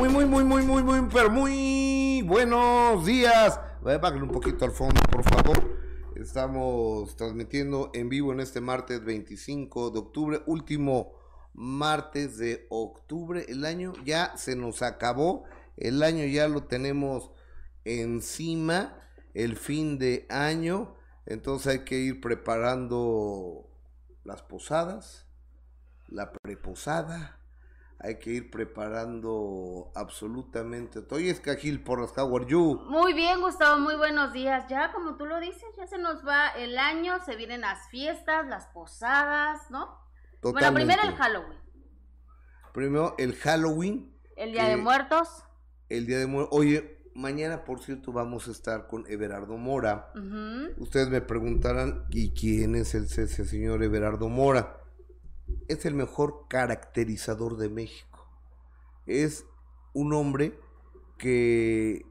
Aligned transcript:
Muy, 0.00 0.08
muy, 0.08 0.24
muy, 0.24 0.44
muy, 0.44 0.62
muy, 0.62 0.82
muy, 0.82 1.08
pero 1.12 1.28
muy 1.28 2.22
buenos 2.22 3.04
días. 3.04 3.60
Bájale 3.82 4.22
un 4.22 4.30
poquito 4.30 4.64
al 4.64 4.70
fondo, 4.70 4.98
por 5.12 5.22
favor. 5.24 5.76
Estamos 6.16 7.14
transmitiendo 7.16 7.90
en 7.92 8.08
vivo 8.08 8.32
en 8.32 8.40
este 8.40 8.62
martes 8.62 9.04
25 9.04 9.90
de 9.90 9.98
octubre, 9.98 10.42
último 10.46 11.12
martes 11.52 12.38
de 12.38 12.66
octubre. 12.70 13.44
El 13.46 13.66
año 13.66 13.92
ya 14.02 14.34
se 14.38 14.56
nos 14.56 14.80
acabó. 14.80 15.44
El 15.76 16.02
año 16.02 16.24
ya 16.24 16.48
lo 16.48 16.64
tenemos 16.64 17.32
encima. 17.84 18.96
El 19.34 19.54
fin 19.54 19.98
de 19.98 20.24
año. 20.30 20.94
Entonces 21.26 21.72
hay 21.72 21.84
que 21.84 21.98
ir 21.98 22.22
preparando 22.22 23.68
las 24.24 24.40
posadas, 24.40 25.26
la 26.08 26.32
preposada 26.32 27.39
hay 28.02 28.18
que 28.18 28.30
ir 28.30 28.50
preparando 28.50 29.92
absolutamente 29.94 31.02
todo. 31.02 31.18
Oye, 31.18 31.30
es 31.30 31.40
Cajil 31.40 31.82
Porras, 31.82 32.16
how 32.16 32.34
are 32.34 32.46
you? 32.46 32.80
Muy 32.88 33.12
bien, 33.12 33.40
Gustavo, 33.40 33.78
muy 33.78 33.94
buenos 33.96 34.32
días. 34.32 34.64
Ya, 34.68 34.90
como 34.92 35.16
tú 35.16 35.26
lo 35.26 35.38
dices, 35.38 35.64
ya 35.76 35.86
se 35.86 35.98
nos 35.98 36.26
va 36.26 36.48
el 36.48 36.78
año, 36.78 37.22
se 37.24 37.36
vienen 37.36 37.60
las 37.60 37.88
fiestas, 37.90 38.46
las 38.46 38.66
posadas, 38.68 39.70
¿no? 39.70 39.98
Bueno, 40.40 40.72
primero 40.72 41.02
el 41.02 41.14
Halloween. 41.14 41.58
Primero 42.72 43.14
el 43.18 43.34
Halloween. 43.36 44.16
El 44.36 44.52
Día 44.52 44.64
de 44.64 44.76
Muertos. 44.78 45.28
El 45.90 46.06
Día 46.06 46.18
de 46.18 46.26
Muertos. 46.26 46.58
Oye, 46.58 47.02
mañana, 47.14 47.64
por 47.64 47.80
cierto, 47.80 48.12
vamos 48.12 48.48
a 48.48 48.52
estar 48.52 48.86
con 48.86 49.04
Everardo 49.08 49.58
Mora. 49.58 50.10
Ustedes 50.78 51.10
me 51.10 51.20
preguntarán, 51.20 52.06
¿y 52.08 52.32
quién 52.32 52.76
es 52.76 52.94
el, 52.94 53.04
ese 53.04 53.44
señor 53.44 53.82
Everardo 53.82 54.30
Mora? 54.30 54.79
Es 55.68 55.84
el 55.86 55.94
mejor 55.94 56.46
caracterizador 56.48 57.56
de 57.56 57.68
México. 57.68 58.26
Es 59.06 59.44
un 59.92 60.12
hombre 60.12 60.58
que 61.18 62.06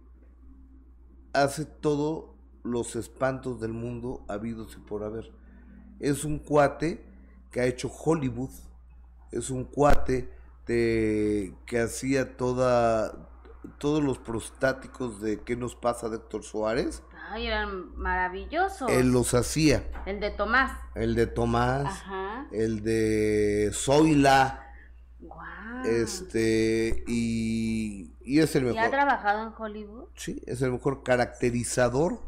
hace 1.33 1.65
todos 1.65 2.35
los 2.63 2.95
espantos 2.95 3.59
del 3.59 3.73
mundo 3.73 4.25
habidos 4.27 4.77
y 4.77 4.79
por 4.81 5.03
haber. 5.03 5.31
Es 5.99 6.23
un 6.23 6.39
cuate 6.39 7.03
que 7.51 7.61
ha 7.61 7.65
hecho 7.65 7.89
Hollywood. 7.89 8.51
Es 9.31 9.49
un 9.49 9.63
cuate 9.65 10.29
que 10.65 11.79
hacía 11.83 12.37
toda, 12.37 13.29
todos 13.79 14.03
los 14.03 14.19
prostáticos 14.19 15.19
de 15.19 15.41
qué 15.41 15.55
nos 15.55 15.75
pasa 15.75 16.09
de 16.09 16.17
Héctor 16.17 16.43
Suárez 16.43 17.01
Ay, 17.31 17.47
eran 17.47 17.95
maravillosos. 17.95 18.91
Él 18.91 19.11
los 19.11 19.33
hacía. 19.33 19.83
El 20.05 20.19
de 20.19 20.31
Tomás. 20.31 20.71
El 20.95 21.15
de 21.15 21.27
Tomás. 21.27 21.85
Ajá. 21.85 22.47
El 22.51 22.83
de 22.83 23.71
Zoila. 23.73 24.65
Este, 25.85 27.03
y, 27.07 28.11
y 28.21 28.39
es 28.39 28.55
el 28.55 28.63
mejor. 28.63 28.75
¿Y 28.75 28.79
ha 28.79 28.89
trabajado 28.89 29.47
en 29.47 29.53
Hollywood? 29.57 30.09
Sí, 30.15 30.41
es 30.45 30.61
el 30.61 30.71
mejor 30.71 31.03
caracterizador 31.03 32.19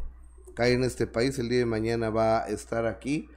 que 0.56 0.64
hay 0.64 0.74
en 0.74 0.84
este 0.84 1.08
país. 1.08 1.38
El 1.40 1.50
día 1.50 1.60
de 1.60 1.66
mañana 1.66 2.10
va 2.10 2.44
a 2.44 2.48
estar 2.48 2.86
aquí. 2.86 3.30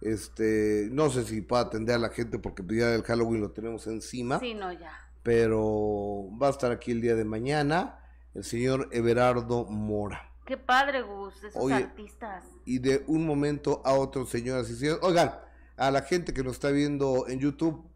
Este, 0.00 0.88
no 0.90 1.10
sé 1.10 1.24
si 1.24 1.40
puede 1.42 1.62
atender 1.62 1.96
a 1.96 1.98
la 1.98 2.08
gente 2.08 2.38
porque 2.38 2.64
ya 2.66 2.88
del 2.88 3.02
Halloween 3.02 3.42
lo 3.42 3.50
tenemos 3.50 3.86
encima. 3.86 4.40
Sí, 4.40 4.54
no, 4.54 4.72
ya. 4.72 4.92
Pero 5.22 6.28
va 6.40 6.48
a 6.48 6.50
estar 6.50 6.72
aquí 6.72 6.92
el 6.92 7.00
día 7.00 7.14
de 7.14 7.24
mañana 7.24 7.98
el 8.34 8.44
señor 8.44 8.88
Everardo 8.92 9.66
Mora. 9.66 10.29
Qué 10.50 10.56
padre, 10.56 11.02
Gus, 11.02 11.44
esos 11.44 11.70
artistas. 11.70 12.42
Y 12.64 12.80
de 12.80 13.04
un 13.06 13.24
momento 13.24 13.82
a 13.84 13.94
otro, 13.94 14.26
señoras 14.26 14.68
y 14.68 14.74
señores. 14.74 14.98
Oigan, 15.00 15.32
a 15.76 15.92
la 15.92 16.02
gente 16.02 16.34
que 16.34 16.42
nos 16.42 16.54
está 16.54 16.70
viendo 16.70 17.28
en 17.28 17.38
YouTube, 17.38 17.88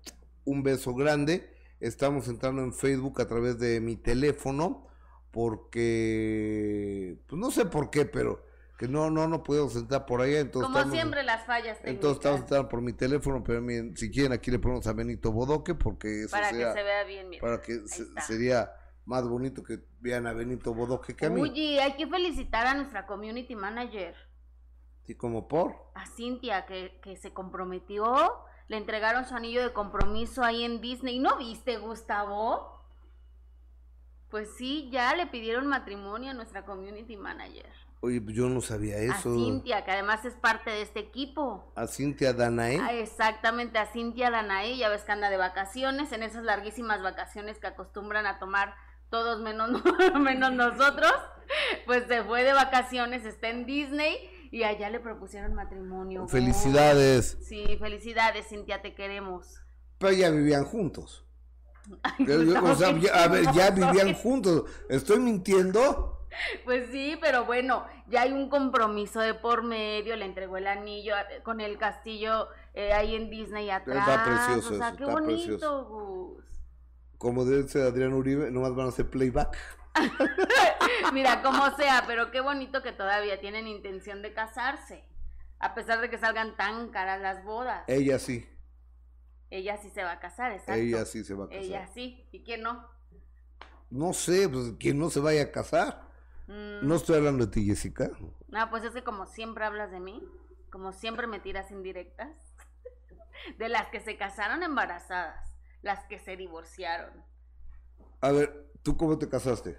un 0.44 0.62
beso 0.62 0.94
grande. 0.94 1.52
Estamos 1.80 2.28
entrando 2.28 2.62
en 2.62 2.72
Facebook 2.72 3.20
a 3.20 3.26
través 3.26 3.58
de 3.58 3.80
mi 3.80 3.96
teléfono, 3.96 4.86
porque, 5.32 7.18
pues 7.26 7.40
no 7.40 7.50
sé 7.50 7.66
por 7.66 7.90
qué, 7.90 8.04
pero 8.04 8.46
que 8.78 8.86
no, 8.86 9.10
no, 9.10 9.26
no 9.26 9.42
podemos 9.42 9.74
entrar 9.74 10.06
por 10.06 10.20
allá. 10.20 10.38
Entonces 10.38 10.72
Como 10.72 10.92
siempre 10.92 11.24
las 11.24 11.44
fallas 11.46 11.78
técnicas. 11.78 11.92
Entonces 11.92 12.18
estamos 12.18 12.40
entrando 12.42 12.68
por 12.68 12.82
mi 12.82 12.92
teléfono, 12.92 13.42
pero 13.42 13.62
miren, 13.62 13.96
si 13.96 14.12
quieren 14.12 14.32
aquí 14.32 14.52
le 14.52 14.60
ponemos 14.60 14.86
a 14.86 14.92
Benito 14.92 15.32
Bodoque, 15.32 15.74
porque 15.74 16.22
eso 16.22 16.30
Para 16.30 16.50
que 16.50 16.58
se 16.58 16.82
vea 16.84 17.02
bien, 17.02 17.30
Para 17.40 17.60
que 17.60 17.80
sería 18.24 18.70
más 19.04 19.28
bonito 19.28 19.62
que 19.62 19.80
vean 20.00 20.26
a 20.26 20.32
Benito 20.32 20.74
Bodoque 20.74 21.14
que 21.14 21.26
a 21.26 21.30
mí. 21.30 21.40
Oye, 21.40 21.80
hay 21.80 21.94
que 21.94 22.06
felicitar 22.06 22.66
a 22.66 22.74
nuestra 22.74 23.06
community 23.06 23.54
manager. 23.54 24.14
¿Y 25.06 25.14
como 25.14 25.48
por? 25.48 25.74
A 25.94 26.06
Cintia, 26.06 26.64
que, 26.66 26.98
que 27.02 27.16
se 27.16 27.32
comprometió. 27.32 28.32
Le 28.68 28.78
entregaron 28.78 29.26
su 29.26 29.34
anillo 29.34 29.62
de 29.62 29.72
compromiso 29.72 30.42
ahí 30.42 30.64
en 30.64 30.80
Disney. 30.80 31.18
¿No 31.18 31.36
viste, 31.36 31.76
Gustavo? 31.76 32.82
Pues 34.30 34.48
sí, 34.56 34.88
ya 34.90 35.14
le 35.14 35.26
pidieron 35.26 35.66
matrimonio 35.66 36.30
a 36.30 36.34
nuestra 36.34 36.64
community 36.64 37.16
manager. 37.16 37.70
Oye, 38.00 38.20
pues 38.20 38.36
yo 38.36 38.48
no 38.48 38.60
sabía 38.60 38.98
eso. 38.98 39.30
A 39.30 39.34
Cintia, 39.34 39.84
que 39.84 39.90
además 39.90 40.24
es 40.24 40.34
parte 40.34 40.70
de 40.70 40.82
este 40.82 41.00
equipo. 41.00 41.72
A 41.74 41.86
Cintia 41.86 42.32
Danae. 42.32 42.78
Ah, 42.78 42.92
exactamente, 42.92 43.78
a 43.78 43.86
Cintia 43.86 44.30
Danae, 44.30 44.76
ya 44.76 44.88
ves 44.88 45.04
que 45.04 45.12
anda 45.12 45.30
de 45.30 45.36
vacaciones, 45.36 46.12
en 46.12 46.22
esas 46.22 46.44
larguísimas 46.44 47.02
vacaciones 47.02 47.58
que 47.58 47.66
acostumbran 47.66 48.26
a 48.26 48.38
tomar 48.38 48.74
todos 49.10 49.40
menos, 49.40 49.70
menos 50.20 50.52
nosotros, 50.52 51.12
pues 51.86 52.04
se 52.08 52.22
fue 52.24 52.42
de 52.42 52.52
vacaciones, 52.52 53.24
está 53.24 53.48
en 53.48 53.66
Disney 53.66 54.30
y 54.50 54.62
allá 54.62 54.88
le 54.90 55.00
propusieron 55.00 55.54
matrimonio. 55.54 56.28
Felicidades. 56.28 57.38
Sí, 57.42 57.76
felicidades, 57.78 58.46
Cintia, 58.48 58.82
te 58.82 58.94
queremos. 58.94 59.60
Pero 59.98 60.12
ya 60.12 60.30
vivían 60.30 60.64
juntos. 60.64 61.24
ya, 62.18 63.24
a 63.24 63.28
ver, 63.28 63.52
ya 63.52 63.70
vivían 63.70 64.14
juntos. 64.14 64.70
¿Estoy 64.88 65.18
mintiendo? 65.20 66.26
Pues 66.64 66.90
sí, 66.90 67.16
pero 67.20 67.44
bueno, 67.44 67.86
ya 68.08 68.22
hay 68.22 68.32
un 68.32 68.48
compromiso 68.48 69.20
de 69.20 69.34
por 69.34 69.62
medio, 69.62 70.16
le 70.16 70.24
entregó 70.24 70.56
el 70.56 70.66
anillo 70.66 71.14
con 71.44 71.60
el 71.60 71.78
castillo 71.78 72.48
eh, 72.74 72.92
ahí 72.92 73.14
en 73.14 73.30
Disney 73.30 73.70
atrás. 73.70 74.08
Está 74.08 74.24
precioso. 74.24 74.74
O 74.74 74.78
sea, 74.78 74.92
qué 74.96 75.04
bonito, 75.04 75.84
Gus 75.84 76.53
como 77.18 77.44
ser 77.44 77.82
Adrián 77.82 78.12
Uribe, 78.12 78.50
nomás 78.50 78.74
van 78.74 78.86
a 78.86 78.88
hacer 78.90 79.08
playback. 79.08 79.56
Mira, 81.12 81.42
como 81.42 81.70
sea, 81.76 82.04
pero 82.06 82.30
qué 82.30 82.40
bonito 82.40 82.82
que 82.82 82.92
todavía 82.92 83.40
tienen 83.40 83.66
intención 83.66 84.22
de 84.22 84.32
casarse. 84.32 85.04
A 85.58 85.74
pesar 85.74 86.00
de 86.00 86.10
que 86.10 86.18
salgan 86.18 86.56
tan 86.56 86.90
caras 86.90 87.20
las 87.20 87.44
bodas. 87.44 87.84
Ella 87.86 88.18
sí. 88.18 88.46
Ella 89.50 89.76
sí 89.76 89.90
se 89.90 90.02
va 90.02 90.12
a 90.12 90.20
casar, 90.20 90.52
exacto. 90.52 90.72
Ella 90.74 91.04
sí 91.04 91.24
se 91.24 91.34
va 91.34 91.44
a 91.44 91.48
casar. 91.48 91.62
Ella 91.62 91.86
sí. 91.94 92.26
¿Y 92.32 92.42
quién 92.42 92.62
no? 92.62 92.86
No 93.90 94.12
sé, 94.12 94.48
pues 94.48 94.72
quién 94.78 94.98
no 94.98 95.10
se 95.10 95.20
vaya 95.20 95.42
a 95.42 95.52
casar. 95.52 96.08
Mm. 96.48 96.86
No 96.86 96.96
estoy 96.96 97.16
hablando 97.16 97.46
de 97.46 97.52
ti, 97.52 97.64
Jessica. 97.64 98.10
No, 98.48 98.70
pues 98.70 98.84
es 98.84 98.92
que 98.92 99.04
como 99.04 99.26
siempre 99.26 99.64
hablas 99.64 99.92
de 99.92 100.00
mí, 100.00 100.22
como 100.70 100.92
siempre 100.92 101.26
me 101.26 101.38
tiras 101.38 101.70
indirectas, 101.70 102.36
de 103.58 103.68
las 103.68 103.88
que 103.88 104.00
se 104.00 104.16
casaron 104.16 104.62
embarazadas 104.62 105.53
las 105.84 106.06
que 106.06 106.18
se 106.18 106.36
divorciaron. 106.36 107.12
A 108.22 108.32
ver, 108.32 108.70
¿tú 108.82 108.96
cómo 108.96 109.18
te 109.18 109.28
casaste? 109.28 109.78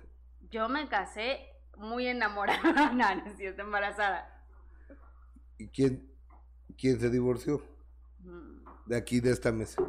Yo 0.52 0.70
me 0.70 0.88
casé 0.88 1.40
muy 1.78 2.08
enamorada, 2.08 2.62
no, 2.94 3.16
no 3.16 3.64
embarazada. 3.64 4.46
¿Y 5.58 5.68
quién, 5.70 6.08
quién 6.78 7.00
se 7.00 7.10
divorció? 7.10 7.66
Mm. 8.20 8.66
De 8.86 8.96
aquí, 8.96 9.20
de 9.20 9.32
esta 9.32 9.52
mesa. 9.52 9.82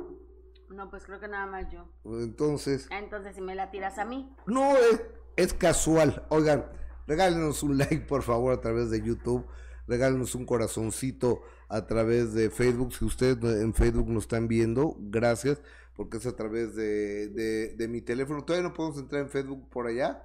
No, 0.70 0.88
pues 0.88 1.04
creo 1.04 1.20
que 1.20 1.28
nada 1.28 1.46
más 1.46 1.70
yo. 1.70 1.86
Entonces. 2.04 2.88
Entonces, 2.90 3.34
si 3.34 3.42
me 3.42 3.54
la 3.54 3.70
tiras 3.70 3.98
a 3.98 4.06
mí. 4.06 4.34
No, 4.46 4.74
es, 4.74 5.02
es 5.36 5.52
casual. 5.52 6.24
Oigan, 6.30 6.64
regálenos 7.06 7.62
un 7.62 7.76
like, 7.78 8.06
por 8.06 8.22
favor, 8.22 8.54
a 8.54 8.60
través 8.62 8.90
de 8.90 9.02
YouTube. 9.02 9.46
Regálenos 9.86 10.34
un 10.34 10.46
corazoncito 10.46 11.42
a 11.68 11.86
través 11.86 12.32
de 12.32 12.48
Facebook. 12.48 12.94
Si 12.94 13.04
ustedes 13.04 13.36
en 13.60 13.74
Facebook 13.74 14.08
nos 14.08 14.24
están 14.24 14.48
viendo, 14.48 14.96
gracias 14.98 15.60
porque 15.96 16.18
es 16.18 16.26
a 16.26 16.36
través 16.36 16.74
de, 16.74 17.28
de, 17.74 17.88
mi 17.88 18.02
teléfono. 18.02 18.44
Todavía 18.44 18.68
no 18.68 18.74
podemos 18.74 18.98
entrar 18.98 19.22
en 19.22 19.30
Facebook 19.30 19.68
por 19.70 19.86
allá. 19.86 20.22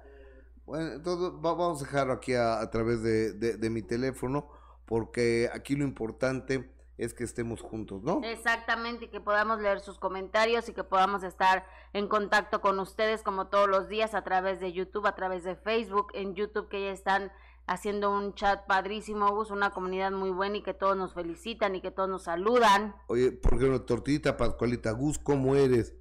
Bueno, 0.66 0.92
entonces 0.92 1.32
vamos 1.40 1.80
a 1.80 1.84
dejarlo 1.84 2.12
aquí 2.12 2.34
a, 2.34 2.68
través 2.70 3.02
de, 3.02 3.32
de, 3.32 3.70
mi 3.70 3.82
teléfono, 3.82 4.48
porque 4.84 5.50
aquí 5.52 5.74
lo 5.74 5.84
importante 5.84 6.70
es 6.98 7.14
que 7.14 7.24
estemos 7.24 7.62
juntos, 7.62 8.02
¿no? 8.02 8.20
Exactamente, 8.22 9.06
y 9.06 9.08
que 9.08 9.20
podamos 9.20 9.60
leer 9.60 9.80
sus 9.80 9.98
comentarios 9.98 10.68
y 10.68 10.74
que 10.74 10.84
podamos 10.84 11.24
estar 11.24 11.66
en 11.94 12.06
contacto 12.06 12.60
con 12.60 12.78
ustedes 12.78 13.22
como 13.22 13.48
todos 13.48 13.68
los 13.68 13.88
días 13.88 14.14
a 14.14 14.22
través 14.22 14.60
de 14.60 14.72
YouTube, 14.72 15.06
a 15.06 15.14
través 15.14 15.42
de 15.42 15.56
Facebook, 15.56 16.08
en 16.12 16.34
YouTube 16.34 16.68
que 16.68 16.82
ya 16.82 16.92
están 16.92 17.32
haciendo 17.66 18.10
un 18.10 18.34
chat 18.34 18.66
padrísimo, 18.66 19.34
Gus, 19.34 19.50
una 19.50 19.70
comunidad 19.70 20.12
muy 20.12 20.30
buena 20.30 20.58
y 20.58 20.62
que 20.62 20.74
todos 20.74 20.96
nos 20.96 21.14
felicitan 21.14 21.74
y 21.74 21.80
que 21.80 21.90
todos 21.90 22.08
nos 22.08 22.24
saludan. 22.24 22.94
Oye, 23.08 23.32
¿por 23.32 23.58
qué 23.58 23.66
no, 23.66 23.82
Tortillita 23.82 24.36
Pascualita, 24.36 24.90
Gus, 24.92 25.18
¿cómo 25.18 25.56
eres? 25.56 25.94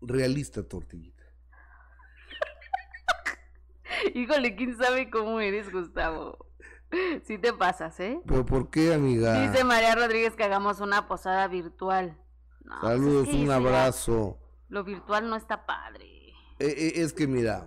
Realista, 0.00 0.62
Tortillita. 0.62 1.24
Híjole, 4.14 4.54
¿quién 4.54 4.76
sabe 4.76 5.10
cómo 5.10 5.40
eres, 5.40 5.72
Gustavo? 5.72 6.46
Sí 7.24 7.36
te 7.38 7.52
pasas, 7.52 7.98
¿eh? 8.00 8.20
¿Pero 8.26 8.46
por 8.46 8.70
qué, 8.70 8.94
amiga? 8.94 9.46
Dice 9.46 9.62
María 9.62 9.94
Rodríguez 9.94 10.34
que 10.34 10.44
hagamos 10.44 10.80
una 10.80 11.06
posada 11.06 11.46
virtual. 11.48 12.16
Pues 12.62 12.80
Saludos, 12.80 13.28
un 13.28 13.50
abrazo. 13.50 14.38
lo 14.68 14.84
virtual 14.84 15.28
no 15.28 15.36
está 15.36 15.66
padre. 15.66 16.06
Eh, 16.58 16.74
eh, 16.76 16.92
es 16.96 17.12
que 17.12 17.26
mira. 17.26 17.66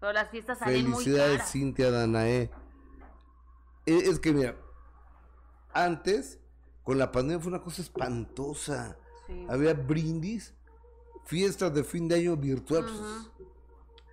Pero 0.00 0.12
las 0.12 0.30
fiestas 0.30 0.58
salen 0.58 0.90
muy 0.90 1.04
caras. 1.04 1.50
Cintia 1.50 1.90
Danae. 1.90 2.50
Eh, 3.86 4.02
es 4.04 4.20
que 4.20 4.32
mira, 4.32 4.54
antes, 5.72 6.38
con 6.82 6.98
la 6.98 7.10
pandemia 7.10 7.40
fue 7.40 7.48
una 7.48 7.62
cosa 7.62 7.82
espantosa. 7.82 8.96
Había 9.48 9.74
brindis, 9.74 10.54
fiestas 11.24 11.74
de 11.74 11.84
fin 11.84 12.08
de 12.08 12.16
año 12.16 12.36
virtuales. 12.36 12.92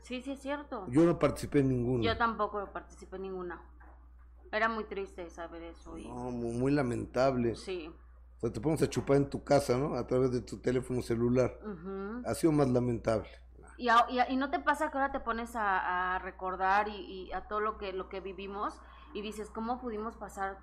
Sí, 0.01 0.21
sí, 0.21 0.31
es 0.31 0.41
cierto. 0.41 0.85
Yo 0.89 1.03
no 1.03 1.17
participé 1.17 1.59
en 1.59 1.69
ninguna. 1.69 2.03
Yo 2.03 2.17
tampoco 2.17 2.71
participé 2.71 3.15
en 3.15 3.23
ninguna. 3.23 3.61
Era 4.51 4.69
muy 4.69 4.83
triste 4.83 5.29
saber 5.29 5.63
eso. 5.63 5.97
No, 5.97 6.31
muy, 6.31 6.71
lamentable. 6.71 7.55
Sí. 7.55 7.91
O 8.37 8.39
sea, 8.39 8.51
te 8.51 8.61
pones 8.61 8.81
a 8.81 8.89
chupar 8.89 9.17
en 9.17 9.29
tu 9.29 9.43
casa, 9.43 9.77
¿no? 9.77 9.95
A 9.95 10.05
través 10.05 10.31
de 10.31 10.41
tu 10.41 10.59
teléfono 10.59 11.01
celular. 11.01 11.59
Ha 12.25 12.33
sido 12.35 12.53
más 12.53 12.69
lamentable. 12.69 13.29
Y, 13.77 13.89
y, 14.30 14.36
no 14.38 14.50
te 14.50 14.60
pasa 14.60 14.89
que 14.89 14.98
ahora 14.98 15.12
te 15.12 15.19
pones 15.19 15.51
a, 15.56 16.18
recordar 16.19 16.88
y, 16.88 17.31
a 17.33 17.48
todo 17.48 17.60
lo 17.60 17.77
que, 17.77 18.22
vivimos 18.22 18.80
y 19.13 19.22
dices, 19.22 19.50
¿cómo 19.50 19.80
pudimos 19.81 20.16
pasar, 20.16 20.57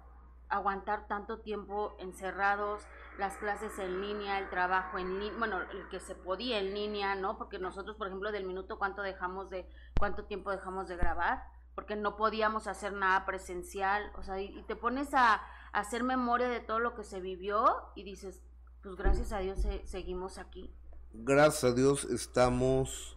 aguantar 0.48 1.06
tanto 1.08 1.40
tiempo 1.40 1.94
encerrados, 1.98 2.86
las 3.18 3.36
clases 3.36 3.78
en 3.78 4.00
línea, 4.00 4.38
el 4.38 4.48
trabajo 4.48 4.98
en 4.98 5.18
línea, 5.18 5.38
bueno, 5.38 5.60
el 5.60 5.88
que 5.90 6.00
se 6.00 6.14
podía 6.14 6.58
en 6.58 6.72
línea, 6.72 7.14
¿no? 7.14 7.36
Porque 7.36 7.58
nosotros, 7.58 7.96
por 7.96 8.06
ejemplo, 8.06 8.32
del 8.32 8.44
minuto, 8.44 8.78
¿cuánto 8.78 9.02
dejamos 9.02 9.50
de, 9.50 9.68
cuánto 9.98 10.24
tiempo 10.24 10.50
dejamos 10.50 10.88
de 10.88 10.96
grabar? 10.96 11.44
Porque 11.74 11.96
no 11.96 12.16
podíamos 12.16 12.66
hacer 12.66 12.94
nada 12.94 13.26
presencial, 13.26 14.10
o 14.16 14.22
sea, 14.22 14.40
y, 14.40 14.62
te 14.62 14.76
pones 14.76 15.12
a, 15.12 15.42
hacer 15.72 16.02
memoria 16.02 16.48
de 16.48 16.60
todo 16.60 16.80
lo 16.80 16.94
que 16.94 17.04
se 17.04 17.20
vivió 17.20 17.64
y 17.94 18.04
dices, 18.04 18.42
pues 18.82 18.94
gracias 18.96 19.32
a 19.32 19.38
Dios 19.38 19.66
seguimos 19.84 20.36
aquí 20.36 20.74
gracias 21.14 21.64
a 21.64 21.74
Dios 21.74 22.04
estamos, 22.04 23.16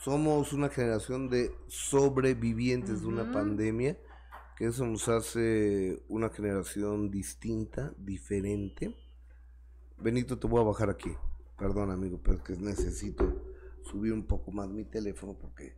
somos 0.00 0.52
una 0.52 0.68
generación 0.68 1.28
de 1.28 1.54
sobrevivientes 1.66 3.02
de 3.02 3.06
una 3.06 3.32
pandemia, 3.32 3.98
que 4.56 4.66
eso 4.66 4.84
nos 4.86 5.08
hace 5.08 6.02
una 6.08 6.30
generación 6.30 7.10
distinta, 7.10 7.92
diferente. 7.96 8.96
Benito, 9.98 10.38
te 10.38 10.46
voy 10.46 10.60
a 10.60 10.64
bajar 10.64 10.90
aquí. 10.90 11.14
Perdón, 11.56 11.90
amigo, 11.90 12.20
pero 12.22 12.36
es 12.38 12.42
que 12.42 12.56
necesito 12.56 13.42
subir 13.82 14.12
un 14.12 14.26
poco 14.26 14.52
más 14.52 14.68
mi 14.68 14.84
teléfono 14.84 15.34
porque 15.34 15.76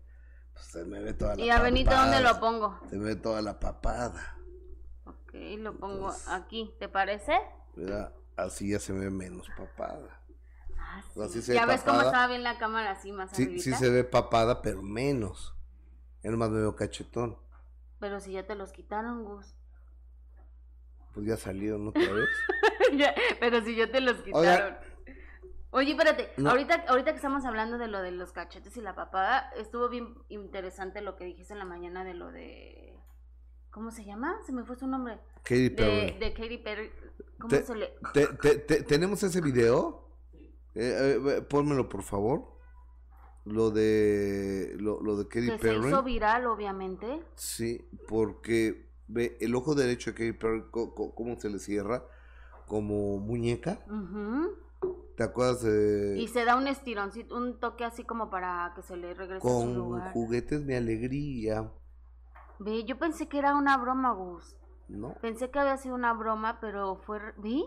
pues, 0.53 0.67
se 0.67 0.85
me 0.85 1.00
ve 1.00 1.15
toda 1.15 1.37
la 1.37 1.43
¿Y 1.43 1.50
a 1.50 1.61
Benito 1.61 1.91
dónde 1.91 2.21
lo 2.21 2.38
pongo? 2.41 2.79
Se 2.91 2.97
me 2.97 3.05
ve 3.05 3.17
toda 3.17 3.41
la 3.41 3.59
papada. 3.59 4.37
Ok, 5.06 5.35
lo 5.59 5.79
pongo 5.79 6.12
aquí, 6.29 6.75
¿te 6.79 6.88
parece? 6.88 7.33
Mira, 7.76 8.12
así 8.37 8.71
ya 8.71 8.79
se 8.79 8.93
me 8.93 9.00
ve 9.00 9.11
menos 9.11 9.49
papada. 9.56 10.19
Ah, 10.92 11.04
ya 11.46 11.66
ves 11.66 11.82
cómo 11.82 12.00
estaba 12.00 12.26
bien 12.26 12.42
la 12.42 12.58
cámara 12.58 12.92
así 12.92 13.12
más 13.12 13.31
Sí, 13.31 13.60
sí 13.60 13.72
se 13.72 13.90
ve 13.90 14.02
papada, 14.02 14.60
pero 14.60 14.82
menos. 14.82 15.54
Yo 16.22 16.31
nomás 16.31 16.50
me 16.50 16.58
veo 16.58 16.75
cachetón. 16.75 17.38
Pero 18.00 18.19
si 18.19 18.32
ya 18.32 18.46
te 18.46 18.54
los 18.54 18.72
quitaron, 18.72 19.25
Gus. 19.25 19.54
Pues 21.14 21.26
ya 21.26 21.37
salió, 21.37 21.78
¿no? 21.78 21.90
¿Otra 21.90 22.12
vez? 22.12 22.28
pero 23.40 23.62
si 23.62 23.76
ya 23.76 23.90
te 23.90 24.00
los 24.00 24.16
quitaron. 24.22 24.76
Oye, 25.72 25.92
espérate, 25.92 26.31
ahorita, 26.44 26.84
ahorita 26.88 27.12
que 27.12 27.16
estamos 27.16 27.44
hablando 27.44 27.78
de 27.78 27.87
lo 27.87 28.02
de 28.02 28.10
los 28.10 28.32
cachetes 28.32 28.76
y 28.76 28.81
la 28.81 28.96
papada, 28.96 29.50
estuvo 29.56 29.88
bien 29.88 30.16
interesante 30.28 31.00
lo 31.00 31.16
que 31.16 31.25
dijiste 31.25 31.52
en 31.52 31.60
la 31.60 31.64
mañana 31.64 32.02
de 32.02 32.14
lo 32.14 32.32
de... 32.32 32.98
¿Cómo 33.70 33.92
se 33.92 34.04
llama? 34.04 34.37
Se 34.44 34.52
me 34.52 34.64
fue 34.64 34.75
su 34.75 34.88
nombre. 34.88 35.20
Katy 35.44 35.70
Perry. 35.70 36.19
De, 36.19 36.32
Katy 36.34 36.58
Perry. 36.58 36.90
¿Cómo 37.38 37.56
se 37.56 37.76
le...? 37.76 37.94
¿Tenemos 38.88 39.22
ese 39.22 39.40
video? 39.40 40.10
Eh, 40.75 41.19
eh, 41.19 41.43
pónmelo, 41.43 41.88
por 41.88 42.02
favor. 42.02 42.58
Lo 43.44 43.70
de 43.70 44.76
lo, 44.78 45.00
lo 45.00 45.17
de 45.17 45.26
Katy 45.26 45.58
Perry. 45.58 45.82
Se 45.82 45.88
hizo 45.88 46.02
viral, 46.02 46.46
obviamente. 46.46 47.22
Sí, 47.34 47.88
porque 48.08 48.90
ve 49.08 49.37
el 49.40 49.55
ojo 49.55 49.75
derecho 49.75 50.12
de 50.12 50.17
Katy 50.17 50.32
Perry, 50.32 50.64
cómo 50.70 51.40
se 51.40 51.49
le 51.49 51.58
cierra, 51.58 52.05
como 52.67 53.19
muñeca. 53.19 53.84
¿Te 55.17 55.25
acuerdas 55.25 55.62
de...? 55.62 56.19
Y 56.19 56.28
se 56.28 56.44
da 56.46 56.56
un 56.56 56.67
estironcito, 56.67 57.37
un 57.37 57.61
toque 57.61 57.84
así 57.84 58.05
como 58.05 58.31
para 58.31 58.73
que 58.75 58.82
se 58.82 58.96
le 58.96 59.12
regrese 59.12 59.40
Con 59.40 59.70
a 59.70 59.75
su 59.75 59.75
lugar. 59.75 60.12
juguetes 60.12 60.62
mi 60.62 60.75
alegría. 60.75 61.70
Ve, 62.58 62.84
yo 62.84 62.99
pensé 62.99 63.28
que 63.28 63.38
era 63.38 63.55
una 63.55 63.76
broma, 63.76 64.12
Gus. 64.12 64.56
No. 64.88 65.14
Pensé 65.20 65.50
que 65.50 65.58
había 65.58 65.76
sido 65.76 65.94
una 65.94 66.14
broma, 66.14 66.58
pero 66.61 66.96
fue... 66.96 67.20
¿Vi? 67.37 67.66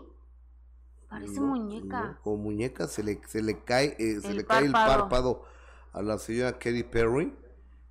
Parece 1.14 1.40
muñeca. 1.40 2.18
como 2.24 2.38
muñeca 2.38 2.88
se 2.88 3.04
le, 3.04 3.20
se 3.28 3.40
le 3.40 3.62
cae, 3.62 3.94
eh, 4.00 4.20
se 4.20 4.30
el 4.30 4.38
le 4.38 4.44
cae 4.44 4.66
el 4.66 4.72
párpado 4.72 5.44
a 5.92 6.02
la 6.02 6.18
señora 6.18 6.58
Katy 6.58 6.82
Perry. 6.82 7.32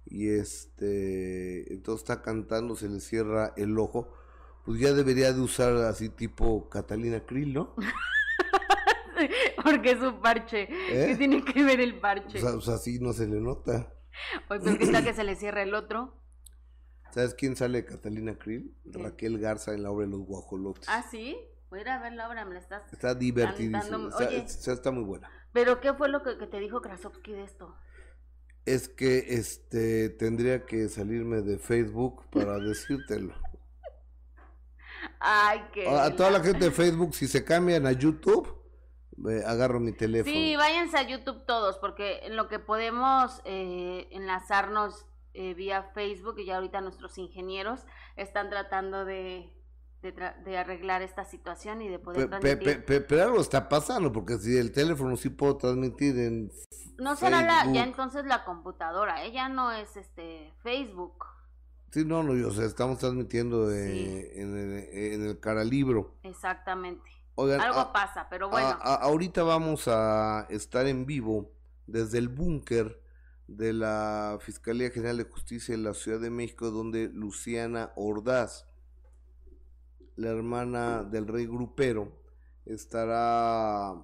Y 0.06 0.28
este, 0.28 1.74
entonces 1.74 2.04
está 2.04 2.22
cantando, 2.22 2.76
se 2.76 2.90
le 2.90 3.00
cierra 3.00 3.54
el 3.56 3.80
ojo. 3.80 4.14
Pues 4.66 4.82
ya 4.82 4.92
debería 4.92 5.32
de 5.32 5.40
usar 5.40 5.74
así 5.78 6.10
tipo 6.10 6.68
Catalina 6.68 7.26
Krill, 7.26 7.54
¿no? 7.54 7.74
Porque 9.64 9.92
es 9.92 10.02
un 10.02 10.20
parche. 10.20 10.64
¿Eh? 10.64 11.08
¿Qué 11.08 11.16
tiene 11.16 11.46
que 11.46 11.64
ver 11.64 11.80
el 11.80 12.02
parche? 12.02 12.44
O 12.44 12.60
sea, 12.60 12.76
así 12.76 13.00
no 13.00 13.14
se 13.14 13.26
le 13.26 13.40
nota. 13.40 13.94
Pues 14.50 14.62
porque 14.64 14.84
está 14.84 15.02
que 15.02 15.14
se 15.14 15.24
le 15.24 15.36
cierra 15.38 15.64
el 15.64 15.74
otro. 15.74 16.22
¿Sabes 17.12 17.34
quién 17.36 17.56
sale 17.56 17.86
Catalina 17.86 18.38
Krill? 18.38 18.76
Raquel 18.86 19.40
Garza 19.40 19.74
en 19.74 19.84
la 19.84 19.92
obra 19.92 20.06
de 20.06 20.12
los 20.12 20.22
guajolotes. 20.22 20.90
¿Ah, 20.90 21.06
sí? 21.10 21.38
Voy 21.74 21.80
a 21.80 21.82
ir 21.82 21.90
a 21.90 21.98
ver 21.98 22.14
la 22.14 22.28
obra, 22.28 22.46
me 22.46 22.54
la 22.54 22.60
estás. 22.60 22.84
Está 22.94 23.16
divertidísimo. 23.16 24.10
está 24.20 24.92
muy 24.92 25.04
buena. 25.06 25.28
Pero, 25.54 25.82
¿qué 25.82 25.92
fue 25.96 26.08
lo 26.08 26.22
que, 26.22 26.36
te 26.36 26.60
dijo 26.60 26.84
Krasovsky 26.84 27.32
de 27.32 27.44
esto? 27.46 27.76
Es 28.64 28.88
que 28.88 29.26
este 29.30 30.10
tendría 30.10 30.68
que 30.68 30.88
salirme 30.88 31.42
de 31.42 31.58
Facebook 31.58 32.30
para 32.30 32.60
decírtelo. 32.60 33.34
Ay, 35.20 35.64
qué. 35.74 35.90
A, 35.90 36.16
toda 36.16 36.30
la 36.30 36.42
gente 36.42 36.66
de 36.66 36.72
Facebook, 36.72 37.16
si 37.16 37.28
se 37.28 37.44
cambian 37.44 37.88
a 37.88 37.92
YouTube, 37.92 38.56
agarro 39.44 39.80
mi 39.80 39.94
teléfono. 39.94 40.32
Sí, 40.32 40.56
váyanse 40.56 40.96
a 41.00 41.08
YouTube 41.08 41.44
todos, 41.48 41.80
porque 41.80 42.20
en 42.22 42.36
lo 42.36 42.50
que 42.50 42.60
podemos 42.60 43.42
eh, 43.46 44.10
enlazarnos 44.12 45.08
eh, 45.34 45.56
vía 45.56 45.90
Facebook, 45.96 46.38
y 46.38 46.46
ya 46.46 46.58
ahorita 46.58 46.82
nuestros 46.82 47.18
ingenieros 47.18 47.84
están 48.16 48.52
tratando 48.52 49.06
de 49.06 49.63
de, 50.12 50.58
arreglar 50.58 51.02
esta 51.02 51.24
situación 51.24 51.82
y 51.82 51.88
de 51.88 51.98
poder 51.98 52.30
transmitir. 52.30 52.86
pero 52.86 53.24
algo 53.24 53.42
está 53.42 53.70
pasando, 53.70 54.12
porque 54.12 54.38
si 54.38 54.58
el 54.58 54.72
teléfono 54.72 55.16
sí 55.16 55.30
puedo 55.30 55.58
transmitir 55.58 56.20
en 56.20 56.52
No 56.98 57.16
será 57.16 57.42
la, 57.42 57.72
ya 57.72 57.84
entonces 57.84 58.26
la 58.26 58.44
computadora, 58.44 59.24
ella 59.24 59.48
no 59.48 59.72
es 59.72 59.96
este 59.96 60.54
Facebook. 60.62 61.26
Sí, 61.92 62.04
no, 62.04 62.24
no, 62.24 62.48
o 62.48 62.52
sea, 62.52 62.66
estamos 62.66 62.98
transmitiendo 62.98 63.72
eh, 63.72 64.42
en, 64.42 64.58
el, 64.58 65.14
en 65.14 65.28
el 65.28 65.40
cara 65.40 65.64
libro. 65.64 66.16
Exactamente. 66.24 67.10
algo 67.38 67.94
pasa, 67.94 68.28
pero 68.30 68.50
bueno. 68.50 68.78
ahorita 68.82 69.44
vamos 69.44 69.88
a 69.88 70.48
estar 70.50 70.88
en 70.88 71.06
vivo 71.06 71.52
desde 71.88 72.18
el 72.18 72.30
búnker 72.30 73.00
de 73.48 73.74
la 73.74 74.38
Fiscalía 74.42 74.90
General 74.90 75.18
de 75.18 75.26
Justicia 75.26 75.76
de 75.76 75.82
la 75.82 75.94
Ciudad 75.94 76.20
de 76.20 76.30
México, 76.30 76.72
donde 76.72 77.10
Luciana 77.10 77.92
Ordaz 77.96 78.66
la 80.16 80.30
hermana 80.30 81.04
del 81.04 81.28
rey 81.28 81.46
grupero, 81.46 82.12
estará 82.66 83.96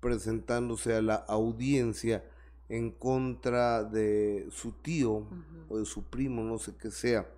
presentándose 0.00 0.94
a 0.94 1.02
la 1.02 1.14
audiencia 1.14 2.24
en 2.68 2.90
contra 2.90 3.84
de 3.84 4.48
su 4.50 4.72
tío 4.72 5.26
o 5.68 5.78
de 5.78 5.84
su 5.84 6.04
primo, 6.04 6.42
no 6.42 6.58
sé 6.58 6.74
qué 6.76 6.90
sea, 6.90 7.28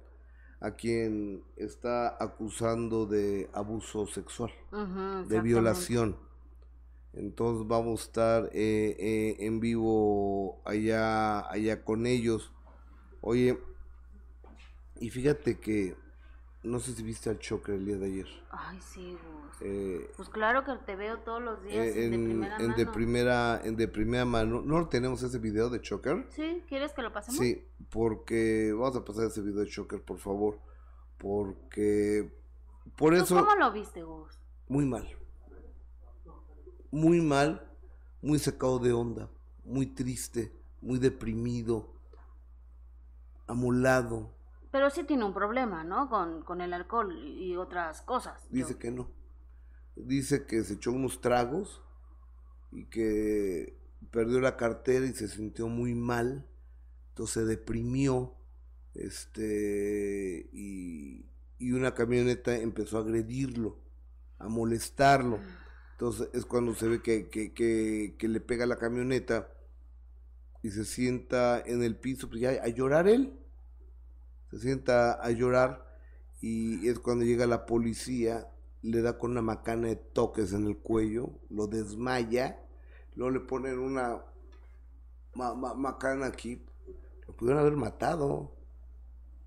a 0.61 0.73
quien 0.73 1.43
está 1.57 2.23
acusando 2.23 3.07
de 3.07 3.49
abuso 3.53 4.07
sexual, 4.07 4.51
de 5.29 5.41
violación. 5.41 6.17
Entonces 7.13 7.67
vamos 7.67 8.01
a 8.01 8.05
estar 8.05 8.45
eh, 8.53 8.97
eh, 8.99 9.37
en 9.41 9.61
vivo 9.61 10.61
allá, 10.65 11.51
allá 11.51 11.85
con 11.85 12.07
ellos. 12.07 12.53
Oye, 13.21 13.59
y 15.01 15.11
fíjate 15.11 15.59
que 15.59 15.97
no 16.63 16.81
sé 16.81 16.93
si 16.93 17.03
viste 17.03 17.31
al 17.31 17.39
Choker 17.39 17.77
el 17.77 17.87
día 17.87 17.97
de 17.97 18.07
ayer. 18.07 18.27
Ay, 18.51 18.79
sí, 18.81 19.17
eh, 19.61 20.11
pues 20.17 20.29
claro 20.29 20.65
que 20.65 20.73
te 20.85 20.97
veo 20.97 21.19
todos 21.19 21.43
los 21.43 21.63
días 21.63 21.75
eh, 21.75 22.05
en, 22.05 22.11
de 22.11 22.19
primera 22.19 22.57
en 22.59 22.75
De 22.75 22.87
primera, 22.87 23.61
en 23.65 23.77
de 23.77 23.89
primera 23.89 24.25
mano. 24.25 24.61
¿No 24.61 24.89
tenemos 24.89 25.23
ese 25.23 25.39
video 25.39 25.71
de 25.71 25.81
Choker? 25.81 26.27
Sí, 26.31 26.63
¿quieres 26.69 26.93
que 26.93 27.03
lo 27.03 27.13
pasemos? 27.13 27.39
Sí, 27.39 27.65
porque 27.91 28.73
vamos 28.73 28.97
a 28.97 29.05
pasar 29.05 29.27
ese 29.27 29.41
video 29.43 29.61
de 29.61 29.71
Choker, 29.71 30.03
por 30.03 30.19
favor. 30.19 30.59
Porque 31.17 32.33
por 32.97 33.15
eso... 33.15 33.37
¿Cómo 33.37 33.57
lo 33.57 33.73
viste, 33.73 34.03
Gus? 34.03 34.39
Muy 34.69 34.85
mal. 34.85 35.09
Muy 36.91 37.21
mal, 37.21 37.71
muy 38.23 38.39
sacado 38.39 38.79
de 38.79 38.93
onda, 38.93 39.29
muy 39.63 39.87
triste, 39.87 40.53
muy 40.81 40.99
deprimido, 40.99 41.93
amolado 43.47 44.38
pero 44.71 44.91
sí 44.91 45.05
tiene 45.05 45.25
un 45.25 45.35
problema, 45.35 45.85
¿no? 45.85 46.09
Con, 46.09 46.43
con 46.43 46.61
el 46.61 46.73
alcohol 46.73 47.17
y 47.17 47.57
otras 47.57 48.03
cosas. 48.03 48.47
Dice 48.51 48.77
que 48.79 48.91
no. 48.91 49.11
Dice 49.97 50.47
que 50.47 50.63
se 50.63 50.75
echó 50.75 50.93
unos 50.93 51.21
tragos 51.21 51.83
y 52.71 52.85
que 52.85 53.79
perdió 54.11 54.41
la 54.41 54.57
cartera 54.57 55.07
y 55.07 55.13
se 55.13 55.29
sintió 55.29 55.69
muy 55.69 55.95
mal, 55.95 56.47
entonces 57.11 57.35
se 57.35 57.45
deprimió, 57.45 58.35
este, 58.95 60.49
y, 60.53 61.25
una 61.61 61.95
camioneta 61.95 62.57
empezó 62.57 62.99
a 62.99 63.01
agredirlo, 63.01 63.79
a 64.39 64.49
molestarlo. 64.49 65.41
Entonces 65.93 66.29
es 66.33 66.45
cuando 66.45 66.75
se 66.75 66.87
ve 66.87 67.03
que, 67.03 67.29
que, 67.29 68.29
le 68.29 68.41
pega 68.41 68.65
la 68.65 68.79
camioneta 68.79 69.53
y 70.63 70.71
se 70.71 70.85
sienta 70.85 71.61
en 71.61 71.83
el 71.83 71.97
piso, 71.97 72.29
pues 72.29 72.41
ya 72.41 72.51
a 72.51 72.69
llorar 72.69 73.09
él. 73.09 73.33
Se 74.51 74.59
sienta 74.59 75.13
a 75.13 75.31
llorar 75.31 75.87
y 76.41 76.89
es 76.89 76.99
cuando 76.99 77.25
llega 77.25 77.47
la 77.47 77.67
policía, 77.67 78.49
le 78.83 79.03
da 79.03 79.19
con 79.19 79.33
una 79.33 79.43
macana 79.43 79.89
de 79.89 79.97
toques 79.97 80.53
en 80.53 80.67
el 80.67 80.77
cuello, 80.77 81.31
lo 81.51 81.67
desmaya 81.67 82.59
Luego 83.19 83.33
le 83.33 83.41
ponen 83.41 83.81
una 83.81 84.23
macana 85.35 86.27
aquí. 86.27 86.65
Lo 87.27 87.35
pudieron 87.35 87.61
haber 87.61 87.75
matado. 87.75 88.53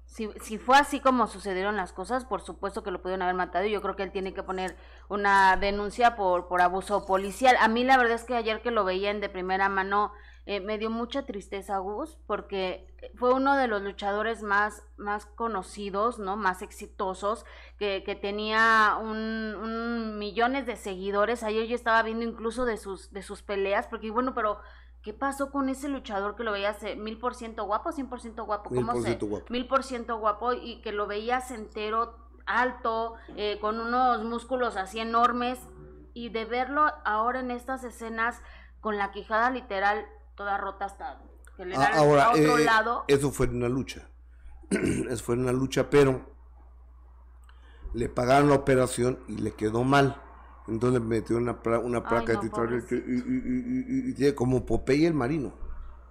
Si, 0.05 0.29
si 0.41 0.57
fue 0.57 0.77
así 0.77 0.99
como 0.99 1.25
sucedieron 1.27 1.77
las 1.77 1.93
cosas, 1.93 2.25
por 2.25 2.41
supuesto 2.41 2.83
que 2.83 2.91
lo 2.91 3.01
pudieron 3.01 3.21
haber 3.21 3.35
matado 3.35 3.65
y 3.65 3.71
yo 3.71 3.81
creo 3.81 3.95
que 3.95 4.03
él 4.03 4.11
tiene 4.11 4.33
que 4.33 4.43
poner 4.43 4.75
una 5.07 5.55
denuncia 5.55 6.17
por, 6.17 6.49
por 6.49 6.59
abuso 6.59 7.05
policial. 7.05 7.55
A 7.61 7.69
mí 7.69 7.85
la 7.85 7.95
verdad 7.95 8.15
es 8.15 8.25
que 8.25 8.35
ayer 8.35 8.61
que 8.61 8.71
lo 8.71 8.83
veían 8.83 9.21
de 9.21 9.29
primera 9.29 9.69
mano 9.69 10.11
eh, 10.45 10.59
me 10.59 10.79
dio 10.79 10.89
mucha 10.89 11.23
tristeza 11.23 11.77
Gus 11.77 12.17
porque 12.25 12.87
fue 13.15 13.33
uno 13.33 13.55
de 13.55 13.67
los 13.67 13.81
luchadores 13.83 14.41
más, 14.41 14.83
más 14.97 15.25
conocidos, 15.25 16.17
¿no? 16.17 16.35
Más 16.35 16.63
exitosos, 16.63 17.45
que, 17.77 18.03
que 18.03 18.15
tenía 18.15 18.97
un, 18.99 20.17
millones 20.17 20.65
de 20.65 20.75
seguidores. 20.75 21.43
Ayer 21.43 21.67
yo 21.67 21.75
estaba 21.75 22.01
viendo 22.01 22.25
incluso 22.25 22.65
de 22.65 22.77
sus, 22.77 23.11
de 23.11 23.21
sus 23.21 23.43
peleas, 23.43 23.87
porque 23.87 24.09
bueno, 24.09 24.33
pero 24.33 24.59
¿qué 25.03 25.13
pasó 25.13 25.51
con 25.51 25.69
ese 25.69 25.89
luchador 25.89 26.35
que 26.35 26.43
lo 26.43 26.51
veías 26.51 26.79
mil 26.97 27.19
por 27.19 27.35
ciento 27.35 27.65
guapo, 27.65 27.91
cien 27.91 28.09
por 28.09 28.19
ciento 28.19 28.45
guapo? 28.45 28.69
¿Cómo 28.69 28.93
guapo. 28.93 29.45
Mil 29.49 29.67
por 29.67 29.83
ciento 29.83 30.17
guapo 30.17 30.53
y 30.53 30.81
que 30.81 30.91
lo 30.91 31.05
veías 31.05 31.51
entero, 31.51 32.17
alto, 32.47 33.13
eh, 33.35 33.59
con 33.61 33.79
unos 33.79 34.23
músculos 34.23 34.75
así 34.75 34.99
enormes. 34.99 35.59
Y 36.13 36.29
de 36.29 36.45
verlo 36.45 36.91
ahora 37.05 37.39
en 37.39 37.51
estas 37.51 37.83
escenas 37.83 38.41
con 38.81 38.97
la 38.97 39.11
quijada 39.11 39.49
literal 39.49 40.05
toda 40.41 40.57
rota 40.57 40.85
hasta 40.85 41.21
que 41.55 41.65
le 41.65 41.75
ah, 41.75 41.91
Ahora, 41.93 42.25
a 42.25 42.31
otro 42.31 42.57
eh, 42.57 42.63
lado. 42.63 43.03
Eso 43.07 43.31
fue 43.31 43.45
en 43.45 43.57
una 43.57 43.69
lucha. 43.69 44.09
eso 44.71 45.23
fue 45.23 45.35
en 45.35 45.41
una 45.41 45.51
lucha, 45.51 45.89
pero 45.89 46.25
le 47.93 48.09
pagaron 48.09 48.49
la 48.49 48.55
operación 48.55 49.19
y 49.27 49.37
le 49.37 49.51
quedó 49.51 49.83
mal. 49.83 50.19
Entonces 50.67 50.99
metió 51.01 51.37
una, 51.37 51.59
una 51.83 52.03
placa 52.03 52.39
de 52.39 52.47
y, 54.07 54.13
tiene 54.13 54.33
como 54.33 54.65
Popeye 54.65 55.05
el 55.05 55.13
marino. 55.13 55.53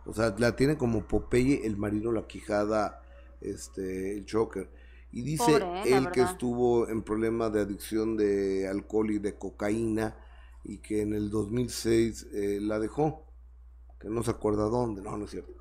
O 0.06 0.14
sea, 0.14 0.34
la 0.38 0.54
tiene 0.54 0.76
como 0.76 1.02
Popeye 1.02 1.66
el 1.66 1.76
marino, 1.76 2.12
la 2.12 2.26
quijada, 2.28 3.02
este, 3.40 4.16
el 4.16 4.26
choker. 4.26 4.70
Y 5.10 5.22
dice 5.22 5.56
eh, 5.56 5.96
él 5.96 6.10
que 6.12 6.22
estuvo 6.22 6.88
en 6.88 7.02
problemas 7.02 7.52
de 7.52 7.62
adicción 7.62 8.16
de 8.16 8.68
alcohol 8.68 9.10
y 9.10 9.18
de 9.18 9.36
cocaína 9.36 10.16
y 10.62 10.78
que 10.78 11.02
en 11.02 11.14
el 11.14 11.30
2006 11.30 12.28
eh, 12.32 12.58
la 12.60 12.78
dejó 12.78 13.29
que 14.00 14.08
no 14.08 14.22
se 14.22 14.30
acuerda 14.30 14.64
dónde, 14.64 15.02
no, 15.02 15.16
no 15.16 15.24
es 15.24 15.30
cierto. 15.30 15.52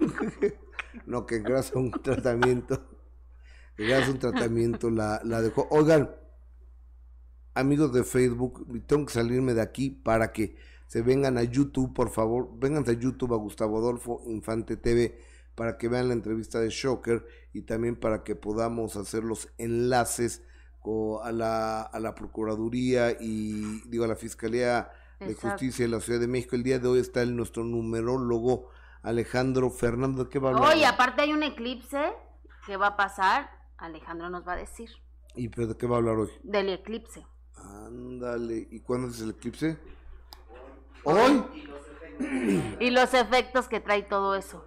no, 1.06 1.24
que 1.24 1.38
gracias 1.38 1.76
a 1.76 1.78
un 1.78 1.90
tratamiento, 1.90 2.86
gracias 3.78 4.08
a 4.08 4.12
un 4.12 4.18
tratamiento 4.18 4.90
la, 4.90 5.20
la 5.24 5.40
dejó. 5.40 5.66
Oigan, 5.70 6.10
amigos 7.54 7.92
de 7.92 8.04
Facebook, 8.04 8.66
tengo 8.86 9.06
que 9.06 9.12
salirme 9.14 9.54
de 9.54 9.62
aquí 9.62 9.90
para 9.90 10.32
que 10.32 10.56
se 10.88 11.02
vengan 11.02 11.38
a 11.38 11.42
YouTube, 11.42 11.94
por 11.94 12.10
favor, 12.10 12.50
vengan 12.58 12.84
a 12.88 12.92
YouTube 12.92 13.32
a 13.32 13.36
Gustavo 13.36 13.78
Adolfo 13.78 14.22
Infante 14.26 14.76
TV 14.76 15.18
para 15.54 15.78
que 15.78 15.88
vean 15.88 16.08
la 16.08 16.14
entrevista 16.14 16.60
de 16.60 16.68
Shocker 16.68 17.26
y 17.52 17.62
también 17.62 17.96
para 17.96 18.22
que 18.22 18.36
podamos 18.36 18.96
hacer 18.96 19.24
los 19.24 19.48
enlaces 19.56 20.42
a 21.22 21.32
la, 21.32 21.82
a 21.82 21.98
la 21.98 22.14
Procuraduría 22.14 23.16
y 23.20 23.80
digo 23.88 24.04
a 24.04 24.08
la 24.08 24.14
Fiscalía 24.14 24.88
de 25.18 25.34
Justicia 25.34 25.84
de 25.84 25.90
la 25.90 26.00
Ciudad 26.00 26.20
de 26.20 26.28
México. 26.28 26.56
El 26.56 26.62
día 26.62 26.78
de 26.78 26.88
hoy 26.88 26.98
está 26.98 27.22
el, 27.22 27.36
nuestro 27.36 27.64
numerólogo 27.64 28.70
Alejandro 29.02 29.70
Fernando. 29.70 30.24
¿De 30.24 30.30
qué 30.30 30.38
va 30.38 30.50
a 30.50 30.52
hablar? 30.54 30.74
Oye, 30.74 30.86
aparte 30.86 31.22
hay 31.22 31.32
un 31.32 31.42
eclipse 31.42 32.12
que 32.66 32.76
va 32.76 32.88
a 32.88 32.96
pasar. 32.96 33.50
Alejandro 33.78 34.30
nos 34.30 34.46
va 34.46 34.54
a 34.54 34.56
decir. 34.56 34.90
¿Y 35.34 35.48
pero 35.48 35.68
de 35.68 35.76
qué 35.76 35.86
va 35.86 35.96
a 35.96 35.98
hablar 35.98 36.16
hoy? 36.16 36.30
Del 36.42 36.68
eclipse. 36.70 37.26
Ándale. 37.56 38.68
¿Y 38.70 38.80
cuándo 38.80 39.08
es 39.08 39.20
el 39.20 39.30
eclipse? 39.30 39.78
¿Hoy? 41.04 41.44
y 42.80 42.90
los 42.90 43.14
efectos 43.14 43.68
que 43.68 43.80
trae 43.80 44.02
todo 44.02 44.34
eso. 44.34 44.64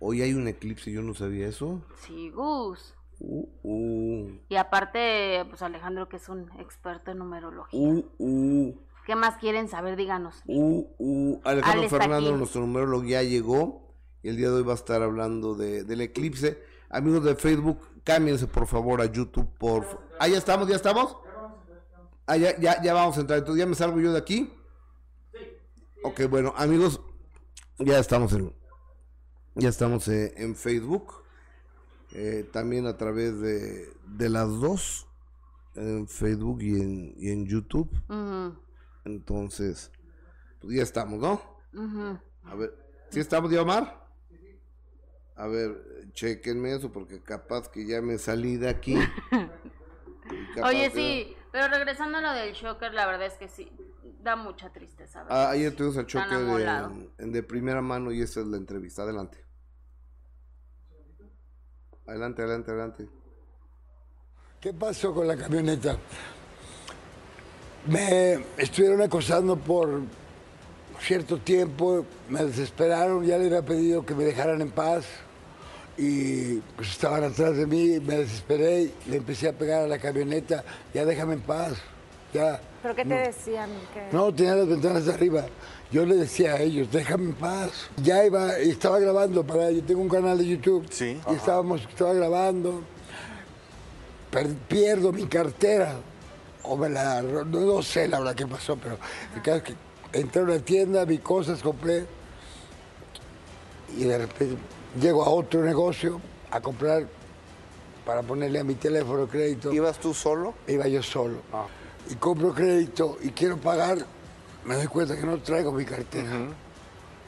Hoy 0.00 0.22
hay 0.22 0.34
un 0.34 0.48
eclipse, 0.48 0.90
yo 0.92 1.02
no 1.02 1.14
sabía 1.14 1.48
eso. 1.48 1.82
Sí, 1.96 2.30
Gus. 2.30 2.94
Uh, 3.20 3.48
uh. 3.62 4.38
Y 4.48 4.56
aparte, 4.56 5.44
pues 5.48 5.62
Alejandro 5.62 6.08
que 6.08 6.16
es 6.16 6.28
un 6.28 6.50
experto 6.58 7.10
en 7.10 7.18
numerología. 7.18 7.78
Uh, 7.78 8.04
uh. 8.18 8.83
¿Qué 9.06 9.14
más 9.16 9.36
quieren 9.36 9.68
saber? 9.68 9.96
Díganos. 9.96 10.42
Uh, 10.46 10.86
uh, 10.98 11.40
Alejandro 11.44 11.88
Fernando, 11.88 12.36
nuestro 12.36 12.62
numerólogo, 12.62 13.04
ya 13.04 13.22
llegó. 13.22 13.84
Y 14.22 14.28
el 14.30 14.36
día 14.36 14.48
de 14.48 14.56
hoy 14.56 14.62
va 14.62 14.72
a 14.72 14.76
estar 14.76 15.02
hablando 15.02 15.54
de, 15.54 15.84
del 15.84 16.00
eclipse. 16.00 16.62
Amigos 16.88 17.24
de 17.24 17.34
Facebook, 17.34 17.78
cámbiense 18.04 18.46
por 18.46 18.66
favor 18.66 19.02
a 19.02 19.06
YouTube. 19.06 19.48
por 19.58 19.84
Ah, 20.18 20.28
ya 20.28 20.38
estamos, 20.38 20.68
ya 20.68 20.76
estamos. 20.76 21.16
Ah, 22.26 22.38
ya, 22.38 22.58
ya, 22.58 22.82
ya 22.82 22.94
vamos 22.94 23.18
a 23.18 23.20
entrar. 23.20 23.40
Entonces, 23.40 23.60
¿ya 23.60 23.66
me 23.66 23.74
salgo 23.74 24.00
yo 24.00 24.12
de 24.12 24.18
aquí? 24.18 24.50
Sí. 25.32 25.38
Ok, 26.02 26.22
bueno, 26.30 26.54
amigos, 26.56 27.00
ya 27.78 27.98
estamos 27.98 28.32
en, 28.32 28.54
ya 29.54 29.68
estamos 29.68 30.08
eh, 30.08 30.32
en 30.38 30.56
Facebook. 30.56 31.12
Eh, 32.12 32.48
también 32.52 32.86
a 32.86 32.96
través 32.96 33.38
de, 33.40 33.92
de 34.06 34.28
las 34.30 34.48
dos, 34.48 35.06
en 35.74 36.08
Facebook 36.08 36.62
y 36.62 36.80
en, 36.80 37.14
y 37.18 37.30
en 37.30 37.44
YouTube. 37.44 37.90
Entonces, 39.04 39.90
pues 40.60 40.76
ya 40.76 40.82
estamos, 40.82 41.18
¿no? 41.18 41.40
A 42.44 42.54
ver, 42.54 42.74
¿sí 43.10 43.20
estamos, 43.20 43.50
Diomar? 43.50 44.04
A 45.36 45.46
ver, 45.46 46.10
chequenme 46.12 46.74
eso 46.74 46.92
porque 46.92 47.22
capaz 47.22 47.68
que 47.68 47.86
ya 47.86 48.00
me 48.00 48.18
salí 48.18 48.56
de 48.56 48.68
aquí. 48.68 48.96
Oye, 50.62 50.90
sí, 50.90 51.36
pero 51.52 51.68
regresando 51.68 52.18
a 52.18 52.20
lo 52.20 52.32
del 52.32 52.54
shocker, 52.54 52.94
la 52.94 53.06
verdad 53.06 53.26
es 53.26 53.34
que 53.34 53.48
sí, 53.48 53.70
da 54.22 54.36
mucha 54.36 54.72
tristeza. 54.72 55.26
Ah, 55.28 55.50
ahí 55.50 55.68
tuvimos 55.72 55.96
el 55.96 56.06
choque 56.06 56.34
de, 56.34 57.10
de 57.18 57.42
primera 57.42 57.82
mano 57.82 58.12
y 58.12 58.22
esa 58.22 58.40
es 58.40 58.46
la 58.46 58.56
entrevista. 58.56 59.02
Adelante. 59.02 59.44
Adelante, 62.06 62.42
adelante, 62.42 62.70
adelante. 62.70 63.08
¿Qué 64.60 64.72
pasó 64.72 65.12
con 65.12 65.26
la 65.26 65.36
camioneta? 65.36 65.98
Me 67.86 68.38
estuvieron 68.56 69.02
acosando 69.02 69.56
por 69.56 70.00
cierto 71.00 71.38
tiempo, 71.38 72.06
me 72.30 72.42
desesperaron, 72.44 73.26
ya 73.26 73.36
le 73.36 73.46
había 73.46 73.62
pedido 73.62 74.06
que 74.06 74.14
me 74.14 74.24
dejaran 74.24 74.62
en 74.62 74.70
paz 74.70 75.04
y 75.98 76.56
pues 76.76 76.90
estaban 76.90 77.22
atrás 77.24 77.56
de 77.56 77.66
mí, 77.66 78.00
me 78.00 78.16
desesperé, 78.16 78.90
le 79.06 79.16
empecé 79.18 79.48
a 79.48 79.52
pegar 79.52 79.82
a 79.82 79.86
la 79.86 79.98
camioneta, 79.98 80.64
ya 80.94 81.04
déjame 81.04 81.34
en 81.34 81.42
paz, 81.42 81.74
ya. 82.32 82.58
¿Pero 82.82 82.94
qué 82.94 83.04
te 83.04 83.14
decían? 83.14 83.68
No, 84.12 84.34
tenía 84.34 84.54
las 84.54 84.68
ventanas 84.68 85.04
de 85.04 85.12
arriba. 85.12 85.46
Yo 85.92 86.06
le 86.06 86.16
decía 86.16 86.54
a 86.54 86.60
ellos, 86.60 86.90
déjame 86.90 87.26
en 87.26 87.34
paz. 87.34 87.88
Ya 88.02 88.24
iba, 88.24 88.56
estaba 88.58 88.98
grabando 88.98 89.44
para, 89.44 89.70
yo 89.70 89.82
tengo 89.82 90.00
un 90.00 90.08
canal 90.08 90.38
de 90.38 90.46
YouTube. 90.46 90.86
Sí. 90.90 91.20
Y 91.30 91.34
estábamos, 91.34 91.82
estaba 91.82 92.14
grabando. 92.14 92.82
pierdo 94.68 95.12
mi 95.12 95.26
cartera 95.26 95.96
o 96.64 96.76
me 96.76 96.88
la, 96.88 97.22
no, 97.22 97.82
sé 97.82 98.08
la 98.08 98.18
verdad 98.18 98.34
qué 98.34 98.46
pasó, 98.46 98.76
pero 98.76 98.98
el 99.34 99.62
que 99.62 99.74
entré 100.12 100.40
a 100.42 100.44
una 100.44 100.58
tienda, 100.58 101.04
vi 101.04 101.18
cosas, 101.18 101.62
compré 101.62 102.06
y 103.96 104.04
de 104.04 104.18
repente 104.18 104.56
llego 105.00 105.24
a 105.24 105.28
otro 105.28 105.62
negocio 105.62 106.20
a 106.50 106.60
comprar 106.60 107.06
para 108.04 108.22
ponerle 108.22 108.60
a 108.60 108.64
mi 108.64 108.74
teléfono 108.74 109.26
crédito. 109.26 109.72
¿Ibas 109.72 109.98
tú 109.98 110.14
solo? 110.14 110.54
Iba 110.66 110.88
yo 110.88 111.02
solo. 111.02 111.38
Ah. 111.52 111.66
Y 112.10 112.14
compro 112.16 112.52
crédito 112.52 113.18
y 113.22 113.30
quiero 113.30 113.56
pagar, 113.56 113.98
me 114.64 114.74
doy 114.74 114.86
cuenta 114.86 115.16
que 115.16 115.24
no 115.24 115.38
traigo 115.38 115.72
mi 115.72 115.84
cartera. 115.84 116.30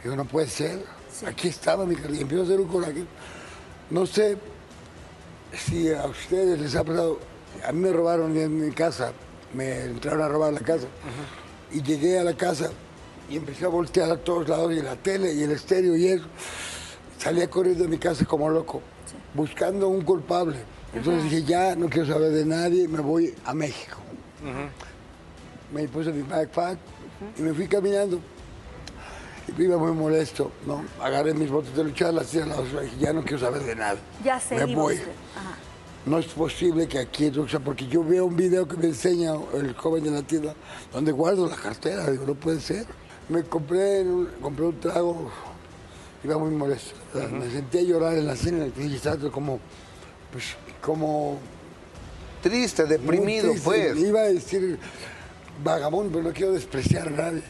Digo, 0.02 0.16
no 0.16 0.25
puede 0.25 0.49
ser. 0.49 0.85
Aquí 1.26 1.49
estaba 1.49 1.87
mi 1.87 1.95
cartera. 1.95 2.19
Y 2.19 2.23
empiezo 2.23 2.43
a 2.43 2.47
hacer 2.47 2.61
un 2.61 2.69
coraje. 2.69 3.05
No 3.90 4.07
sé 4.07 4.37
si 5.55 5.93
a 5.93 6.07
ustedes 6.07 6.61
les 6.61 6.75
ha 6.76 6.85
pasado. 6.85 7.19
A 7.66 7.73
mí 7.73 7.81
me 7.81 7.93
robaron 7.93 8.37
en 8.37 8.66
mi 8.66 8.71
casa 8.73 9.12
me 9.56 9.84
entraron 9.84 10.20
a 10.20 10.28
robar 10.28 10.52
la 10.52 10.60
casa. 10.60 10.86
Y 11.72 11.82
llegué 11.82 12.18
a 12.18 12.25
la 12.25 12.34
casa 12.34 12.70
y 13.28 13.36
empecé 13.36 13.64
a 13.64 13.68
voltear 13.68 14.10
a 14.10 14.16
todos 14.16 14.48
lados 14.48 14.72
y 14.72 14.82
la 14.82 14.94
tele 14.96 15.32
y 15.32 15.42
el 15.42 15.50
estéreo 15.52 15.96
y 15.96 16.08
eso. 16.08 16.26
Salía 17.18 17.48
corriendo 17.48 17.84
de 17.84 17.88
mi 17.88 17.98
casa 17.98 18.25
como 18.25 18.48
loco, 18.50 18.82
buscando 19.34 19.88
un 19.88 20.02
culpable. 20.02 20.58
Entonces 20.94 21.25
dije, 21.25 21.42
ya 21.42 21.75
no 21.75 21.88
quiero 21.88 22.06
saber 22.06 22.30
de 22.30 22.44
nadie, 22.44 22.86
me 22.86 23.00
voy 23.00 23.34
a 23.44 23.54
México. 23.54 23.96
Me 25.72 25.88
puse 25.88 26.12
mi 26.12 26.22
backpack 26.22 26.78
y 27.38 27.42
me 27.42 27.52
fui 27.54 27.66
caminando. 27.66 28.20
iba 29.58 29.76
muy 29.78 29.92
molesto, 29.92 30.52
¿no? 30.66 30.84
Agarré 31.00 31.34
mis 31.34 31.50
botas 31.50 31.75
de 31.75 31.82
luchar, 31.82 32.14
las 32.14 32.26
tiré 32.28 32.44
a 32.44 32.46
la 32.46 32.56
basura 32.56 32.82
y 32.82 32.86
dije, 32.86 32.98
ya 32.98 33.12
no 33.12 33.22
quiero 33.22 33.38
saber 33.38 33.62
de 33.62 33.75
nada. 33.75 33.96
Ya 34.22 34.38
sé, 34.38 34.54
Me 34.54 34.75
voy. 34.75 34.96
Ajá. 34.96 35.65
No 36.06 36.18
es 36.18 36.26
posible 36.26 36.86
que 36.86 37.00
aquí 37.00 37.26
en 37.26 37.34
porque 37.64 37.86
yo 37.88 38.04
veo 38.04 38.26
un 38.26 38.36
video 38.36 38.66
que 38.68 38.76
me 38.76 38.86
enseña 38.86 39.32
el 39.54 39.75
joven 39.75 40.04
de 40.04 40.10
la 40.12 40.22
tienda 40.22 40.54
donde 40.92 41.10
guardo 41.10 41.48
la 41.48 41.56
cartera. 41.56 42.08
Digo, 42.10 42.25
no 42.26 42.34
puede 42.34 42.60
ser. 42.60 42.86
Me 43.28 43.42
compré, 43.42 44.02
un- 44.02 44.28
compré 44.40 44.66
un 44.66 44.78
trago, 44.78 45.28
iba 46.22 46.38
muy 46.38 46.50
molesto. 46.52 46.94
Me 47.32 47.50
senté 47.50 47.80
a 47.80 47.82
llorar 47.82 48.16
en 48.16 48.25
la 48.26 48.36
cena 48.36 48.66
y 48.78 48.94
estaba 48.94 49.30
como, 49.32 49.58
pues, 50.30 50.44
como 50.80 51.38
Triste, 52.40 52.84
deprimido, 52.84 53.48
triste. 53.50 53.64
pues. 53.64 53.96
Iba 53.98 54.20
a 54.20 54.25
decir 54.28 54.78
vagabundo, 55.64 56.12
pero 56.12 56.28
no 56.28 56.32
quiero 56.32 56.52
despreciar 56.52 57.08
a 57.08 57.10
nadie. 57.10 57.42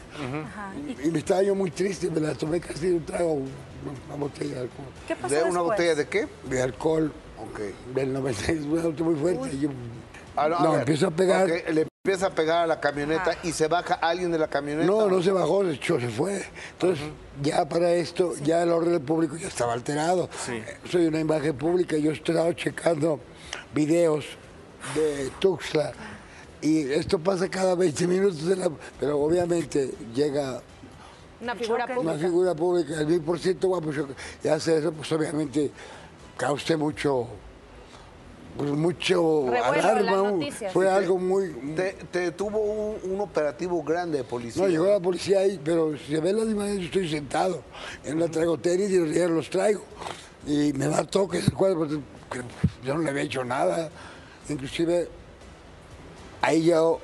Y 1.05 1.11
me 1.11 1.19
estaba 1.19 1.43
yo 1.43 1.53
muy 1.53 1.69
triste, 1.69 2.09
me 2.09 2.21
la 2.21 2.33
tomé 2.33 2.59
casi 2.59 2.87
un 2.87 3.05
trago, 3.05 3.33
una 3.33 4.15
botella 4.17 4.55
de 4.55 4.59
alcohol. 4.61 4.85
¿Qué 5.07 5.15
pasó 5.15 5.27
¿De 5.35 5.41
una 5.41 5.49
después? 5.51 5.65
botella 5.67 5.93
de 5.95 6.07
qué? 6.07 6.27
De 6.49 6.61
alcohol 6.63 7.13
Ok. 7.43 7.59
del 7.95 8.13
96, 8.13 8.61
un 8.65 8.79
auto 8.79 9.03
muy 9.03 9.15
fuerte. 9.15 9.49
y 9.55 9.59
yo- 9.61 9.69
Ah, 10.35 10.49
no, 10.49 10.71
ver. 10.71 10.79
empiezo 10.81 11.07
a 11.07 11.11
pegar. 11.11 11.47
Le 11.47 11.87
empieza 12.05 12.27
a 12.27 12.29
pegar 12.29 12.63
a 12.63 12.67
la 12.67 12.79
camioneta 12.79 13.31
y 13.43 13.51
se 13.51 13.67
baja 13.67 13.95
alguien 13.95 14.31
de 14.31 14.37
la 14.37 14.47
camioneta. 14.47 14.85
No, 14.85 15.07
no 15.09 15.21
se 15.21 15.31
bajó, 15.31 15.63
de 15.63 15.73
hecho 15.73 15.99
se 15.99 16.09
fue. 16.09 16.43
Entonces, 16.73 17.03
ya 17.41 17.67
para 17.67 17.91
esto, 17.91 18.33
ya 18.43 18.61
el 18.61 18.69
orden 18.69 19.03
público 19.03 19.35
ya 19.35 19.47
estaba 19.47 19.73
alterado. 19.73 20.29
Eh, 20.49 20.63
Soy 20.89 21.07
una 21.07 21.19
imagen 21.19 21.57
pública, 21.57 21.97
yo 21.97 22.11
estaba 22.11 22.53
checando 22.55 23.19
videos 23.73 24.25
de 24.93 25.31
Tuxtla 25.39 25.91
y 26.61 26.81
esto 26.91 27.17
pasa 27.19 27.49
cada 27.49 27.73
20 27.75 28.05
minutos, 28.07 28.45
de 28.45 28.55
la- 28.57 28.71
pero 28.99 29.19
obviamente 29.19 29.91
llega 30.13 30.61
Una 31.41 31.55
figura 31.55 31.87
choque. 31.87 31.93
una 31.99 32.11
pública. 32.11 32.27
figura 32.27 32.55
pública, 32.55 32.93
el 33.01 33.07
mil 33.07 33.21
por 33.21 33.39
ciento 33.39 33.67
guapo, 33.69 33.91
yo- 33.91 34.07
y 34.43 34.47
hace 34.47 34.77
eso, 34.77 34.91
pues 34.93 35.11
obviamente 35.11 35.71
causa 36.37 36.77
mucho, 36.77 37.27
pues 38.57 38.71
mucho 38.71 39.45
Revuelo 39.49 39.63
alarma. 39.65 40.31
noticias. 40.31 40.71
Fue 40.73 40.85
Sí, 40.85 40.91
algo 40.91 41.17
muy, 41.17 41.49
Te, 41.75 41.93
te 42.11 42.31
tuvo 42.31 42.59
un, 42.59 43.11
un 43.11 43.21
operativo 43.21 43.83
grande 43.83 44.19
de 44.19 44.23
policía. 44.23 44.61
No, 44.61 44.67
llegó 44.69 44.85
la 44.87 44.99
policía 44.99 45.39
ahí, 45.39 45.59
pero 45.63 45.97
si 45.97 46.05
se 46.15 46.19
ve 46.19 46.33
las 46.33 46.45
imágenes, 46.47 46.79
yo 46.79 46.85
estoy 46.85 47.09
sentado 47.09 47.61
en 48.03 48.19
la 48.19 48.27
traigo 48.27 48.57
tenis 48.57 48.89
y 48.89 49.13
ya 49.13 49.27
los 49.27 49.49
traigo. 49.49 49.83
Y 50.45 50.71
me 50.73 50.87
da 50.87 51.03
toques 51.03 51.45
el 51.47 51.53
cuerpo, 51.53 51.87
que 51.87 52.41
yo 52.85 52.93
no 52.95 53.01
le 53.01 53.09
había 53.09 53.23
hecho 53.23 53.43
nada. 53.43 53.89
Inclusive, 54.49 55.09
ahí 56.41 56.65
yo 56.65 56.99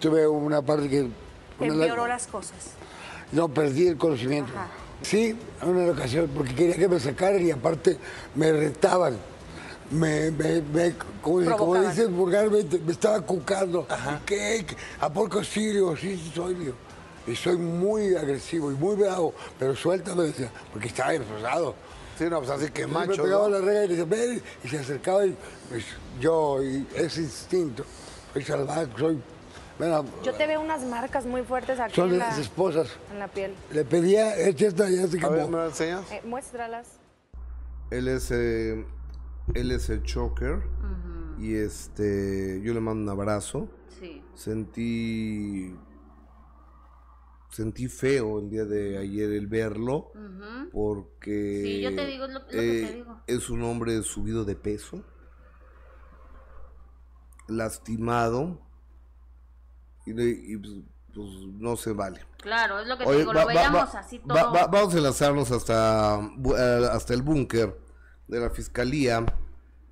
tuve 0.00 0.26
una 0.28 0.60
parte 0.62 0.88
que... 0.88 1.08
Empeoró 1.60 2.06
las 2.06 2.26
cosas. 2.26 2.72
No, 3.32 3.48
perdí 3.48 3.86
el 3.88 3.96
conocimiento. 3.96 4.52
Sí, 5.04 5.36
en 5.62 5.68
una 5.68 5.92
ocasión, 5.92 6.30
porque 6.34 6.54
quería 6.54 6.76
que 6.76 6.88
me 6.88 6.98
sacaran 6.98 7.46
y 7.46 7.50
aparte 7.50 7.98
me 8.34 8.50
retaban. 8.52 9.16
Me, 9.90 10.30
me, 10.30 10.62
me- 10.62 10.94
como, 11.20 11.56
como 11.56 11.74
dicen 11.80 12.16
vulgarmente, 12.16 12.78
me 12.78 12.92
estaba 12.92 13.20
cucando. 13.20 13.86
¿Qué? 14.24 14.64
¿A 15.00 15.12
poco 15.12 15.44
sirio? 15.44 15.94
Sí, 15.96 16.16
sí, 16.16 16.32
soy 16.34 16.64
yo. 16.64 16.72
Y 17.26 17.36
soy 17.36 17.56
muy 17.56 18.14
agresivo 18.16 18.72
y 18.72 18.74
muy 18.74 18.96
bravo, 18.96 19.34
pero 19.58 19.76
suéltame, 19.76 20.24
decía, 20.24 20.50
porque 20.72 20.88
estaba 20.88 21.14
enfosado. 21.14 21.74
Sí, 22.18 22.24
no, 22.30 22.38
pues 22.38 22.50
así 22.50 22.70
que 22.70 22.86
me 22.86 22.94
macho. 22.94 23.22
pegaba 23.22 23.48
¿no? 23.48 23.58
la 23.58 23.64
regla 23.64 23.84
y 23.84 23.88
decía, 23.88 24.04
ven, 24.04 24.42
y 24.62 24.68
se 24.68 24.78
acercaba 24.78 25.26
y 25.26 25.36
pues, 25.68 25.84
yo, 26.20 26.62
y 26.62 26.86
ese 26.94 27.22
instinto, 27.22 27.84
soy 28.32 28.42
salvaje, 28.44 28.86
soy... 28.98 29.18
bueno, 29.78 30.04
Yo 30.22 30.32
te 30.34 30.46
veo 30.46 30.60
unas 30.60 30.84
marcas 30.84 31.26
muy 31.26 31.42
fuertes 31.42 31.80
aquí 31.80 31.94
son 31.94 32.08
de 32.10 32.14
en 32.14 32.18
la, 32.20 32.28
las 32.28 32.38
esposas. 32.38 32.88
en 33.12 33.18
la 33.18 33.28
piel. 33.28 33.54
Le 33.72 33.84
pedía, 33.84 34.36
esta 34.36 34.66
esta 34.66 34.88
ya 34.90 35.06
se 35.06 35.18
A 35.24 35.28
ver, 35.28 35.40
acabó. 35.40 35.50
¿me 35.50 35.56
lo 35.58 35.66
enseñas? 35.66 36.10
Eh, 36.12 36.20
muéstralas. 36.24 36.98
Él 37.90 38.08
es, 38.08 38.30
eh, 38.30 38.86
él 39.54 39.70
es 39.72 39.90
el 39.90 40.02
choker. 40.02 40.62
Y 41.38 41.54
este, 41.56 42.60
yo 42.62 42.72
le 42.72 42.80
mando 42.80 43.02
un 43.12 43.18
abrazo. 43.20 43.68
Sí. 44.00 44.22
Sentí. 44.34 45.76
Sentí 47.50 47.88
feo 47.88 48.38
el 48.40 48.50
día 48.50 48.64
de 48.64 48.98
ayer 48.98 49.30
el 49.32 49.46
verlo. 49.48 50.12
Ujú. 50.14 50.70
Porque. 50.72 51.62
Sí, 51.64 51.80
yo 51.82 51.94
te 51.94 52.06
digo, 52.06 52.24
es 52.26 52.32
lo- 52.32 52.38
lo 52.40 52.46
que 52.46 52.56
te 52.56 52.82
eh, 52.88 52.92
digo. 52.94 53.20
Es 53.26 53.50
un 53.50 53.62
hombre 53.64 54.00
subido 54.02 54.44
de 54.44 54.54
peso. 54.54 55.02
Lastimado. 57.48 58.60
Y, 60.06 60.56
pues, 60.56 60.72
pues, 61.14 61.28
no 61.58 61.76
se 61.76 61.92
vale. 61.92 62.20
Claro, 62.38 62.80
es 62.80 62.86
lo 62.88 62.98
que 62.98 63.04
te 63.04 63.10
Oye, 63.10 63.18
digo, 63.20 63.32
va- 63.32 63.40
lo 63.42 63.46
veíamos 63.46 63.94
va- 63.94 63.98
así 64.00 64.18
todo. 64.18 64.34
va- 64.52 64.66
vamos 64.66 64.94
a 64.94 64.98
enlazarnos 64.98 65.50
hasta, 65.50 66.20
eh, 66.58 66.88
hasta 66.92 67.14
el 67.14 67.22
búnker 67.22 67.78
de 68.28 68.40
la 68.40 68.50
Fiscalía 68.50 69.24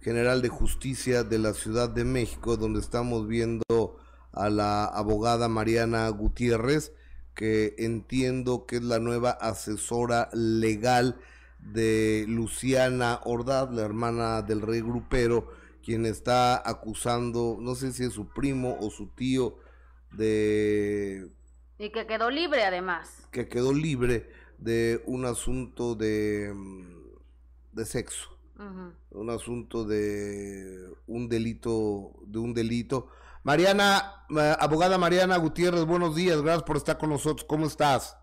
General 0.01 0.42
de 0.42 0.48
Justicia 0.48 1.22
de 1.25 1.38
la 1.38 1.55
Ciudad 1.55 1.88
de 1.88 2.05
México, 2.05 2.57
donde 2.57 2.81
estamos 2.81 3.27
viendo 3.29 3.96
a 4.33 4.51
la 4.51 4.85
abogada 4.85 5.48
Mariana 5.48 6.09
Gutiérrez, 6.09 6.92
que 7.35 7.75
entiendo 7.79 8.66
que 8.66 8.77
es 8.77 8.83
la 8.83 8.98
nueva 8.98 9.31
asesora 9.31 10.29
legal 10.33 11.16
de 11.61 12.25
Luciana 12.29 13.20
Ordaz, 13.25 13.70
la 13.72 13.83
hermana 13.83 14.42
del 14.42 14.61
rey 14.61 14.81
grupero, 14.81 15.48
quien 15.85 16.05
está 16.07 16.61
acusando, 16.68 17.57
no 17.61 17.75
sé 17.77 17.92
si 17.92 18.05
es 18.05 18.12
su 18.12 18.27
primo 18.29 18.77
o 18.81 18.90
su 18.90 19.07
tío, 19.09 19.57
de 20.12 21.29
Y 21.79 21.90
que 21.90 22.07
quedó 22.07 22.31
libre 22.31 22.64
además. 22.64 23.27
que 23.31 23.48
quedó 23.48 23.72
libre 23.72 24.31
de 24.59 25.03
un 25.07 25.25
asunto 25.25 25.94
de, 25.94 26.53
mm, 26.55 27.12
de 27.72 27.85
sexo, 27.85 28.29
un 29.11 29.31
asunto 29.31 29.85
de 29.85 30.88
un 31.07 31.29
delito, 31.29 32.12
de 32.27 32.38
un 32.38 32.55
delito. 32.55 33.09
Mariana, 33.42 34.25
eh, 34.31 34.55
abogada 34.61 34.98
Mariana 34.98 35.37
Gutiérrez, 35.38 35.85
buenos 35.85 36.14
días, 36.14 36.40
gracias 36.42 36.62
por 36.62 36.77
estar 36.77 36.96
con 36.98 37.11
nosotros, 37.11 37.44
¿cómo 37.44 37.66
estás? 37.66 38.16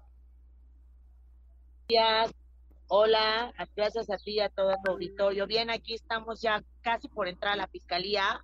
días. 1.90 2.32
Hola, 2.88 3.54
gracias 3.76 4.10
a 4.10 4.18
ti 4.18 4.32
y 4.36 4.40
a 4.40 4.50
todo 4.50 4.74
tu 4.84 4.92
auditorio. 4.92 5.46
Bien, 5.48 5.70
aquí 5.70 5.94
estamos 5.94 6.42
ya 6.42 6.64
casi 6.82 7.08
por 7.08 7.28
entrar 7.28 7.54
a 7.54 7.58
la 7.58 7.68
fiscalía 7.68 8.44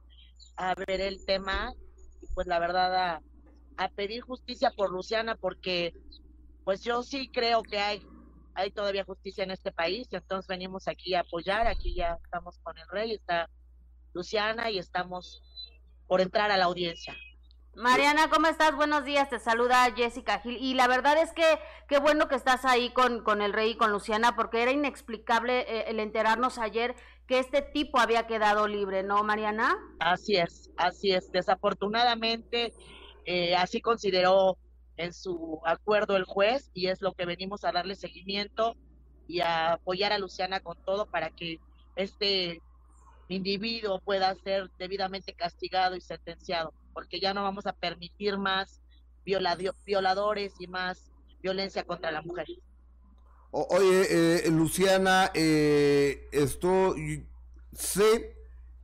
a 0.58 0.76
ver 0.76 1.02
el 1.02 1.24
tema 1.26 1.74
y 2.22 2.28
pues 2.34 2.46
la 2.48 2.60
verdad 2.60 3.22
a, 3.78 3.90
pedir 3.90 4.22
justicia 4.22 4.72
por 4.76 4.92
Luciana 4.92 5.36
porque 5.36 5.94
pues 6.64 6.84
yo 6.84 7.04
sí 7.04 7.30
creo 7.30 7.64
que 7.64 7.80
hay 7.80 8.02
hay 8.56 8.72
todavía 8.72 9.04
justicia 9.04 9.44
en 9.44 9.52
este 9.52 9.72
país 9.72 10.08
y 10.12 10.16
entonces 10.16 10.48
venimos 10.48 10.88
aquí 10.88 11.14
a 11.14 11.22
apoyar, 11.22 11.68
aquí 11.68 11.94
ya 11.94 12.18
estamos 12.24 12.58
con 12.60 12.78
el 12.78 12.88
rey, 12.88 13.14
está 13.14 13.50
Luciana 14.14 14.72
y 14.72 14.80
estamos 14.80 15.42
por 16.08 16.22
entrar 16.22 16.52
a 16.52 16.58
la 16.58 16.66
audiencia. 16.66 17.14
Mariana, 17.76 18.30
¿cómo 18.30 18.48
estás? 18.48 18.74
Buenos 18.74 19.04
días, 19.04 19.30
te 19.30 19.38
saluda 19.38 19.92
Jessica 19.94 20.40
Gil. 20.40 20.58
Y 20.62 20.76
la 20.76 20.88
verdad 20.88 21.18
es 21.22 21.34
que 21.34 21.60
qué 21.90 22.00
bueno 22.00 22.30
que 22.30 22.36
estás 22.36 22.64
ahí 22.64 22.92
con, 22.92 23.22
con 23.22 23.42
el 23.42 23.52
rey 23.52 23.72
y 23.72 23.76
con 23.76 23.92
Luciana, 23.92 24.38
porque 24.38 24.64
era 24.64 24.72
inexplicable 24.72 25.66
eh, 25.68 25.86
el 25.88 26.00
enterarnos 26.00 26.58
ayer 26.58 26.96
que 27.28 27.40
este 27.40 27.62
tipo 27.62 28.00
había 28.00 28.28
quedado 28.28 28.70
libre, 28.70 29.04
¿no, 29.04 29.22
Mariana? 29.24 29.78
Así 30.00 30.38
es, 30.38 30.72
así 30.78 31.12
es. 31.12 31.30
Desafortunadamente, 31.34 32.74
eh, 33.26 33.56
así 33.56 33.82
consideró 33.82 34.58
en 34.98 35.14
su 35.14 35.60
acuerdo 35.66 36.16
el 36.16 36.24
juez 36.24 36.70
y 36.74 36.88
es 36.88 37.02
lo 37.02 37.14
que 37.14 37.26
venimos 37.26 37.64
a 37.64 37.72
darle 37.72 37.96
seguimiento 37.96 38.76
y 39.28 39.42
a 39.42 39.74
apoyar 39.74 40.14
a 40.14 40.20
Luciana 40.20 40.60
con 40.60 40.78
todo 40.86 41.08
para 41.08 41.32
que 41.32 41.60
este 41.96 42.62
individuo 43.28 44.00
pueda 44.00 44.34
ser 44.36 44.70
debidamente 44.78 45.34
castigado 45.34 45.96
y 45.96 46.02
sentenciado, 46.02 46.74
porque 46.94 47.20
ya 47.20 47.34
no 47.34 47.44
vamos 47.44 47.66
a 47.66 47.74
permitir 47.74 48.38
más 48.38 48.82
violadores 49.26 50.54
y 50.60 50.68
más 50.68 51.12
violencia 51.42 51.84
contra 51.84 52.12
la 52.12 52.22
mujer. 52.22 52.46
Oye, 53.52 54.46
eh, 54.46 54.52
Luciana, 54.52 55.32
eh, 55.34 56.28
esto 56.32 56.96
sé 57.72 58.36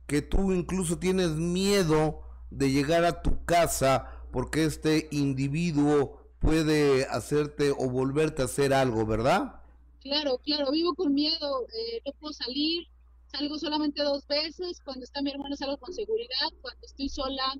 que 0.06 0.22
tú 0.22 0.52
incluso 0.52 0.98
tienes 0.98 1.30
miedo 1.30 2.22
de 2.50 2.70
llegar 2.70 3.04
a 3.04 3.22
tu 3.22 3.44
casa 3.44 4.11
porque 4.32 4.64
este 4.64 5.08
individuo 5.12 6.22
puede 6.40 7.04
hacerte 7.04 7.70
o 7.70 7.88
volverte 7.88 8.42
a 8.42 8.46
hacer 8.46 8.74
algo, 8.74 9.06
¿verdad? 9.06 9.60
Claro, 10.00 10.38
claro, 10.38 10.72
vivo 10.72 10.94
con 10.94 11.14
miedo, 11.14 11.66
eh, 11.68 12.02
no 12.04 12.12
puedo 12.14 12.32
salir, 12.32 12.88
salgo 13.26 13.58
solamente 13.58 14.02
dos 14.02 14.26
veces, 14.26 14.80
cuando 14.84 15.04
está 15.04 15.22
mi 15.22 15.30
hermano 15.30 15.54
salgo 15.54 15.76
con 15.76 15.94
seguridad, 15.94 16.48
cuando 16.60 16.84
estoy 16.84 17.08
sola, 17.08 17.54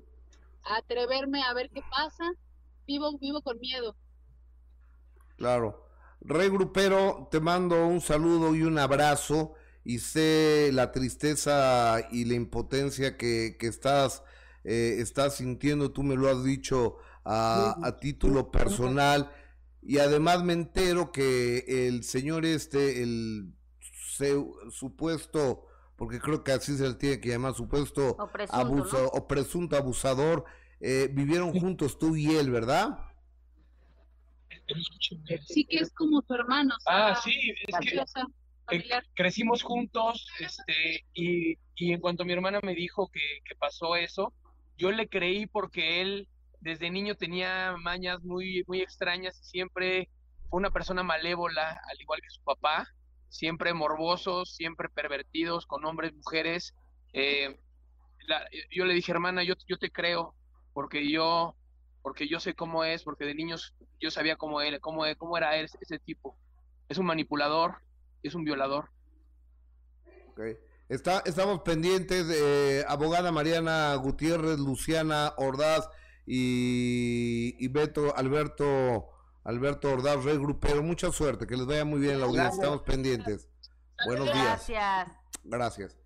atreverme 0.63 1.41
a 1.43 1.53
ver 1.53 1.69
qué 1.69 1.81
pasa, 1.89 2.33
vivo, 2.85 3.17
vivo 3.19 3.41
con 3.41 3.59
miedo. 3.59 3.95
Claro. 5.37 5.87
Rey 6.19 6.49
Grupero, 6.49 7.27
te 7.31 7.39
mando 7.39 7.85
un 7.85 8.01
saludo 8.01 8.55
y 8.55 8.63
un 8.63 8.77
abrazo 8.77 9.53
y 9.83 9.99
sé 9.99 10.69
la 10.73 10.91
tristeza 10.91 12.07
y 12.11 12.25
la 12.25 12.35
impotencia 12.35 13.17
que, 13.17 13.57
que 13.59 13.67
estás, 13.67 14.23
eh, 14.63 14.95
estás 14.99 15.37
sintiendo, 15.37 15.91
tú 15.91 16.03
me 16.03 16.15
lo 16.15 16.29
has 16.29 16.43
dicho 16.43 16.97
a, 17.23 17.77
a 17.83 17.99
título 17.99 18.51
personal. 18.51 19.31
Y 19.81 19.97
además 19.97 20.43
me 20.43 20.53
entero 20.53 21.11
que 21.11 21.87
el 21.87 22.03
señor 22.03 22.45
este, 22.45 23.03
el 23.03 23.53
supuesto, 24.71 25.67
porque 25.95 26.19
creo 26.19 26.43
que 26.43 26.51
así 26.51 26.77
se 26.77 26.87
le 26.87 26.95
tiene 26.95 27.19
que 27.19 27.29
llamar, 27.29 27.53
supuesto 27.53 28.15
o 28.17 28.27
presunto, 28.27 29.11
o 29.11 29.27
presunto 29.27 29.77
abusador, 29.77 30.45
eh, 30.79 31.09
vivieron 31.11 31.57
juntos 31.57 31.97
tú 31.99 32.15
y 32.15 32.35
él, 32.35 32.49
¿verdad? 32.51 32.97
Sí, 35.47 35.65
que 35.65 35.77
es 35.77 35.91
como 35.93 36.21
tu 36.21 36.33
hermano. 36.35 36.75
ah, 36.85 37.19
sí, 37.21 37.53
es 37.67 37.77
que 38.69 39.01
crecimos 39.13 39.61
juntos, 39.61 40.25
este, 40.39 41.05
y, 41.13 41.57
y, 41.75 41.91
en 41.91 41.99
cuanto 41.99 42.23
mi 42.23 42.31
hermana 42.31 42.59
me 42.63 42.73
dijo 42.73 43.09
que, 43.11 43.19
que, 43.45 43.55
pasó 43.55 43.95
eso, 43.95 44.33
yo 44.77 44.91
le 44.91 45.07
creí 45.07 45.45
porque 45.45 46.01
él 46.01 46.27
desde 46.59 46.89
niño 46.89 47.15
tenía 47.15 47.75
mañas 47.77 48.23
muy, 48.23 48.63
muy 48.67 48.81
extrañas 48.81 49.39
y 49.41 49.45
siempre 49.45 50.09
fue 50.49 50.59
una 50.59 50.71
persona 50.71 51.03
malévola, 51.03 51.81
al 51.89 52.01
igual 52.01 52.21
que 52.21 52.29
su 52.29 52.41
papá, 52.43 52.87
siempre 53.29 53.73
morbosos, 53.73 54.55
siempre 54.55 54.89
pervertidos 54.89 55.65
con 55.65 55.85
hombres, 55.85 56.13
mujeres. 56.13 56.73
Eh, 57.11 57.59
yo 58.71 58.85
le 58.85 58.93
dije, 58.93 59.11
hermana, 59.11 59.43
yo, 59.43 59.55
yo 59.67 59.77
te 59.77 59.91
creo, 59.91 60.33
porque 60.73 61.09
yo 61.11 61.55
porque 62.03 62.27
yo 62.27 62.39
sé 62.39 62.53
cómo 62.53 62.83
es, 62.83 63.03
porque 63.03 63.25
de 63.25 63.33
niños 63.33 63.73
yo 63.99 64.11
sabía 64.11 64.35
cómo, 64.35 64.61
él, 64.61 64.79
cómo, 64.81 65.03
cómo 65.17 65.37
era 65.37 65.55
él, 65.55 65.69
ese 65.79 65.99
tipo. 65.99 66.37
Es 66.89 66.97
un 66.97 67.05
manipulador, 67.05 67.77
es 68.21 68.35
un 68.35 68.43
violador. 68.43 68.89
Okay. 70.33 70.57
Está, 70.89 71.23
estamos 71.25 71.61
pendientes, 71.61 72.27
de 72.27 72.85
abogada 72.87 73.31
Mariana 73.31 73.95
Gutiérrez, 73.95 74.59
Luciana 74.59 75.33
Ordaz 75.37 75.89
y, 76.25 77.55
y 77.57 77.67
Beto, 77.69 78.15
Alberto, 78.15 79.09
Alberto 79.43 79.91
Ordaz, 79.91 80.23
regrupero. 80.23 80.83
Mucha 80.83 81.11
suerte, 81.11 81.47
que 81.47 81.55
les 81.55 81.65
vaya 81.65 81.85
muy 81.85 81.99
bien 81.99 82.19
la 82.19 82.25
audiencia. 82.25 82.55
Estamos 82.55 82.83
pendientes. 82.83 83.49
Buenos 84.05 84.25
días. 84.25 84.67
Gracias. 84.67 85.07
Gracias. 85.43 85.97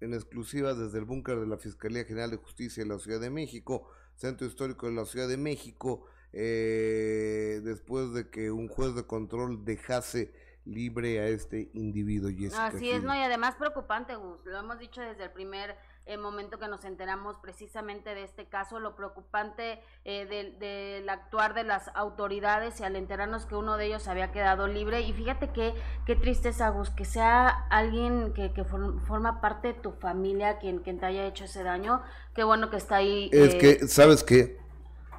en 0.00 0.14
exclusiva 0.14 0.74
desde 0.74 0.98
el 0.98 1.04
búnker 1.04 1.38
de 1.38 1.46
la 1.46 1.58
Fiscalía 1.58 2.04
General 2.04 2.30
de 2.30 2.38
Justicia 2.38 2.82
de 2.82 2.88
la 2.88 2.98
Ciudad 2.98 3.20
de 3.20 3.30
México. 3.30 3.88
Centro 4.16 4.46
Histórico 4.46 4.86
de 4.86 4.92
la 4.92 5.04
Ciudad 5.04 5.28
de 5.28 5.36
México, 5.36 6.06
eh, 6.32 7.60
después 7.64 8.12
de 8.12 8.30
que 8.30 8.50
un 8.50 8.68
juez 8.68 8.94
de 8.94 9.06
control 9.06 9.64
dejase 9.64 10.32
libre 10.64 11.20
a 11.20 11.26
este 11.28 11.70
individuo. 11.74 12.30
Así 12.58 12.90
es, 12.90 13.02
no, 13.02 13.14
y 13.14 13.20
además 13.20 13.56
preocupante, 13.56 14.14
Gus, 14.14 14.44
lo 14.44 14.58
hemos 14.58 14.78
dicho 14.78 15.00
desde 15.00 15.24
el 15.24 15.30
primer 15.30 15.76
eh, 16.04 16.16
momento 16.16 16.58
que 16.58 16.66
nos 16.66 16.84
enteramos 16.84 17.36
precisamente 17.38 18.14
de 18.14 18.24
este 18.24 18.46
caso, 18.46 18.80
lo 18.80 18.96
preocupante 18.96 19.80
eh, 20.04 20.52
del 20.58 21.08
actuar 21.08 21.54
de 21.54 21.62
las 21.62 21.90
autoridades 21.94 22.80
y 22.80 22.84
al 22.84 22.96
enterarnos 22.96 23.46
que 23.46 23.54
uno 23.54 23.76
de 23.76 23.86
ellos 23.86 24.08
había 24.08 24.32
quedado 24.32 24.66
libre. 24.66 25.02
Y 25.02 25.12
fíjate 25.12 25.50
que 25.50 25.74
qué 26.06 26.16
tristeza, 26.16 26.70
Gus, 26.70 26.90
que 26.90 27.04
sea 27.04 27.48
alguien 27.70 28.32
que, 28.34 28.52
que 28.52 28.64
forma 28.64 29.40
parte 29.40 29.68
de 29.68 29.74
tu 29.74 29.92
familia 29.92 30.58
quien, 30.58 30.80
quien 30.80 30.98
te 30.98 31.06
haya 31.06 31.24
hecho 31.26 31.44
ese 31.44 31.62
daño. 31.62 32.02
Qué 32.34 32.42
bueno 32.42 32.70
que 32.70 32.78
está 32.78 32.96
ahí. 32.96 33.30
Es 33.32 33.54
que, 33.54 33.70
eh, 33.70 33.88
¿sabes 33.88 34.24
qué? 34.24 34.58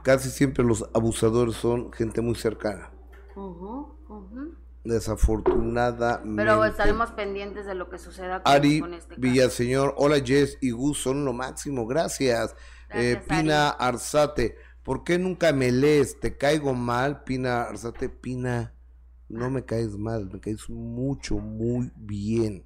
Casi 0.04 0.30
siempre 0.30 0.66
los 0.66 0.90
abusadores 0.94 1.56
son 1.56 1.94
gente 1.94 2.20
muy 2.20 2.36
cercana. 2.36 2.92
Desafortunadamente. 4.84 6.36
Pero 6.36 6.66
estaremos 6.66 7.12
pendientes 7.12 7.66
de 7.66 7.74
lo 7.74 7.90
que 7.90 7.98
suceda 7.98 8.44
con, 8.44 8.52
Ari 8.52 8.84
este 8.98 9.16
Villaseñor, 9.18 9.94
hola 9.98 10.20
Jess 10.20 10.58
y 10.60 10.72
Gus, 10.72 11.02
son 11.02 11.24
lo 11.24 11.32
máximo, 11.32 11.88
gracias. 11.88 12.56
eh, 12.90 13.22
Pina 13.28 13.70
Arzate, 13.70 14.58
¿por 14.84 15.04
qué 15.04 15.18
nunca 15.18 15.54
me 15.54 15.72
lees? 15.72 16.20
¿Te 16.20 16.38
caigo 16.38 16.74
mal, 16.74 17.24
Pina 17.24 17.64
Arzate? 17.64 18.10
Pina, 18.10 18.74
no 19.30 19.50
me 19.50 19.64
caes 19.64 19.98
mal, 19.98 20.30
me 20.32 20.40
caes 20.40 20.70
mucho, 20.70 21.38
muy 21.38 21.92
bien. 21.96 22.66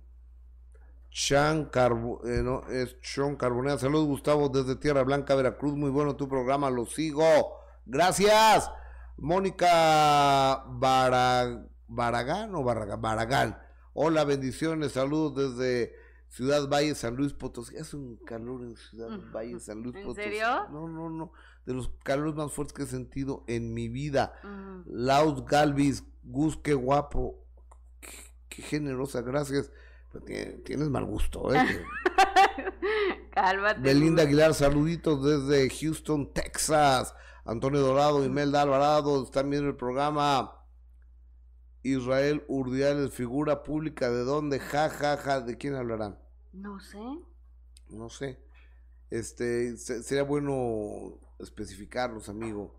Chan 1.17 1.65
Carbo, 1.65 2.21
eh, 2.27 2.43
no, 2.43 2.67
es 2.69 2.95
Sean 3.01 3.35
Carbonea. 3.35 3.77
Saludos, 3.79 4.05
Gustavo, 4.05 4.49
desde 4.49 4.75
Tierra 4.75 5.01
Blanca, 5.01 5.33
Veracruz. 5.33 5.73
Muy 5.73 5.89
bueno 5.89 6.15
tu 6.15 6.27
programa, 6.27 6.69
lo 6.69 6.85
sigo. 6.85 7.25
Gracias. 7.87 8.69
Mónica 9.17 10.63
Baragán 11.87 12.53
o 12.55 12.63
Barragán, 12.63 13.01
Baragán. 13.01 13.57
Hola, 13.93 14.23
bendiciones, 14.25 14.91
saludos 14.91 15.57
desde 15.57 15.95
Ciudad 16.29 16.67
Valle, 16.67 16.95
San 16.95 17.15
Luis 17.15 17.33
Potosí. 17.33 17.77
Hace 17.77 17.95
un 17.95 18.17
calor 18.17 18.61
en 18.61 18.75
Ciudad 18.75 19.09
Valle, 19.33 19.59
San 19.59 19.81
Luis 19.81 19.95
Potosí. 19.95 20.21
¿En 20.21 20.31
serio? 20.31 20.47
No, 20.69 20.87
no, 20.87 21.09
no. 21.09 21.31
De 21.65 21.73
los 21.73 21.89
calores 22.03 22.35
más 22.35 22.51
fuertes 22.51 22.73
que 22.73 22.83
he 22.83 22.87
sentido 22.87 23.43
en 23.47 23.73
mi 23.73 23.89
vida. 23.89 24.33
Laus 24.85 25.45
Galvis, 25.45 26.03
Gus, 26.23 26.57
qué 26.57 26.73
guapo. 26.73 27.43
qué 28.47 28.61
generosa, 28.61 29.21
gracias. 29.21 29.71
Tienes 30.63 30.89
mal 30.89 31.05
gusto, 31.05 31.53
¿eh? 31.53 31.59
Cálmate. 33.31 33.81
Belinda 33.81 34.23
Aguilar, 34.23 34.53
saluditos 34.53 35.23
desde 35.23 35.69
Houston, 35.69 36.33
Texas. 36.33 37.13
Antonio 37.45 37.81
Dorado, 37.81 38.25
Imelda 38.25 38.61
Alvarado, 38.61 39.23
están 39.23 39.49
viendo 39.49 39.69
el 39.69 39.75
programa. 39.75 40.56
Israel 41.93 42.43
Urdiales, 42.47 43.13
figura 43.13 43.63
pública, 43.63 44.09
¿de 44.09 44.23
dónde? 44.23 44.59
Ja, 44.59 44.89
ja, 44.89 45.17
ja, 45.17 45.41
¿de 45.41 45.57
quién 45.57 45.75
hablarán? 45.75 46.19
No 46.53 46.79
sé. 46.79 46.99
No 47.89 48.09
sé. 48.09 48.39
Este, 49.09 49.77
sería 49.77 50.23
bueno 50.23 51.19
especificarlos, 51.39 52.29
amigo. 52.29 52.75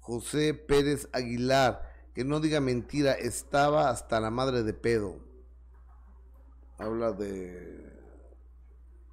José 0.00 0.54
Pérez 0.54 1.08
Aguilar, 1.12 1.82
que 2.14 2.24
no 2.24 2.40
diga 2.40 2.60
mentira, 2.60 3.12
estaba 3.12 3.90
hasta 3.90 4.20
la 4.20 4.30
madre 4.30 4.62
de 4.62 4.72
pedo 4.72 5.28
habla 6.78 7.12
de... 7.12 7.86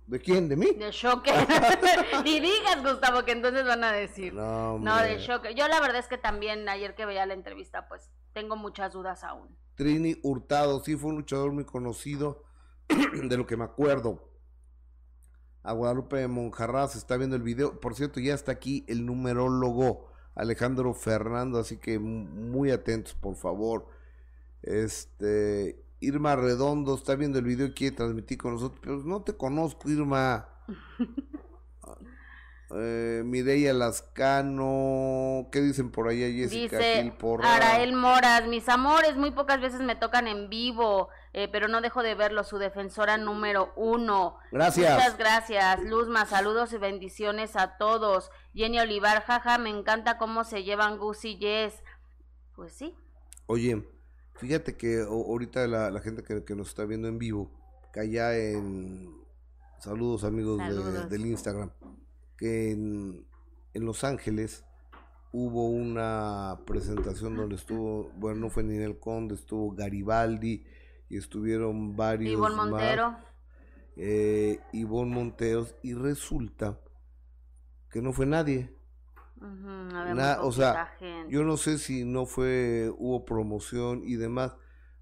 ¿De 0.08 0.20
quién? 0.20 0.48
¿De 0.48 0.56
mí? 0.56 0.72
De 0.74 0.92
Shocker. 0.92 1.34
Ni 2.24 2.40
digas, 2.40 2.84
Gustavo, 2.84 3.26
que 3.26 3.32
entonces 3.32 3.66
van 3.66 3.84
a 3.84 3.92
decir. 3.92 4.34
No, 4.34 4.78
no, 4.78 4.98
de 4.98 5.18
Shocker. 5.18 5.56
Yo 5.56 5.68
la 5.68 5.80
verdad 5.80 5.98
es 5.98 6.08
que 6.08 6.20
también 6.20 6.70
ayer 6.70 6.94
que 6.94 7.08
veía 7.08 7.26
la 7.26 7.34
entrevista, 7.34 7.88
pues 7.88 8.12
tengo 8.36 8.58
muchas 8.58 8.92
dudas 8.92 9.24
aún. 9.24 9.48
Trini 9.76 10.20
Hurtado, 10.22 10.84
sí 10.84 10.96
fue 10.98 11.10
un 11.10 11.16
luchador 11.16 11.54
muy 11.54 11.64
conocido, 11.64 12.44
de 12.90 13.38
lo 13.38 13.48
que 13.48 13.56
me 13.56 13.64
acuerdo. 13.64 14.30
A 15.64 15.72
Guadalupe 15.72 16.28
Monjarraz 16.28 16.98
está 16.98 17.16
viendo 17.16 17.38
el 17.38 17.42
video. 17.42 17.80
Por 17.80 17.96
cierto, 17.96 18.20
ya 18.20 18.34
está 18.36 18.52
aquí 18.52 18.86
el 18.88 19.06
numerólogo 19.06 20.12
Alejandro 20.36 20.94
Fernando, 20.94 21.58
así 21.58 21.78
que 21.78 21.98
muy 21.98 22.72
atentos, 22.72 23.16
por 23.16 23.36
favor. 23.36 23.88
Este, 24.62 25.82
Irma 26.02 26.36
Redondo 26.36 26.94
está 26.96 27.16
viendo 27.16 27.40
el 27.40 27.46
video 27.46 27.68
y 27.68 27.74
quiere 27.74 27.96
transmitir 27.96 28.38
con 28.38 28.54
nosotros, 28.54 28.80
pero 28.84 28.98
no 28.98 29.24
te 29.24 29.38
conozco, 29.38 29.90
Irma. 29.90 30.50
eh, 32.72 33.22
Mireya 33.26 33.74
Lascano, 33.74 35.48
¿qué 35.52 35.62
dicen 35.62 35.92
por 35.92 36.08
allá, 36.08 36.28
Jessica? 36.28 36.78
Dice 36.78 37.14
Arael 37.44 37.94
Moras, 37.94 38.48
mis 38.48 38.68
amores, 38.70 39.16
muy 39.16 39.32
pocas 39.32 39.62
veces 39.62 39.82
me 39.82 39.96
tocan 39.96 40.28
en 40.28 40.50
vivo, 40.50 41.10
eh, 41.34 41.48
pero 41.52 41.68
no 41.68 41.82
dejo 41.82 42.02
de 42.02 42.16
verlo, 42.16 42.44
su 42.44 42.58
defensora 42.58 43.18
número 43.18 43.74
uno. 43.76 44.38
Gracias. 44.52 44.96
Muchas 44.96 45.18
gracias, 45.18 45.84
Luzma, 45.84 46.26
saludos 46.26 46.74
y 46.74 46.78
bendiciones 46.78 47.56
a 47.56 47.78
todos. 47.78 48.32
Jenny 48.54 48.80
Olivar, 48.80 49.24
jaja, 49.24 49.58
me 49.58 49.70
encanta 49.70 50.18
cómo 50.18 50.44
se 50.44 50.64
llevan 50.64 50.98
Gus 50.98 51.26
y 51.26 51.38
Jess. 51.38 51.84
Pues 52.56 52.74
sí. 52.74 52.96
Oye, 53.48 53.84
Fíjate 54.38 54.76
que 54.76 55.02
ahorita 55.02 55.66
la, 55.68 56.00
gente 56.02 56.24
que, 56.24 56.56
nos 56.56 56.70
está 56.70 56.86
viendo 56.86 57.08
en 57.08 57.18
vivo, 57.18 57.52
que 57.94 58.02
allá 58.02 58.38
en... 58.38 59.24
Saludos 59.80 60.24
amigos 60.24 60.60
del 61.10 61.26
Instagram, 61.26 61.70
que 62.38 62.72
en, 62.72 63.26
Los 63.74 64.04
Ángeles 64.04 64.66
hubo 65.32 65.68
una 65.70 66.60
presentación 66.66 67.36
donde 67.36 67.56
estuvo, 67.56 68.12
bueno, 68.18 68.42
no 68.42 68.50
fue 68.50 68.64
Ninel 68.64 69.00
Conde, 69.00 69.36
estuvo 69.36 69.72
Garibaldi 69.72 70.66
y 71.10 71.18
estuvieron 71.18 71.96
varios... 71.96 72.32
Ivonne 72.34 72.56
Montero. 72.56 73.18
Eh, 73.98 74.60
Ivonne 74.74 75.14
Monteros 75.14 75.76
y 75.82 75.94
resulta 75.94 76.80
que 77.90 78.02
no 78.02 78.12
fue 78.12 78.26
nadie 78.26 78.76
o 80.42 80.52
sea, 80.52 80.98
yo 81.30 81.44
no 81.44 81.58
sé 81.58 81.78
si 81.78 82.06
no 82.06 82.26
fue, 82.26 82.92
hubo 82.98 83.26
promoción 83.26 84.02
y 84.06 84.16
demás, 84.16 84.54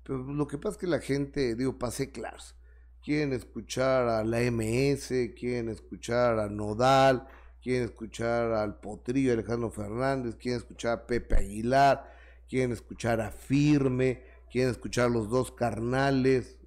pero 0.04 0.19
lo 0.19 0.48
que 0.48 0.58
pasa 0.58 0.74
es 0.74 0.78
que 0.78 0.88
la 0.88 1.00
gente, 1.00 1.56
digo, 1.56 1.78
pasé 1.78 2.12
claros, 2.12 2.56
quieren 3.04 3.34
escuchar 3.34 4.08
a 4.08 4.24
la 4.24 4.39
MS, 4.39 5.34
quieren 5.38 5.70
escuchar 5.70 6.39
a 6.39 6.48
Nodal, 6.48 7.28
quieren 7.62 7.84
escuchar 7.84 8.54
al 8.54 8.80
Potrillo 8.80 9.34
Alejandro 9.34 9.70
Fernández, 9.70 10.36
quieren 10.36 10.60
escuchar 10.62 10.94
a 10.94 11.06
Pepe 11.08 11.36
Aguilar, 11.36 12.13
quieren 12.48 12.72
escuchar 12.72 13.20
a 13.20 13.32
Firme, 13.32 14.24
quieren 14.50 14.72
escuchar 14.72 15.08
a 15.08 15.10
los 15.10 15.30
dos 15.30 15.52
carnales, 15.52 16.58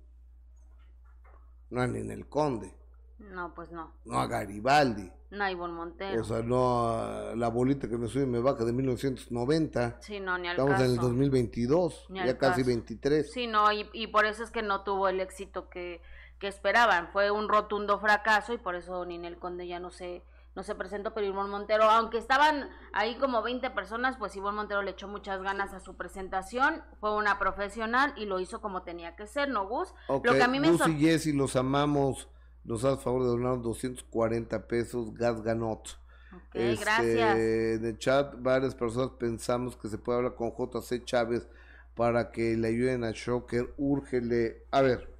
no 1.71 1.83
en 1.83 2.11
el 2.11 2.29
Conde. 2.29 2.75
No, 3.19 3.55
pues 3.55 3.73
no. 3.73 3.93
No 4.05 4.21
a 4.21 4.27
Garibaldi. 4.27 5.11
No 5.31 5.43
a 5.43 5.51
Ivonne 5.51 5.75
Montero. 5.75 6.21
O 6.21 6.25
sea, 6.25 6.43
no 6.43 6.89
a 6.91 7.35
la 7.35 7.49
bolita 7.49 7.89
que 7.89 7.97
me 7.97 8.07
sube 8.07 8.23
y 8.23 8.27
me 8.27 8.39
baja 8.39 8.65
de 8.65 8.73
1990. 8.73 9.99
sí, 10.01 10.21
no, 10.21 10.39
ni 10.39 10.47
al 10.47 10.53
Estamos 10.53 10.73
caso. 10.73 10.85
en 10.85 10.91
el 10.93 10.97
2022, 10.99 12.07
Ni 12.11 12.19
ya 12.21 12.39
casi 12.39 12.61
caso. 12.61 12.67
23. 12.67 13.33
Sí, 13.33 13.47
no, 13.47 13.73
y, 13.73 13.89
y 13.93 14.07
por 14.07 14.25
eso 14.27 14.45
es 14.45 14.51
que 14.51 14.63
no 14.63 14.85
tuvo 14.85 15.09
el 15.09 15.21
éxito 15.21 15.69
que, 15.69 16.01
que 16.39 16.49
esperaban. 16.49 17.09
Fue 17.13 17.31
un 17.31 17.49
rotundo 17.49 17.99
fracaso 17.99 18.53
y 18.53 18.59
por 18.59 18.75
eso 18.75 19.05
Ninel 19.05 19.39
Conde 19.39 19.67
ya 19.67 19.81
no 19.81 19.91
se, 19.91 20.23
no 20.55 20.63
se 20.63 20.75
presentó, 20.75 21.15
pero 21.15 21.27
Ivonne 21.27 21.51
Montero, 21.51 21.85
aunque 21.85 22.19
estaban 22.19 22.69
ahí 22.93 23.17
como 23.17 23.43
20 23.43 23.71
personas, 23.71 24.17
pues 24.17 24.37
Ivonne 24.37 24.57
Montero 24.57 24.83
le 24.83 24.93
echó 24.93 25.09
muchas 25.09 25.43
ganas 25.43 25.73
a 25.73 25.81
su 25.81 25.97
presentación, 25.97 26.83
fue 27.01 27.15
una 27.15 27.39
profesional 27.39 28.13
y 28.17 28.27
lo 28.27 28.41
hizo 28.41 28.61
como 28.61 28.83
tenía 28.83 29.17
que 29.17 29.27
ser, 29.27 29.49
¿no, 29.49 29.67
Gus? 29.67 29.95
Ok, 30.09 30.27
Lo 30.27 30.35
que 30.35 30.43
a 30.43 30.49
mí 30.49 30.61
me 30.61 30.71
Gus 30.71 30.87
y 30.89 30.99
Jessy, 30.99 31.33
los 31.33 31.57
amamos. 31.57 32.29
Nos 32.65 32.85
hace 32.85 33.03
favor 33.03 33.23
de 33.23 33.29
donar 33.29 33.63
240 33.63 34.67
pesos, 34.67 35.15
Gas 35.15 35.41
Ganot. 35.43 36.01
Ok, 36.35 36.55
Este, 36.55 36.85
gracias. 36.85 37.39
En 37.39 37.85
el 37.85 37.99
chat, 37.99 38.35
varias 38.39 38.75
personas 38.75 39.11
pensamos 39.19 39.77
que 39.77 39.89
se 39.89 39.99
puede 39.99 40.19
hablar 40.19 40.35
con 40.35 40.51
JC 40.51 41.05
Chávez 41.05 41.49
para 41.95 42.33
que 42.33 42.57
le 42.57 42.69
ayuden 42.69 43.05
a 43.05 43.13
Shocker. 43.13 43.73
Úrgele. 43.77 44.65
A 44.73 44.83
ver. 44.83 45.16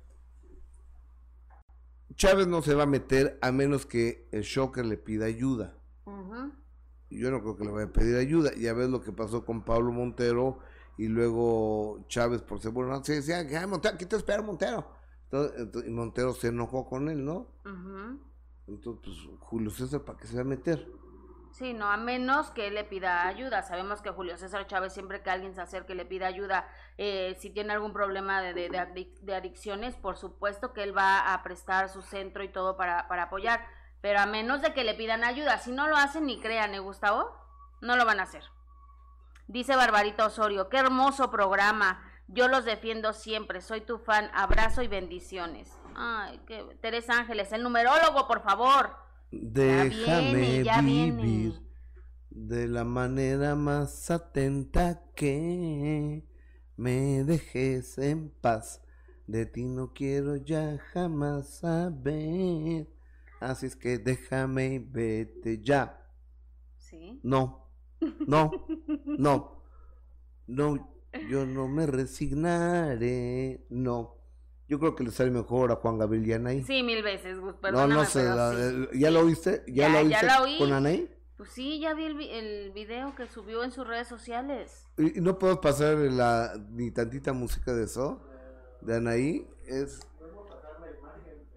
Chávez 2.15 2.47
no 2.47 2.63
se 2.63 2.75
va 2.75 2.85
a 2.85 2.87
meter 2.87 3.39
a 3.43 3.53
menos 3.53 3.85
que 3.87 4.29
el 4.33 4.43
Shocker 4.43 4.85
le 4.87 4.97
pida 4.97 5.27
ayuda. 5.27 5.77
Yo 7.11 7.31
no 7.31 7.41
creo 7.41 7.57
que 7.57 7.65
le 7.65 7.71
vaya 7.71 7.87
a 7.89 7.93
pedir 7.93 8.17
ayuda. 8.17 8.53
Ya 8.55 8.73
ves 8.73 8.89
lo 8.89 9.01
que 9.03 9.13
pasó 9.13 9.45
con 9.45 9.65
Pablo 9.65 9.93
Montero 9.93 10.59
y 10.99 11.09
luego 11.09 12.05
Chávez 12.09 12.43
por 12.43 12.61
ser 12.61 12.73
bueno. 12.73 13.03
Se 13.05 13.15
decía, 13.15 13.39
"Ay, 13.39 13.67
Montero, 13.67 13.95
aquí 13.95 14.07
te 14.07 14.17
espera 14.17 14.43
Montero. 14.43 14.89
Entonces, 15.31 15.91
Montero 15.91 16.33
se 16.33 16.49
enojó 16.49 16.89
con 16.89 17.09
él, 17.09 17.25
¿no? 17.25 17.49
Entonces, 18.67 19.03
pues, 19.05 19.39
Julio 19.41 19.71
César, 19.71 20.05
¿para 20.05 20.19
qué 20.19 20.27
se 20.27 20.37
va 20.37 20.43
a 20.43 20.45
meter? 20.45 20.89
Sí, 21.57 21.73
no, 21.73 21.91
a 21.91 21.97
menos 21.97 22.51
que 22.51 22.67
él 22.67 22.75
le 22.75 22.85
pida 22.85 23.27
ayuda. 23.27 23.63
Sabemos 23.63 24.03
que 24.03 24.11
Julio 24.11 24.37
César 24.37 24.67
Chávez, 24.67 24.93
siempre 24.93 25.23
que 25.23 25.31
alguien 25.31 25.55
se 25.55 25.63
acerque 25.63 25.95
le 25.95 26.05
pida 26.05 26.27
ayuda, 26.27 26.69
eh, 26.99 27.35
si 27.41 27.49
tiene 27.49 27.73
algún 27.73 27.95
problema 27.95 28.43
de, 28.43 28.53
de- 28.53 28.69
de 28.69 28.79
adic- 28.79 29.19
de 29.21 29.35
adicciones, 29.35 29.97
por 29.97 30.19
supuesto 30.19 30.75
que 30.75 30.83
él 30.83 30.95
va 30.95 31.33
a 31.33 31.43
prestar 31.43 31.89
su 31.89 32.03
centro 32.03 32.43
y 32.45 32.51
todo 32.51 32.77
para, 32.77 33.07
apoyar. 33.23 33.65
Pero 34.03 34.21
a 34.21 34.27
menos 34.27 34.61
de 34.61 34.75
que 34.75 34.85
le 34.85 34.93
pidan 34.93 35.25
ayuda. 35.25 35.57
Si 35.57 35.73
no 35.73 35.89
lo 35.89 35.97
hacen, 35.97 36.27
ni 36.27 36.39
crean, 36.41 36.75
¿eh, 36.75 36.79
Gustavo? 36.79 37.35
No 37.81 37.97
lo 37.97 38.05
van 38.05 38.21
a 38.21 38.25
hacer. 38.25 38.45
Dice 39.47 39.77
Barbarita 39.77 40.27
Osorio, 40.27 40.69
qué 40.69 40.77
hermoso 40.77 41.31
programa. 41.31 42.03
Yo 42.29 42.49
los 42.49 42.67
defiendo 42.67 43.15
siempre, 43.15 43.63
soy 43.63 43.81
tu 43.81 43.99
fan. 43.99 44.31
Abrazo 44.35 44.83
y 44.83 44.89
bendiciones. 44.89 45.73
Ay, 45.97 46.39
qué... 46.47 46.65
Teresa 46.83 47.15
Ángeles, 47.15 47.51
el 47.53 47.63
numerólogo, 47.63 48.27
por 48.29 48.43
favor. 48.43 49.06
Déjame 49.31 50.33
viene, 50.33 50.65
ya 50.65 50.81
viene. 50.83 51.23
vivir 51.23 51.67
de 52.31 52.69
la 52.69 52.85
manera 52.85 53.55
más 53.55 54.11
atenta 54.11 55.03
que 55.15 56.23
me 56.77 57.25
dejes 57.25 57.97
en 57.99 58.29
paz. 58.29 58.83
De 59.27 59.47
ti 59.47 59.65
no 59.65 59.93
quiero 59.93 60.37
ya 60.37 60.79
jamás 60.93 61.49
saber. 61.49 62.87
Así 63.41 63.67
es 63.67 63.75
que 63.75 63.99
déjame 63.99 64.75
y 64.75 64.79
vete 64.79 65.63
ya. 65.63 66.07
Sí. 66.77 67.21
No, 67.23 67.71
no, 68.27 68.67
no, 69.19 69.63
no, 70.47 70.89
yo 71.29 71.47
no 71.47 71.69
me 71.69 71.87
resignaré. 71.87 73.67
No, 73.71 74.17
yo 74.69 74.79
creo 74.79 74.95
que 74.95 75.05
le 75.05 75.11
sale 75.11 75.31
mejor 75.31 75.71
a 75.73 75.77
Juan 75.77 75.99
Gabriel 75.99 76.27
y 76.27 76.33
a 76.33 76.37
Anaí. 76.37 76.63
Sí, 76.65 76.83
mil 76.83 77.03
veces, 77.03 77.39
Gus, 77.39 77.55
No, 77.73 77.87
no 77.87 78.05
sé, 78.05 78.25
la- 78.25 78.53
sí. 78.53 78.99
¿ya 78.99 79.11
lo 79.11 79.21
oíste? 79.21 79.63
¿Ya, 79.69 79.89
Ya, 79.89 79.89
lo 79.89 79.95
ya 79.95 80.01
oíste 80.21 80.27
la 80.27 80.43
oí. 80.43 80.59
con 80.59 80.73
Anaí? 80.73 81.11
Pues 81.37 81.51
sí, 81.51 81.79
ya 81.81 81.93
vi 81.95 82.05
el, 82.05 82.15
vi- 82.17 82.31
el 82.31 82.73
video 82.73 83.15
que 83.15 83.27
subió 83.27 83.63
en 83.63 83.71
sus 83.71 83.87
redes 83.87 84.09
sociales. 84.09 84.87
¿Y 84.97 85.21
no 85.21 85.39
puedo 85.39 85.61
pasar 85.61 85.97
la, 85.97 86.53
ni 86.71 86.91
tantita 86.91 87.33
música 87.35 87.75
de 87.75 87.85
eso? 87.85 88.21
De 88.81 88.97
Anaí, 88.97 89.47
es... 89.67 90.01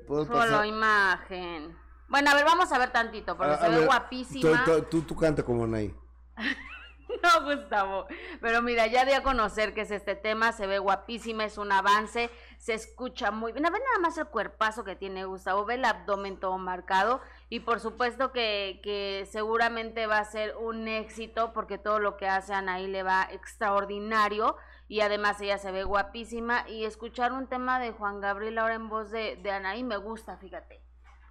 ¿Puedo 0.07 0.25
Solo 0.25 0.39
pasar? 0.39 0.65
imagen. 0.65 1.75
Bueno, 2.09 2.31
a 2.31 2.33
ver, 2.35 2.43
vamos 2.43 2.71
a 2.71 2.79
ver 2.79 2.91
tantito, 2.91 3.37
porque 3.37 3.53
A- 3.53 3.57
se 3.59 3.65
a 3.67 3.69
ve 3.69 3.75
ver, 3.77 3.85
guapísima. 3.85 4.63
Tú, 4.65 4.71
tú- 4.73 4.81
tú- 4.89 5.01
tú 5.03 5.15
canta 5.15 5.43
como 5.43 5.63
Anaí. 5.65 5.93
No, 7.23 7.43
Gustavo. 7.43 8.07
Pero 8.41 8.61
mira, 8.61 8.87
ya 8.87 9.05
di 9.05 9.13
a 9.13 9.23
conocer 9.23 9.73
que 9.73 9.81
es 9.81 9.91
este 9.91 10.15
tema, 10.15 10.51
se 10.51 10.67
ve 10.67 10.79
guapísima, 10.79 11.43
es 11.43 11.57
un 11.57 11.71
avance, 11.71 12.29
se 12.57 12.73
escucha 12.73 13.31
muy 13.31 13.51
bien. 13.51 13.65
A 13.65 13.69
ver 13.69 13.81
nada 13.81 13.99
más 13.99 14.17
el 14.17 14.27
cuerpazo 14.27 14.83
que 14.83 14.95
tiene 14.95 15.25
Gustavo, 15.25 15.65
ve 15.65 15.75
el 15.75 15.85
abdomen 15.85 16.39
todo 16.39 16.57
marcado 16.57 17.21
y 17.49 17.61
por 17.61 17.79
supuesto 17.79 18.31
que, 18.31 18.79
que 18.83 19.27
seguramente 19.29 20.07
va 20.07 20.19
a 20.19 20.25
ser 20.25 20.55
un 20.57 20.87
éxito 20.87 21.51
porque 21.53 21.77
todo 21.77 21.99
lo 21.99 22.17
que 22.17 22.27
hace 22.27 22.53
Anaí 22.53 22.87
le 22.87 23.03
va 23.03 23.27
extraordinario 23.31 24.55
y 24.87 25.01
además 25.01 25.39
ella 25.41 25.57
se 25.57 25.71
ve 25.71 25.83
guapísima 25.83 26.67
y 26.67 26.85
escuchar 26.85 27.31
un 27.31 27.47
tema 27.47 27.79
de 27.79 27.91
Juan 27.91 28.21
Gabriel 28.21 28.57
ahora 28.57 28.75
en 28.75 28.89
voz 28.89 29.11
de, 29.11 29.35
de 29.37 29.51
Anaí 29.51 29.83
me 29.83 29.97
gusta, 29.97 30.37
fíjate. 30.37 30.81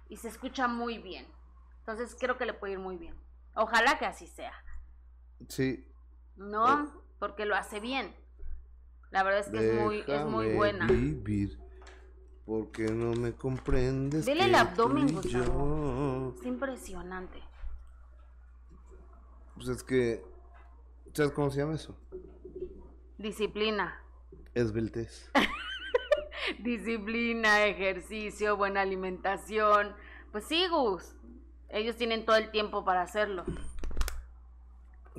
Y 0.07 0.17
se 0.17 0.27
escucha 0.27 0.67
muy 0.67 0.97
bien. 0.97 1.27
Entonces 1.79 2.15
creo 2.19 2.37
que 2.37 2.45
le 2.45 2.53
puede 2.53 2.73
ir 2.73 2.79
muy 2.79 2.97
bien. 2.97 3.15
Ojalá 3.55 3.97
que 3.97 4.05
así 4.05 4.27
sea. 4.27 4.53
Sí. 5.47 5.85
No, 6.35 6.91
porque 7.19 7.45
lo 7.45 7.55
hace 7.55 7.79
bien. 7.79 8.13
La 9.11 9.23
verdad 9.23 9.39
es 9.41 9.47
que 9.49 9.57
es 9.57 9.81
muy, 9.81 10.03
es 10.07 10.25
muy 10.25 10.53
buena. 10.53 10.85
vivir, 10.87 11.57
porque 12.45 12.83
no 12.91 13.13
me 13.13 13.33
comprendes. 13.33 14.25
Vele 14.25 14.45
el 14.45 14.55
abdomen, 14.55 15.13
Gustavo. 15.13 16.33
yo- 16.33 16.39
Es 16.39 16.45
impresionante. 16.45 17.41
Pues 19.55 19.67
es 19.69 19.83
que, 19.83 20.23
¿sabes 21.13 21.31
cómo 21.31 21.49
se 21.49 21.57
llama 21.59 21.73
eso? 21.75 21.97
Disciplina. 23.17 24.01
Esbeltez. 24.53 25.31
Disciplina, 26.59 27.65
ejercicio, 27.65 28.55
buena 28.57 28.81
alimentación. 28.81 29.93
Pues 30.31 30.45
sí, 30.45 30.67
Gus. 30.67 31.15
Ellos 31.69 31.95
tienen 31.97 32.25
todo 32.25 32.35
el 32.37 32.51
tiempo 32.51 32.85
para 32.85 33.01
hacerlo. 33.01 33.43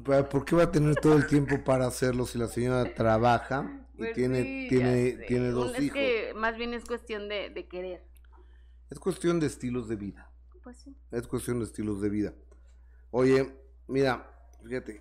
¿Por 0.04 0.44
qué 0.44 0.56
va 0.56 0.64
a 0.64 0.70
tener 0.72 0.96
todo 0.96 1.16
el 1.16 1.26
tiempo 1.26 1.62
para 1.64 1.86
hacerlo 1.86 2.26
si 2.26 2.38
la 2.38 2.48
señora 2.48 2.94
trabaja 2.94 3.86
y 3.94 3.98
Pues 3.98 4.14
tiene, 4.14 4.42
sí, 4.42 4.66
tiene, 4.68 5.10
sé. 5.12 5.24
tiene 5.28 5.48
dos 5.50 5.74
es 5.74 5.82
hijos? 5.82 5.94
que 5.98 6.32
más 6.36 6.56
bien 6.56 6.74
es 6.74 6.84
cuestión 6.84 7.28
de, 7.28 7.50
de 7.50 7.68
querer. 7.68 8.02
Es 8.90 8.98
cuestión 8.98 9.40
de 9.40 9.46
estilos 9.46 9.88
de 9.88 9.96
vida. 9.96 10.30
Pues 10.62 10.78
sí. 10.78 10.96
Es 11.10 11.26
cuestión 11.26 11.58
de 11.58 11.64
estilos 11.66 12.00
de 12.00 12.08
vida. 12.08 12.34
Oye, 13.10 13.54
mira, 13.88 14.30
fíjate. 14.64 15.00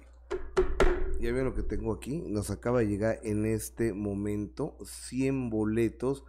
Ya 1.20 1.32
ven 1.34 1.46
lo 1.46 1.54
que 1.54 1.64
tengo 1.64 1.94
aquí. 1.94 2.24
Nos 2.28 2.50
acaba 2.50 2.80
de 2.80 2.88
llegar 2.88 3.20
en 3.24 3.46
este 3.46 3.94
momento 3.94 4.78
100 4.84 5.50
boletos 5.50 6.24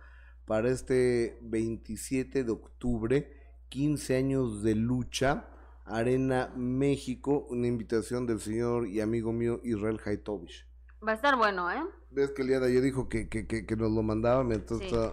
para 0.46 0.70
este 0.70 1.38
27 1.42 2.42
de 2.44 2.50
octubre, 2.50 3.32
15 3.68 4.16
años 4.16 4.62
de 4.64 4.74
lucha, 4.74 5.48
Arena 5.90 6.52
México, 6.56 7.46
una 7.50 7.66
invitación 7.66 8.26
del 8.26 8.40
señor 8.40 8.86
y 8.86 9.00
amigo 9.00 9.32
mío 9.32 9.60
Israel 9.64 10.00
Haitovich. 10.04 10.66
Va 11.06 11.12
a 11.12 11.14
estar 11.14 11.36
bueno, 11.36 11.70
¿eh? 11.70 11.82
Ves 12.10 12.30
que 12.32 12.42
el 12.42 12.48
día 12.48 12.60
de 12.60 12.66
ayer 12.68 12.82
dijo 12.82 13.08
que, 13.08 13.28
que, 13.28 13.46
que, 13.46 13.64
que 13.66 13.76
nos 13.76 13.90
lo 13.92 14.02
mandaba, 14.02 14.42
entonces 14.54 14.88
Sí. 14.88 14.94
está- 14.94 15.12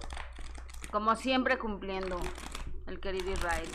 Como 0.91 1.15
siempre 1.15 1.57
cumpliendo 1.57 2.17
el 2.87 2.99
querido 2.99 3.31
Israel. 3.31 3.67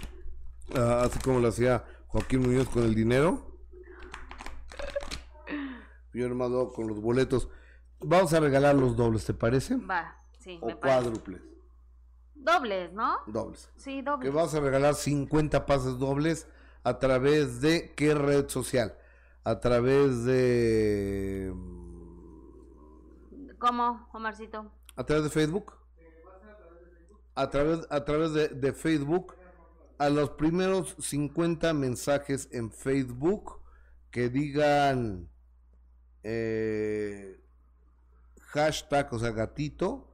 ah, 0.77 1.03
así 1.05 1.19
como 1.21 1.41
lo 1.41 1.49
hacía 1.49 1.85
Joaquín 2.09 2.43
Muñoz 2.43 2.69
con 2.69 2.83
el 2.85 2.95
dinero. 2.95 3.49
Yo 6.15 6.27
hago 6.27 6.73
con 6.73 6.89
los 6.89 7.01
boletos. 7.01 7.49
Vamos 8.01 8.33
a 8.35 8.41
regalar 8.41 8.75
los 8.75 8.97
dobles, 8.97 9.25
¿te 9.25 9.33
parece? 9.35 9.77
Va, 9.77 10.17
sí, 10.41 10.59
O 10.61 10.67
me 10.67 10.77
parece. 10.77 11.03
cuádruples. 11.05 11.41
Dobles, 12.35 12.93
¿no? 12.93 13.17
Dobles. 13.27 13.71
Sí, 13.77 13.97
Que 13.97 14.03
dobles. 14.03 14.33
vas 14.33 14.55
a 14.55 14.61
regalar 14.61 14.95
50 14.95 15.65
pases 15.65 15.99
dobles 15.99 16.49
a 16.85 16.99
través 16.99 17.61
de 17.61 17.93
qué 17.95 18.15
red 18.15 18.49
social? 18.49 18.97
A 19.45 19.61
través 19.61 20.25
de 20.25 21.53
¿Cómo, 23.59 24.09
Omarcito? 24.13 24.71
a 24.97 25.05
través 25.05 25.25
de 25.25 25.31
Facebook. 25.31 25.73
A 27.35 27.49
través 27.49 27.87
a 27.91 28.05
través 28.05 28.33
de, 28.35 28.49
de 28.49 28.73
Facebook 28.73 29.35
a 29.99 30.09
los 30.11 30.31
primeros 30.31 30.97
50 30.99 31.73
mensajes 31.73 32.49
en 32.53 32.71
Facebook 32.71 33.61
que 34.11 34.29
digan 34.29 35.31
eh, 36.25 37.41
hashtag, 38.41 39.13
o 39.13 39.19
sea, 39.19 39.31
gatito, 39.31 40.09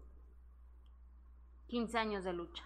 15 1.69 1.99
años 1.99 2.25
de 2.25 2.33
lucha. 2.33 2.65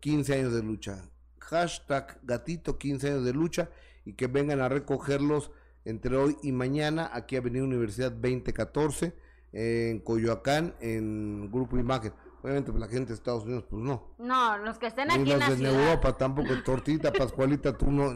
15 0.00 0.34
años 0.34 0.52
de 0.52 0.62
lucha. 0.62 1.10
Hashtag 1.48 2.18
gatito 2.22 2.78
15 2.78 3.08
años 3.08 3.24
de 3.24 3.32
lucha 3.32 3.68
y 4.04 4.14
que 4.14 4.26
vengan 4.26 4.60
a 4.60 4.68
recogerlos 4.68 5.50
entre 5.84 6.16
hoy 6.16 6.36
y 6.42 6.52
mañana 6.52 7.10
aquí 7.12 7.36
Avenida 7.36 7.64
Universidad 7.64 8.12
2014 8.12 9.14
en 9.52 10.00
Coyoacán 10.00 10.74
en 10.80 11.50
Grupo 11.50 11.78
Imagen. 11.78 12.12
Obviamente 12.42 12.72
pues, 12.72 12.80
la 12.80 12.88
gente 12.88 13.08
de 13.08 13.14
Estados 13.14 13.44
Unidos, 13.44 13.64
pues 13.70 13.82
no. 13.82 14.14
No, 14.18 14.58
los 14.58 14.78
que 14.78 14.88
estén 14.88 15.08
Ni 15.08 15.14
aquí 15.14 15.32
en 15.32 15.38
la 15.38 15.50
ciudad. 15.50 15.72
Europa 15.72 16.12
tampoco. 16.18 16.62
Tortita, 16.62 17.12
Pascualita, 17.12 17.76
tú 17.76 17.90
no. 17.90 18.14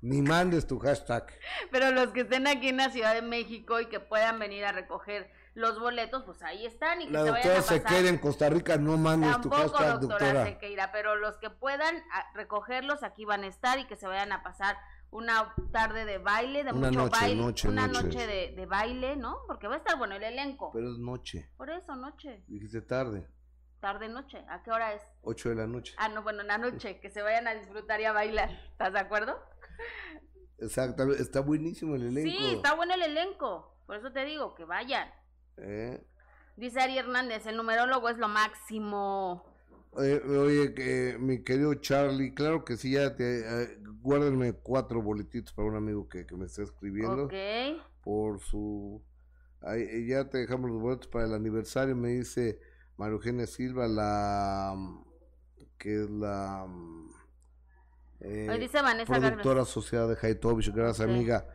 Ni 0.00 0.22
mandes 0.22 0.66
tu 0.66 0.78
hashtag. 0.78 1.26
Pero 1.70 1.90
los 1.90 2.08
que 2.08 2.20
estén 2.20 2.46
aquí 2.46 2.68
en 2.68 2.78
la 2.78 2.90
Ciudad 2.90 3.14
de 3.14 3.22
México 3.22 3.80
y 3.80 3.86
que 3.86 4.00
puedan 4.00 4.38
venir 4.38 4.64
a 4.64 4.72
recoger 4.72 5.30
los 5.58 5.78
boletos, 5.80 6.22
pues 6.24 6.40
ahí 6.42 6.64
están 6.66 7.02
y 7.02 7.06
que 7.06 7.12
La 7.12 7.24
se 7.24 7.30
vayan 7.30 7.42
doctora 7.48 7.58
a 7.58 7.62
se 7.62 7.80
pasar. 7.80 7.98
quede 7.98 8.08
en 8.10 8.18
Costa 8.18 8.48
Rica, 8.48 8.76
no 8.76 8.96
mandes 8.96 9.30
tu 9.40 9.48
Tampoco, 9.50 9.56
hashtag, 9.78 10.00
doctora, 10.00 10.24
doctora. 10.26 10.44
Sequeira, 10.44 10.92
pero 10.92 11.16
los 11.16 11.36
que 11.38 11.50
puedan 11.50 11.96
a- 11.96 12.32
recogerlos 12.34 13.02
aquí 13.02 13.24
van 13.24 13.42
a 13.44 13.48
estar 13.48 13.78
y 13.78 13.86
que 13.86 13.96
se 13.96 14.06
vayan 14.06 14.30
a 14.32 14.42
pasar 14.42 14.76
una 15.10 15.54
tarde 15.72 16.04
de 16.04 16.18
baile, 16.18 16.62
de 16.64 16.70
Una 16.72 16.88
mucho 16.88 17.00
noche, 17.00 17.20
baile, 17.20 17.42
noche, 17.42 17.68
una 17.68 17.86
noche. 17.88 18.02
noche 18.04 18.26
de, 18.26 18.54
de 18.54 18.66
baile, 18.66 19.16
¿no? 19.16 19.38
Porque 19.46 19.66
va 19.66 19.74
a 19.74 19.78
estar 19.78 19.98
bueno 19.98 20.14
el 20.14 20.22
elenco. 20.22 20.70
Pero 20.72 20.92
es 20.92 20.98
noche. 20.98 21.50
Por 21.56 21.70
eso, 21.70 21.96
noche, 21.96 22.44
Dijiste 22.46 22.82
tarde. 22.82 23.26
tarde, 23.80 24.08
noche. 24.08 24.44
¿A 24.48 24.62
qué 24.62 24.70
hora 24.70 24.92
es? 24.92 25.02
8 25.22 25.48
de 25.48 25.54
la 25.56 25.66
noche. 25.66 25.94
Ah, 25.98 26.08
no, 26.08 26.22
bueno, 26.22 26.42
en 26.42 26.48
la 26.48 26.58
noche, 26.58 27.00
que 27.00 27.10
se 27.10 27.22
vayan 27.22 27.48
a 27.48 27.54
disfrutar 27.54 28.00
y 28.00 28.04
a 28.04 28.12
bailar. 28.12 28.50
¿Estás 28.70 28.92
de 28.92 28.98
acuerdo? 29.00 29.40
Exactamente. 30.58 31.22
Está 31.22 31.40
buenísimo 31.40 31.94
el 31.94 32.08
elenco. 32.08 32.30
Sí, 32.30 32.54
está 32.54 32.74
bueno 32.74 32.94
el 32.94 33.02
elenco. 33.02 33.74
Por 33.86 33.96
eso 33.96 34.12
te 34.12 34.24
digo, 34.24 34.54
que 34.54 34.64
vayan. 34.64 35.08
¿Eh? 35.58 36.02
Dice 36.56 36.80
Ari 36.80 36.98
Hernández, 36.98 37.46
el 37.46 37.56
numerólogo 37.56 38.08
es 38.08 38.18
lo 38.18 38.28
máximo. 38.28 39.44
Oye, 39.92 41.16
mi 41.18 41.42
querido 41.42 41.74
Charlie, 41.74 42.34
claro 42.34 42.64
que 42.64 42.76
sí, 42.76 42.92
ya 42.92 43.16
te, 43.16 43.40
eh, 43.40 43.78
guárdenme 44.00 44.52
cuatro 44.52 45.02
boletitos 45.02 45.52
para 45.54 45.68
un 45.68 45.76
amigo 45.76 46.08
que, 46.08 46.26
que 46.26 46.36
me 46.36 46.46
está 46.46 46.62
escribiendo 46.62 47.24
Ok. 47.24 47.34
por 48.02 48.40
su... 48.40 49.02
Ahí, 49.60 49.82
eh, 49.82 50.06
ya 50.06 50.28
te 50.28 50.38
dejamos 50.38 50.70
los 50.70 50.80
boletos 50.80 51.08
para 51.08 51.24
el 51.24 51.34
aniversario, 51.34 51.96
me 51.96 52.10
dice 52.10 52.60
María 52.96 53.14
Eugenia 53.14 53.46
Silva, 53.46 53.88
la... 53.88 54.76
que 55.78 56.02
es 56.02 56.10
la... 56.10 56.66
eh, 58.20 58.46
Hoy 58.50 58.58
dice 58.60 58.82
Vanessa 58.82 59.12
productora 59.18 59.62
asociada 59.62 60.08
de 60.08 60.18
Haitovich, 60.20 60.72
gracias 60.72 61.08
amiga. 61.08 61.48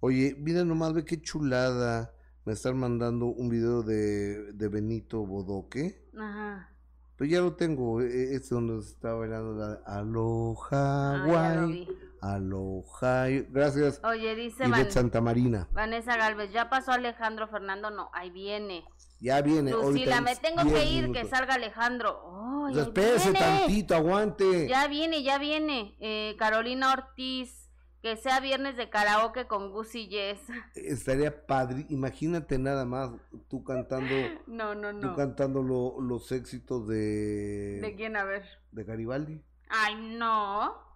Oye, 0.00 0.36
mira 0.38 0.64
nomás, 0.64 0.92
ve 0.92 1.04
qué 1.04 1.20
chulada. 1.20 2.14
Me 2.44 2.52
están 2.54 2.78
mandando 2.78 3.26
un 3.26 3.48
video 3.48 3.82
de, 3.82 4.52
de 4.52 4.68
Benito 4.68 5.24
Bodoque. 5.24 6.08
Ajá. 6.18 6.68
Pero 7.16 7.30
ya 7.30 7.40
lo 7.40 7.54
tengo, 7.54 8.00
e- 8.00 8.34
es 8.34 8.48
donde 8.48 8.78
está 8.78 9.12
bailando 9.12 9.52
la 9.54 9.80
Aloha, 9.84 10.70
Ah, 10.72 11.24
guay. 11.26 11.86
Aloha. 12.22 13.26
Gracias, 13.50 14.00
Oye, 14.04 14.34
dice 14.34 14.64
Santa 14.90 15.20
Marina. 15.20 15.68
Vanessa 15.72 16.16
Galvez, 16.16 16.50
ya 16.52 16.70
pasó 16.70 16.92
Alejandro 16.92 17.46
Fernando, 17.48 17.90
no, 17.90 18.10
ahí 18.14 18.30
viene. 18.30 18.84
Ya 19.20 19.42
viene. 19.42 19.72
Lucila, 19.72 20.22
me 20.22 20.34
tengo 20.36 20.62
10 20.64 20.74
que 20.74 20.84
ir, 20.90 21.12
que 21.12 21.26
salga 21.26 21.54
Alejandro. 21.54 22.22
¡Ay, 22.66 22.72
Pues 22.72 22.76
ahí 22.76 22.82
espérese 22.84 23.32
tantito, 23.34 23.94
aguante. 23.94 24.66
Ya 24.66 24.88
viene, 24.88 25.22
ya 25.22 25.36
viene. 25.36 25.94
Eh, 26.00 26.36
Carolina 26.38 26.90
Ortiz, 26.94 27.59
que 28.02 28.16
sea 28.16 28.40
viernes 28.40 28.76
de 28.76 28.88
karaoke 28.88 29.46
con 29.46 29.70
Gus 29.72 29.94
y 29.94 30.06
Jess. 30.08 30.40
Estaría 30.74 31.46
padre, 31.46 31.86
imagínate 31.90 32.58
nada 32.58 32.84
más 32.84 33.10
tú 33.48 33.62
cantando, 33.64 34.14
No, 34.46 34.74
no, 34.74 34.90
tú 34.98 35.06
no. 35.08 35.16
cantando 35.16 35.62
lo- 35.62 36.00
los 36.00 36.32
éxitos 36.32 36.86
de, 36.88 37.78
¿De 37.82 37.94
quién? 37.96 38.16
A 38.16 38.24
ver. 38.24 38.44
de 38.72 38.84
Garibaldi. 38.84 39.42
Ay, 39.68 39.94
no. 40.16 40.88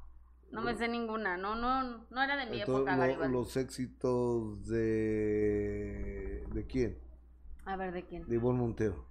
No 0.51 0.61
me 0.63 0.77
sé 0.77 0.87
ninguna. 0.89 1.37
No, 1.37 1.57
no, 1.57 2.05
no 2.11 2.23
era 2.23 2.37
de 2.37 2.47
mi 2.47 2.61
Entonces, 2.61 2.75
época, 2.77 2.93
lo- 2.95 2.99
Garibaldi. 3.03 3.33
los 3.33 3.57
éxitos 3.57 4.67
de... 4.69 6.45
¿De 6.53 6.67
quién? 6.67 6.99
A 7.65 7.77
ver, 7.77 7.93
¿de 7.93 8.05
quién? 8.05 8.27
De 8.29 8.37
Ivonne 8.37 8.61
Montero. 8.61 9.05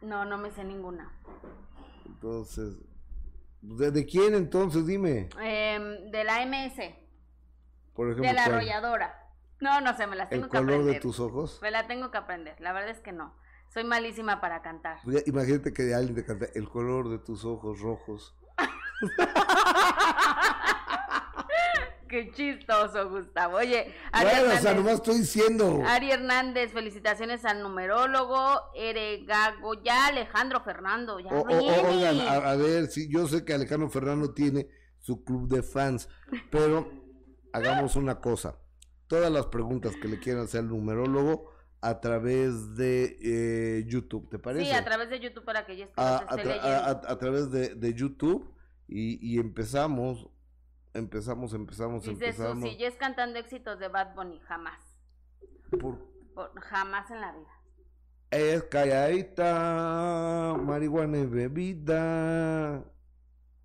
No, 0.00 0.24
no 0.24 0.38
me 0.38 0.50
sé 0.52 0.62
ninguna. 0.64 1.12
Entonces, 2.06 2.76
¿de, 3.76 3.90
de 3.90 4.06
quién 4.06 4.34
entonces? 4.34 4.86
Dime. 4.86 5.28
Em, 5.40 6.10
de 6.10 6.24
la 6.24 6.44
MS, 6.46 6.94
Por 7.94 8.08
ejemplo, 8.10 8.28
de 8.28 8.32
la 8.34 8.44
¿cuál? 8.44 8.54
arrolladora. 8.56 9.20
No, 9.60 9.80
no 9.80 9.96
sé, 9.96 10.06
me 10.06 10.16
las 10.16 10.28
tengo 10.28 10.44
¿El 10.44 10.50
que 10.50 10.56
color 10.58 10.72
aprender. 10.74 10.94
de 10.94 11.00
tus 11.00 11.20
ojos? 11.20 11.58
Me 11.62 11.70
la 11.70 11.86
tengo 11.86 12.10
que 12.10 12.18
aprender. 12.18 12.60
La 12.60 12.72
verdad 12.72 12.90
es 12.90 13.00
que 13.00 13.12
no. 13.12 13.34
Soy 13.68 13.84
malísima 13.84 14.40
para 14.40 14.62
cantar. 14.62 14.98
Pues 15.04 15.26
Imagínate 15.26 15.72
que 15.72 15.94
alguien 15.94 16.14
te 16.14 16.24
canta 16.24 16.46
el 16.54 16.68
color 16.68 17.08
de 17.08 17.18
tus 17.18 17.44
ojos 17.44 17.80
rojos. 17.80 18.36
Qué 22.14 22.30
chistoso, 22.32 23.10
Gustavo. 23.10 23.56
Oye, 23.56 23.92
Ari 24.12 24.28
Bueno, 24.30 24.54
o 24.54 24.58
sea, 24.58 24.72
nomás 24.74 24.94
estoy 24.94 25.18
diciendo. 25.18 25.82
Ari 25.84 26.12
Hernández, 26.12 26.70
felicitaciones 26.72 27.44
al 27.44 27.60
numerólogo, 27.60 28.38
Eregago, 28.76 29.82
ya 29.82 30.06
Alejandro 30.06 30.62
Fernando, 30.62 31.18
ya 31.18 31.30
O- 31.30 31.44
oigan, 31.48 32.20
a, 32.20 32.50
a 32.52 32.54
ver, 32.56 32.86
sí, 32.86 33.08
yo 33.10 33.26
sé 33.26 33.44
que 33.44 33.52
Alejandro 33.52 33.90
Fernando 33.90 34.32
tiene 34.32 34.68
su 35.00 35.24
club 35.24 35.48
de 35.48 35.64
fans, 35.64 36.08
pero 36.52 36.88
hagamos 37.52 37.96
una 37.96 38.20
cosa. 38.20 38.60
Todas 39.08 39.32
las 39.32 39.46
preguntas 39.46 39.96
que 40.00 40.06
le 40.06 40.20
quieran 40.20 40.44
hacer 40.44 40.60
al 40.60 40.68
numerólogo 40.68 41.50
a 41.80 42.00
través 42.00 42.76
de 42.76 43.18
eh, 43.24 43.84
YouTube, 43.88 44.30
¿te 44.30 44.38
parece? 44.38 44.66
Sí, 44.66 44.70
a 44.70 44.84
través 44.84 45.10
de 45.10 45.18
YouTube 45.18 45.44
para 45.44 45.66
que 45.66 45.76
ya 45.76 45.84
esté, 45.86 46.00
a, 46.00 46.18
a 46.18 46.36
tra- 47.02 47.18
través 47.18 47.50
de, 47.50 47.74
de 47.74 47.92
YouTube 47.92 48.54
y, 48.86 49.18
y 49.20 49.40
empezamos, 49.40 50.28
empezamos, 50.94 51.52
empezamos, 51.54 52.02
Dice 52.04 52.12
empezamos. 52.12 52.60
Susi, 52.64 52.76
ya 52.78 52.88
es 52.88 52.96
cantando 52.96 53.38
éxitos 53.38 53.78
de 53.78 53.88
Bad 53.88 54.14
Bunny, 54.14 54.40
jamás. 54.40 54.80
Por, 55.80 55.98
Por- 56.34 56.58
jamás 56.60 57.10
en 57.10 57.20
la 57.20 57.32
vida. 57.32 57.50
es 58.30 58.62
calladita, 58.64 60.56
marihuana 60.60 61.18
y 61.18 61.26
bebida. 61.26 62.84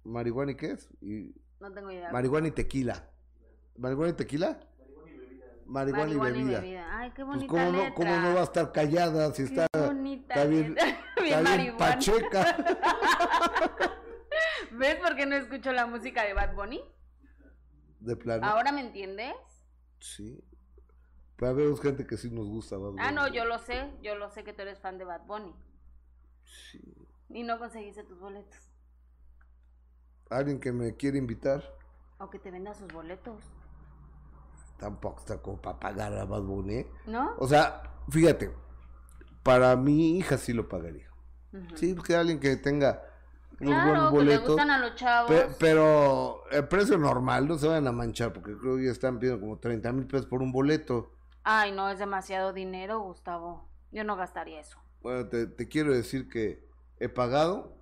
¿Marihuana 0.04 0.52
y 0.52 0.56
qué 0.56 0.72
es? 0.72 0.90
Y, 1.02 1.34
No 1.60 1.72
tengo 1.72 1.92
idea. 1.92 2.12
marihuana 2.12 2.48
y 2.48 2.52
tequila. 2.52 3.10
¿Marihuana 3.78 4.12
y 4.12 4.16
tequila? 4.16 4.60
Marihuana, 5.66 6.12
y 6.14 6.18
bebida. 6.18 6.98
Ay, 6.98 7.12
qué 7.12 7.24
Pues 7.24 7.28
bonita 7.38 7.48
cómo 7.48 7.72
no, 7.72 7.94
cómo 7.94 8.18
no 8.18 8.34
va 8.34 8.40
a 8.42 8.44
estar 8.44 8.72
callada 8.72 9.32
si 9.36 9.44
está, 9.44 9.68
bonita 9.78 10.34
está 10.34 10.46
bien, 10.50 10.74
letra. 10.74 10.88
está 11.18 11.42
bien 11.42 11.58
bien 11.58 11.78
pacheca. 11.78 12.58
¿Ves 14.72 14.96
por 14.96 15.16
qué 15.16 15.26
no 15.28 15.36
escucho 15.36 15.72
la 15.72 15.86
música 15.86 16.24
de 16.24 16.34
Bad 16.34 16.56
Bunny? 16.56 16.82
De 18.00 18.16
plano. 18.16 18.46
¿Ahora 18.46 18.72
me 18.72 18.82
entiendes? 18.82 19.34
Sí. 20.00 20.42
Pero 21.36 21.56
vemos 21.56 21.82
gente 21.82 22.06
que 22.06 22.18
sí 22.18 22.30
nos 22.30 22.48
gusta. 22.48 22.78
Bad 22.78 22.96
Ah, 23.00 23.04
Bunny. 23.10 23.16
no, 23.16 23.28
yo 23.28 23.46
lo 23.46 23.60
sé. 23.60 23.92
Yo 24.02 24.16
lo 24.16 24.30
sé 24.30 24.44
que 24.44 24.54
tú 24.54 24.62
eres 24.62 24.80
fan 24.80 24.98
de 24.98 25.06
Bad 25.06 25.26
Bunny. 25.26 25.54
Sí. 26.44 26.82
Y 27.30 27.44
no 27.44 27.60
conseguiste 27.60 28.04
tus 28.04 28.20
boletos. 28.20 28.58
Alguien 30.30 30.60
que 30.60 30.72
me 30.72 30.96
quiere 30.96 31.18
invitar, 31.18 31.64
O 32.20 32.30
que 32.30 32.38
te 32.40 32.52
venda 32.52 32.74
sus 32.74 32.88
boletos. 32.90 33.44
tampoco 34.78 35.20
está 35.20 35.42
como 35.42 35.62
para 35.62 35.80
pagar 35.80 36.14
a 36.14 36.26
Bad 36.26 36.44
Bunny. 36.44 36.76
¿eh? 36.76 36.92
¿No? 37.06 37.36
O 37.38 37.48
sea, 37.48 37.84
fíjate, 38.10 38.52
para 39.44 39.76
mi 39.76 40.18
hija 40.18 40.38
sí 40.38 40.54
lo 40.54 40.68
pagaría. 40.70 41.10
Ujú. 41.54 41.76
Sí, 41.78 41.94
porque 41.94 42.16
alguien 42.16 42.40
que 42.40 42.56
tenga 42.58 43.02
Claro, 43.68 44.04
le 44.06 44.10
boletos. 44.12 44.48
gustan 44.48 44.72
a 44.72 44.78
los 44.80 44.96
chavos. 44.96 45.30
pe- 45.32 45.48
pero 45.60 46.44
el 46.52 46.68
precio 46.68 46.98
normal, 46.98 47.48
no 47.48 47.58
se 47.58 47.68
van 47.68 47.86
a 47.88 47.92
manchar, 47.92 48.32
porque 48.34 48.58
creo 48.58 48.78
que 48.78 48.86
ya 48.86 48.92
están 48.92 49.20
pidiendo 49.20 49.42
como 49.42 49.58
30 49.60 49.92
mil 49.92 50.06
pesos 50.08 50.26
por 50.28 50.42
un 50.42 50.52
boleto. 50.52 51.12
Ay, 51.44 51.72
no, 51.72 51.90
es 51.90 52.00
demasiado 52.00 52.54
dinero, 52.54 53.00
Gustavo. 53.02 53.68
Yo 53.92 54.04
no 54.04 54.16
gastaría 54.16 54.60
eso. 54.60 54.78
Bueno, 55.02 55.28
te, 55.28 55.48
te 55.48 55.68
quiero 55.68 55.94
decir 55.94 56.30
que 56.30 56.68
he 57.00 57.10
pagado 57.10 57.74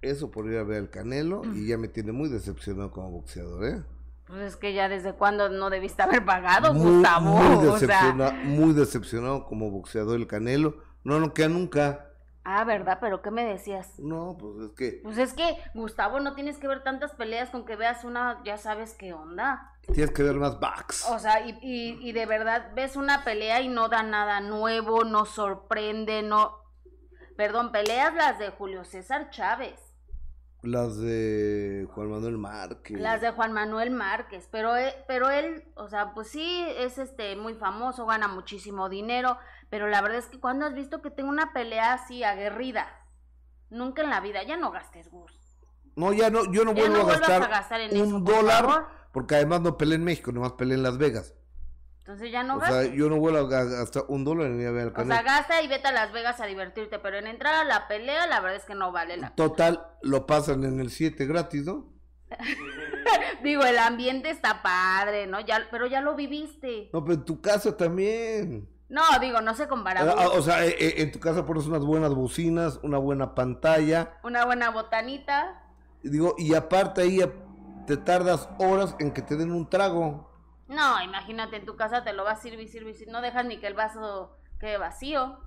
eso 0.00 0.30
por 0.30 0.46
ir 0.46 0.56
a 0.58 0.62
ver 0.62 0.78
al 0.78 0.90
Canelo 0.90 1.42
y 1.54 1.66
ya 1.66 1.76
me 1.76 1.88
tiene 1.88 2.12
muy 2.12 2.28
decepcionado 2.28 2.90
como 2.90 3.10
boxeador, 3.10 3.64
¿eh? 3.66 3.82
Pues 4.26 4.40
es 4.42 4.56
que 4.56 4.72
ya 4.72 4.88
desde 4.88 5.12
cuándo 5.14 5.48
no 5.48 5.70
debiste 5.70 6.02
haber 6.02 6.24
pagado, 6.24 6.72
muy, 6.72 6.92
Gustavo. 6.92 7.30
muy 7.36 7.66
o 7.68 7.78
sea, 7.78 7.88
decepcionado, 7.88 8.32
muy 8.44 8.72
decepcionado 8.72 9.44
como 9.46 9.70
boxeador 9.70 10.16
el 10.16 10.26
Canelo. 10.28 10.76
No, 11.04 11.18
no 11.18 11.34
queda 11.34 11.48
nunca. 11.48 12.09
Ah, 12.44 12.64
¿verdad? 12.64 12.98
Pero 13.00 13.22
¿qué 13.22 13.30
me 13.30 13.44
decías? 13.44 13.98
No, 13.98 14.36
pues 14.38 14.56
es 14.70 14.72
que 14.76 15.00
Pues 15.02 15.18
es 15.18 15.32
que, 15.34 15.56
Gustavo, 15.74 16.20
no 16.20 16.34
tienes 16.34 16.58
que 16.58 16.68
ver 16.68 16.82
tantas 16.82 17.12
peleas 17.14 17.50
con 17.50 17.64
que 17.64 17.76
veas 17.76 18.04
una, 18.04 18.40
ya 18.44 18.56
sabes 18.56 18.94
qué 18.94 19.12
onda. 19.12 19.72
tienes 19.92 20.10
que 20.12 20.22
ver 20.22 20.36
más 20.36 20.58
box. 20.60 21.06
O 21.10 21.18
sea, 21.18 21.46
y, 21.46 21.58
y, 21.62 21.98
y 22.08 22.12
de 22.12 22.26
verdad 22.26 22.70
ves 22.74 22.96
una 22.96 23.24
pelea 23.24 23.60
y 23.60 23.68
no 23.68 23.88
da 23.88 24.02
nada 24.02 24.40
nuevo, 24.40 25.04
no 25.04 25.24
sorprende, 25.24 26.22
no... 26.22 26.58
Perdón, 27.36 27.72
peleas 27.72 28.14
las 28.14 28.38
de 28.38 28.50
Julio 28.50 28.84
César 28.84 29.30
Chávez, 29.30 29.80
Las 30.62 30.98
de 30.98 31.88
Juan 31.94 32.10
Manuel 32.10 32.36
Márquez. 32.36 33.00
las 33.00 33.22
de 33.22 33.30
Juan 33.30 33.52
Manuel 33.54 33.90
Márquez, 33.90 34.46
pero 34.52 34.76
él, 34.76 34.92
pero 35.08 35.30
él, 35.30 35.64
o 35.74 35.88
sea, 35.88 36.12
pues 36.12 36.28
sí, 36.28 36.62
es 36.76 36.98
este 36.98 37.36
muy 37.36 37.54
famoso, 37.54 38.04
gana 38.04 38.28
muchísimo 38.28 38.90
dinero, 38.90 39.38
pero 39.70 39.88
la 39.88 40.02
verdad 40.02 40.18
es 40.18 40.26
que 40.26 40.38
cuando 40.38 40.66
has 40.66 40.74
visto 40.74 41.00
que 41.00 41.10
tengo 41.10 41.30
una 41.30 41.52
pelea 41.52 41.94
así 41.94 42.22
aguerrida, 42.24 42.86
nunca 43.70 44.02
en 44.02 44.10
la 44.10 44.20
vida, 44.20 44.42
ya 44.42 44.56
no 44.56 44.70
gastes, 44.70 45.10
Gus. 45.10 45.32
No, 45.96 46.12
ya 46.12 46.30
no, 46.30 46.50
yo 46.52 46.64
no 46.64 46.74
Ya 46.74 46.82
vuelvo 46.82 46.98
no 46.98 47.02
a 47.08 47.12
gastar, 47.18 47.42
a 47.42 47.48
gastar 47.48 47.80
en 47.80 48.00
un 48.00 48.08
eso, 48.08 48.20
dólar, 48.20 48.86
porque 49.12 49.34
además 49.36 49.60
no 49.62 49.76
peleé 49.78 49.96
en 49.96 50.04
México, 50.04 50.32
nomás 50.32 50.52
peleé 50.52 50.76
en 50.76 50.82
Las 50.82 50.98
Vegas. 50.98 51.34
Entonces 51.98 52.32
ya 52.32 52.42
no 52.42 52.56
O 52.56 52.60
sea, 52.64 52.84
yo 52.86 53.08
no 53.08 53.18
vuelvo 53.18 53.38
a 53.38 53.42
ga- 53.42 53.70
gastar 53.70 54.04
un 54.08 54.24
dólar 54.24 54.46
en 54.48 54.60
ir 54.60 54.66
a 54.66 54.70
ver 54.72 54.92
al 54.94 55.02
O 55.02 55.06
sea, 55.06 55.22
gasta 55.22 55.62
y 55.62 55.68
vete 55.68 55.88
a 55.88 55.92
Las 55.92 56.12
Vegas 56.12 56.40
a 56.40 56.46
divertirte, 56.46 56.98
pero 56.98 57.18
en 57.18 57.26
entrar 57.28 57.54
a 57.54 57.64
la 57.64 57.86
pelea, 57.86 58.26
la 58.26 58.40
verdad 58.40 58.56
es 58.56 58.64
que 58.64 58.74
no 58.74 58.90
vale 58.90 59.16
la 59.16 59.34
Total, 59.34 59.86
lo 60.02 60.26
pasan 60.26 60.64
en 60.64 60.80
el 60.80 60.90
7 60.90 61.26
gratis, 61.26 61.64
¿no? 61.66 61.92
Digo, 63.42 63.64
el 63.64 63.78
ambiente 63.78 64.30
está 64.30 64.62
padre, 64.62 65.26
¿no? 65.26 65.40
Ya, 65.40 65.68
pero 65.70 65.86
ya 65.86 66.00
lo 66.00 66.14
viviste. 66.14 66.90
No, 66.92 67.04
pero 67.04 67.14
en 67.14 67.24
tu 67.24 67.40
casa 67.40 67.76
también. 67.76 68.68
No, 68.90 69.02
digo, 69.20 69.40
no 69.40 69.54
se 69.54 69.68
compara. 69.68 70.00
Ah, 70.02 70.28
O 70.34 70.42
sea, 70.42 70.66
eh, 70.66 70.74
eh, 70.78 70.94
en 70.98 71.12
tu 71.12 71.20
casa 71.20 71.46
pones 71.46 71.66
unas 71.66 71.84
buenas 71.84 72.12
bocinas, 72.12 72.80
una 72.82 72.98
buena 72.98 73.34
pantalla. 73.36 74.18
Una 74.24 74.44
buena 74.44 74.70
botanita. 74.70 75.62
Digo, 76.02 76.34
y 76.36 76.54
aparte 76.54 77.02
ahí 77.02 77.20
eh, 77.20 77.32
te 77.86 77.96
tardas 77.96 78.48
horas 78.58 78.96
en 78.98 79.12
que 79.12 79.22
te 79.22 79.36
den 79.36 79.52
un 79.52 79.70
trago. 79.70 80.28
No, 80.66 81.00
imagínate, 81.02 81.56
en 81.56 81.66
tu 81.66 81.76
casa 81.76 82.02
te 82.02 82.12
lo 82.12 82.24
vas 82.24 82.40
a 82.40 82.42
servir, 82.42 82.68
servir, 82.68 82.94
servir. 82.94 83.12
No 83.12 83.20
dejas 83.22 83.44
ni 83.44 83.58
que 83.60 83.68
el 83.68 83.74
vaso 83.74 84.36
quede 84.58 84.76
vacío. 84.76 85.38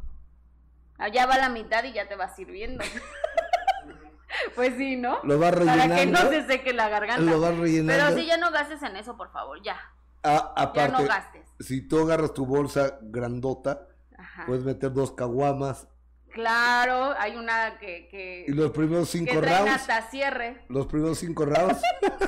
Allá 0.97 1.25
va 1.25 1.37
la 1.37 1.49
mitad 1.49 1.83
y 1.83 1.91
ya 1.91 2.07
te 2.07 2.15
vas 2.15 2.35
sirviendo. 2.37 2.83
pues 4.55 4.75
sí, 4.77 4.95
¿no? 4.95 5.19
Lo 5.23 5.37
vas 5.39 5.51
Para 5.53 5.63
que 5.83 5.87
no 5.87 5.95
rellenando. 5.95 6.29
se 6.31 6.47
seque 6.47 6.73
la 6.73 6.87
garganta. 6.89 7.21
Lo 7.29 7.41
vas 7.41 7.57
rellenando. 7.57 8.03
Pero 8.05 8.17
sí, 8.17 8.25
ya 8.25 8.37
no 8.37 8.51
gastes 8.51 8.81
en 8.83 8.95
eso, 8.95 9.17
por 9.17 9.31
favor, 9.31 9.61
ya. 9.61 9.77
Ah, 10.23 10.53
Ya 10.55 10.63
aparte, 10.63 10.91
no 10.93 11.03
gastes. 11.05 11.47
Si 11.63 11.81
tú 11.87 11.99
agarras 12.01 12.33
tu 12.33 12.45
bolsa 12.45 12.99
grandota, 13.01 13.87
Ajá. 14.17 14.45
puedes 14.45 14.63
meter 14.63 14.93
dos 14.93 15.11
caguamas 15.13 15.87
Claro, 16.31 17.13
hay 17.19 17.35
una 17.35 17.77
que, 17.79 18.07
que, 18.09 18.45
y 18.47 18.51
los 18.53 18.71
primeros 18.71 19.11
que 19.11 19.19
cinco 19.19 19.39
traen 19.39 19.65
rounds, 19.67 19.81
hasta 19.81 20.01
cierre. 20.09 20.65
los 20.67 20.87
primeros 20.87 21.19
cinco 21.19 21.45
rounds, 21.45 21.79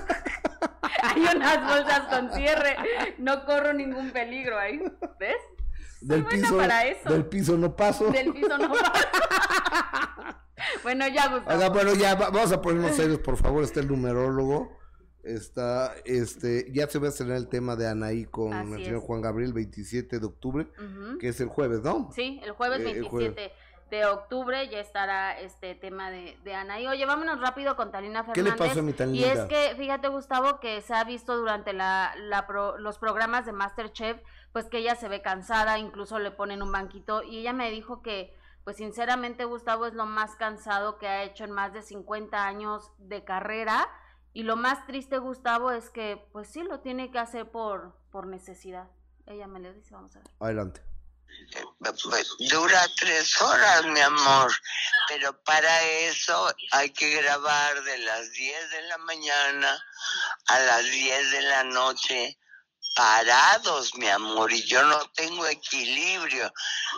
Hay 1.02 1.22
unas 1.36 1.68
bolsas 1.68 2.00
con 2.10 2.32
cierre. 2.34 2.76
No 3.20 3.46
corro 3.46 3.74
ningún 3.74 4.12
peligro 4.12 4.58
ahí. 4.60 4.80
¿Ves? 5.20 5.36
del 6.02 6.24
piso, 6.26 6.58
para 6.58 6.86
eso. 6.86 7.10
del 7.10 7.26
piso 7.26 7.58
no 7.58 7.76
paso. 7.76 8.12
Del 8.12 8.32
piso 8.34 8.58
no 8.58 8.70
Bueno, 10.84 11.08
ya, 11.08 11.28
Gustavo. 11.28 11.56
Oiga, 11.58 11.70
bueno, 11.70 11.94
ya 11.96 12.16
va- 12.16 12.30
vamos 12.30 12.52
a 12.52 12.62
ponernos 12.62 12.96
serios, 12.96 13.20
por 13.20 13.38
favor. 13.38 13.64
Está 13.64 13.80
el 13.82 13.88
numerólogo. 13.88 14.78
Está, 15.26 15.94
este, 16.06 16.72
ya 16.72 16.88
se 16.88 17.00
va 17.00 17.08
a 17.08 17.10
estrenar 17.10 17.38
el 17.38 17.48
tema 17.48 17.76
de 17.76 17.88
Anaí 17.88 18.26
con 18.26 18.54
Así 18.54 18.72
el 18.74 18.84
señor 18.86 18.98
es. 19.00 19.04
Juan 19.04 19.22
Gabriel, 19.22 19.54
27 19.54 20.20
de 20.20 20.26
octubre, 20.26 20.68
que 21.20 21.30
es 21.30 21.42
el 21.42 21.48
jueves, 21.50 21.82
¿no? 21.82 22.12
Sí, 22.14 22.40
el 22.44 22.52
jueves 22.52 22.80
Eh, 22.82 22.92
el 22.92 23.02
27 23.02 23.10
jueves. 23.10 23.52
de 23.90 24.06
octubre 24.06 24.70
ya 24.70 24.80
estará 24.80 25.40
este 25.40 25.74
tema 25.74 26.12
de, 26.12 26.38
de 26.44 26.54
Ana. 26.54 26.80
Y 26.80 26.88
oye, 26.88 27.06
vámonos 27.08 27.40
rápido 27.42 27.76
con 27.76 27.92
Talina 27.92 28.24
¿Qué 28.26 28.34
Fernández. 28.44 28.54
le 28.62 28.68
pasó 28.68 28.80
a 28.80 28.84
mi 28.84 28.94
tan 28.94 29.16
Y 29.16 29.24
es 29.24 29.40
que, 29.46 29.74
fíjate, 29.78 30.08
Gustavo, 30.10 30.60
que 30.60 30.82
se 30.82 30.94
ha 30.94 31.04
visto 31.04 31.36
durante 31.38 31.74
la, 31.74 32.14
la 32.20 32.46
pro- 32.46 32.78
los 32.78 33.00
programas 33.00 33.48
de 33.48 33.52
Masterchef, 33.52 34.22
pues 34.54 34.66
que 34.68 34.78
ella 34.78 34.96
se 34.96 35.08
ve 35.10 35.22
cansada, 35.24 35.80
incluso 35.80 36.20
le 36.20 36.30
ponen 36.32 36.62
un 36.62 36.72
banquito. 36.72 37.24
Y 37.24 37.40
ella 37.40 37.52
me 37.54 37.72
dijo 37.72 38.02
que, 38.04 38.32
pues 38.64 38.78
sinceramente, 38.78 39.46
Gustavo 39.46 39.88
es 39.88 39.94
lo 39.96 40.06
más 40.06 40.36
cansado 40.36 40.98
que 41.00 41.08
ha 41.08 41.24
hecho 41.24 41.44
en 41.46 41.52
más 41.52 41.74
de 41.74 41.82
50 41.82 42.46
años 42.46 42.92
de 43.00 43.24
carrera. 43.24 43.88
Y 44.36 44.44
lo 44.44 44.58
más 44.58 44.86
triste, 44.86 45.18
Gustavo, 45.18 45.72
es 45.72 45.90
que, 45.90 46.22
pues 46.34 46.50
sí, 46.50 46.62
lo 46.62 46.82
tiene 46.82 47.10
que 47.10 47.20
hacer 47.20 47.50
por, 47.50 47.96
por 48.12 48.28
necesidad. 48.28 48.90
Ella 49.26 49.48
me 49.48 49.62
lo 49.62 49.72
dice, 49.72 49.94
vamos 49.94 50.14
a 50.14 50.20
ver. 50.20 50.28
Adelante. 50.42 50.82
Pues 51.80 52.30
dura 52.52 52.82
tres 53.00 53.42
horas, 53.42 53.86
mi 53.86 54.02
amor, 54.02 54.52
pero 55.08 55.42
para 55.44 55.84
eso 55.84 56.54
hay 56.74 56.90
que 56.90 57.16
grabar 57.16 57.82
de 57.82 57.98
las 58.00 58.30
10 58.34 58.72
de 58.72 58.82
la 58.82 58.98
mañana 58.98 59.84
a 60.48 60.60
las 60.60 60.84
10 60.84 61.32
de 61.32 61.42
la 61.42 61.64
noche 61.64 62.38
parados, 62.96 63.94
mi 63.96 64.08
amor, 64.08 64.52
y 64.52 64.64
yo 64.64 64.82
no 64.84 65.00
tengo 65.14 65.46
equilibrio. 65.46 66.52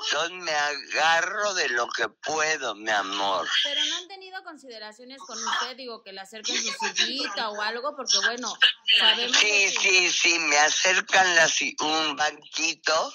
Entonces 0.06 0.32
me 0.38 0.52
agarro 0.52 1.54
de 1.56 1.70
lo 1.70 1.88
que 1.90 2.08
puedo, 2.08 2.76
mi 2.76 2.92
amor. 2.92 3.48
Pero 3.64 3.84
no 3.86 3.98
han 3.98 4.08
tenido 4.08 4.44
consideraciones 4.44 5.20
con 5.26 5.38
usted, 5.44 5.76
digo, 5.76 6.04
que 6.04 6.14
le 6.14 6.22
acerquen 6.22 6.56
su 6.56 6.72
sillita 6.96 7.50
o 7.50 7.62
algo, 7.62 7.96
porque 7.96 8.20
bueno, 8.26 8.54
sabemos 9.00 9.38
Sí, 9.38 9.48
que 9.48 9.80
sí, 9.82 10.12
sí, 10.12 10.40
me 10.40 10.58
acercan 10.60 11.36
la 11.36 11.48
un 11.80 12.16
banquito, 12.16 13.14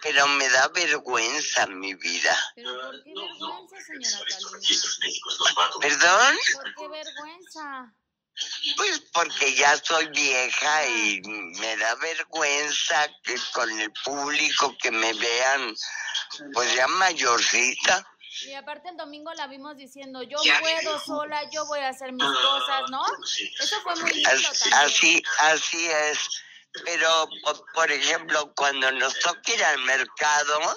pero 0.00 0.26
me 0.26 0.48
da 0.48 0.68
vergüenza 0.68 1.66
mi 1.66 1.94
vida. 1.94 2.36
Pero 2.54 2.74
¿por 2.74 3.02
qué 3.02 3.12
vergüenza, 3.14 3.76
señora 3.86 4.18
Talina? 4.28 5.78
¿Perdón? 5.80 6.36
¿Por 6.54 6.74
qué 6.74 6.88
vergüenza? 6.88 7.94
Pues 8.76 9.00
porque 9.12 9.54
ya 9.54 9.76
soy 9.82 10.08
vieja 10.08 10.86
y 10.86 11.20
me 11.60 11.76
da 11.76 11.94
vergüenza 11.96 13.08
que 13.22 13.36
con 13.52 13.80
el 13.80 13.92
público 14.04 14.76
que 14.82 14.90
me 14.90 15.12
vean, 15.12 15.74
pues 16.52 16.74
ya 16.74 16.86
mayorcita. 16.88 18.06
Y 18.46 18.52
aparte 18.54 18.88
el 18.88 18.96
domingo 18.96 19.32
la 19.34 19.46
vimos 19.46 19.76
diciendo, 19.76 20.22
yo 20.22 20.38
puedo 20.60 20.98
sola, 20.98 21.48
yo 21.50 21.64
voy 21.66 21.78
a 21.80 21.90
hacer 21.90 22.12
mis 22.12 22.24
cosas, 22.24 22.90
¿no? 22.90 23.04
Eso 23.60 23.80
fue 23.82 23.94
muy 23.96 24.10
lindo 24.12 24.30
As- 24.30 24.58
también. 24.58 24.74
Así, 24.80 25.22
así 25.38 25.86
es. 25.88 26.18
Pero, 26.84 27.28
po- 27.44 27.64
por 27.72 27.92
ejemplo, 27.92 28.52
cuando 28.56 28.90
nos 28.90 29.16
toca 29.20 29.52
ir 29.52 29.62
al 29.64 29.78
mercado, 29.84 30.76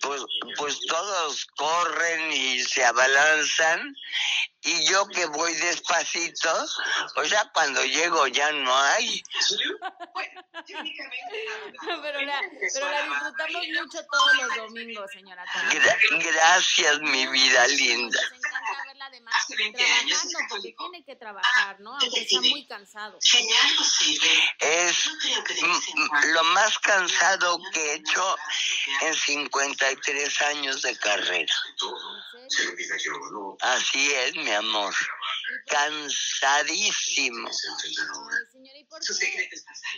pues, 0.00 0.20
pues 0.56 0.76
todos 0.88 1.46
corren 1.56 2.32
y 2.32 2.60
se 2.64 2.84
abalanzan. 2.84 3.94
Y 4.66 4.86
yo 4.88 5.06
que 5.08 5.26
voy 5.26 5.52
despacito, 5.54 6.50
o 7.16 7.24
sea, 7.24 7.50
cuando 7.52 7.84
llego 7.84 8.26
ya 8.28 8.50
no 8.52 8.74
hay. 8.74 9.22
pero, 12.02 12.20
la, 12.22 12.40
pero 12.72 12.90
la 12.90 13.02
disfrutamos 13.04 13.62
mucho 13.82 13.98
todos 14.10 14.34
los 14.36 14.56
domingos, 14.56 15.10
señora. 15.12 15.44
Gra- 15.44 16.24
gracias, 16.32 17.00
mi 17.00 17.26
vida 17.26 17.66
linda. 17.68 18.20
Nos 18.22 18.32
encanta 18.32 18.84
verla 18.86 19.06
además 19.06 19.34
trabajando, 19.48 20.38
porque 20.48 20.74
tiene 20.78 21.04
que 21.04 21.16
trabajar, 21.16 21.80
¿no? 21.80 21.98
Aunque 21.98 22.26
sea 22.26 22.40
muy 22.40 22.66
cansado. 22.66 23.18
Es 24.60 25.10
lo 26.32 26.44
más 26.44 26.78
cansado 26.78 27.58
que 27.72 27.80
he 27.92 27.94
hecho 27.96 28.36
en 29.02 29.14
53 29.14 30.42
años 30.42 30.82
de 30.82 30.96
carrera. 30.98 31.52
Así 33.60 34.12
es, 34.12 34.34
mi 34.36 34.53
amor. 34.54 34.94
Cansadísimo. 35.66 37.48
Ay, 37.48 37.94
señora, 38.52 38.78
¿y 38.78 38.84
por 38.84 39.00
qué, 39.00 39.50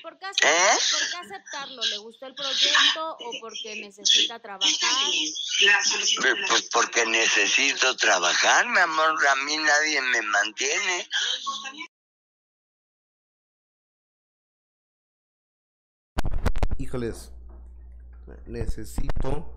por 0.02 0.18
qué, 0.18 0.26
¿Eh? 0.26 0.78
por 0.90 1.10
qué 1.10 1.34
aceptarlo? 1.34 1.82
¿Le 1.82 1.98
gustó 1.98 2.26
el 2.26 2.34
proyecto 2.34 3.16
o 3.20 3.32
porque 3.40 3.76
necesita 3.76 4.38
trabajar? 4.40 4.72
Pues 6.20 6.36
pues 6.48 6.68
porque 6.72 7.06
necesito 7.06 7.96
trabajar, 7.96 8.66
mi 8.68 8.78
amor. 8.78 9.26
A 9.26 9.36
mí 9.36 9.56
nadie 9.56 10.00
me 10.00 10.22
mantiene. 10.22 11.08
Híjoles, 16.78 17.32
necesito. 18.46 19.52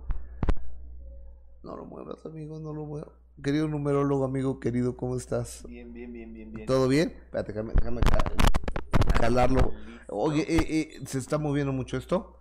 No 1.63 1.75
lo 1.75 1.85
muevas, 1.85 2.25
amigo, 2.25 2.59
no 2.59 2.73
lo 2.73 2.85
muevas. 2.85 3.18
Querido 3.43 3.67
numerólogo, 3.67 4.25
amigo 4.25 4.59
querido, 4.59 4.97
¿cómo 4.97 5.15
estás? 5.15 5.63
Bien, 5.67 5.93
bien, 5.93 6.11
bien, 6.11 6.33
bien, 6.33 6.51
bien. 6.51 6.65
¿Todo 6.65 6.87
bien? 6.87 7.13
Espérate, 7.25 7.53
déjame, 7.53 7.73
déjame 7.73 8.01
ja- 8.01 9.19
jalarlo. 9.21 9.73
Oye, 10.07 10.41
eh, 10.41 10.65
eh, 10.69 11.01
¿se 11.05 11.19
está 11.19 11.37
moviendo 11.37 11.71
mucho 11.71 11.95
esto? 11.97 12.37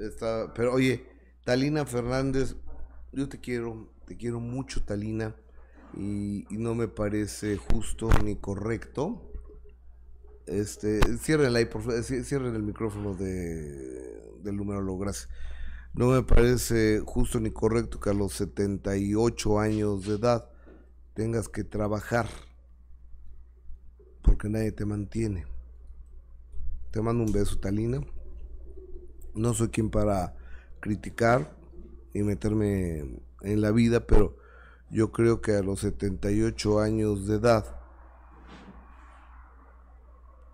Está, 0.00 0.52
pero 0.54 0.74
oye, 0.74 1.06
Talina 1.44 1.86
Fernández, 1.86 2.56
yo 3.12 3.28
te 3.28 3.40
quiero, 3.40 3.88
te 4.06 4.16
quiero 4.16 4.40
mucho, 4.40 4.82
Talina, 4.84 5.34
y, 5.96 6.46
y 6.50 6.58
no 6.58 6.74
me 6.74 6.88
parece 6.88 7.56
justo 7.56 8.10
ni 8.22 8.36
correcto. 8.36 9.30
Este, 10.46 11.00
cierren 11.18 11.56
ahí, 11.56 11.64
por 11.64 11.80
favor, 11.82 12.00
cie- 12.02 12.22
cierren 12.22 12.54
el 12.54 12.62
micrófono 12.62 13.14
de, 13.14 14.20
del 14.42 14.56
numerólogo, 14.56 14.98
gracias. 14.98 15.28
No 15.94 16.08
me 16.08 16.24
parece 16.24 17.00
justo 17.06 17.38
ni 17.38 17.52
correcto 17.52 18.00
que 18.00 18.10
a 18.10 18.14
los 18.14 18.32
78 18.32 19.60
años 19.60 20.04
de 20.04 20.16
edad 20.16 20.50
tengas 21.14 21.48
que 21.48 21.62
trabajar 21.62 22.28
porque 24.20 24.48
nadie 24.48 24.72
te 24.72 24.84
mantiene. 24.84 25.46
Te 26.90 27.00
mando 27.00 27.22
un 27.22 27.30
beso, 27.30 27.60
Talina. 27.60 28.00
No 29.34 29.54
soy 29.54 29.68
quien 29.68 29.88
para 29.88 30.34
criticar 30.80 31.56
y 32.12 32.24
meterme 32.24 33.20
en 33.42 33.60
la 33.60 33.70
vida, 33.70 34.04
pero 34.04 34.36
yo 34.90 35.12
creo 35.12 35.40
que 35.40 35.52
a 35.52 35.62
los 35.62 35.78
78 35.78 36.80
años 36.80 37.28
de 37.28 37.36
edad, 37.36 37.80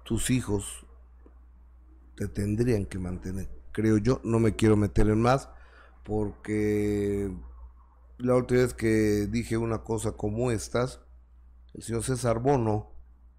tus 0.04 0.28
hijos 0.28 0.84
te 2.14 2.28
tendrían 2.28 2.84
que 2.84 2.98
mantener. 2.98 3.59
Creo 3.72 3.98
yo, 3.98 4.20
no 4.24 4.38
me 4.38 4.56
quiero 4.56 4.76
meter 4.76 5.08
en 5.08 5.20
más, 5.20 5.48
porque 6.04 7.30
la 8.18 8.34
última 8.34 8.60
vez 8.60 8.74
que 8.74 9.26
dije 9.30 9.56
una 9.56 9.78
cosa 9.82 10.12
como 10.12 10.50
estas, 10.50 11.00
el 11.74 11.82
señor 11.82 12.02
César 12.02 12.40
Bono 12.40 12.90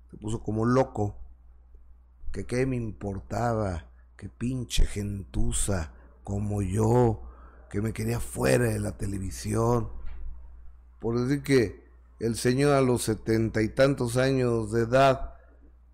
se 0.10 0.18
puso 0.18 0.42
como 0.42 0.66
loco, 0.66 1.18
que 2.32 2.46
qué 2.46 2.66
me 2.66 2.78
importaba, 2.78 3.90
que 4.16 4.30
pinche 4.30 4.86
gentuza 4.86 5.94
como 6.24 6.62
yo, 6.62 7.24
que 7.70 7.82
me 7.82 7.94
quería 7.94 8.20
fuera 8.20 8.66
de 8.66 8.80
la 8.80 8.98
televisión. 8.98 9.90
Por 11.00 11.20
decir 11.20 11.44
que 11.44 11.90
el 12.20 12.36
señor 12.36 12.74
a 12.74 12.82
los 12.82 13.04
setenta 13.04 13.62
y 13.62 13.70
tantos 13.70 14.18
años 14.18 14.72
de 14.72 14.84
edad, 14.84 15.36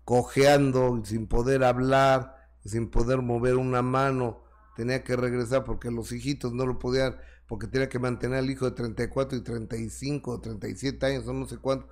cojeando, 0.04 1.00
sin 1.04 1.26
poder 1.26 1.64
hablar, 1.64 2.37
sin 2.68 2.90
poder 2.90 3.22
mover 3.22 3.56
una 3.56 3.82
mano, 3.82 4.42
tenía 4.76 5.02
que 5.02 5.16
regresar 5.16 5.64
porque 5.64 5.90
los 5.90 6.12
hijitos 6.12 6.52
no 6.52 6.66
lo 6.66 6.78
podían, 6.78 7.16
porque 7.46 7.66
tenía 7.66 7.88
que 7.88 7.98
mantener 7.98 8.38
al 8.38 8.50
hijo 8.50 8.66
de 8.66 8.72
34 8.72 9.38
y 9.38 9.42
35, 9.42 10.40
37 10.40 11.06
años, 11.06 11.26
o 11.26 11.32
no 11.32 11.46
sé 11.46 11.58
cuánto. 11.58 11.88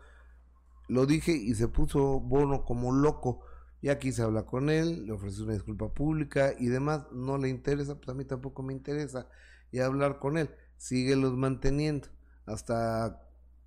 Lo 0.89 1.07
dije 1.07 1.33
y 1.33 1.55
se 1.55 1.69
puso 1.69 2.21
Bono 2.21 2.65
como 2.65 2.93
loco. 2.93 3.41
Ya 3.83 3.99
quise 3.99 4.23
hablar 4.23 4.47
con 4.47 4.71
él, 4.71 5.07
le 5.07 5.13
ofrecí 5.13 5.43
una 5.43 5.53
disculpa 5.53 5.93
pública 5.93 6.53
y 6.59 6.67
demás. 6.67 7.07
No 7.13 7.39
le 7.39 7.49
interesa, 7.49 7.97
pues 7.97 8.09
a 8.09 8.15
mí 8.15 8.25
tampoco 8.25 8.63
me 8.63 8.73
interesa. 8.73 9.29
Y 9.73 9.81
hablar 9.81 10.19
con 10.19 10.39
él, 10.39 10.51
síguelos 10.77 11.37
manteniendo. 11.37 12.09
Hasta 12.47 13.23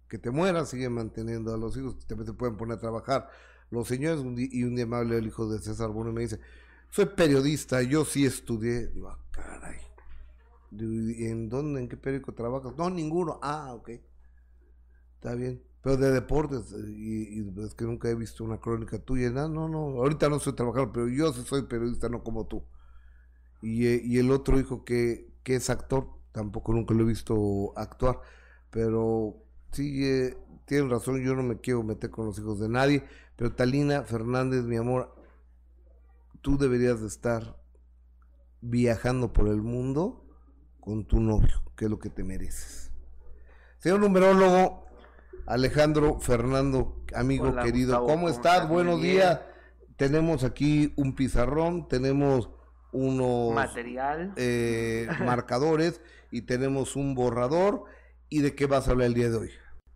que 0.08 0.18
te 0.18 0.32
mueras, 0.32 0.70
sigue 0.70 0.90
manteniendo 0.90 1.54
a 1.54 1.58
los 1.58 1.78
hijos, 1.78 1.98
te, 2.08 2.16
te 2.16 2.34
pueden 2.34 2.58
poner 2.58 2.78
a 2.78 2.80
trabajar. 2.80 3.30
Los 3.70 3.88
señores, 3.88 4.24
y 4.38 4.64
un 4.64 4.76
día 4.76 4.88
me 4.88 4.98
habló 4.98 5.16
el 5.18 5.28
hijo 5.28 5.48
de 5.48 5.60
César 5.60 5.90
Bono 5.90 6.10
y 6.10 6.14
me 6.14 6.22
dice, 6.22 6.40
soy 6.90 7.06
periodista, 7.08 7.82
yo 7.82 8.06
sí 8.06 8.26
estudié. 8.26 8.88
Digo, 8.88 9.10
ah, 9.10 9.20
caray. 9.32 9.78
¿En 10.72 11.50
dónde, 11.50 11.82
en 11.82 11.90
qué 11.90 11.98
periódico 11.98 12.34
trabajas? 12.34 12.74
No, 12.78 12.90
ninguno. 12.90 13.40
Ah, 13.42 13.74
ok. 13.74 13.90
Está 15.16 15.36
bien. 15.36 15.62
Pero 15.82 15.98
de 15.98 16.12
deportes, 16.12 16.74
y, 16.74 17.48
es 17.62 17.74
que 17.74 17.86
nunca 17.86 18.10
he 18.10 18.16
visto 18.16 18.44
una 18.44 18.60
crónica 18.60 19.00
tuya. 19.00 19.30
No, 19.30 19.48
no, 19.48 19.70
no, 19.70 19.80
ahorita 20.00 20.28
no 20.30 20.38
estoy 20.38 20.54
trabajando, 20.54 20.92
pero 20.92 21.08
yo 21.08 21.32
sí 21.32 21.44
soy 21.46 21.64
periodista, 21.64 22.10
no 22.10 22.24
como 22.24 22.48
tú. 22.48 22.64
Y, 23.62 23.88
eh, 23.88 24.02
y 24.04 24.18
el 24.20 24.32
otro 24.32 24.60
hijo 24.60 24.84
que, 24.84 25.32
que, 25.44 25.56
es 25.56 25.70
actor, 25.70 26.08
tampoco 26.32 26.74
nunca 26.74 26.94
lo 26.94 27.04
he 27.04 27.08
visto 27.08 27.74
actuar. 27.78 28.20
Pero 28.72 29.38
sí, 29.72 30.06
eh, 30.06 30.38
tienen 30.66 30.90
razón, 30.90 31.22
yo 31.24 31.36
no 31.36 31.44
me 31.44 31.60
quiero 31.60 31.84
meter 31.84 32.10
con 32.10 32.26
los 32.26 32.38
hijos 32.40 32.60
de 32.60 32.70
nadie. 32.70 33.04
Pero 33.38 33.54
Talina 33.54 34.04
Fernández, 34.04 34.64
mi 34.64 34.76
amor, 34.76 35.16
tú 36.42 36.58
deberías 36.58 37.02
de 37.02 37.08
estar 37.08 37.58
viajando 38.62 39.34
por 39.34 39.48
el 39.48 39.62
mundo 39.62 40.26
con 40.80 41.06
tu 41.06 41.20
novio, 41.20 41.64
que 41.76 41.86
es 41.86 41.92
lo 41.92 42.00
que 42.00 42.10
te 42.10 42.24
mereces. 42.24 42.92
Señor 43.80 44.00
numerólogo 44.00 44.86
Alejandro 45.46 46.20
Fernando, 46.20 47.04
amigo 47.16 47.56
querido, 47.56 48.04
¿cómo 48.06 48.30
estás? 48.30 48.68
Buenos 48.68 49.02
días. 49.02 49.42
Tenemos 49.98 50.44
aquí 50.44 50.94
un 50.96 51.16
pizarrón, 51.16 51.88
tenemos 51.88 52.50
unos 52.92 53.54
material, 53.54 54.34
eh, 54.36 55.08
marcadores 55.26 56.02
y 56.32 56.44
tenemos 56.44 56.96
un 56.96 57.16
borrador. 57.16 57.86
¿Y 58.32 58.42
de 58.42 58.54
qué 58.54 58.68
vas 58.68 58.88
a 58.88 58.92
hablar 58.92 59.08
el 59.08 59.16
día 59.16 59.30
de 59.30 59.38
hoy? 59.38 59.50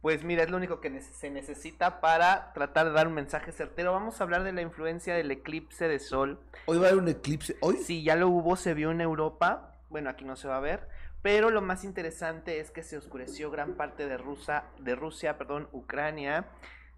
Pues 0.04 0.26
mira, 0.26 0.44
es 0.44 0.50
lo 0.50 0.58
único 0.58 0.82
que 0.82 1.00
se 1.00 1.30
necesita 1.30 2.02
para 2.02 2.52
tratar 2.52 2.88
de 2.88 2.92
dar 2.92 3.08
un 3.08 3.14
mensaje 3.14 3.54
certero. 3.54 3.94
Vamos 3.94 4.20
a 4.20 4.26
hablar 4.26 4.44
de 4.44 4.52
la 4.52 4.62
influencia 4.62 5.16
del 5.16 5.32
eclipse 5.32 5.88
de 5.88 5.98
sol. 5.98 6.42
¿Hoy 6.66 6.78
va 6.78 6.88
a 6.88 6.90
haber 6.90 7.02
un 7.02 7.08
eclipse? 7.08 7.56
¿Hoy? 7.62 7.78
Sí, 7.78 8.04
ya 8.04 8.18
lo 8.18 8.28
hubo, 8.28 8.58
se 8.58 8.74
vio 8.74 8.92
en 8.92 9.00
Europa. 9.00 9.78
Bueno, 9.88 10.10
aquí 10.10 10.26
no 10.26 10.36
se 10.36 10.50
va 10.50 10.58
a 10.58 10.60
ver. 10.60 10.90
Pero 11.22 11.52
lo 11.52 11.62
más 11.62 11.86
interesante 11.86 12.60
es 12.60 12.70
que 12.70 12.84
se 12.84 12.98
oscureció 12.98 13.50
gran 13.50 13.76
parte 13.76 14.06
de, 14.06 14.18
Rusia, 14.18 14.66
de 14.78 14.94
Rusia, 14.94 15.38
perdón, 15.38 15.70
Ucrania, 15.72 16.48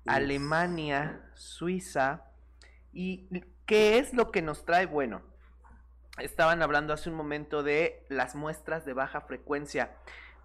Alemania, 0.08 1.30
Suiza. 1.36 2.24
¿Y 2.92 3.30
qué 3.68 4.00
es 4.00 4.16
lo 4.16 4.32
que 4.32 4.42
nos 4.42 4.66
trae? 4.66 4.88
Bueno, 4.88 5.22
estaban 6.18 6.64
hablando 6.64 6.92
hace 6.92 7.12
un 7.12 7.18
momento 7.18 7.62
de 7.62 8.04
las 8.10 8.34
muestras 8.34 8.84
de 8.84 8.94
baja 8.94 9.22
frecuencia. 9.22 9.92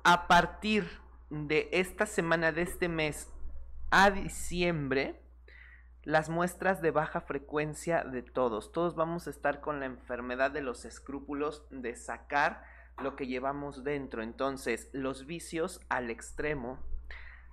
A 0.04 0.28
partir 0.28 0.86
de 1.30 1.68
esta 1.72 2.06
semana, 2.06 2.52
de 2.52 2.62
este 2.62 2.88
mes 2.88 3.28
a 3.90 4.10
diciembre, 4.10 5.20
las 6.02 6.28
muestras 6.28 6.80
de 6.82 6.90
baja 6.90 7.20
frecuencia 7.20 8.04
de 8.04 8.22
todos. 8.22 8.72
Todos 8.72 8.94
vamos 8.94 9.26
a 9.26 9.30
estar 9.30 9.60
con 9.60 9.80
la 9.80 9.86
enfermedad 9.86 10.50
de 10.50 10.62
los 10.62 10.84
escrúpulos 10.84 11.64
de 11.70 11.94
sacar 11.94 12.64
lo 13.02 13.16
que 13.16 13.26
llevamos 13.26 13.84
dentro. 13.84 14.22
Entonces, 14.22 14.88
los 14.92 15.26
vicios 15.26 15.80
al 15.88 16.10
extremo, 16.10 16.78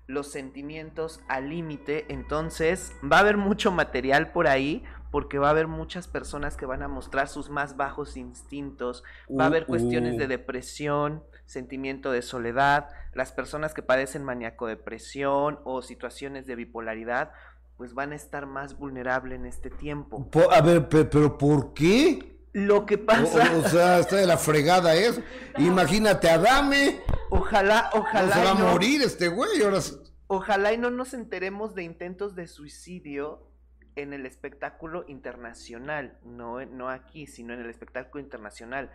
los 0.08 0.32
sentimientos 0.32 1.22
al 1.28 1.50
límite. 1.50 2.06
Entonces, 2.10 2.94
va 3.04 3.18
a 3.18 3.22
haber 3.22 3.38
mucho 3.38 3.72
material 3.72 4.32
por 4.32 4.48
ahí 4.48 4.84
porque 5.12 5.40
va 5.40 5.48
a 5.48 5.52
haber 5.52 5.68
muchas 5.68 6.08
personas 6.08 6.58
que 6.58 6.66
van 6.66 6.84
a 6.84 6.88
mostrar 6.88 7.28
sus 7.28 7.50
más 7.50 7.78
bajos 7.78 8.18
instintos. 8.18 9.04
Va 9.30 9.46
a 9.46 9.48
haber 9.48 9.66
cuestiones 9.66 10.18
de 10.18 10.26
uh. 10.26 10.30
depresión, 10.30 11.24
sentimiento 11.48 12.12
de 12.12 12.22
soledad, 12.22 12.90
las 13.14 13.32
personas 13.32 13.74
que 13.74 13.82
padecen 13.82 14.24
maníaco 14.24 14.68
depresión 14.68 15.60
o 15.64 15.82
situaciones 15.82 16.46
de 16.46 16.56
bipolaridad, 16.56 17.32
pues 17.78 17.94
van 17.94 18.12
a 18.12 18.16
estar 18.16 18.46
más 18.46 18.78
vulnerables 18.78 19.40
en 19.40 19.46
este 19.46 19.70
tiempo. 19.70 20.30
A 20.52 20.62
ver, 20.62 20.88
pero 20.90 21.38
¿por 21.38 21.74
qué? 21.74 22.38
Lo 22.54 22.86
que 22.86 22.98
pasa. 22.98 23.52
O, 23.58 23.68
sea, 23.68 24.00
está 24.00 24.18
de 24.18 24.26
la 24.26 24.38
fregada 24.38 24.96
eso. 24.96 25.22
Imagínate 25.58 26.30
a 26.30 26.38
Dame. 26.38 27.02
Ojalá, 27.30 27.90
ojalá. 27.94 28.34
se 28.34 28.44
va 28.44 28.52
a 28.52 28.56
morir 28.56 29.02
este 29.02 29.28
güey. 29.28 29.62
Ahora... 29.62 29.80
Ojalá 30.28 30.74
y 30.74 30.78
no 30.78 30.90
nos 30.90 31.14
enteremos 31.14 31.76
de 31.76 31.84
intentos 31.84 32.36
de 32.36 32.48
suicidio 32.48 33.48
en 33.96 34.14
el 34.14 34.26
espectáculo 34.26 35.06
internacional. 35.08 36.18
No, 36.24 36.66
no 36.66 36.90
aquí, 36.90 37.28
sino 37.28 37.54
en 37.54 37.62
el 37.62 37.70
espectáculo 37.70 38.24
internacional 38.24 38.92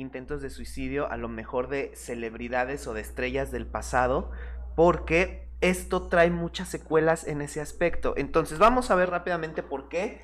intentos 0.00 0.42
de 0.42 0.50
suicidio 0.50 1.10
a 1.10 1.16
lo 1.16 1.28
mejor 1.28 1.68
de 1.68 1.92
celebridades 1.94 2.86
o 2.86 2.94
de 2.94 3.00
estrellas 3.00 3.50
del 3.50 3.66
pasado, 3.66 4.30
porque 4.76 5.48
esto 5.60 6.08
trae 6.08 6.30
muchas 6.30 6.68
secuelas 6.68 7.26
en 7.26 7.42
ese 7.42 7.60
aspecto. 7.60 8.14
Entonces 8.16 8.58
vamos 8.58 8.90
a 8.90 8.94
ver 8.94 9.10
rápidamente 9.10 9.62
por 9.62 9.88
qué. 9.88 10.22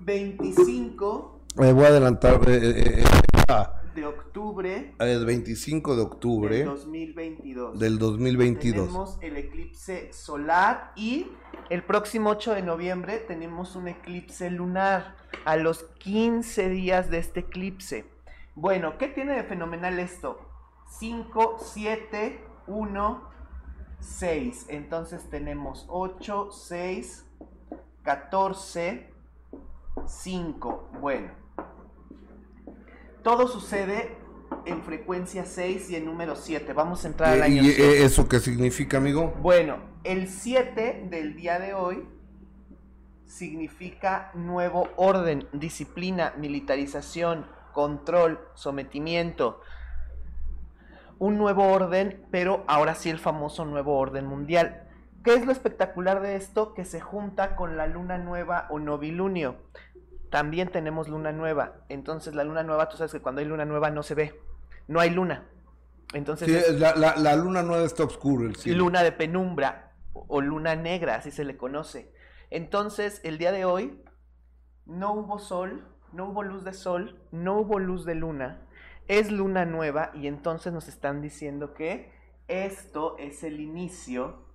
25... 0.00 1.40
Me 1.56 1.72
voy 1.72 1.84
a 1.84 1.88
adelantar. 1.88 2.40
Eh, 2.48 2.56
eh, 2.56 3.00
eh, 3.00 3.04
ah. 3.48 3.82
de 3.94 4.06
octubre. 4.06 4.94
El 4.98 5.26
25 5.26 5.96
de 5.96 6.02
octubre. 6.02 6.56
Del 6.56 6.66
2022. 6.66 7.78
Del 7.78 7.98
2022. 7.98 8.86
Tenemos 8.86 9.18
el 9.20 9.36
eclipse 9.36 10.12
solar 10.12 10.92
y 10.96 11.26
el 11.68 11.82
próximo 11.82 12.30
8 12.30 12.54
de 12.54 12.62
noviembre 12.62 13.18
tenemos 13.18 13.76
un 13.76 13.88
eclipse 13.88 14.50
lunar. 14.50 15.16
A 15.44 15.56
los 15.56 15.84
15 15.98 16.68
días 16.68 17.10
de 17.10 17.18
este 17.18 17.40
eclipse. 17.40 18.11
Bueno, 18.54 18.98
¿qué 18.98 19.08
tiene 19.08 19.34
de 19.34 19.44
fenomenal 19.44 19.98
esto? 19.98 20.38
5, 20.98 21.56
7, 21.58 22.44
1, 22.66 23.30
6. 24.00 24.66
Entonces 24.68 25.28
tenemos 25.30 25.86
8, 25.88 26.50
6, 26.52 27.26
14, 28.02 29.10
5. 30.06 30.90
Bueno, 31.00 31.30
todo 33.22 33.48
sucede 33.48 34.16
en 34.66 34.82
frecuencia 34.82 35.46
6 35.46 35.90
y 35.90 35.96
en 35.96 36.04
número 36.04 36.36
7. 36.36 36.72
Vamos 36.74 37.04
a 37.04 37.08
entrar 37.08 37.32
al 37.32 37.42
año. 37.42 37.62
¿Y 37.62 37.70
eso 37.70 38.28
qué 38.28 38.38
significa, 38.38 38.98
amigo? 38.98 39.34
Bueno, 39.40 39.78
el 40.04 40.28
7 40.28 41.06
del 41.08 41.36
día 41.36 41.58
de 41.58 41.72
hoy 41.72 42.06
significa 43.24 44.30
nuevo 44.34 44.88
orden, 44.96 45.48
disciplina, 45.52 46.34
militarización, 46.36 47.46
control, 47.72 48.40
sometimiento. 48.54 49.60
Un 51.18 51.38
nuevo 51.38 51.68
orden, 51.68 52.26
pero 52.30 52.64
ahora 52.66 52.94
sí 52.94 53.10
el 53.10 53.18
famoso 53.18 53.64
nuevo 53.64 53.98
orden 53.98 54.26
mundial. 54.26 54.88
¿Qué 55.24 55.34
es 55.34 55.46
lo 55.46 55.52
espectacular 55.52 56.20
de 56.20 56.36
esto? 56.36 56.74
Que 56.74 56.84
se 56.84 57.00
junta 57.00 57.54
con 57.54 57.76
la 57.76 57.86
luna 57.86 58.18
nueva 58.18 58.66
o 58.70 58.78
novilunio. 58.78 59.56
También 60.30 60.68
tenemos 60.72 61.08
luna 61.08 61.30
nueva. 61.30 61.74
Entonces 61.88 62.34
la 62.34 62.44
luna 62.44 62.62
nueva, 62.62 62.88
tú 62.88 62.96
sabes 62.96 63.12
que 63.12 63.20
cuando 63.20 63.40
hay 63.40 63.46
luna 63.46 63.64
nueva 63.64 63.90
no 63.90 64.02
se 64.02 64.14
ve. 64.14 64.40
No 64.88 64.98
hay 64.98 65.10
luna. 65.10 65.46
Entonces 66.12 66.78
la, 66.78 67.36
luna 67.36 67.62
nueva 67.62 67.84
está 67.84 68.04
oscura. 68.04 68.50
Luna 68.64 69.02
de 69.02 69.12
penumbra 69.12 69.92
o 70.12 70.40
luna 70.40 70.74
negra, 70.74 71.16
así 71.16 71.30
se 71.30 71.44
le 71.44 71.56
conoce. 71.56 72.12
Entonces 72.50 73.20
el 73.24 73.38
día 73.38 73.52
de 73.52 73.64
hoy 73.64 74.02
no 74.86 75.14
hubo 75.14 75.38
sol, 75.38 75.86
no 76.12 76.26
hubo 76.28 76.42
luz 76.42 76.64
de 76.64 76.72
sol, 76.72 77.20
no 77.30 77.58
hubo 77.58 77.78
luz 77.78 78.04
de 78.04 78.14
luna, 78.14 78.62
es 79.08 79.30
luna 79.30 79.64
nueva 79.64 80.10
y 80.14 80.26
entonces 80.26 80.72
nos 80.72 80.88
están 80.88 81.20
diciendo 81.20 81.74
que 81.74 82.12
esto 82.48 83.16
es 83.18 83.42
el 83.42 83.60
inicio 83.60 84.46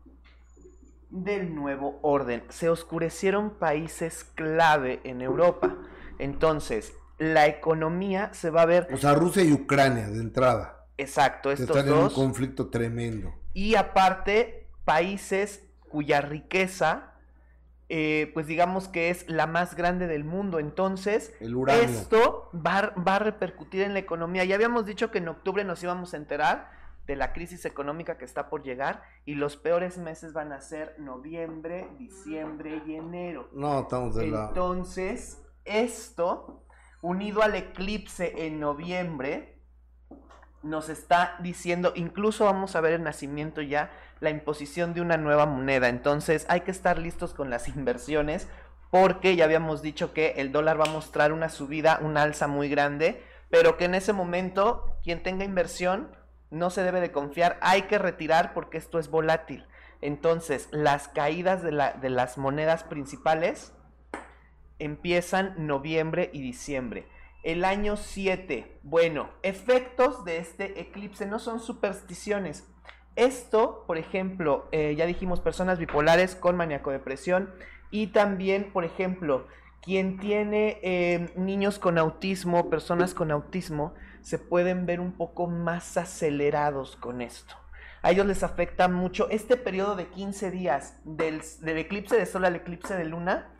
del 1.09 1.55
nuevo 1.55 1.99
orden. 2.01 2.43
Se 2.49 2.69
oscurecieron 2.69 3.51
países 3.51 4.23
clave 4.23 4.99
en 5.03 5.21
Europa. 5.21 5.75
Entonces, 6.19 6.93
la 7.17 7.47
economía 7.47 8.33
se 8.33 8.49
va 8.49 8.63
a 8.63 8.65
ver... 8.65 8.87
O 8.93 8.97
sea, 8.97 9.13
Rusia 9.13 9.43
y 9.43 9.53
Ucrania 9.53 10.07
de 10.09 10.19
entrada. 10.19 10.85
Exacto, 10.97 11.51
estos 11.51 11.77
están 11.77 11.87
en 11.87 12.03
un 12.03 12.09
conflicto 12.09 12.69
tremendo. 12.69 13.33
Y 13.53 13.75
aparte, 13.75 14.69
países 14.83 15.63
cuya 15.89 16.21
riqueza 16.21 17.13
eh, 17.89 18.31
pues 18.33 18.47
digamos 18.47 18.87
que 18.87 19.09
es 19.09 19.29
la 19.29 19.47
más 19.47 19.75
grande 19.75 20.07
del 20.07 20.23
mundo. 20.23 20.59
Entonces, 20.59 21.33
El 21.39 21.55
esto 21.69 22.49
va, 22.53 22.79
a- 22.79 22.89
va 22.95 23.15
a 23.15 23.19
repercutir 23.19 23.81
en 23.81 23.93
la 23.93 23.99
economía. 23.99 24.43
Ya 24.43 24.55
habíamos 24.55 24.85
dicho 24.85 25.09
que 25.11 25.19
en 25.19 25.27
octubre 25.29 25.63
nos 25.63 25.81
íbamos 25.83 26.13
a 26.13 26.17
enterar 26.17 26.69
de 27.05 27.15
la 27.15 27.31
crisis 27.31 27.63
económica 27.63 28.17
que 28.17 28.25
está 28.25 28.49
por 28.49 28.63
llegar 28.63 29.01
y 29.23 29.35
los 29.35 29.55
peores 29.55 29.97
meses 29.97 30.33
van 30.33 30.51
a 30.51 30.59
ser 30.59 30.95
noviembre, 30.99 31.87
diciembre 31.97 32.81
y 32.85 32.95
enero. 32.95 33.47
No, 33.53 33.79
estamos 33.79 34.15
de 34.15 34.27
la... 34.27 34.47
Entonces, 34.49 35.41
esto, 35.63 36.63
unido 37.01 37.41
al 37.43 37.55
eclipse 37.55 38.45
en 38.45 38.59
noviembre, 38.59 39.56
nos 40.69 40.89
está 40.89 41.35
diciendo, 41.39 41.93
incluso 41.95 42.45
vamos 42.45 42.75
a 42.75 42.81
ver 42.81 42.93
el 42.93 43.03
nacimiento 43.03 43.61
ya, 43.61 43.91
la 44.19 44.29
imposición 44.29 44.93
de 44.93 45.01
una 45.01 45.17
nueva 45.17 45.45
moneda. 45.45 45.89
Entonces, 45.89 46.45
hay 46.49 46.61
que 46.61 46.71
estar 46.71 46.97
listos 46.97 47.33
con 47.33 47.49
las 47.49 47.67
inversiones, 47.75 48.47
porque 48.91 49.35
ya 49.35 49.45
habíamos 49.45 49.81
dicho 49.81 50.13
que 50.13 50.35
el 50.37 50.51
dólar 50.51 50.79
va 50.79 50.85
a 50.85 50.91
mostrar 50.93 51.33
una 51.33 51.49
subida, 51.49 51.99
una 52.01 52.21
alza 52.23 52.47
muy 52.47 52.69
grande, 52.69 53.21
pero 53.49 53.77
que 53.77 53.85
en 53.85 53.95
ese 53.95 54.13
momento, 54.13 54.97
quien 55.03 55.23
tenga 55.23 55.43
inversión, 55.43 56.15
no 56.49 56.69
se 56.69 56.83
debe 56.83 57.01
de 57.01 57.11
confiar, 57.11 57.57
hay 57.61 57.83
que 57.83 57.97
retirar 57.97 58.53
porque 58.53 58.77
esto 58.77 58.99
es 58.99 59.09
volátil. 59.09 59.65
Entonces, 60.01 60.69
las 60.71 61.07
caídas 61.09 61.63
de, 61.63 61.71
la- 61.71 61.93
de 61.93 62.09
las 62.09 62.37
monedas 62.37 62.83
principales 62.83 63.73
empiezan 64.79 65.55
noviembre 65.67 66.29
y 66.33 66.41
diciembre. 66.41 67.07
El 67.47 67.63
año 67.63 67.95
7, 67.95 68.79
bueno, 68.83 69.29
efectos 69.41 70.25
de 70.25 70.35
este 70.35 70.81
eclipse 70.81 71.25
no 71.25 71.39
son 71.39 71.61
supersticiones. 71.61 72.67
Esto, 73.15 73.85
por 73.87 73.97
ejemplo, 73.97 74.67
eh, 74.73 74.95
ya 74.97 75.05
dijimos 75.05 75.39
personas 75.39 75.79
bipolares 75.79 76.35
con 76.35 76.57
maníaco-depresión 76.57 77.53
y 77.89 78.07
también, 78.07 78.73
por 78.73 78.83
ejemplo, 78.83 79.47
quien 79.81 80.19
tiene 80.19 80.79
eh, 80.83 81.31
niños 81.37 81.79
con 81.79 81.97
autismo, 81.97 82.69
personas 82.69 83.13
con 83.13 83.31
autismo, 83.31 83.93
se 84.19 84.39
pueden 84.39 84.85
ver 84.85 84.99
un 84.99 85.13
poco 85.13 85.47
más 85.47 85.95
acelerados 85.95 86.97
con 86.97 87.21
esto. 87.21 87.55
A 88.01 88.11
ellos 88.11 88.25
les 88.25 88.43
afecta 88.43 88.89
mucho 88.89 89.29
este 89.29 89.55
periodo 89.55 89.95
de 89.95 90.07
15 90.07 90.51
días 90.51 90.99
del, 91.05 91.41
del 91.61 91.77
eclipse 91.77 92.17
de 92.17 92.25
sol 92.25 92.43
al 92.43 92.57
eclipse 92.57 92.97
de 92.97 93.05
luna. 93.05 93.53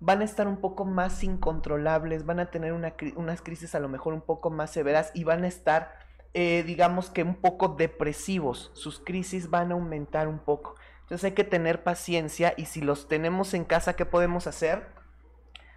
Van 0.00 0.20
a 0.20 0.24
estar 0.24 0.48
un 0.48 0.58
poco 0.58 0.84
más 0.84 1.22
incontrolables, 1.24 2.26
van 2.26 2.40
a 2.40 2.50
tener 2.50 2.72
una 2.72 2.94
unas 3.16 3.40
crisis 3.40 3.74
a 3.74 3.80
lo 3.80 3.88
mejor 3.88 4.12
un 4.12 4.20
poco 4.20 4.50
más 4.50 4.70
severas 4.70 5.10
y 5.14 5.24
van 5.24 5.44
a 5.44 5.48
estar, 5.48 5.92
eh, 6.34 6.62
digamos 6.66 7.10
que 7.10 7.22
un 7.22 7.36
poco 7.36 7.68
depresivos. 7.68 8.70
Sus 8.74 9.00
crisis 9.00 9.50
van 9.50 9.70
a 9.70 9.74
aumentar 9.74 10.28
un 10.28 10.38
poco. 10.38 10.74
Entonces 11.02 11.24
hay 11.24 11.32
que 11.32 11.44
tener 11.44 11.82
paciencia 11.82 12.54
y 12.56 12.66
si 12.66 12.80
los 12.80 13.08
tenemos 13.08 13.54
en 13.54 13.64
casa, 13.64 13.94
¿qué 13.94 14.06
podemos 14.06 14.46
hacer? 14.46 14.86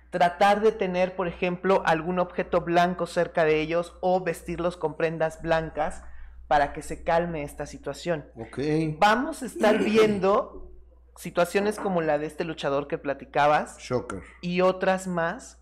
Tratar 0.10 0.62
de 0.62 0.72
tener, 0.72 1.16
por 1.16 1.28
ejemplo, 1.28 1.84
algún 1.86 2.20
objeto 2.20 2.62
blanco 2.62 3.08
cerca 3.08 3.44
de 3.44 3.60
ellos 3.60 3.98
o 4.00 4.24
vestirlos 4.24 4.78
con 4.78 4.96
prendas 4.96 5.42
blancas 5.42 6.04
para 6.48 6.72
que 6.72 6.82
se 6.82 7.04
calme 7.04 7.44
esta 7.44 7.66
situación. 7.66 8.26
Ok. 8.36 8.60
Vamos 9.00 9.44
a 9.44 9.46
estar 9.46 9.78
viendo 9.80 10.72
situaciones 11.18 11.80
como 11.80 12.02
la 12.02 12.18
de 12.18 12.28
este 12.28 12.44
luchador 12.44 12.88
que 12.88 12.98
platicabas 12.98 13.78
Shocker. 13.80 14.22
y 14.42 14.62
otras 14.62 15.08
más 15.08 15.62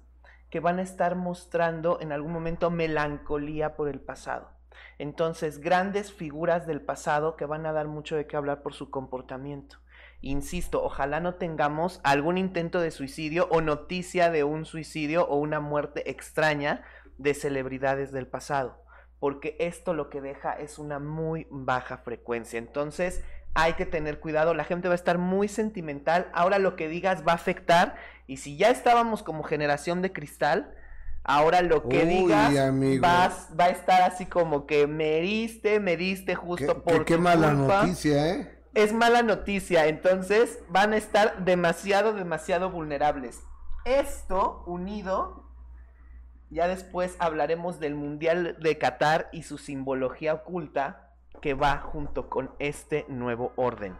que 0.49 0.59
van 0.59 0.79
a 0.79 0.83
estar 0.83 1.15
mostrando 1.15 1.99
en 2.01 2.11
algún 2.11 2.31
momento 2.31 2.69
melancolía 2.69 3.75
por 3.75 3.89
el 3.89 3.99
pasado. 3.99 4.51
Entonces, 4.97 5.59
grandes 5.59 6.13
figuras 6.13 6.67
del 6.67 6.81
pasado 6.81 7.35
que 7.35 7.45
van 7.45 7.65
a 7.65 7.73
dar 7.73 7.87
mucho 7.87 8.15
de 8.15 8.27
qué 8.27 8.37
hablar 8.37 8.61
por 8.61 8.73
su 8.73 8.89
comportamiento. 8.89 9.77
Insisto, 10.21 10.83
ojalá 10.83 11.19
no 11.19 11.35
tengamos 11.35 11.99
algún 12.03 12.37
intento 12.37 12.79
de 12.79 12.91
suicidio 12.91 13.47
o 13.51 13.61
noticia 13.61 14.31
de 14.31 14.43
un 14.43 14.65
suicidio 14.65 15.27
o 15.27 15.37
una 15.37 15.59
muerte 15.59 16.09
extraña 16.09 16.83
de 17.17 17.33
celebridades 17.33 18.11
del 18.11 18.27
pasado, 18.27 18.81
porque 19.19 19.55
esto 19.59 19.93
lo 19.93 20.09
que 20.09 20.21
deja 20.21 20.53
es 20.53 20.79
una 20.79 20.99
muy 20.99 21.47
baja 21.49 21.97
frecuencia. 21.97 22.57
Entonces, 22.57 23.23
hay 23.55 23.73
que 23.73 23.85
tener 23.85 24.19
cuidado, 24.19 24.53
la 24.53 24.65
gente 24.65 24.87
va 24.89 24.93
a 24.93 24.95
estar 24.95 25.17
muy 25.17 25.47
sentimental, 25.47 26.29
ahora 26.33 26.59
lo 26.59 26.75
que 26.75 26.87
digas 26.89 27.23
va 27.27 27.31
a 27.31 27.35
afectar 27.35 27.95
y 28.27 28.37
si 28.37 28.57
ya 28.57 28.69
estábamos 28.69 29.23
como 29.23 29.43
generación 29.43 30.01
de 30.01 30.11
cristal, 30.11 30.75
ahora 31.23 31.61
lo 31.61 31.87
que 31.87 32.03
Uy, 32.03 32.05
digas 32.05 32.57
amigo. 32.57 33.01
vas- 33.01 33.49
va 33.59 33.65
a 33.65 33.69
estar 33.69 34.01
así 34.01 34.25
como 34.25 34.65
que 34.67 34.87
me 34.87 35.17
heriste, 35.17 35.79
me 35.79 35.95
diste 35.97 36.35
justo 36.35 36.83
por 36.83 37.05
qué 37.05 37.17
mala 37.17 37.53
culpa". 37.53 37.81
noticia, 37.83 38.27
¿eh? 38.35 38.51
Es 38.73 38.91
mala 38.91 39.23
noticia, 39.23 39.87
entonces 39.87 40.59
van 40.67 40.91
a 40.91 40.97
estar 40.97 41.45
demasiado, 41.45 42.11
demasiado 42.13 42.69
vulnerables. 42.71 43.41
Esto 43.85 44.63
unido, 44.67 45.45
ya 46.49 46.67
después 46.67 47.15
hablaremos 47.19 47.79
del 47.79 47.95
Mundial 47.95 48.57
de 48.59 48.77
Qatar 48.77 49.29
y 49.31 49.43
su 49.43 49.57
simbología 49.57 50.33
oculta 50.33 51.04
que 51.45 51.53
va 51.53 51.77
junto 51.77 52.27
con 52.27 52.49
este 52.57 53.05
nuevo 53.07 53.53
orden. 53.55 53.95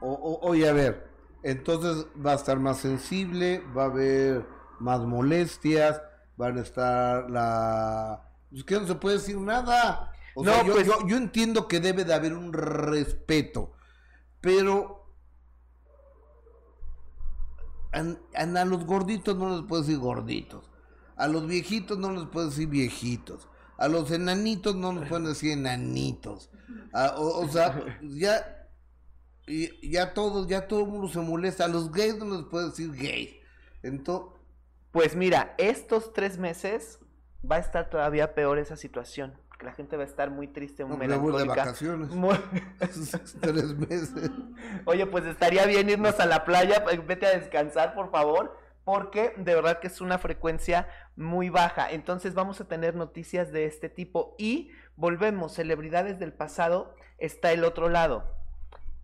O- 0.00 0.12
o- 0.12 0.48
oye, 0.48 0.68
a 0.68 0.72
ver, 0.72 1.10
entonces 1.42 2.06
va 2.24 2.30
a 2.30 2.34
estar 2.36 2.60
más 2.60 2.78
sensible, 2.78 3.64
va 3.76 3.82
a 3.82 3.86
haber 3.86 4.46
más 4.78 5.00
molestias, 5.00 6.00
van 6.36 6.56
a 6.56 6.60
estar 6.60 7.28
la... 7.32 8.30
Es 8.52 8.62
que 8.62 8.78
no 8.78 8.86
se 8.86 8.94
puede 8.94 9.16
decir 9.16 9.36
nada. 9.38 10.12
O 10.36 10.44
No, 10.44 10.52
sea, 10.52 10.62
yo, 10.64 10.72
pues- 10.74 10.86
yo- 10.86 11.04
yo 11.04 11.16
entiendo 11.16 11.66
que 11.66 11.80
debe 11.80 12.04
de 12.04 12.14
haber 12.14 12.32
un 12.32 12.52
respeto, 12.52 13.72
pero... 14.40 15.04
a 17.90 18.64
los 18.66 18.84
gorditos 18.86 19.34
no 19.36 19.56
les 19.56 19.66
puedes 19.66 19.88
decir 19.88 19.98
gorditos. 20.00 20.70
A 21.16 21.26
los 21.26 21.44
viejitos 21.44 21.98
no 21.98 22.12
les 22.12 22.26
puedes 22.26 22.50
decir 22.50 22.68
viejitos. 22.68 23.48
A 23.78 23.88
los 23.88 24.10
enanitos 24.10 24.74
no 24.76 24.92
les 24.92 25.08
pueden 25.08 25.26
decir 25.26 25.52
enanitos. 25.52 26.50
A- 26.92 27.14
o, 27.16 27.44
o 27.44 27.48
sea, 27.48 27.98
ya 28.02 28.54
y 29.46 29.90
ya 29.90 30.12
todos, 30.12 30.46
ya 30.46 30.68
todo 30.68 30.80
el 30.82 30.88
mundo 30.88 31.08
se 31.08 31.20
molesta. 31.20 31.64
A 31.64 31.68
los 31.68 31.90
gays 31.90 32.16
no 32.18 32.36
les 32.36 32.44
puede 32.46 32.66
decir 32.66 32.92
gays. 32.92 33.34
Entonces, 33.82 34.38
Pues 34.90 35.14
mira, 35.16 35.54
estos 35.58 36.12
tres 36.12 36.38
meses 36.38 36.98
va 37.50 37.56
a 37.56 37.60
estar 37.60 37.88
todavía 37.88 38.34
peor 38.34 38.58
esa 38.58 38.76
situación. 38.76 39.34
La 39.62 39.72
gente 39.72 39.96
va 39.96 40.02
a 40.04 40.06
estar 40.06 40.30
muy 40.30 40.46
triste, 40.48 40.84
muy 40.84 40.96
no, 40.96 40.98
me 40.98 41.16
voy 41.16 41.32
de 41.32 41.38
melancólica. 41.38 41.64
vacaciones. 41.64 42.10
Muy- 42.10 42.36
Tres 43.40 43.76
meses. 43.76 44.30
Oye, 44.84 45.06
pues 45.06 45.24
estaría 45.24 45.66
bien 45.66 45.88
irnos 45.88 46.18
a 46.20 46.26
la 46.26 46.44
playa, 46.44 46.84
vete 47.06 47.26
a 47.26 47.38
descansar, 47.38 47.94
por 47.94 48.10
favor, 48.10 48.56
porque 48.88 49.34
de 49.36 49.54
verdad 49.54 49.80
que 49.80 49.88
es 49.88 50.00
una 50.00 50.16
frecuencia 50.16 50.88
muy 51.14 51.50
baja. 51.50 51.90
Entonces 51.90 52.32
vamos 52.32 52.58
a 52.62 52.68
tener 52.68 52.96
noticias 52.96 53.52
de 53.52 53.66
este 53.66 53.90
tipo 53.90 54.34
y 54.38 54.70
volvemos, 54.96 55.52
celebridades 55.52 56.18
del 56.18 56.32
pasado, 56.32 56.94
está 57.18 57.52
el 57.52 57.64
otro 57.64 57.90
lado. 57.90 58.24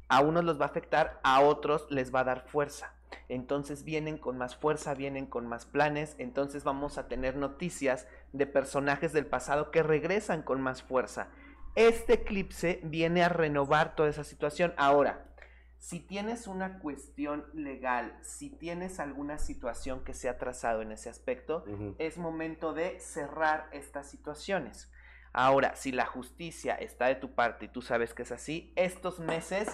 A 0.08 0.22
unos 0.22 0.42
los 0.42 0.58
va 0.58 0.64
a 0.64 0.68
afectar, 0.68 1.20
a 1.22 1.42
otros 1.42 1.86
les 1.90 2.14
va 2.14 2.20
a 2.20 2.24
dar 2.24 2.46
fuerza. 2.48 2.94
Entonces 3.28 3.84
vienen 3.84 4.16
con 4.16 4.38
más 4.38 4.56
fuerza, 4.56 4.94
vienen 4.94 5.26
con 5.26 5.46
más 5.46 5.66
planes, 5.66 6.16
entonces 6.16 6.64
vamos 6.64 6.96
a 6.96 7.06
tener 7.06 7.36
noticias 7.36 8.06
de 8.32 8.46
personajes 8.46 9.12
del 9.12 9.26
pasado 9.26 9.70
que 9.70 9.82
regresan 9.82 10.40
con 10.40 10.62
más 10.62 10.82
fuerza. 10.82 11.28
Este 11.74 12.14
eclipse 12.14 12.80
viene 12.84 13.22
a 13.22 13.28
renovar 13.28 13.94
toda 13.96 14.08
esa 14.08 14.24
situación. 14.24 14.72
Ahora, 14.78 15.26
si 15.84 16.00
tienes 16.00 16.46
una 16.46 16.78
cuestión 16.78 17.44
legal, 17.52 18.16
si 18.22 18.48
tienes 18.48 19.00
alguna 19.00 19.36
situación 19.36 20.02
que 20.02 20.14
se 20.14 20.30
ha 20.30 20.38
trazado 20.38 20.80
en 20.80 20.92
ese 20.92 21.10
aspecto, 21.10 21.66
es 21.98 22.16
momento 22.16 22.72
de 22.72 22.98
cerrar 23.00 23.68
estas 23.70 24.08
situaciones. 24.08 24.90
Ahora, 25.34 25.76
si 25.76 25.92
la 25.92 26.06
justicia 26.06 26.74
está 26.74 27.08
de 27.08 27.16
tu 27.16 27.34
parte 27.34 27.66
y 27.66 27.68
tú 27.68 27.82
sabes 27.82 28.14
que 28.14 28.22
es 28.22 28.32
así, 28.32 28.72
estos 28.76 29.20
meses, 29.20 29.68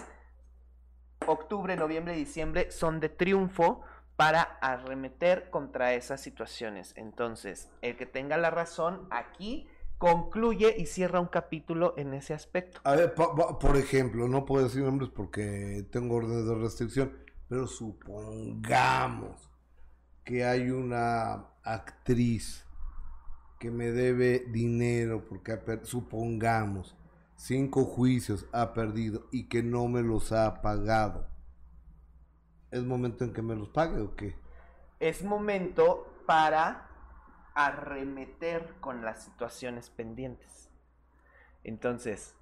octubre, 1.25 1.77
noviembre 1.77 2.13
y 2.13 2.19
diciembre, 2.25 2.71
son 2.71 2.99
de 2.99 3.07
triunfo 3.07 3.81
para 4.17 4.41
arremeter 4.41 5.49
contra 5.49 5.93
esas 5.93 6.19
situaciones. 6.19 6.93
Entonces, 6.97 7.71
el 7.81 7.95
que 7.95 8.05
tenga 8.05 8.35
la 8.35 8.49
razón 8.49 9.07
aquí 9.11 9.65
concluye 10.01 10.73
y 10.79 10.87
cierra 10.87 11.19
un 11.19 11.27
capítulo 11.27 11.93
en 11.95 12.15
ese 12.15 12.33
aspecto. 12.33 12.81
A 12.83 12.95
ver, 12.95 13.13
pa- 13.13 13.35
pa- 13.35 13.59
por 13.59 13.77
ejemplo, 13.77 14.27
no 14.27 14.45
puedo 14.45 14.63
decir 14.63 14.81
nombres 14.81 15.11
porque 15.15 15.87
tengo 15.91 16.15
órdenes 16.15 16.47
de 16.47 16.55
restricción, 16.55 17.11
pero 17.47 17.67
supongamos 17.67 19.47
que 20.23 20.43
hay 20.43 20.71
una 20.71 21.45
actriz 21.63 22.65
que 23.59 23.69
me 23.69 23.91
debe 23.91 24.39
dinero 24.47 25.23
porque 25.29 25.51
ha 25.51 25.61
supongamos 25.83 26.97
cinco 27.35 27.85
juicios 27.85 28.47
ha 28.53 28.73
perdido 28.73 29.27
y 29.31 29.49
que 29.49 29.61
no 29.61 29.87
me 29.87 30.01
los 30.01 30.31
ha 30.31 30.63
pagado. 30.63 31.27
¿Es 32.71 32.83
momento 32.83 33.23
en 33.23 33.33
que 33.33 33.43
me 33.43 33.55
los 33.55 33.69
pague 33.69 34.01
o 34.01 34.15
qué? 34.15 34.35
es 34.99 35.23
momento 35.23 36.07
para 36.27 36.90
arremeter 37.53 38.75
con 38.79 39.03
las 39.03 39.23
situaciones 39.23 39.89
pendientes. 39.89 40.69
Entonces, 41.63 42.35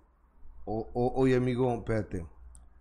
O, 0.66 0.89
o- 0.93 1.14
oye, 1.22 1.36
amigo, 1.36 1.74
espérate. 1.74 2.26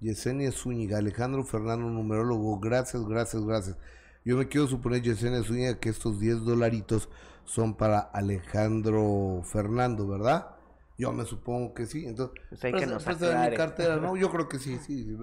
Yesenia 0.01 0.53
Zúñiga, 0.53 0.99
Alejandro 0.99 1.43
Fernando, 1.45 1.89
numerólogo, 1.89 2.59
gracias, 2.61 3.05
gracias, 3.07 3.45
gracias. 3.45 3.77
Yo 4.25 4.37
me 4.37 4.47
quiero 4.49 4.67
suponer, 4.67 5.03
Yesenia 5.03 5.43
Zúñiga, 5.43 5.79
que 5.81 5.89
estos 5.89 6.21
10 6.21 6.45
dolaritos 6.45 7.09
son 7.45 7.75
para 7.75 7.99
Alejandro 8.01 9.43
Fernando, 9.45 10.07
¿verdad? 10.07 10.55
Yo 10.99 11.13
me 11.13 11.25
supongo 11.25 11.75
que 11.75 11.87
sí. 11.87 12.07
Entonces, 12.07 12.39
Pues 12.51 12.65
hay 12.65 12.73
que 12.75 12.87
nos 12.87 13.07
mi 13.07 13.57
cartera, 13.57 13.97
¿no? 13.97 14.17
Yo 14.17 14.31
creo 14.31 14.49
que 14.49 14.59
sí, 14.59 14.79
sí. 14.79 15.17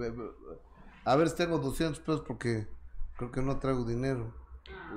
A 1.04 1.16
ver, 1.16 1.28
si 1.28 1.36
tengo 1.36 1.58
200 1.58 2.00
pesos 2.00 2.22
porque 2.26 2.66
creo 3.16 3.30
que 3.30 3.42
no 3.42 3.58
traigo 3.58 3.84
dinero. 3.84 4.34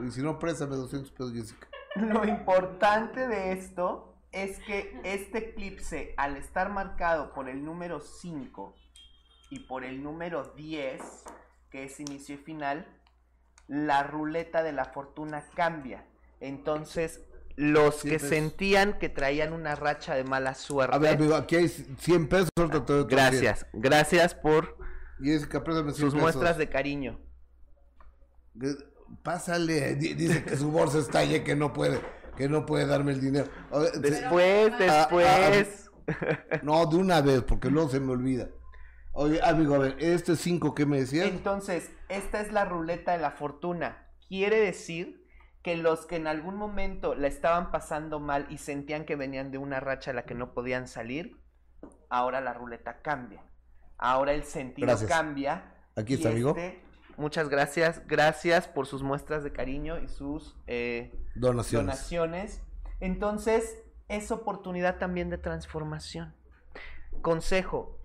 Y 0.06 0.12
si 0.12 0.22
no, 0.22 0.40
préstame 0.40 0.76
200 0.76 1.12
pesos, 1.12 1.34
Jessica. 1.34 1.68
Lo 1.96 2.26
importante 2.26 3.28
de 3.28 3.52
esto 3.54 4.16
es 4.32 4.60
que 4.60 5.00
este 5.04 5.50
eclipse, 5.50 6.14
al 6.18 6.38
estar 6.38 6.70
marcado 6.70 7.34
por 7.34 7.50
el 7.50 7.64
número 7.66 8.00
5 8.00 8.76
y 9.50 9.60
por 9.62 9.84
el 9.84 10.04
número 10.04 10.44
10, 10.56 11.02
que 11.72 11.86
es 11.86 12.00
inicio 12.00 12.36
y 12.36 12.38
final, 12.38 12.88
la 13.68 14.04
ruleta 14.04 14.62
de 14.64 14.72
la 14.72 14.86
fortuna 14.86 15.44
cambia. 15.56 16.06
Entonces, 16.40 17.22
los 17.56 17.96
Sí, 18.02 18.10
que 18.10 18.20
pues. 18.20 18.30
sentían 18.30 19.00
que 19.00 19.10
traían 19.10 19.52
una 19.54 19.76
racha 19.76 20.16
de 20.16 20.24
mala 20.24 20.54
suerte. 20.54 20.96
A 20.96 21.00
ver, 21.00 21.16
amigo, 21.16 21.36
aquí 21.36 21.56
hay 21.58 21.68
100 21.68 22.30
pesos. 22.30 22.50
otros 22.58 23.08
Gracias, 23.08 23.66
gracias 23.74 24.34
por 24.36 24.78
100. 25.22 25.34
Jessica, 25.40 25.64
préstame 25.64 25.92
100 25.92 25.96
sus 25.96 26.14
pesos. 26.14 26.22
muestras 26.22 26.58
de 26.58 26.70
cariño. 26.70 27.20
Pásale, 29.24 29.96
di- 29.96 30.14
dice 30.14 30.44
que 30.44 30.56
su 30.58 30.72
bolsa 30.72 31.00
está 31.00 31.24
llena, 31.24 31.44
que 31.44 31.56
no 31.56 31.74
puede, 31.74 32.00
que 32.38 32.48
no 32.50 32.66
puede 32.66 32.86
darme 32.86 33.12
el 33.12 33.22
dinero. 33.22 33.48
A 33.72 33.80
ver, 33.80 33.92
Después, 33.94 34.72
Ah, 34.90 35.08
ah, 35.12 35.50
después. 35.52 35.90
No, 36.64 36.86
de 36.86 36.96
una 36.98 37.22
vez, 37.22 37.44
porque 37.44 37.70
luego 37.70 37.90
se 37.90 38.00
me 38.00 38.12
olvida. 38.12 38.48
Oye, 39.12 39.40
amigo, 39.44 39.76
a 39.76 39.80
ver, 39.80 39.96
este 40.00 40.36
5 40.36 40.74
que 40.74 40.86
me 40.86 41.00
decías. 41.00 41.28
Entonces, 41.28 41.92
esta 42.08 42.40
es 42.42 42.52
la 42.52 42.66
ruleta 42.66 43.12
de 43.12 43.18
la 43.20 43.32
fortuna. 43.32 44.08
Quiere 44.28 44.60
decir 44.60 45.26
que 45.62 45.76
los 45.76 46.06
que 46.06 46.16
en 46.16 46.28
algún 46.28 46.56
momento 46.56 47.16
la 47.16 47.28
estaban 47.28 47.70
pasando 47.72 48.20
mal 48.20 48.48
y 48.50 48.58
sentían 48.60 49.06
que 49.06 49.16
venían 49.16 49.52
de 49.52 49.58
una 49.58 49.80
racha 49.80 50.12
a 50.12 50.14
la 50.14 50.24
que 50.24 50.36
no 50.36 50.54
podían 50.54 50.88
salir, 50.88 51.36
ahora 52.10 52.40
la 52.40 52.54
ruleta 52.54 53.02
cambia. 53.02 53.44
Ahora 53.98 54.32
el 54.34 54.44
sentido 54.46 54.88
Gracias. 54.88 55.10
cambia. 55.10 55.74
Aquí 55.98 56.14
y 56.14 56.16
está, 56.16 56.30
amigo. 56.30 56.52
este- 56.52 56.82
muchas 57.20 57.50
gracias. 57.50 58.02
Gracias 58.08 58.68
por 58.68 58.88
sus 58.88 59.04
muestras 59.04 59.44
de 59.44 59.52
cariño 59.52 60.00
y 60.00 60.08
sus 60.08 60.56
eh, 60.68 61.14
Donaciones. 61.36 61.86
donaciones. 61.86 62.62
Entonces, 63.00 63.84
es 64.08 64.32
oportunidad 64.32 64.98
también 64.98 65.30
de 65.30 65.38
transformación. 65.38 66.34
Consejo, 67.22 67.98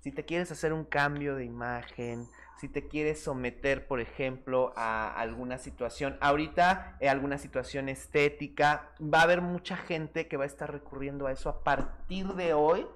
si 0.00 0.12
te 0.12 0.24
quieres 0.24 0.50
hacer 0.52 0.72
un 0.72 0.84
cambio 0.84 1.34
de 1.36 1.44
imagen, 1.44 2.28
si 2.60 2.68
te 2.68 2.88
quieres 2.88 3.22
someter, 3.22 3.86
por 3.86 4.00
ejemplo, 4.00 4.72
a 4.76 5.12
alguna 5.12 5.58
situación, 5.58 6.16
ahorita 6.20 6.96
eh, 7.00 7.08
alguna 7.08 7.38
situación 7.38 7.88
estética, 7.88 8.90
va 9.00 9.20
a 9.20 9.22
haber 9.22 9.42
mucha 9.42 9.76
gente 9.76 10.26
que 10.28 10.36
va 10.36 10.44
a 10.44 10.46
estar 10.46 10.70
recurriendo 10.72 11.26
a 11.26 11.32
eso 11.32 11.48
a 11.48 11.62
partir 11.64 12.28
de 12.34 12.54
hoy 12.54 12.86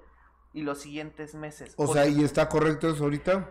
y 0.53 0.63
los 0.63 0.81
siguientes 0.81 1.35
meses. 1.35 1.73
O 1.77 1.87
sea, 1.93 2.07
¿y 2.07 2.23
está 2.23 2.49
correcto 2.49 2.89
eso 2.89 3.03
ahorita? 3.03 3.49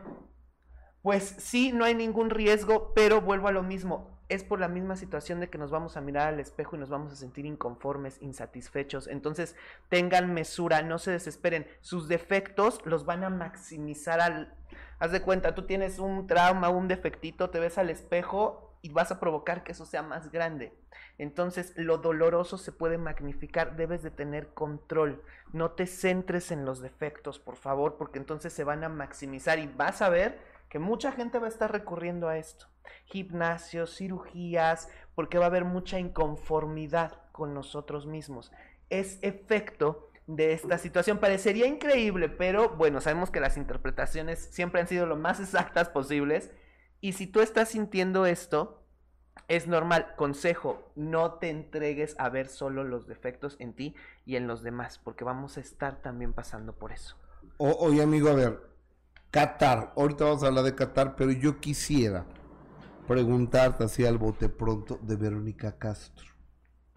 Pues 1.03 1.34
sí, 1.38 1.72
no 1.72 1.84
hay 1.84 1.94
ningún 1.94 2.30
riesgo, 2.30 2.92
pero 2.94 3.20
vuelvo 3.20 3.48
a 3.48 3.53
lo 3.53 3.62
mismo. 3.62 4.18
Es 4.28 4.44
por 4.44 4.61
la 4.61 4.68
misma 4.68 4.96
situación 4.96 5.40
de 5.40 5.48
que 5.48 5.59
nos 5.59 5.70
vamos 5.70 5.96
a 5.96 6.01
mirar 6.01 6.28
al 6.28 6.40
espejo 6.40 6.76
y 6.76 6.78
nos 6.78 6.90
vamos 6.90 7.12
a 7.12 7.16
sentir 7.16 7.46
inconformes, 7.46 8.20
insatisfechos. 8.22 9.09
Entonces, 9.09 9.57
tengan 9.88 10.32
mesura, 10.34 10.82
no 10.82 10.98
se 10.98 11.11
desesperen. 11.11 11.66
Sus 11.80 12.07
defectos 12.07 12.80
los 12.84 13.05
van 13.05 13.24
a 13.24 13.30
maximizar 13.30 14.20
al... 14.20 14.55
Haz 15.01 15.11
de 15.11 15.22
cuenta, 15.22 15.55
tú 15.55 15.66
tienes 15.66 15.98
un 15.98 16.26
trauma, 16.26 16.68
un 16.68 16.86
defectito, 16.86 17.51
te 17.51 17.59
ves 17.59 17.78
al 17.78 17.90
espejo 17.90 18.76
y 18.82 18.90
vas 18.90 19.11
a 19.11 19.18
provocar 19.18 19.64
que 19.64 19.72
eso 19.72 19.84
sea 19.84 20.03
más 20.03 20.30
grande. 20.30 20.72
Entonces, 21.18 21.72
lo 21.76 21.98
doloroso 21.98 22.57
se 22.57 22.72
puede 22.72 22.98
magnificar, 22.98 23.76
debes 23.76 24.03
de 24.03 24.11
tener 24.11 24.55
control. 24.55 25.22
No 25.53 25.72
te 25.72 25.86
centres 25.86 26.51
en 26.51 26.64
los 26.64 26.80
defectos, 26.80 27.38
por 27.38 27.57
favor, 27.57 27.96
porque 27.96 28.18
entonces 28.18 28.53
se 28.53 28.64
van 28.64 28.84
a 28.84 28.88
maximizar 28.88 29.59
y 29.59 29.66
vas 29.66 30.03
a 30.03 30.09
ver 30.09 30.49
que 30.70 30.78
mucha 30.78 31.12
gente 31.12 31.38
va 31.38 31.46
a 31.46 31.50
estar 31.50 31.70
recurriendo 31.70 32.28
a 32.28 32.38
esto. 32.38 32.66
Gimnasios, 33.06 33.96
cirugías, 33.96 34.88
porque 35.14 35.36
va 35.36 35.44
a 35.44 35.48
haber 35.48 35.64
mucha 35.64 35.98
inconformidad 35.98 37.20
con 37.32 37.52
nosotros 37.52 38.06
mismos. 38.06 38.52
Es 38.88 39.18
efecto 39.22 40.10
de 40.26 40.52
esta 40.52 40.78
situación. 40.78 41.18
Parecería 41.18 41.66
increíble, 41.66 42.28
pero 42.28 42.70
bueno, 42.76 43.00
sabemos 43.00 43.30
que 43.30 43.40
las 43.40 43.56
interpretaciones 43.56 44.48
siempre 44.52 44.80
han 44.80 44.86
sido 44.86 45.06
lo 45.06 45.16
más 45.16 45.40
exactas 45.40 45.88
posibles. 45.88 46.52
Y 47.00 47.12
si 47.14 47.26
tú 47.26 47.40
estás 47.40 47.70
sintiendo 47.70 48.24
esto, 48.24 48.86
es 49.48 49.66
normal. 49.66 50.14
Consejo, 50.16 50.92
no 50.94 51.34
te 51.34 51.50
entregues 51.50 52.14
a 52.18 52.28
ver 52.28 52.46
solo 52.48 52.84
los 52.84 53.08
defectos 53.08 53.56
en 53.58 53.74
ti 53.74 53.96
y 54.24 54.36
en 54.36 54.46
los 54.46 54.62
demás, 54.62 55.00
porque 55.02 55.24
vamos 55.24 55.56
a 55.56 55.60
estar 55.60 56.00
también 56.00 56.32
pasando 56.32 56.74
por 56.74 56.92
eso. 56.92 57.16
Oye, 57.58 58.02
amigo, 58.02 58.28
a 58.28 58.34
ver, 58.34 58.69
Qatar, 59.30 59.92
ahorita 59.96 60.24
vamos 60.24 60.42
a 60.42 60.48
hablar 60.48 60.64
de 60.64 60.74
Qatar, 60.74 61.14
pero 61.14 61.30
yo 61.30 61.60
quisiera 61.60 62.24
preguntarte 63.06 63.84
así 63.84 64.04
al 64.04 64.18
bote 64.18 64.48
pronto 64.48 64.98
de 65.02 65.16
Verónica 65.16 65.78
Castro. 65.78 66.26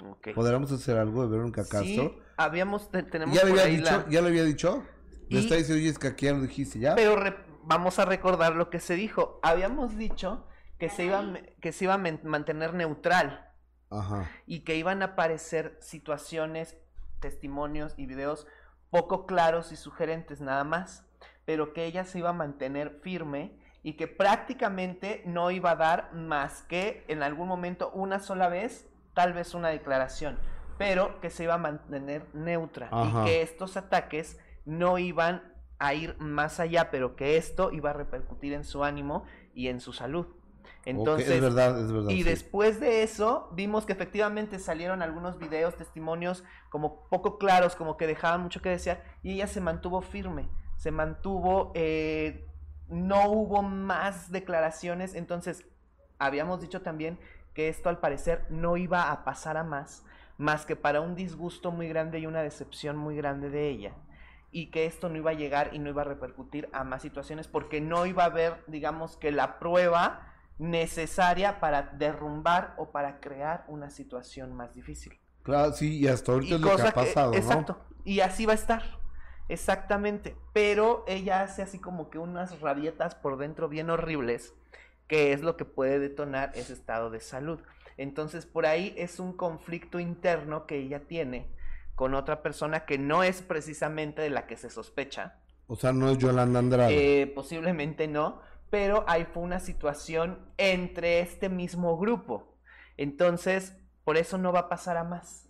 Ok. 0.04 0.30
¿Podríamos 0.34 0.72
hacer 0.72 0.98
algo 0.98 1.22
de 1.24 1.30
Verónica 1.30 1.64
Sí, 1.64 1.70
Castro? 1.70 2.16
habíamos, 2.38 2.90
te- 2.90 3.04
tenemos 3.04 3.36
¿Ya 3.36 3.44
le 3.46 3.52
había 3.52 3.66
dicho? 3.66 3.84
la- 3.84 4.10
¿Ya 4.10 4.22
le 4.22 4.28
había 4.30 4.44
dicho? 4.44 4.84
Me 5.30 5.40
Y- 5.40 5.44
está 5.44 5.56
diciendo 5.56 5.84
Jessica 5.84 6.16
que 6.16 6.26
ya 6.26 6.34
lo 6.34 6.42
dijiste, 6.42 6.80
¿ya? 6.80 6.96
Pero 6.96 7.16
re- 7.16 7.38
vamos 7.64 8.00
a 8.00 8.06
recordar 8.06 8.56
lo 8.56 8.70
que 8.70 8.80
se 8.80 8.96
dijo. 8.96 9.40
Habíamos 9.44 9.96
dicho 9.98 10.46
que 10.80 10.90
se 10.90 11.06
iba, 11.06 11.24
que 11.62 11.72
se 11.72 11.86
iba 11.86 11.94
a 11.94 11.98
mantener 11.98 12.74
neutral 12.74 13.48
Ajá. 13.92 14.30
y 14.48 14.62
que 14.62 14.76
iban 14.76 15.02
a 15.02 15.06
aparecer 15.06 15.78
situaciones, 15.82 16.78
testimonios 17.22 17.94
y 17.96 18.06
videos 18.08 18.48
poco 18.90 19.26
claros 19.26 19.72
y 19.72 19.78
sugerentes 19.78 20.42
nada 20.42 20.64
más, 20.66 21.06
pero 21.46 21.74
que 21.74 21.86
ella 21.86 22.06
se 22.06 22.20
iba 22.20 22.30
a 22.30 22.34
mantener 22.34 23.00
firme 23.02 23.52
y 23.84 23.94
que 23.94 24.08
prácticamente 24.08 25.22
no 25.26 25.52
iba 25.52 25.72
a 25.72 25.76
dar 25.76 26.14
más 26.14 26.64
que 26.64 27.04
en 27.08 27.22
algún 27.22 27.48
momento 27.48 27.92
una 27.94 28.20
sola 28.20 28.48
vez, 28.48 28.90
tal 29.14 29.34
vez 29.34 29.54
una 29.54 29.70
declaración, 29.70 30.40
pero 30.78 31.20
que 31.20 31.30
se 31.30 31.44
iba 31.44 31.56
a 31.56 31.58
mantener 31.58 32.26
neutra 32.34 32.88
Ajá. 32.92 33.22
y 33.22 33.26
que 33.26 33.42
estos 33.42 33.78
ataques 33.78 34.40
no 34.66 34.98
iban 34.98 35.54
a 35.80 35.94
ir 35.94 36.16
más 36.20 36.62
allá, 36.62 36.90
pero 36.92 37.16
que 37.16 37.36
esto 37.36 37.72
iba 37.72 37.90
a 37.90 37.94
repercutir 37.94 38.54
en 38.54 38.64
su 38.64 38.84
ánimo 38.84 39.26
y 39.54 39.68
en 39.68 39.82
su 39.82 39.92
salud. 39.92 40.28
Entonces, 40.86 41.30
es 41.30 41.42
verdad, 41.42 41.80
es 41.80 41.92
verdad. 41.92 42.10
y 42.10 42.18
sí. 42.18 42.24
después 42.24 42.80
de 42.80 43.04
eso, 43.04 43.50
vimos 43.54 43.86
que 43.86 43.94
efectivamente 43.94 44.60
salieron 44.60 45.02
algunos 45.02 45.40
videos, 45.40 45.76
testimonios 45.76 46.44
como 46.70 47.08
poco 47.10 47.38
claros, 47.38 47.76
como 47.76 47.96
que 47.98 48.08
dejaban 48.08 48.42
mucho 48.42 48.62
que 48.62 48.70
desear, 48.70 49.04
y 49.24 49.34
ella 49.34 49.48
se 49.48 49.62
mantuvo 49.62 50.02
firme, 50.02 50.50
se 50.84 50.92
mantuvo, 50.92 51.72
eh, 51.76 52.46
no 52.90 53.30
hubo 53.30 53.62
más 53.62 54.34
declaraciones, 54.34 55.16
entonces 55.16 55.66
habíamos 56.20 56.60
dicho 56.60 56.82
también 56.82 57.18
que 57.54 57.70
esto 57.70 57.88
al 57.88 58.02
parecer 58.02 58.46
no 58.50 58.76
iba 58.76 59.10
a 59.10 59.24
pasar 59.24 59.56
a 59.56 59.64
más, 59.64 60.04
más 60.38 60.66
que 60.66 60.76
para 60.76 61.00
un 61.00 61.16
disgusto 61.16 61.72
muy 61.72 61.88
grande 61.88 62.20
y 62.20 62.26
una 62.26 62.42
decepción 62.42 62.98
muy 62.98 63.16
grande 63.16 63.50
de 63.50 63.70
ella. 63.70 63.94
Y 64.52 64.72
que 64.72 64.86
esto 64.86 65.08
no 65.08 65.16
iba 65.16 65.32
a 65.32 65.36
llegar 65.36 65.70
y 65.72 65.80
no 65.80 65.88
iba 65.90 66.02
a 66.02 66.06
repercutir 66.06 66.68
a 66.74 66.84
más 66.84 67.02
situaciones 67.02 67.48
porque 67.48 67.80
no 67.80 68.06
iba 68.06 68.24
a 68.24 68.26
haber, 68.26 68.62
digamos, 68.68 69.16
que 69.16 69.32
la 69.32 69.60
prueba 69.60 70.34
necesaria 70.58 71.62
para 71.62 71.84
derrumbar 71.84 72.74
o 72.78 72.92
para 72.92 73.22
crear 73.22 73.64
una 73.70 73.90
situación 73.90 74.54
más 74.54 74.74
difícil. 74.74 75.18
Claro, 75.44 75.72
sí, 75.72 76.00
y 76.00 76.10
hasta 76.10 76.34
ahorita 76.34 76.52
Y 76.52 76.56
es 76.56 76.62
lo 76.62 76.76
que 76.76 76.82
ha 76.82 76.92
pasado, 76.92 77.32
¿no? 77.32 77.38
Exacto. 77.38 77.78
Y 78.04 78.20
así 78.20 78.46
va 78.46 78.52
a 78.52 78.56
estar. 78.56 79.03
Exactamente. 79.54 80.36
Pero 80.52 81.04
ella 81.08 81.44
hace 81.44 81.62
así 81.62 81.80
como 81.80 82.10
que 82.10 82.18
unas 82.18 82.60
rabietas 82.60 83.14
por 83.14 83.38
dentro 83.38 83.70
bien 83.70 83.90
horribles, 83.90 84.54
que 85.08 85.32
es 85.32 85.42
lo 85.42 85.58
que 85.58 85.66
puede 85.66 86.00
detonar 86.00 86.52
ese 86.56 86.74
estado 86.74 87.12
de 87.12 87.20
salud. 87.20 87.60
Entonces, 87.98 88.48
por 88.48 88.66
ahí 88.66 88.96
es 88.98 89.20
un 89.20 89.34
conflicto 89.34 90.00
interno 90.00 90.66
que 90.66 90.78
ella 90.78 91.02
tiene 91.02 91.48
con 91.94 92.16
otra 92.16 92.42
persona 92.42 92.86
que 92.86 92.98
no 92.98 93.22
es 93.22 93.44
precisamente 93.44 94.24
de 94.24 94.32
la 94.32 94.48
que 94.48 94.58
se 94.58 94.72
sospecha. 94.72 95.40
O 95.68 95.76
sea, 95.76 95.94
no 95.94 96.10
es 96.10 96.18
Yolanda 96.18 96.58
Andrade. 96.58 97.22
Eh, 97.22 97.28
posiblemente 97.28 98.08
no, 98.08 98.42
pero 98.72 99.06
ahí 99.08 99.26
fue 99.26 99.44
una 99.44 99.60
situación 99.60 100.40
entre 100.58 101.20
este 101.20 101.50
mismo 101.50 101.96
grupo. 102.00 102.58
Entonces, 102.98 103.78
por 104.04 104.18
eso 104.18 104.40
no 104.40 104.52
va 104.52 104.62
a 104.62 104.70
pasar 104.70 104.98
a 104.98 105.04
más. 105.04 105.48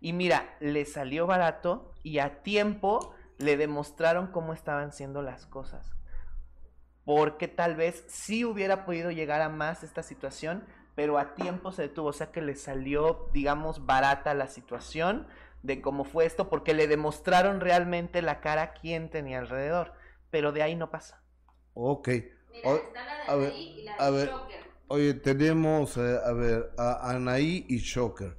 Y 0.00 0.12
mira, 0.12 0.56
le 0.58 0.84
salió 0.84 1.28
barato 1.28 1.94
y 2.02 2.18
a 2.18 2.42
tiempo 2.42 3.14
le 3.38 3.56
demostraron 3.56 4.28
cómo 4.28 4.52
estaban 4.52 4.92
siendo 4.92 5.22
las 5.22 5.46
cosas. 5.46 5.92
Porque 7.04 7.46
tal 7.48 7.76
vez 7.76 8.04
sí 8.08 8.44
hubiera 8.44 8.84
podido 8.84 9.10
llegar 9.10 9.40
a 9.40 9.48
más 9.48 9.84
esta 9.84 10.02
situación, 10.02 10.64
pero 10.96 11.18
a 11.18 11.34
tiempo 11.34 11.70
se 11.70 11.82
detuvo. 11.82 12.08
O 12.08 12.12
sea 12.12 12.32
que 12.32 12.42
le 12.42 12.56
salió, 12.56 13.28
digamos, 13.32 13.86
barata 13.86 14.34
la 14.34 14.48
situación 14.48 15.28
de 15.62 15.80
cómo 15.80 16.04
fue 16.04 16.26
esto, 16.26 16.48
porque 16.48 16.74
le 16.74 16.88
demostraron 16.88 17.60
realmente 17.60 18.22
la 18.22 18.40
cara 18.40 18.62
a 18.62 18.72
quien 18.72 19.08
tenía 19.10 19.38
alrededor. 19.38 19.92
Pero 20.30 20.50
de 20.52 20.62
ahí 20.62 20.74
no 20.74 20.90
pasa. 20.90 21.22
Ok. 21.74 22.08
Mira, 22.08 22.68
O- 22.70 22.76
está 22.76 23.04
la 23.04 23.16
de 23.18 23.24
a 23.26 23.36
ver, 23.36 23.54
y 23.58 23.82
la 23.84 23.94
a 23.98 24.10
de 24.10 24.16
ver. 24.16 24.30
Joker. 24.32 24.60
Oye, 24.88 25.14
tenemos, 25.14 25.96
eh, 25.96 26.18
a 26.24 26.32
ver, 26.32 26.70
a 26.78 27.10
Anaí 27.10 27.66
y 27.68 27.78
Shocker. 27.78 28.36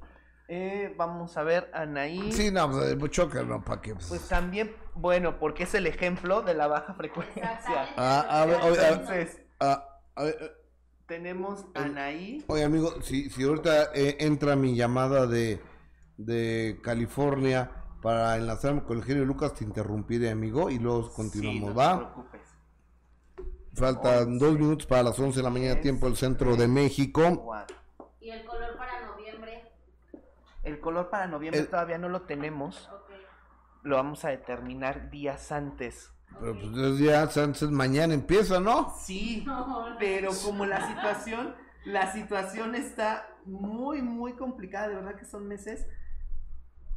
Eh, 0.50 0.93
vamos 0.98 1.36
a 1.38 1.43
ver, 1.43 1.70
Anaí. 1.74 2.32
Sí, 2.32 2.52
no, 2.52 2.72
pues, 2.72 2.91
eh, 2.93 2.98
Shocker 3.12 3.45
no, 3.45 3.64
¿para 3.64 3.82
qué? 3.82 3.93
Pues 3.95 4.28
también, 4.30 4.74
bueno, 5.00 5.39
porque 5.39 5.64
es 5.64 5.74
el 5.76 5.88
ejemplo 5.88 6.41
de 6.41 6.54
la 6.54 6.68
baja 6.68 6.93
frecuencia. 6.93 7.54
Exactamente. 7.54 7.93
Ah, 7.98 8.26
a 8.30 8.45
ver, 8.45 8.58
oye, 8.64 8.80
a- 8.80 8.89
Entonces, 8.89 9.41
Ah, 9.60 9.84
a 10.16 10.24
ver, 10.24 10.58
tenemos 11.08 11.66
Anaí. 11.74 12.43
oye, 12.48 12.64
amigo, 12.64 13.02
si, 13.02 13.30
si 13.30 13.43
ahorita 13.43 13.91
eh, 13.95 14.18
entra 14.20 14.56
mi 14.56 14.76
llamada 14.76 15.26
de, 15.26 15.62
de 16.18 16.80
California 16.84 17.72
para 18.02 18.36
enlazarme 18.36 18.84
con 18.84 18.98
el 18.98 19.04
genio 19.04 19.26
Lucas, 19.26 19.54
te 19.56 19.64
interrumpiré, 19.64 20.30
amigo, 20.30 20.70
y 20.70 20.78
luego 20.80 21.12
continuamos, 21.12 21.60
Sí, 21.62 21.66
no 21.68 21.74
¿va? 21.76 21.91
te 21.91 22.06
preocupes. 22.06 22.41
Faltan 23.74 24.39
dos 24.39 24.54
minutos 24.54 24.88
para 24.88 25.04
las 25.04 25.20
11 25.20 25.38
de 25.39 25.43
la 25.43 25.50
mañana, 25.52 25.80
tiempo 25.82 26.08
del 26.08 26.18
centro 26.18 26.56
de 26.56 26.68
México. 26.68 27.22
Y 28.20 28.30
el 28.32 28.43
color 28.45 28.76
para 28.78 29.06
noviembre. 29.08 29.72
El 30.64 30.80
color 30.80 31.10
para 31.10 31.28
noviembre 31.28 31.62
El- 31.62 31.68
todavía 31.68 31.98
no 32.00 32.10
lo 32.10 32.24
tenemos. 32.24 32.89
Ok. 32.91 33.07
Lo 33.88 33.95
vamos 33.95 34.25
a 34.25 34.29
determinar 34.29 35.09
días 35.09 35.51
antes. 35.51 36.11
Pero 36.39 36.53
pues 36.59 36.77
es 36.77 36.99
ya, 36.99 37.21
entonces 37.23 37.69
mañana 37.71 38.13
empieza, 38.13 38.59
¿no? 38.59 38.93
Sí, 38.99 39.45
pero 39.97 40.31
como 40.43 40.65
la 40.65 40.85
situación, 40.88 41.55
la 41.85 42.11
situación 42.11 42.75
está 42.75 43.27
muy, 43.45 44.01
muy 44.01 44.33
complicada, 44.33 44.89
de 44.89 44.95
verdad 44.95 45.15
que 45.15 45.25
son 45.25 45.47
meses 45.47 45.88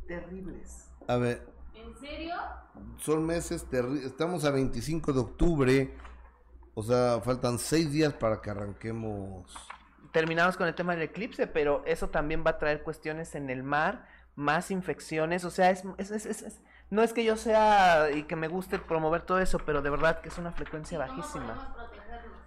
terribles. 0.06 0.90
A 1.06 1.16
ver, 1.16 1.46
¿En 1.74 1.96
serio? 1.98 2.34
son 2.98 3.24
meses 3.24 3.64
terribles. 3.70 4.04
Estamos 4.04 4.44
a 4.44 4.50
25 4.50 5.12
de 5.12 5.20
octubre. 5.20 5.94
O 6.74 6.82
sea, 6.82 7.20
faltan 7.22 7.58
seis 7.58 7.90
días 7.92 8.12
para 8.12 8.40
que 8.40 8.50
arranquemos. 8.50 9.54
Terminamos 10.12 10.56
con 10.56 10.66
el 10.66 10.74
tema 10.74 10.94
del 10.94 11.02
eclipse, 11.02 11.46
pero 11.46 11.82
eso 11.86 12.08
también 12.10 12.42
va 12.44 12.50
a 12.52 12.58
traer 12.58 12.82
cuestiones 12.82 13.34
en 13.34 13.48
el 13.50 13.62
mar, 13.62 14.06
más 14.34 14.70
infecciones, 14.70 15.44
o 15.44 15.50
sea, 15.50 15.70
es, 15.70 15.84
es- 15.98 16.10
es- 16.10 16.26
es- 16.26 16.42
es- 16.42 16.60
no 16.90 17.02
es 17.02 17.12
que 17.12 17.24
yo 17.24 17.36
sea 17.36 18.10
y 18.10 18.24
que 18.24 18.36
me 18.36 18.48
guste 18.48 18.78
promover 18.78 19.22
todo 19.22 19.38
eso, 19.40 19.58
pero 19.60 19.82
de 19.82 19.90
verdad 19.90 20.20
que 20.20 20.28
es 20.28 20.38
una 20.38 20.52
frecuencia 20.52 20.98
¿Cómo 20.98 21.16
bajísima. 21.16 21.54
podemos 21.54 21.74
protegernos? 21.74 22.38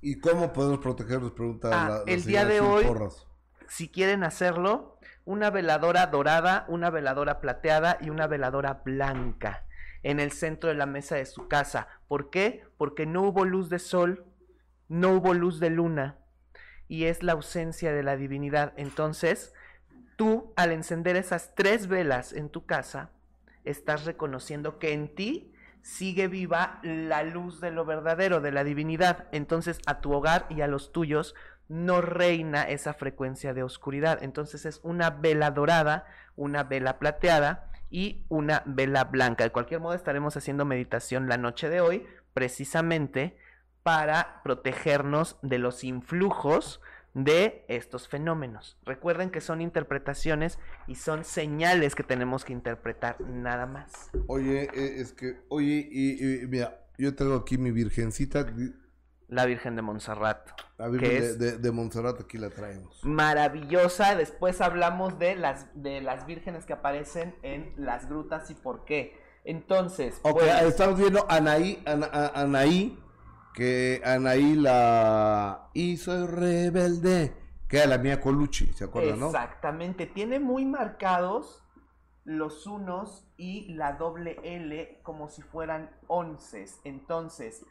¿Y 0.00 0.20
cómo 0.20 0.52
podemos 0.52 0.78
protegernos? 0.78 1.32
Pregunta 1.32 1.68
Ah, 1.72 1.88
la, 1.88 1.94
la 1.98 2.02
el 2.06 2.24
día 2.24 2.40
señora 2.42 2.54
de 2.54 2.60
hoy- 2.60 2.84
Porras. 2.84 3.26
Si 3.68 3.88
quieren 3.88 4.24
hacerlo, 4.24 4.98
una 5.24 5.50
veladora 5.50 6.06
dorada, 6.06 6.64
una 6.68 6.88
veladora 6.90 7.40
plateada 7.40 7.98
y 8.00 8.08
una 8.10 8.26
veladora 8.26 8.80
blanca 8.84 9.64
en 10.02 10.20
el 10.20 10.32
centro 10.32 10.70
de 10.70 10.74
la 10.76 10.86
mesa 10.86 11.16
de 11.16 11.26
su 11.26 11.48
casa. 11.48 11.88
¿Por 12.08 12.30
qué? 12.30 12.64
Porque 12.78 13.04
no 13.04 13.22
hubo 13.22 13.44
luz 13.44 13.68
de 13.68 13.78
sol, 13.78 14.24
no 14.88 15.10
hubo 15.12 15.34
luz 15.34 15.60
de 15.60 15.68
luna 15.70 16.16
y 16.88 17.04
es 17.04 17.22
la 17.22 17.32
ausencia 17.32 17.92
de 17.92 18.02
la 18.02 18.16
divinidad. 18.16 18.72
Entonces, 18.76 19.52
tú 20.16 20.54
al 20.56 20.72
encender 20.72 21.16
esas 21.16 21.54
tres 21.54 21.88
velas 21.88 22.32
en 22.32 22.48
tu 22.48 22.64
casa, 22.64 23.10
estás 23.70 24.04
reconociendo 24.04 24.78
que 24.78 24.92
en 24.92 25.14
ti 25.14 25.52
sigue 25.82 26.28
viva 26.28 26.80
la 26.82 27.22
luz 27.22 27.60
de 27.60 27.70
lo 27.70 27.84
verdadero, 27.84 28.40
de 28.40 28.52
la 28.52 28.64
divinidad. 28.64 29.26
Entonces, 29.32 29.78
a 29.86 30.00
tu 30.00 30.12
hogar 30.12 30.46
y 30.50 30.60
a 30.60 30.66
los 30.66 30.92
tuyos 30.92 31.34
no 31.68 32.00
reina 32.00 32.62
esa 32.62 32.94
frecuencia 32.94 33.54
de 33.54 33.62
oscuridad. 33.62 34.22
Entonces 34.22 34.64
es 34.64 34.80
una 34.82 35.10
vela 35.10 35.50
dorada, 35.50 36.06
una 36.34 36.64
vela 36.64 36.98
plateada 36.98 37.70
y 37.90 38.24
una 38.28 38.62
vela 38.66 39.04
blanca. 39.04 39.44
De 39.44 39.50
cualquier 39.50 39.80
modo 39.80 39.94
estaremos 39.94 40.36
haciendo 40.36 40.64
meditación 40.64 41.28
la 41.28 41.36
noche 41.36 41.68
de 41.68 41.80
hoy 41.80 42.06
precisamente 42.32 43.36
para 43.82 44.40
protegernos 44.42 45.38
de 45.42 45.58
los 45.58 45.84
influjos 45.84 46.80
de 47.14 47.64
estos 47.68 48.08
fenómenos. 48.08 48.78
Recuerden 48.84 49.30
que 49.30 49.40
son 49.40 49.60
interpretaciones 49.60 50.58
y 50.86 50.94
son 50.96 51.24
señales 51.24 51.94
que 51.94 52.02
tenemos 52.04 52.44
que 52.44 52.52
interpretar 52.52 53.20
nada 53.20 53.66
más. 53.66 54.10
Oye, 54.26 54.64
eh, 54.74 55.00
es 55.00 55.12
que, 55.12 55.40
oye, 55.48 55.88
y, 55.90 56.42
y, 56.42 56.46
mira, 56.46 56.84
yo 56.98 57.14
tengo 57.14 57.34
aquí 57.36 57.58
mi 57.58 57.70
virgencita, 57.70 58.46
La 59.28 59.44
Virgen 59.46 59.76
de 59.76 59.82
Montserrat. 59.82 60.48
la 60.78 60.86
que 60.86 60.90
Virgen 60.92 61.10
de, 61.10 61.16
es 61.26 61.38
de, 61.38 61.58
de 61.58 61.70
Montserrat, 61.72 62.20
aquí 62.20 62.38
la 62.38 62.50
traemos. 62.50 62.98
maravillosa. 63.04 64.14
Después 64.16 64.60
hablamos 64.60 65.18
de 65.18 65.34
las, 65.36 65.66
de 65.74 66.00
las 66.00 66.24
vírgenes 66.26 66.64
que 66.66 66.72
aparecen 66.72 67.34
en 67.42 67.72
las 67.76 68.08
grutas 68.08 68.50
y 68.50 68.54
por 68.54 68.84
qué. 68.84 69.18
Entonces, 69.44 70.18
Ok, 70.22 70.34
bueno, 70.42 70.68
estamos 70.68 70.98
viendo 70.98 71.26
Anaí, 71.30 71.82
Ana- 71.86 72.10
a- 72.12 72.42
Anaí, 72.42 72.98
que 73.54 74.00
Anaí 74.04 74.54
la 74.54 75.70
hizo 75.74 76.26
rebelde, 76.26 77.34
que 77.68 77.78
era 77.78 77.86
la 77.86 77.98
mía 77.98 78.20
Colucci, 78.20 78.72
¿se 78.72 78.84
acuerdan, 78.84 79.20
no? 79.20 79.26
exactamente, 79.26 80.06
tiene 80.06 80.38
muy 80.38 80.64
marcados 80.64 81.64
los 82.24 82.66
unos 82.66 83.26
y 83.36 83.72
la 83.74 83.94
doble 83.94 84.40
L 84.44 85.00
como 85.02 85.28
si 85.28 85.42
fueran 85.42 85.90
onces. 86.08 86.80
Entonces, 86.84 87.64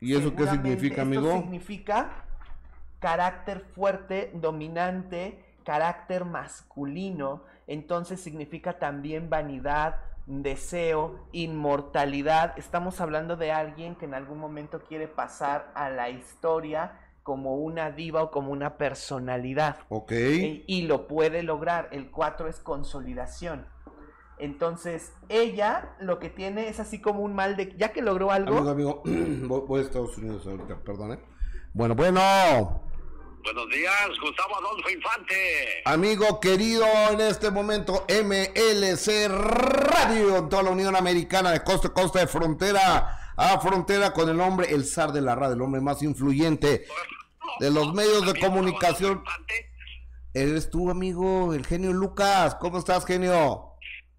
¿Y 0.00 0.14
eso 0.14 0.34
qué 0.34 0.46
significa, 0.46 1.02
esto 1.02 1.02
amigo? 1.02 1.32
significa 1.32 2.24
carácter 3.00 3.60
fuerte, 3.74 4.30
dominante, 4.34 5.44
carácter 5.64 6.24
masculino. 6.24 7.44
Entonces 7.66 8.20
significa 8.20 8.78
también 8.78 9.30
vanidad, 9.30 10.00
deseo, 10.28 11.26
inmortalidad. 11.32 12.56
Estamos 12.58 13.00
hablando 13.00 13.36
de 13.36 13.50
alguien 13.50 13.96
que 13.96 14.04
en 14.04 14.14
algún 14.14 14.38
momento 14.38 14.80
quiere 14.80 15.08
pasar 15.08 15.72
a 15.74 15.90
la 15.90 16.10
historia 16.10 17.00
como 17.22 17.56
una 17.56 17.90
diva 17.90 18.22
o 18.22 18.30
como 18.30 18.52
una 18.52 18.76
personalidad. 18.76 19.78
Ok. 19.88 20.12
Y, 20.12 20.64
y 20.66 20.82
lo 20.82 21.08
puede 21.08 21.42
lograr. 21.42 21.88
El 21.92 22.10
4 22.10 22.48
es 22.48 22.60
consolidación. 22.60 23.66
Entonces, 24.38 25.12
ella 25.28 25.96
lo 25.98 26.18
que 26.18 26.30
tiene 26.30 26.68
es 26.68 26.78
así 26.78 27.00
como 27.00 27.20
un 27.20 27.34
mal 27.34 27.56
de... 27.56 27.74
Ya 27.76 27.92
que 27.92 28.02
logró 28.02 28.30
algo... 28.30 28.56
Amigo, 28.58 29.02
amigo, 29.04 29.64
voy, 29.66 29.80
a 29.80 29.82
Estados 29.82 30.16
Unidos 30.18 30.46
ahorita, 30.46 30.76
perdón, 30.84 31.12
¿eh? 31.12 31.18
Bueno, 31.74 31.94
bueno. 31.94 32.87
Buenos 33.42 33.68
días, 33.70 34.10
Gustavo 34.20 34.56
Adolfo 34.56 34.90
Infante. 34.90 35.82
Amigo 35.84 36.40
querido, 36.40 36.84
en 37.10 37.20
este 37.20 37.50
momento 37.50 38.04
MLC 38.08 39.28
Radio 39.28 40.36
en 40.36 40.48
toda 40.48 40.64
la 40.64 40.70
Unión 40.70 40.96
Americana 40.96 41.52
de 41.52 41.62
costa 41.62 41.88
a 41.88 41.92
costa 41.94 42.20
de 42.20 42.26
frontera 42.26 43.32
a 43.36 43.60
frontera 43.60 44.12
con 44.12 44.28
el 44.28 44.36
nombre 44.36 44.74
El 44.74 44.84
zar 44.84 45.12
de 45.12 45.20
la 45.20 45.34
radio, 45.34 45.54
el 45.54 45.62
hombre 45.62 45.80
más 45.80 46.02
influyente 46.02 46.86
de 47.60 47.70
los 47.70 47.94
medios 47.94 48.26
de 48.26 48.38
comunicación. 48.40 49.22
Eres 50.34 50.70
tú, 50.70 50.90
amigo, 50.90 51.54
el 51.54 51.64
genio 51.64 51.92
Lucas. 51.92 52.56
¿Cómo 52.56 52.78
estás, 52.78 53.06
genio? 53.06 53.74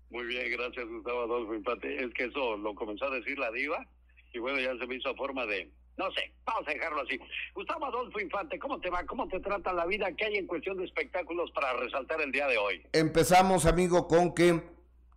Muy 0.09 0.25
bien, 0.25 0.49
gracias, 0.51 0.87
Gustavo 0.87 1.23
Adolfo 1.23 1.53
Infante. 1.53 2.03
Es 2.03 2.13
que 2.13 2.25
eso 2.25 2.57
lo 2.57 2.73
comenzó 2.73 3.05
a 3.05 3.11
decir 3.11 3.37
la 3.37 3.51
diva 3.51 3.85
y 4.33 4.39
bueno, 4.39 4.59
ya 4.59 4.77
se 4.77 4.87
me 4.87 4.95
hizo 4.95 5.13
forma 5.15 5.45
de... 5.45 5.71
No 5.99 6.09
sé, 6.13 6.31
vamos 6.45 6.65
a 6.65 6.71
dejarlo 6.71 7.01
así. 7.01 7.19
Gustavo 7.53 7.87
Adolfo 7.87 8.21
Infante, 8.21 8.57
¿cómo 8.57 8.79
te 8.79 8.89
va? 8.89 9.05
¿Cómo 9.05 9.27
te 9.27 9.41
trata 9.41 9.73
la 9.73 9.85
vida? 9.85 10.07
¿Qué 10.13 10.27
hay 10.27 10.37
en 10.37 10.47
cuestión 10.47 10.77
de 10.77 10.85
espectáculos 10.85 11.51
para 11.51 11.73
resaltar 11.73 12.21
el 12.21 12.31
día 12.31 12.47
de 12.47 12.57
hoy? 12.57 12.81
Empezamos, 12.93 13.65
amigo, 13.65 14.07
con 14.07 14.33
que 14.33 14.63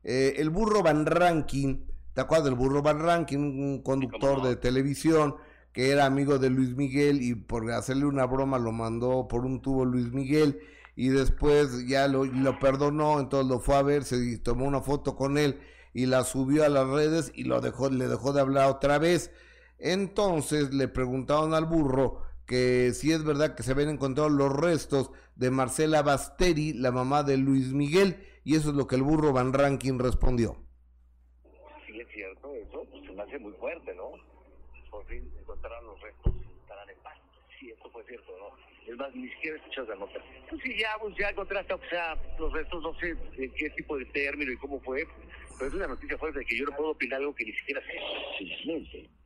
eh, 0.02 0.34
el 0.38 0.50
burro 0.50 0.82
Van 0.82 1.06
Ranking, 1.06 1.86
¿te 2.12 2.20
acuerdas 2.20 2.46
del 2.46 2.56
burro 2.56 2.82
Van 2.82 2.98
Ranking? 2.98 3.38
Un 3.38 3.82
conductor 3.84 4.38
no. 4.38 4.48
de 4.48 4.56
televisión 4.56 5.36
que 5.72 5.90
era 5.90 6.04
amigo 6.04 6.40
de 6.40 6.50
Luis 6.50 6.74
Miguel 6.74 7.22
y 7.22 7.36
por 7.36 7.70
hacerle 7.70 8.06
una 8.06 8.26
broma 8.26 8.58
lo 8.58 8.72
mandó 8.72 9.28
por 9.28 9.46
un 9.46 9.62
tubo 9.62 9.84
Luis 9.84 10.12
Miguel 10.12 10.58
y 10.96 11.10
después 11.10 11.86
ya 11.86 12.08
lo, 12.08 12.24
lo 12.24 12.58
perdonó, 12.58 13.20
entonces 13.20 13.48
lo 13.48 13.60
fue 13.60 13.76
a 13.76 13.82
ver, 13.82 14.02
se 14.02 14.36
tomó 14.38 14.64
una 14.64 14.80
foto 14.80 15.14
con 15.14 15.38
él 15.38 15.60
y 15.94 16.06
la 16.06 16.24
subió 16.24 16.64
a 16.64 16.68
las 16.68 16.88
redes 16.88 17.30
y 17.36 17.44
lo 17.44 17.60
dejó, 17.60 17.88
le 17.88 18.08
dejó 18.08 18.32
de 18.32 18.40
hablar 18.40 18.68
otra 18.68 18.98
vez. 18.98 19.30
Entonces 19.82 20.72
le 20.72 20.86
preguntaron 20.86 21.54
al 21.54 21.66
burro 21.66 22.22
que 22.46 22.92
si 22.92 23.10
es 23.10 23.24
verdad 23.24 23.56
que 23.56 23.64
se 23.64 23.72
habían 23.72 23.88
encontrado 23.88 24.28
los 24.28 24.54
restos 24.54 25.10
de 25.34 25.50
Marcela 25.50 26.02
Basteri, 26.02 26.72
la 26.72 26.92
mamá 26.92 27.24
de 27.24 27.36
Luis 27.36 27.72
Miguel, 27.72 28.16
y 28.44 28.54
eso 28.54 28.70
es 28.70 28.76
lo 28.76 28.86
que 28.86 28.94
el 28.94 29.02
burro 29.02 29.32
Van 29.32 29.52
Ranking 29.52 29.98
respondió. 29.98 30.56
Sí, 31.84 31.98
es 31.98 32.06
cierto, 32.14 32.54
eso 32.54 32.86
pues, 32.92 33.04
se 33.04 33.12
me 33.12 33.22
hace 33.22 33.38
muy 33.40 33.52
fuerte, 33.54 33.92
¿no? 33.96 34.12
Por 34.88 35.04
fin 35.06 35.28
encontraron 35.40 35.84
los 35.84 36.00
restos 36.00 36.32
y 36.36 36.60
estarán 36.60 36.88
en 36.88 36.98
paz. 37.02 37.18
Sí, 37.58 37.70
eso 37.70 37.90
fue 37.90 38.04
cierto, 38.04 38.30
¿no? 38.38 38.56
Es 38.88 38.96
más, 38.96 39.12
ni 39.16 39.28
siquiera 39.30 39.56
escuchas 39.56 39.88
la 39.88 39.96
nota. 39.96 40.20
Pues 40.48 40.62
sí, 40.62 40.78
ya, 40.78 40.90
pues 41.00 41.16
ya 41.18 41.30
encontraste, 41.30 41.74
o 41.74 41.80
sea, 41.90 42.16
los 42.38 42.52
restos, 42.52 42.80
no 42.84 42.94
sé 43.00 43.16
en 43.36 43.52
qué 43.54 43.68
tipo 43.70 43.98
de 43.98 44.04
término 44.06 44.52
y 44.52 44.56
cómo 44.58 44.80
fue, 44.80 45.04
pero 45.58 45.66
es 45.66 45.74
una 45.74 45.88
noticia 45.88 46.16
fuerte 46.18 46.38
de 46.38 46.44
que 46.44 46.56
yo 46.56 46.66
no 46.66 46.76
puedo 46.76 46.90
opinar 46.90 47.18
algo 47.18 47.34
que 47.34 47.46
ni 47.46 47.52
siquiera 47.52 47.80
sé. 47.80 47.98
Simplemente. 48.38 49.21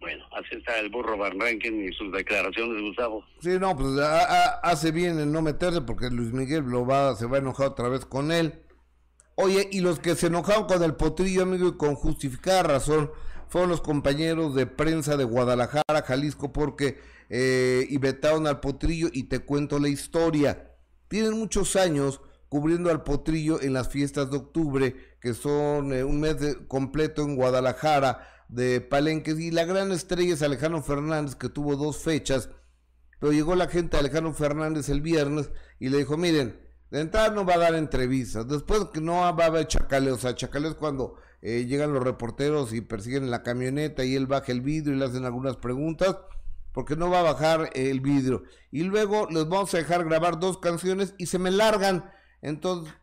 Bueno, 0.00 0.24
así 0.36 0.56
está 0.56 0.78
el 0.78 0.90
burro 0.90 1.18
Van 1.18 1.34
y 1.62 1.92
sus 1.92 2.12
declaraciones, 2.12 2.80
Gustavo. 2.82 3.24
Sí, 3.40 3.50
no, 3.58 3.76
pues 3.76 3.98
a- 3.98 4.60
hace 4.60 4.92
bien 4.92 5.18
en 5.18 5.32
no 5.32 5.42
meterse 5.42 5.80
porque 5.80 6.08
Luis 6.10 6.32
Miguel 6.32 6.64
lo 6.64 6.86
va, 6.86 7.16
se 7.16 7.26
va 7.26 7.36
a 7.38 7.40
enojar 7.40 7.68
otra 7.68 7.88
vez 7.88 8.04
con 8.04 8.30
él. 8.30 8.62
Oye, 9.34 9.68
y 9.72 9.80
los 9.80 9.98
que 9.98 10.14
se 10.14 10.28
enojaron 10.28 10.66
con 10.66 10.82
el 10.82 10.94
potrillo, 10.94 11.42
amigo, 11.42 11.68
y 11.68 11.76
con 11.76 11.94
justificada 11.94 12.62
razón, 12.64 13.10
fueron 13.48 13.70
los 13.70 13.80
compañeros 13.80 14.54
de 14.54 14.66
prensa 14.66 15.16
de 15.16 15.24
Guadalajara, 15.24 16.02
Jalisco, 16.06 16.52
porque 16.52 16.98
eh, 17.30 17.86
y 17.88 17.98
vetaron 17.98 18.46
al 18.46 18.60
potrillo 18.60 19.08
y 19.12 19.24
te 19.24 19.40
cuento 19.40 19.78
la 19.78 19.88
historia. 19.88 20.72
Tienen 21.08 21.32
muchos 21.38 21.76
años 21.76 22.20
cubriendo 22.48 22.90
al 22.90 23.02
potrillo 23.02 23.60
en 23.60 23.72
las 23.74 23.88
fiestas 23.88 24.30
de 24.30 24.38
octubre, 24.38 24.96
que 25.20 25.34
son 25.34 25.92
eh, 25.92 26.04
un 26.04 26.20
mes 26.20 26.36
completo 26.68 27.22
en 27.22 27.36
Guadalajara 27.36 28.26
de 28.48 28.80
Palenques, 28.80 29.38
y 29.38 29.50
la 29.50 29.64
gran 29.64 29.92
estrella 29.92 30.34
es 30.34 30.42
Alejandro 30.42 30.82
Fernández, 30.82 31.36
que 31.36 31.48
tuvo 31.48 31.76
dos 31.76 31.98
fechas, 31.98 32.50
pero 33.20 33.32
llegó 33.32 33.54
la 33.54 33.68
gente 33.68 33.96
de 33.96 34.00
Alejandro 34.00 34.32
Fernández 34.32 34.88
el 34.88 35.00
viernes 35.00 35.50
y 35.78 35.88
le 35.90 35.98
dijo, 35.98 36.16
miren, 36.16 36.60
de 36.90 37.00
entrada 37.00 37.30
no 37.30 37.44
va 37.44 37.54
a 37.54 37.58
dar 37.58 37.74
entrevistas, 37.74 38.48
después 38.48 38.86
que 38.92 39.00
no 39.00 39.14
va 39.14 39.28
a 39.28 39.46
haber 39.46 39.66
chacaleo, 39.66 40.14
o 40.14 40.18
sea, 40.18 40.34
chacaleo 40.34 40.70
es 40.70 40.76
cuando 40.76 41.16
eh, 41.42 41.66
llegan 41.66 41.92
los 41.92 42.02
reporteros 42.02 42.72
y 42.72 42.80
persiguen 42.80 43.24
en 43.24 43.30
la 43.30 43.42
camioneta 43.42 44.04
y 44.04 44.16
él 44.16 44.26
baja 44.26 44.50
el 44.50 44.60
vidrio 44.60 44.94
y 44.94 44.98
le 44.98 45.04
hacen 45.04 45.24
algunas 45.24 45.56
preguntas, 45.56 46.16
porque 46.72 46.96
no 46.96 47.10
va 47.10 47.20
a 47.20 47.32
bajar 47.32 47.70
el 47.74 48.00
vidrio. 48.00 48.44
Y 48.70 48.82
luego 48.84 49.28
les 49.30 49.48
vamos 49.48 49.72
a 49.74 49.78
dejar 49.78 50.04
grabar 50.04 50.38
dos 50.38 50.58
canciones 50.58 51.14
y 51.18 51.26
se 51.26 51.38
me 51.38 51.50
largan. 51.50 52.10
Entonces, 52.42 52.94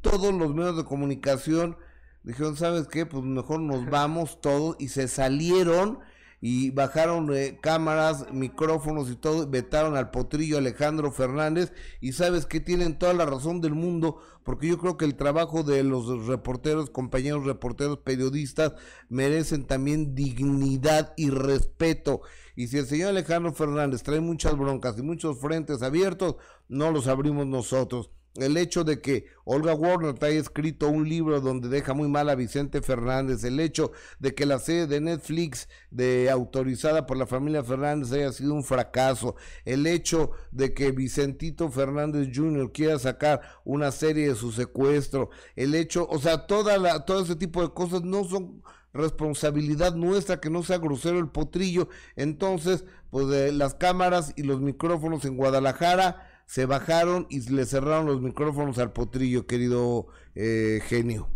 todos 0.00 0.34
los 0.34 0.54
medios 0.54 0.76
de 0.76 0.84
comunicación 0.84 1.76
dijeron, 2.24 2.56
¿sabes 2.56 2.88
qué? 2.88 3.06
Pues 3.06 3.22
mejor 3.22 3.60
nos 3.60 3.86
vamos 3.86 4.40
todos 4.40 4.76
y 4.78 4.88
se 4.88 5.08
salieron 5.08 6.00
y 6.46 6.72
bajaron 6.72 7.34
eh, 7.34 7.58
cámaras, 7.62 8.30
micrófonos 8.30 9.10
y 9.10 9.16
todo, 9.16 9.48
vetaron 9.48 9.96
al 9.96 10.10
potrillo 10.10 10.58
Alejandro 10.58 11.10
Fernández. 11.10 11.72
Y 12.02 12.12
sabes 12.12 12.44
que 12.44 12.60
tienen 12.60 12.98
toda 12.98 13.14
la 13.14 13.24
razón 13.24 13.62
del 13.62 13.72
mundo 13.72 14.20
porque 14.42 14.68
yo 14.68 14.76
creo 14.76 14.98
que 14.98 15.06
el 15.06 15.16
trabajo 15.16 15.62
de 15.62 15.82
los 15.84 16.26
reporteros, 16.26 16.90
compañeros 16.90 17.46
reporteros, 17.46 17.98
periodistas 17.98 18.74
merecen 19.08 19.66
también 19.66 20.14
dignidad 20.14 21.14
y 21.16 21.30
respeto. 21.30 22.20
Y 22.56 22.66
si 22.66 22.76
el 22.76 22.86
señor 22.86 23.08
Alejandro 23.08 23.54
Fernández 23.54 24.02
trae 24.02 24.20
muchas 24.20 24.58
broncas 24.58 24.98
y 24.98 25.02
muchos 25.02 25.40
frentes 25.40 25.82
abiertos, 25.82 26.36
no 26.68 26.90
los 26.90 27.06
abrimos 27.06 27.46
nosotros 27.46 28.10
el 28.36 28.56
hecho 28.56 28.82
de 28.82 29.00
que 29.00 29.26
Olga 29.44 29.74
Warner 29.74 30.14
haya 30.20 30.40
escrito 30.40 30.88
un 30.88 31.08
libro 31.08 31.40
donde 31.40 31.68
deja 31.68 31.94
muy 31.94 32.08
mal 32.08 32.28
a 32.28 32.34
Vicente 32.34 32.82
Fernández, 32.82 33.44
el 33.44 33.60
hecho 33.60 33.92
de 34.18 34.34
que 34.34 34.44
la 34.44 34.58
serie 34.58 34.86
de 34.86 35.00
Netflix 35.00 35.68
de 35.90 36.30
autorizada 36.30 37.06
por 37.06 37.16
la 37.16 37.26
familia 37.26 37.62
Fernández 37.62 38.12
haya 38.12 38.32
sido 38.32 38.54
un 38.54 38.64
fracaso, 38.64 39.36
el 39.64 39.86
hecho 39.86 40.32
de 40.50 40.74
que 40.74 40.90
Vicentito 40.90 41.70
Fernández 41.70 42.30
Jr. 42.34 42.72
quiera 42.72 42.98
sacar 42.98 43.40
una 43.64 43.92
serie 43.92 44.28
de 44.28 44.34
su 44.34 44.50
secuestro, 44.50 45.30
el 45.54 45.74
hecho, 45.74 46.08
o 46.10 46.18
sea, 46.18 46.46
toda 46.46 46.76
la, 46.78 47.04
todo 47.04 47.22
ese 47.22 47.36
tipo 47.36 47.62
de 47.62 47.72
cosas 47.72 48.02
no 48.02 48.24
son 48.24 48.62
responsabilidad 48.92 49.94
nuestra 49.94 50.40
que 50.40 50.50
no 50.50 50.62
sea 50.62 50.78
grosero 50.78 51.18
el 51.18 51.28
potrillo. 51.28 51.88
Entonces, 52.16 52.84
pues 53.10 53.28
de 53.28 53.52
las 53.52 53.74
cámaras 53.74 54.32
y 54.36 54.44
los 54.44 54.60
micrófonos 54.60 55.24
en 55.24 55.36
Guadalajara 55.36 56.33
se 56.46 56.66
bajaron 56.66 57.26
y 57.30 57.48
le 57.50 57.64
cerraron 57.64 58.06
los 58.06 58.20
micrófonos 58.20 58.78
al 58.78 58.92
potrillo, 58.92 59.46
querido 59.46 60.06
eh, 60.34 60.80
genio. 60.86 61.28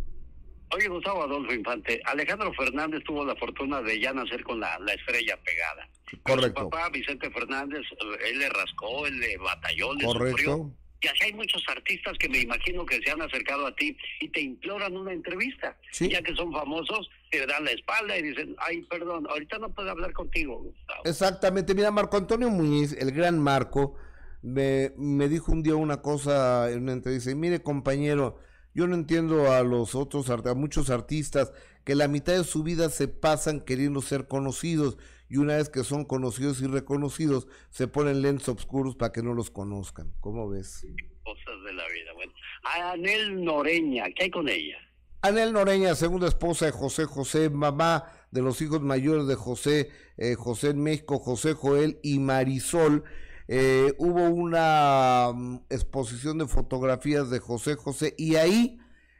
Oye, 0.70 0.88
Gustavo 0.88 1.22
Adolfo 1.22 1.52
Infante, 1.54 2.00
Alejandro 2.04 2.52
Fernández 2.52 3.02
tuvo 3.04 3.24
la 3.24 3.34
fortuna 3.36 3.80
de 3.80 4.00
ya 4.00 4.12
nacer 4.12 4.42
con 4.44 4.60
la, 4.60 4.76
estrella 4.94 5.38
pegada. 5.42 5.88
Correcto. 6.22 6.62
Su 6.62 6.70
papá, 6.70 6.90
Vicente 6.90 7.30
Fernández, 7.30 7.80
él 8.26 8.38
le 8.38 8.48
rascó, 8.50 9.06
él 9.06 9.18
le 9.18 9.36
batalló, 9.38 9.94
le 9.94 10.04
Correcto. 10.04 10.74
Y 11.00 11.06
así 11.06 11.24
hay 11.26 11.32
muchos 11.32 11.62
artistas 11.68 12.18
que 12.18 12.28
me 12.28 12.40
imagino 12.40 12.84
que 12.84 13.00
se 13.00 13.10
han 13.10 13.22
acercado 13.22 13.68
a 13.68 13.74
ti 13.76 13.96
y 14.20 14.28
te 14.30 14.40
imploran 14.40 14.96
una 14.96 15.12
entrevista. 15.12 15.76
Ya 15.92 16.20
que 16.22 16.34
son 16.34 16.52
famosos, 16.52 17.08
te 17.30 17.46
dan 17.46 17.64
la 17.64 17.70
espalda 17.70 18.18
y 18.18 18.22
dicen, 18.22 18.56
ay, 18.58 18.82
perdón, 18.82 19.26
ahorita 19.30 19.58
no 19.58 19.72
puedo 19.72 19.90
hablar 19.90 20.12
contigo, 20.12 20.58
Gustavo. 20.58 21.02
Exactamente. 21.04 21.74
Mira, 21.74 21.92
Marco 21.92 22.16
Antonio 22.16 22.50
Muñiz, 22.50 22.92
el 22.94 23.12
gran 23.12 23.38
Marco, 23.38 23.94
me, 24.42 24.92
me 24.96 25.28
dijo 25.28 25.52
un 25.52 25.62
día 25.62 25.74
una 25.76 26.02
cosa 26.02 26.70
en 26.70 26.82
una 26.82 26.92
entrevista, 26.92 27.30
y 27.30 27.34
mire 27.34 27.62
compañero, 27.62 28.38
yo 28.74 28.86
no 28.86 28.94
entiendo 28.94 29.50
a 29.50 29.62
los 29.62 29.94
otros, 29.94 30.30
a 30.30 30.54
muchos 30.54 30.90
artistas 30.90 31.52
que 31.84 31.94
la 31.94 32.06
mitad 32.06 32.34
de 32.34 32.44
su 32.44 32.62
vida 32.62 32.90
se 32.90 33.08
pasan 33.08 33.60
queriendo 33.60 34.02
ser 34.02 34.28
conocidos 34.28 34.98
y 35.28 35.38
una 35.38 35.56
vez 35.56 35.68
que 35.68 35.84
son 35.84 36.04
conocidos 36.04 36.60
y 36.60 36.66
reconocidos 36.66 37.48
se 37.70 37.88
ponen 37.88 38.22
lentes 38.22 38.48
oscuros 38.48 38.94
para 38.94 39.12
que 39.12 39.22
no 39.22 39.34
los 39.34 39.50
conozcan. 39.50 40.12
¿Cómo 40.20 40.48
ves? 40.48 40.86
Cosas 41.24 41.64
de 41.64 41.72
la 41.72 41.84
vida. 41.88 42.12
Bueno, 42.14 42.32
Anel 42.62 43.44
Noreña, 43.44 44.04
¿qué 44.14 44.24
hay 44.24 44.30
con 44.30 44.48
ella? 44.48 44.76
Anel 45.22 45.52
Noreña, 45.52 45.94
segunda 45.94 46.28
esposa 46.28 46.66
de 46.66 46.72
José 46.72 47.04
José, 47.04 47.50
mamá 47.50 48.04
de 48.30 48.42
los 48.42 48.60
hijos 48.62 48.80
mayores 48.80 49.26
de 49.26 49.34
José, 49.34 49.90
eh, 50.16 50.34
José 50.34 50.70
en 50.70 50.82
México, 50.82 51.18
José 51.18 51.54
Joel 51.54 51.98
y 52.02 52.18
Marisol. 52.18 53.04
Eh, 53.50 53.94
hubo 53.96 54.24
una 54.28 55.32
mm, 55.34 55.60
exposición 55.70 56.36
de 56.36 56.46
fotografías 56.46 57.30
de 57.30 57.38
José 57.38 57.76
José 57.76 58.14
y 58.18 58.36
ahí 58.36 58.78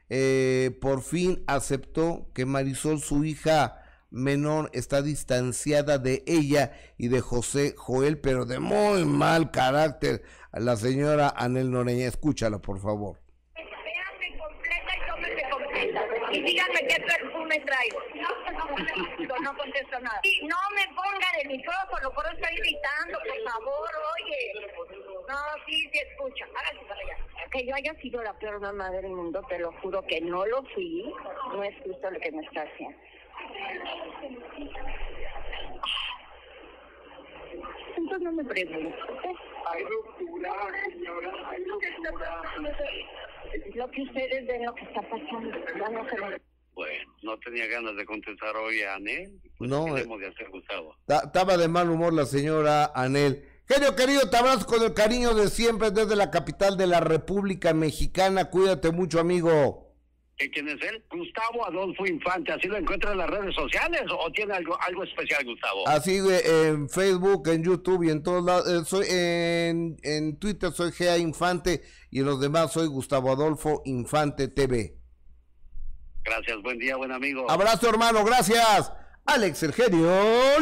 eh, 0.09 0.77
por 0.81 1.01
fin 1.01 1.43
aceptó 1.47 2.29
que 2.35 2.45
Marisol, 2.45 2.99
su 2.99 3.23
hija 3.23 3.81
menor, 4.11 4.69
está 4.73 5.01
distanciada 5.01 5.97
de 5.97 6.23
ella 6.27 6.73
y 6.97 7.07
de 7.07 7.21
José 7.21 7.73
Joel, 7.75 8.19
pero 8.19 8.45
de 8.45 8.59
muy 8.59 9.03
mal 9.05 9.49
carácter. 9.49 10.23
La 10.53 10.75
señora 10.77 11.33
Anel 11.35 11.71
Noreña, 11.71 12.07
escúchala 12.07 12.59
por 12.59 12.79
favor. 12.79 13.17
y 16.31 16.41
díganme 16.43 16.87
qué 16.87 17.01
perfume 17.01 17.38
traigo. 17.59 17.99
No, 19.19 19.37
no 19.39 19.57
contesto 19.57 19.99
nada. 19.99 20.19
Y 20.23 20.47
no 20.47 20.55
me 20.73 20.95
pongan 20.95 21.35
el 21.43 21.49
micrófono, 21.49 22.11
por 22.11 22.25
eso 22.25 22.35
estoy 22.35 22.55
gritando, 22.57 23.19
por 23.19 23.51
favor, 23.51 23.89
oye. 24.15 24.67
No, 25.27 25.35
sí, 25.65 25.89
se 25.91 26.01
escucha. 26.01 26.45
Hágase 26.55 26.85
para 26.87 26.99
allá. 27.01 27.17
Que 27.51 27.65
yo 27.65 27.75
haya 27.75 27.93
sido 27.95 28.23
la 28.23 28.33
peor 28.33 28.59
mamá 28.59 28.89
del 28.89 29.09
mundo, 29.09 29.41
te 29.49 29.59
lo 29.59 29.71
juro 29.73 30.01
que 30.03 30.21
no 30.21 30.45
lo 30.45 30.63
fui. 30.73 31.13
No 31.51 31.63
es 31.63 31.75
justo 31.83 32.09
lo 32.09 32.19
que 32.19 32.31
me 32.31 32.43
está 32.43 32.63
haciendo. 32.63 32.97
Entonces 37.97 38.21
no 38.21 38.31
me 38.31 38.43
preguntes. 38.45 38.95
Hay 39.67 39.83
ruptura, 39.83 40.51
señora. 40.89 41.49
Hay 41.49 41.63
ruptura. 41.65 42.41
Lo 43.75 43.91
que 43.91 44.01
ustedes 44.01 44.47
ven, 44.47 44.65
lo 44.65 44.73
que 44.73 44.85
está 44.85 45.01
pasando. 45.01 45.57
Ya 45.75 45.89
no 45.89 46.09
se 46.09 46.17
bueno, 46.79 47.13
no 47.23 47.37
tenía 47.39 47.67
ganas 47.67 47.93
de 47.97 48.05
contestar 48.05 48.55
hoy 48.55 48.81
a 48.83 48.95
Anel. 48.95 49.37
Pues 49.57 49.69
no. 49.69 49.97
Eh, 49.97 50.05
de 50.05 50.27
hacer, 50.27 50.49
Gustavo? 50.49 50.95
Estaba 51.07 51.57
de 51.57 51.67
mal 51.67 51.89
humor 51.89 52.13
la 52.13 52.25
señora 52.25 52.89
Anel. 52.95 53.43
Genio 53.67 53.97
querido, 53.97 54.29
te 54.29 54.37
abrazo 54.37 54.65
con 54.65 54.81
el 54.81 54.93
cariño 54.93 55.33
de 55.33 55.49
siempre 55.49 55.91
desde 55.91 56.15
la 56.15 56.31
capital 56.31 56.77
de 56.77 56.87
la 56.87 57.01
República 57.01 57.73
Mexicana. 57.73 58.45
Cuídate 58.45 58.91
mucho, 58.91 59.19
amigo. 59.19 59.93
¿Quién 60.37 60.69
es 60.69 60.81
él? 60.81 61.03
Gustavo 61.11 61.67
Adolfo 61.67 62.05
Infante. 62.05 62.53
¿Así 62.53 62.69
lo 62.69 62.77
encuentras 62.77 63.11
en 63.11 63.17
las 63.17 63.29
redes 63.29 63.53
sociales 63.53 64.03
o 64.09 64.31
tiene 64.31 64.53
algo 64.53 64.77
algo 64.81 65.03
especial, 65.03 65.43
Gustavo? 65.43 65.85
Así 65.85 66.17
en 66.45 66.87
Facebook, 66.87 67.49
en 67.49 67.61
YouTube 67.61 68.05
y 68.05 68.09
en 68.09 68.23
todos 68.23 68.45
lados. 68.45 68.69
Eh, 68.69 68.85
soy 68.85 69.05
en, 69.09 69.97
en 70.01 70.39
Twitter 70.39 70.71
soy 70.71 70.93
Gea 70.93 71.17
Infante 71.17 71.81
y 72.09 72.19
en 72.19 72.25
los 72.25 72.39
demás 72.39 72.71
soy 72.71 72.87
Gustavo 72.87 73.33
Adolfo 73.33 73.81
Infante 73.83 74.47
TV. 74.47 74.98
Gracias, 76.23 76.61
buen 76.61 76.77
día, 76.77 76.95
buen 76.95 77.11
amigo. 77.11 77.49
Abrazo, 77.49 77.89
hermano, 77.89 78.23
gracias. 78.23 78.91
Alex 79.25 79.63
Eugenio 79.63 80.09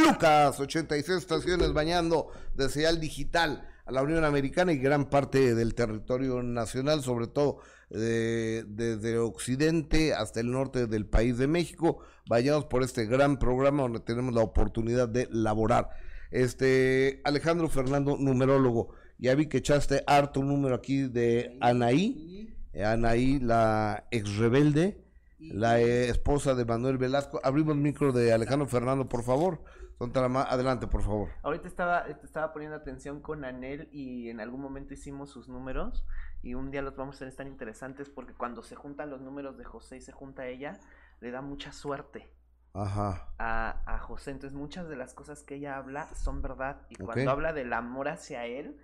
Lucas, 0.05 0.59
86 0.59 1.17
estaciones 1.17 1.73
bañando 1.73 2.31
de 2.53 2.69
señal 2.69 2.99
digital 2.99 3.67
a 3.85 3.91
la 3.91 4.03
Unión 4.03 4.25
Americana 4.25 4.73
y 4.73 4.77
gran 4.77 5.09
parte 5.09 5.55
del 5.55 5.73
territorio 5.73 6.43
nacional, 6.43 7.01
sobre 7.01 7.27
todo 7.27 7.59
desde 7.89 9.17
Occidente 9.17 10.13
hasta 10.13 10.41
el 10.41 10.51
norte 10.51 10.87
del 10.87 11.05
país 11.05 11.37
de 11.37 11.47
México, 11.47 11.99
vayamos 12.27 12.65
por 12.65 12.83
este 12.83 13.05
gran 13.05 13.39
programa 13.39 13.83
donde 13.83 14.01
tenemos 14.01 14.33
la 14.33 14.41
oportunidad 14.41 15.07
de 15.07 15.29
laborar. 15.31 15.89
Este 16.31 17.21
Alejandro 17.23 17.69
Fernando, 17.69 18.17
numerólogo, 18.19 18.89
ya 19.17 19.33
vi 19.35 19.47
que 19.47 19.59
echaste 19.59 20.03
harto 20.05 20.43
número 20.43 20.75
aquí 20.75 21.03
de 21.03 21.57
Anaí, 21.61 22.53
Anaí, 22.83 23.39
la 23.39 24.05
ex 24.11 24.35
rebelde 24.35 25.06
la 25.39 25.79
esposa 25.79 26.55
de 26.55 26.65
Manuel 26.65 26.97
Velasco. 26.97 27.39
Abrimos 27.43 27.75
el 27.75 27.81
micro 27.81 28.11
de 28.11 28.33
Alejandro 28.33 28.67
Fernando, 28.67 29.07
por 29.07 29.23
favor. 29.23 29.61
Adelante, 29.99 30.85
por 30.87 31.01
favor. 31.01 31.29
Ahorita 31.41 31.67
estaba, 31.67 32.01
estaba 32.23 32.53
poniendo 32.53 32.77
atención 32.77 33.19
con 33.19 33.43
Anel 33.43 33.89
y 33.91 34.29
en 34.29 34.39
algún 34.39 34.61
momento 34.61 34.93
hicimos 34.93 35.31
sus 35.31 35.49
números 35.49 36.05
y 36.43 36.53
un 36.53 36.69
día 36.69 36.83
los 36.83 36.95
vamos 36.95 37.15
a 37.15 37.25
hacer 37.25 37.35
tan 37.35 37.47
interesantes 37.47 38.09
porque 38.09 38.33
cuando 38.33 38.61
se 38.61 38.75
juntan 38.75 39.09
los 39.09 39.21
números 39.21 39.57
de 39.57 39.63
José 39.63 39.97
y 39.97 40.01
se 40.01 40.11
junta 40.11 40.45
ella, 40.45 40.79
le 41.19 41.31
da 41.31 41.41
mucha 41.41 41.71
suerte. 41.71 42.31
Ajá. 42.73 43.33
A, 43.39 43.81
a 43.87 43.97
José. 43.97 44.31
Entonces 44.31 44.55
muchas 44.55 44.87
de 44.87 44.95
las 44.95 45.15
cosas 45.15 45.41
que 45.41 45.55
ella 45.55 45.77
habla 45.77 46.13
son 46.13 46.43
verdad. 46.43 46.85
Y 46.89 46.95
cuando 46.95 47.31
habla 47.31 47.51
del 47.53 47.73
amor 47.73 48.07
hacia 48.07 48.45
él, 48.45 48.79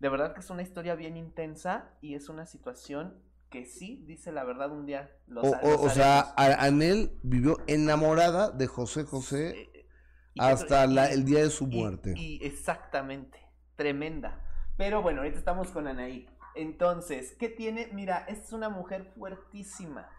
de 0.00 0.08
verdad 0.08 0.34
que 0.34 0.40
es 0.40 0.50
una 0.50 0.62
historia 0.62 0.96
bien 0.96 1.16
intensa 1.16 1.92
y 2.00 2.16
es 2.16 2.28
una 2.28 2.44
situación 2.44 3.14
que 3.56 3.64
sí 3.66 4.04
dice 4.06 4.32
la 4.32 4.44
verdad 4.44 4.70
un 4.70 4.84
día. 4.86 5.10
Los, 5.26 5.44
O, 5.44 5.50
los 5.62 5.80
o- 5.86 5.90
sea, 5.90 6.34
Anel 6.36 7.18
vivió 7.22 7.56
enamorada 7.66 8.50
de 8.50 8.66
José 8.66 9.04
José 9.04 9.70
Y 10.34 10.40
hasta 10.40 10.86
que- 10.86 10.92
la- 10.94 11.10
y- 11.10 11.14
el 11.14 11.24
día 11.24 11.42
de 11.42 11.50
su 11.50 11.64
y- 11.64 11.80
muerte. 11.80 12.12
Y, 12.16 12.44
exactamente, 12.44 13.38
tremenda. 13.76 14.42
Pero 14.76 15.00
bueno, 15.00 15.20
ahorita 15.22 15.38
estamos 15.38 15.70
con 15.70 15.86
Anaí. 15.88 16.28
Entonces, 16.54 17.34
¿qué 17.38 17.48
tiene? 17.48 17.88
Mira, 17.94 18.18
es 18.28 18.52
una 18.52 18.68
mujer 18.68 19.04
fuertísima 19.16 20.10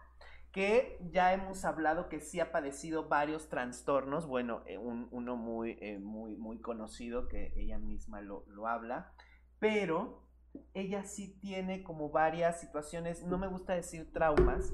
que 0.52 0.98
ya 1.12 1.32
hemos 1.32 1.64
hablado 1.64 2.08
que 2.08 2.20
sí 2.20 2.40
ha 2.40 2.50
padecido 2.50 3.08
varios 3.08 3.48
trastornos. 3.48 4.26
Bueno, 4.26 4.62
eh, 4.66 4.78
un- 4.78 5.06
uno 5.12 5.36
muy, 5.36 5.78
eh, 5.80 5.98
muy, 6.00 6.34
muy 6.36 6.60
conocido 6.60 7.28
que 7.28 7.52
ella 7.56 7.78
misma 7.78 8.20
lo, 8.20 8.44
lo 8.48 8.66
habla. 8.66 9.12
Pero 9.60 10.27
ella 10.74 11.04
sí 11.04 11.36
tiene 11.40 11.82
como 11.82 12.10
varias 12.10 12.60
situaciones, 12.60 13.22
no 13.24 13.38
me 13.38 13.46
gusta 13.46 13.74
decir 13.74 14.12
traumas, 14.12 14.72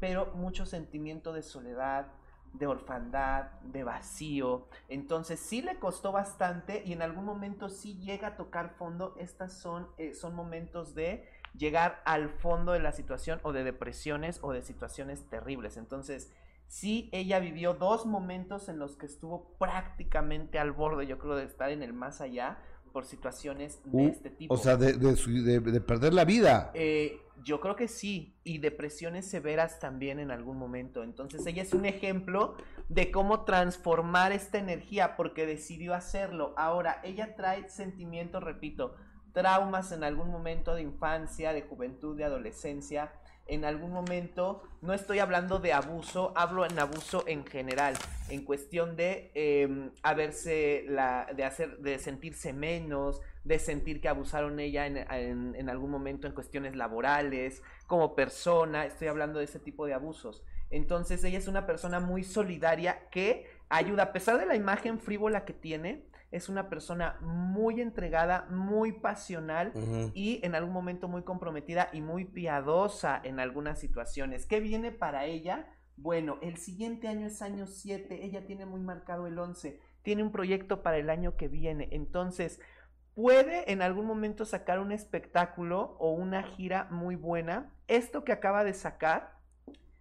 pero 0.00 0.32
mucho 0.34 0.66
sentimiento 0.66 1.32
de 1.32 1.42
soledad, 1.42 2.08
de 2.52 2.66
orfandad, 2.66 3.50
de 3.62 3.84
vacío. 3.84 4.68
Entonces 4.88 5.40
sí 5.40 5.62
le 5.62 5.78
costó 5.78 6.12
bastante 6.12 6.82
y 6.84 6.92
en 6.92 7.02
algún 7.02 7.24
momento 7.24 7.68
sí 7.68 7.98
llega 7.98 8.28
a 8.28 8.36
tocar 8.36 8.70
fondo. 8.70 9.14
Estas 9.18 9.52
son, 9.52 9.88
eh, 9.98 10.14
son 10.14 10.34
momentos 10.34 10.94
de 10.94 11.28
llegar 11.56 12.02
al 12.04 12.28
fondo 12.28 12.72
de 12.72 12.80
la 12.80 12.92
situación 12.92 13.40
o 13.42 13.52
de 13.52 13.64
depresiones 13.64 14.38
o 14.42 14.52
de 14.52 14.62
situaciones 14.62 15.28
terribles. 15.28 15.76
Entonces 15.76 16.32
sí 16.66 17.08
ella 17.12 17.38
vivió 17.38 17.74
dos 17.74 18.06
momentos 18.06 18.68
en 18.68 18.78
los 18.78 18.96
que 18.96 19.06
estuvo 19.06 19.56
prácticamente 19.58 20.58
al 20.58 20.72
borde, 20.72 21.06
yo 21.06 21.18
creo, 21.18 21.36
de 21.36 21.44
estar 21.44 21.70
en 21.70 21.82
el 21.82 21.92
más 21.92 22.20
allá 22.20 22.58
por 22.92 23.04
situaciones 23.06 23.80
de 23.84 23.90
Uh, 24.04 24.08
este 24.08 24.30
tipo. 24.30 24.54
o 24.54 24.56
sea, 24.56 24.76
de, 24.76 24.92
de 24.94 25.16
su- 25.16 25.30
de- 25.42 25.60
de 25.60 25.80
perder 25.80 26.12
la 26.14 26.24
vida. 26.24 26.70
Eh, 26.74 27.18
yo 27.42 27.60
creo 27.60 27.74
que 27.74 27.88
sí, 27.88 28.36
y 28.44 28.58
depresiones 28.58 29.26
severas 29.28 29.80
también 29.80 30.20
en 30.20 30.30
algún 30.30 30.56
momento. 30.58 31.02
Entonces 31.02 31.44
ella 31.46 31.62
es 31.62 31.72
un 31.72 31.86
ejemplo 31.86 32.54
de 32.88 33.10
cómo 33.10 33.44
transformar 33.44 34.30
esta 34.32 34.58
energía 34.58 35.16
porque 35.16 35.44
decidió 35.46 35.94
hacerlo. 35.94 36.54
Ahora, 36.56 37.00
ella 37.02 37.34
trae 37.34 37.68
sentimientos, 37.68 38.42
repito, 38.44 38.94
traumas 39.32 39.90
en 39.92 40.04
algún 40.04 40.30
momento 40.30 40.74
de 40.74 40.82
infancia, 40.82 41.52
de 41.52 41.62
juventud, 41.62 42.16
de 42.16 42.24
adolescencia. 42.24 43.10
En 43.46 43.64
algún 43.64 43.92
momento, 43.92 44.62
no 44.80 44.94
estoy 44.94 45.18
hablando 45.18 45.58
de 45.58 45.72
abuso, 45.72 46.32
hablo 46.36 46.64
en 46.64 46.78
abuso 46.78 47.24
en 47.26 47.44
general, 47.44 47.94
en 48.30 48.44
cuestión 48.44 48.96
de 48.96 49.30
eh, 49.34 49.90
haberse, 50.02 50.84
la, 50.88 51.26
de 51.34 51.44
hacer, 51.44 51.78
de 51.78 51.98
sentirse 51.98 52.52
menos, 52.52 53.20
de 53.44 53.58
sentir 53.58 54.00
que 54.00 54.08
abusaron 54.08 54.58
ella 54.60 54.86
en, 54.86 54.96
en- 54.96 55.54
en 55.56 55.68
algún 55.68 55.90
momento 55.90 56.26
en 56.26 56.32
cuestiones 56.32 56.76
laborales, 56.76 57.62
como 57.86 58.14
persona, 58.14 58.86
estoy 58.86 59.08
hablando 59.08 59.38
de 59.40 59.44
ese 59.46 59.58
tipo 59.58 59.86
de 59.86 59.94
abusos. 59.94 60.44
Entonces 60.70 61.22
ella 61.24 61.38
es 61.38 61.48
una 61.48 61.66
persona 61.66 62.00
muy 62.00 62.24
solidaria 62.24 63.08
que 63.10 63.46
ayuda, 63.68 64.04
a 64.04 64.12
pesar 64.12 64.38
de 64.38 64.46
la 64.46 64.54
imagen 64.54 64.98
frívola 65.00 65.44
que 65.44 65.52
tiene, 65.52 66.04
es 66.32 66.48
una 66.48 66.68
persona 66.68 67.18
muy 67.20 67.80
entregada, 67.80 68.46
muy 68.50 68.92
pasional 68.92 69.72
y 70.14 70.40
en 70.42 70.54
algún 70.54 70.72
momento 70.72 71.06
muy 71.06 71.22
comprometida 71.22 71.90
y 71.92 72.00
muy 72.00 72.24
piadosa 72.24 73.20
en 73.22 73.38
algunas 73.38 73.78
situaciones. 73.78 74.46
¿Qué 74.46 74.58
viene 74.58 74.90
para 74.90 75.26
ella? 75.26 75.68
Bueno, 75.96 76.38
el 76.40 76.56
siguiente 76.56 77.06
año 77.06 77.26
es 77.26 77.42
año 77.42 77.66
7, 77.66 78.24
ella 78.24 78.46
tiene 78.46 78.64
muy 78.64 78.80
marcado 78.80 79.26
el 79.26 79.38
11, 79.38 79.78
tiene 80.02 80.22
un 80.22 80.32
proyecto 80.32 80.82
para 80.82 80.96
el 80.96 81.10
año 81.10 81.36
que 81.36 81.48
viene, 81.48 81.88
entonces 81.92 82.58
puede 83.14 83.70
en 83.70 83.82
algún 83.82 84.06
momento 84.06 84.46
sacar 84.46 84.80
un 84.80 84.90
espectáculo 84.90 85.96
o 86.00 86.12
una 86.12 86.42
gira 86.42 86.88
muy 86.90 87.14
buena. 87.14 87.70
Esto 87.88 88.24
que 88.24 88.32
acaba 88.32 88.64
de 88.64 88.72
sacar 88.72 89.38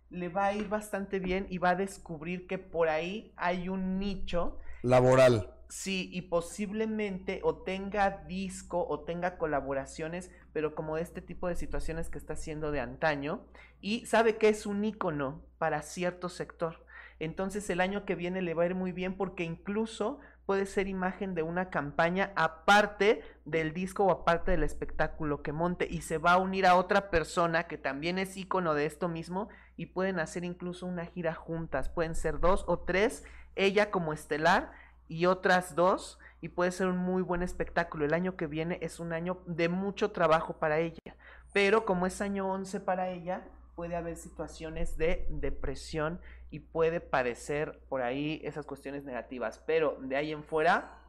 le 0.09 0.29
va 0.29 0.47
a 0.47 0.53
ir 0.53 0.69
bastante 0.69 1.19
bien 1.19 1.45
y 1.49 1.57
va 1.57 1.71
a 1.71 1.75
descubrir 1.75 2.47
que 2.47 2.57
por 2.57 2.87
ahí 2.87 3.33
hay 3.35 3.67
un 3.67 3.99
nicho 3.99 4.57
Laboral. 4.83 5.53
Sí, 5.71 6.09
y 6.11 6.23
posiblemente 6.23 7.39
o 7.43 7.55
tenga 7.55 8.25
disco 8.27 8.85
o 8.89 9.05
tenga 9.05 9.37
colaboraciones, 9.37 10.29
pero 10.51 10.75
como 10.75 10.97
este 10.97 11.21
tipo 11.21 11.47
de 11.47 11.55
situaciones 11.55 12.09
que 12.09 12.17
está 12.17 12.33
haciendo 12.33 12.73
de 12.73 12.81
antaño, 12.81 13.45
y 13.79 14.05
sabe 14.05 14.35
que 14.35 14.49
es 14.49 14.65
un 14.65 14.83
ícono 14.83 15.45
para 15.59 15.81
cierto 15.81 16.27
sector. 16.27 16.85
Entonces 17.19 17.69
el 17.69 17.79
año 17.79 18.03
que 18.03 18.15
viene 18.15 18.41
le 18.41 18.53
va 18.53 18.63
a 18.63 18.65
ir 18.65 18.75
muy 18.75 18.91
bien 18.91 19.15
porque 19.15 19.45
incluso 19.45 20.19
puede 20.45 20.65
ser 20.65 20.89
imagen 20.89 21.35
de 21.35 21.43
una 21.43 21.69
campaña 21.69 22.33
aparte 22.35 23.21
del 23.45 23.73
disco 23.73 24.03
o 24.03 24.11
aparte 24.11 24.51
del 24.51 24.63
espectáculo 24.63 25.41
que 25.41 25.53
monte 25.53 25.87
y 25.89 26.01
se 26.01 26.17
va 26.17 26.33
a 26.33 26.37
unir 26.37 26.65
a 26.65 26.75
otra 26.75 27.09
persona 27.09 27.67
que 27.67 27.77
también 27.77 28.19
es 28.19 28.35
ícono 28.35 28.73
de 28.73 28.87
esto 28.87 29.07
mismo 29.07 29.47
y 29.77 29.85
pueden 29.85 30.19
hacer 30.19 30.43
incluso 30.43 30.85
una 30.85 31.05
gira 31.05 31.33
juntas, 31.33 31.87
pueden 31.87 32.15
ser 32.15 32.41
dos 32.41 32.65
o 32.67 32.79
tres, 32.79 33.23
ella 33.55 33.89
como 33.89 34.11
estelar 34.11 34.73
y 35.07 35.25
otras 35.25 35.75
dos 35.75 36.19
y 36.41 36.49
puede 36.49 36.71
ser 36.71 36.87
un 36.87 36.97
muy 36.97 37.21
buen 37.21 37.43
espectáculo. 37.43 38.05
El 38.05 38.13
año 38.13 38.35
que 38.35 38.47
viene 38.47 38.79
es 38.81 38.99
un 38.99 39.13
año 39.13 39.39
de 39.45 39.69
mucho 39.69 40.11
trabajo 40.11 40.53
para 40.53 40.79
ella, 40.79 41.15
pero 41.53 41.85
como 41.85 42.05
es 42.05 42.21
año 42.21 42.49
11 42.51 42.79
para 42.79 43.09
ella, 43.09 43.47
puede 43.75 43.95
haber 43.95 44.15
situaciones 44.15 44.97
de 44.97 45.27
depresión 45.29 46.19
y 46.49 46.59
puede 46.59 46.99
padecer 46.99 47.79
por 47.89 48.01
ahí 48.01 48.41
esas 48.43 48.65
cuestiones 48.65 49.03
negativas, 49.03 49.63
pero 49.65 49.97
de 50.01 50.15
ahí 50.15 50.31
en 50.31 50.43
fuera 50.43 51.00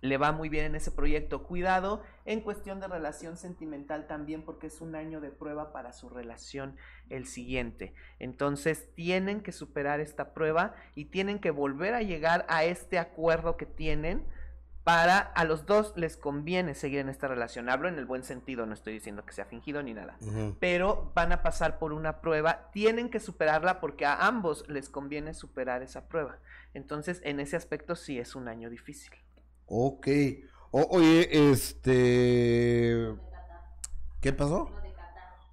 le 0.00 0.18
va 0.18 0.32
muy 0.32 0.48
bien 0.48 0.66
en 0.66 0.74
ese 0.74 0.90
proyecto. 0.90 1.44
Cuidado 1.44 2.02
en 2.24 2.40
cuestión 2.40 2.80
de 2.80 2.88
relación 2.88 3.36
sentimental 3.36 4.06
también 4.06 4.42
porque 4.42 4.66
es 4.66 4.80
un 4.80 4.94
año 4.94 5.20
de 5.20 5.30
prueba 5.30 5.72
para 5.72 5.92
su 5.92 6.08
relación 6.08 6.76
el 7.08 7.26
siguiente. 7.26 7.94
Entonces 8.18 8.92
tienen 8.94 9.42
que 9.42 9.52
superar 9.52 10.00
esta 10.00 10.34
prueba 10.34 10.74
y 10.94 11.06
tienen 11.06 11.38
que 11.38 11.50
volver 11.50 11.94
a 11.94 12.02
llegar 12.02 12.44
a 12.48 12.64
este 12.64 12.98
acuerdo 12.98 13.56
que 13.56 13.66
tienen 13.66 14.24
para 14.84 15.18
a 15.18 15.44
los 15.44 15.66
dos 15.66 15.92
les 15.96 16.16
conviene 16.16 16.74
seguir 16.74 16.98
en 16.98 17.08
esta 17.08 17.28
relación. 17.28 17.68
Hablo 17.70 17.88
en 17.88 17.98
el 17.98 18.04
buen 18.04 18.24
sentido, 18.24 18.66
no 18.66 18.74
estoy 18.74 18.94
diciendo 18.94 19.24
que 19.24 19.32
sea 19.32 19.44
fingido 19.44 19.82
ni 19.82 19.94
nada. 19.94 20.16
Pero 20.58 21.12
van 21.14 21.30
a 21.30 21.42
pasar 21.42 21.78
por 21.78 21.92
una 21.92 22.20
prueba, 22.20 22.70
tienen 22.72 23.08
que 23.08 23.20
superarla 23.20 23.80
porque 23.80 24.04
a 24.06 24.26
ambos 24.26 24.68
les 24.68 24.88
conviene 24.88 25.34
superar 25.34 25.82
esa 25.82 26.08
prueba. 26.08 26.38
Entonces, 26.74 27.20
en 27.24 27.38
ese 27.38 27.54
aspecto 27.54 27.94
sí 27.94 28.18
es 28.18 28.34
un 28.34 28.48
año 28.48 28.70
difícil. 28.70 29.12
Ok. 29.66 30.08
O- 30.70 30.86
oye, 30.90 31.50
este. 31.50 33.14
¿Qué 34.20 34.32
pasó? 34.32 34.70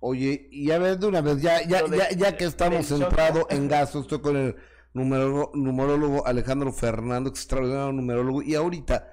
Oye, 0.02 0.48
y 0.52 0.72
a 0.72 0.78
ver 0.78 0.98
de 0.98 1.08
una 1.08 1.20
vez, 1.22 1.42
ya, 1.42 1.62
ya, 1.68 1.86
ya, 1.88 2.10
ya 2.12 2.38
que 2.38 2.46
estamos 2.46 2.88
centrados 2.88 3.46
en 3.50 3.68
gastos, 3.68 4.04
estoy 4.04 4.22
con 4.22 4.38
el 4.38 4.56
numerólogo, 4.94 5.52
numerólogo 5.56 6.26
Alejandro 6.26 6.72
Fernando, 6.72 7.30
extraordinario 7.30 7.92
numerólogo, 7.92 8.42
y 8.42 8.56
ahorita 8.56 9.12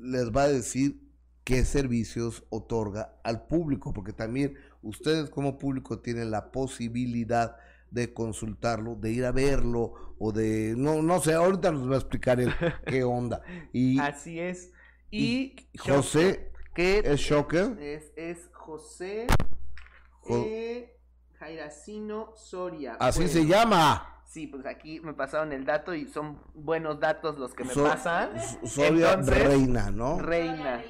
les 0.00 0.32
va 0.32 0.42
a 0.42 0.48
decir 0.48 1.00
qué 1.44 1.64
servicios 1.64 2.42
otorga 2.48 3.20
al 3.22 3.46
público, 3.46 3.92
porque 3.92 4.12
también 4.12 4.56
ustedes 4.82 5.30
como 5.30 5.58
público 5.58 6.00
tienen 6.00 6.32
la 6.32 6.50
posibilidad 6.50 7.56
de 7.90 8.12
consultarlo, 8.12 8.94
de 8.96 9.12
ir 9.12 9.24
a 9.24 9.32
verlo, 9.32 9.94
o 10.18 10.32
de, 10.32 10.74
no, 10.76 11.02
no 11.02 11.20
sé, 11.20 11.34
ahorita 11.34 11.72
nos 11.72 11.90
va 11.90 11.94
a 11.94 11.98
explicar 11.98 12.40
él 12.40 12.52
qué 12.86 13.04
onda. 13.04 13.42
Y 13.72 13.98
Así 14.00 14.40
es. 14.40 14.72
Y, 15.10 15.54
José, 15.78 16.52
que 16.74 16.98
¿es 17.04 17.20
Shocker? 17.20 17.78
Es, 17.80 18.12
es 18.16 18.50
José 18.52 19.26
Jo- 20.22 20.44
eh, 20.46 20.96
Jairacino 21.38 22.32
Soria. 22.34 22.96
así 22.98 23.28
se 23.28 23.46
llama. 23.46 24.12
Sí, 24.26 24.48
pues 24.48 24.66
aquí 24.66 25.00
me 25.00 25.14
pasaron 25.14 25.52
el 25.52 25.64
dato 25.64 25.94
y 25.94 26.06
son 26.08 26.40
buenos 26.54 26.98
datos 26.98 27.38
los 27.38 27.54
que 27.54 27.62
me 27.64 27.72
So- 27.72 27.84
pasan. 27.84 28.30
Soria 28.64 29.12
Entonces, 29.12 29.46
Reina, 29.46 29.90
¿no? 29.92 30.18
Reina. 30.18 30.82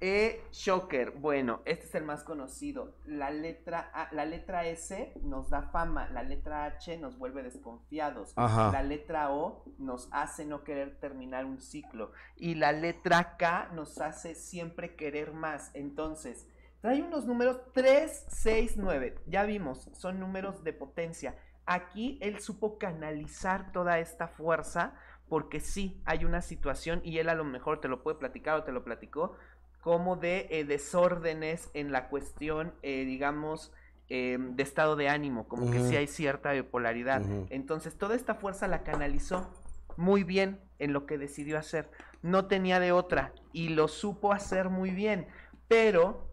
E. 0.00 0.42
Shocker, 0.52 1.10
bueno, 1.10 1.60
este 1.66 1.84
es 1.86 1.94
el 1.94 2.04
más 2.04 2.24
conocido. 2.24 2.96
La 3.04 3.30
letra, 3.30 3.90
A- 3.92 4.08
la 4.12 4.24
letra 4.24 4.64
S 4.66 5.12
nos 5.22 5.50
da 5.50 5.62
fama, 5.62 6.08
la 6.10 6.22
letra 6.22 6.64
H 6.64 6.96
nos 6.98 7.18
vuelve 7.18 7.42
desconfiados, 7.42 8.32
Ajá. 8.36 8.72
la 8.72 8.82
letra 8.82 9.30
O 9.30 9.64
nos 9.78 10.08
hace 10.12 10.46
no 10.46 10.64
querer 10.64 10.98
terminar 11.00 11.44
un 11.44 11.60
ciclo 11.60 12.12
y 12.36 12.54
la 12.54 12.72
letra 12.72 13.36
K 13.36 13.70
nos 13.74 14.00
hace 14.00 14.34
siempre 14.34 14.96
querer 14.96 15.32
más. 15.32 15.70
Entonces, 15.74 16.48
trae 16.80 17.02
unos 17.02 17.26
números 17.26 17.60
3, 17.74 18.24
6, 18.28 18.78
9, 18.78 19.18
ya 19.26 19.44
vimos, 19.44 19.90
son 19.92 20.18
números 20.18 20.64
de 20.64 20.72
potencia. 20.72 21.36
Aquí 21.66 22.18
él 22.22 22.40
supo 22.40 22.78
canalizar 22.78 23.70
toda 23.70 23.98
esta 23.98 24.28
fuerza 24.28 24.94
porque 25.28 25.60
sí 25.60 26.02
hay 26.06 26.24
una 26.24 26.40
situación 26.42 27.00
y 27.04 27.18
él 27.18 27.28
a 27.28 27.36
lo 27.36 27.44
mejor 27.44 27.80
te 27.80 27.86
lo 27.86 28.02
puede 28.02 28.18
platicar 28.18 28.56
o 28.58 28.64
te 28.64 28.72
lo 28.72 28.82
platicó 28.82 29.36
como 29.80 30.16
de 30.16 30.46
eh, 30.50 30.64
desórdenes 30.64 31.70
en 31.74 31.92
la 31.92 32.08
cuestión, 32.08 32.74
eh, 32.82 33.04
digamos, 33.04 33.72
eh, 34.08 34.38
de 34.40 34.62
estado 34.62 34.96
de 34.96 35.08
ánimo, 35.08 35.46
como 35.48 35.70
que 35.70 35.80
sí 35.88 35.96
hay 35.96 36.06
cierta 36.06 36.52
bipolaridad. 36.52 37.22
Entonces, 37.50 37.96
toda 37.96 38.16
esta 38.16 38.34
fuerza 38.34 38.66
la 38.66 38.82
canalizó 38.82 39.48
muy 39.96 40.24
bien 40.24 40.60
en 40.78 40.92
lo 40.92 41.06
que 41.06 41.16
decidió 41.16 41.58
hacer. 41.58 41.90
No 42.22 42.46
tenía 42.46 42.80
de 42.80 42.92
otra 42.92 43.32
y 43.52 43.68
lo 43.68 43.88
supo 43.88 44.32
hacer 44.32 44.68
muy 44.68 44.90
bien, 44.90 45.28
pero 45.68 46.28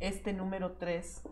este 0.00 0.32
número 0.32 0.72
3 0.72 1.22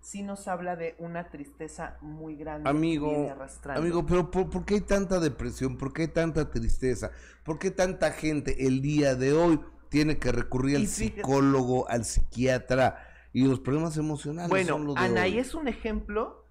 sí 0.00 0.22
nos 0.22 0.48
habla 0.48 0.74
de 0.74 0.96
una 0.98 1.28
tristeza 1.30 1.96
muy 2.00 2.36
grande. 2.36 2.64
que 2.64 2.70
Amigo, 2.70 3.10
viene 3.10 3.30
arrastrando. 3.30 3.82
amigo, 3.82 4.04
pero 4.06 4.30
¿por, 4.30 4.50
por 4.50 4.64
qué 4.64 4.74
hay 4.74 4.80
tanta 4.80 5.20
depresión? 5.20 5.76
¿Por 5.76 5.92
qué 5.92 6.02
hay 6.02 6.08
tanta 6.08 6.50
tristeza? 6.50 7.10
¿Por 7.44 7.58
qué 7.58 7.70
tanta 7.70 8.10
gente 8.10 8.66
el 8.66 8.82
día 8.82 9.14
de 9.14 9.32
hoy 9.32 9.60
tiene 9.92 10.18
que 10.18 10.32
recurrir 10.32 10.76
al 10.76 10.86
psicólogo, 10.86 11.86
al 11.86 12.06
psiquiatra 12.06 13.06
y 13.34 13.46
los 13.46 13.60
problemas 13.60 13.98
emocionales? 13.98 14.48
Bueno, 14.48 14.68
son 14.68 14.86
los 14.86 14.94
de 14.94 15.02
Anaí 15.02 15.34
hoy? 15.34 15.38
es 15.38 15.54
un 15.54 15.68
ejemplo 15.68 16.48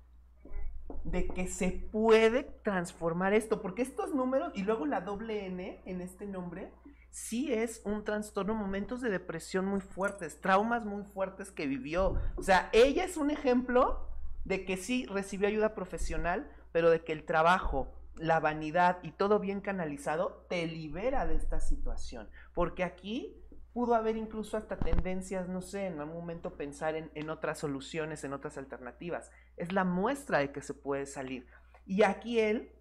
de 1.03 1.25
que 1.27 1.47
se 1.47 1.71
puede 1.71 2.43
transformar 2.43 3.33
esto, 3.33 3.59
porque 3.59 3.81
estos 3.81 4.13
números 4.13 4.51
y 4.53 4.61
luego 4.61 4.85
la 4.85 5.01
doble 5.01 5.47
N 5.47 5.81
en 5.85 6.01
este 6.01 6.27
nombre, 6.27 6.71
sí 7.09 7.51
es 7.51 7.81
un 7.83 8.03
trastorno, 8.03 8.53
momentos 8.53 9.01
de 9.01 9.09
depresión 9.09 9.65
muy 9.65 9.81
fuertes, 9.81 10.39
traumas 10.39 10.85
muy 10.85 11.03
fuertes 11.03 11.49
que 11.49 11.65
vivió. 11.65 12.21
O 12.35 12.43
sea, 12.43 12.69
ella 12.73 13.03
es 13.03 13.17
un 13.17 13.31
ejemplo 13.31 14.07
de 14.45 14.65
que 14.65 14.77
sí 14.77 15.07
recibió 15.07 15.47
ayuda 15.47 15.73
profesional, 15.73 16.47
pero 16.71 16.91
de 16.91 17.03
que 17.03 17.11
el 17.11 17.23
trabajo, 17.23 17.91
la 18.15 18.39
vanidad 18.39 18.99
y 19.03 19.11
todo 19.11 19.39
bien 19.39 19.61
canalizado 19.61 20.45
te 20.49 20.65
libera 20.67 21.25
de 21.25 21.35
esta 21.35 21.59
situación. 21.59 22.29
Porque 22.53 22.83
aquí 22.83 23.37
pudo 23.73 23.95
haber 23.95 24.17
incluso 24.17 24.57
hasta 24.57 24.77
tendencias, 24.77 25.47
no 25.47 25.61
sé, 25.61 25.87
en 25.87 25.99
algún 25.99 26.17
momento 26.17 26.55
pensar 26.55 26.95
en, 26.95 27.11
en 27.15 27.29
otras 27.29 27.59
soluciones, 27.59 28.23
en 28.23 28.33
otras 28.33 28.57
alternativas. 28.57 29.31
Es 29.57 29.71
la 29.71 29.83
muestra 29.83 30.39
de 30.39 30.51
que 30.51 30.61
se 30.61 30.73
puede 30.73 31.05
salir. 31.05 31.47
Y 31.85 32.03
aquí 32.03 32.39
él, 32.39 32.73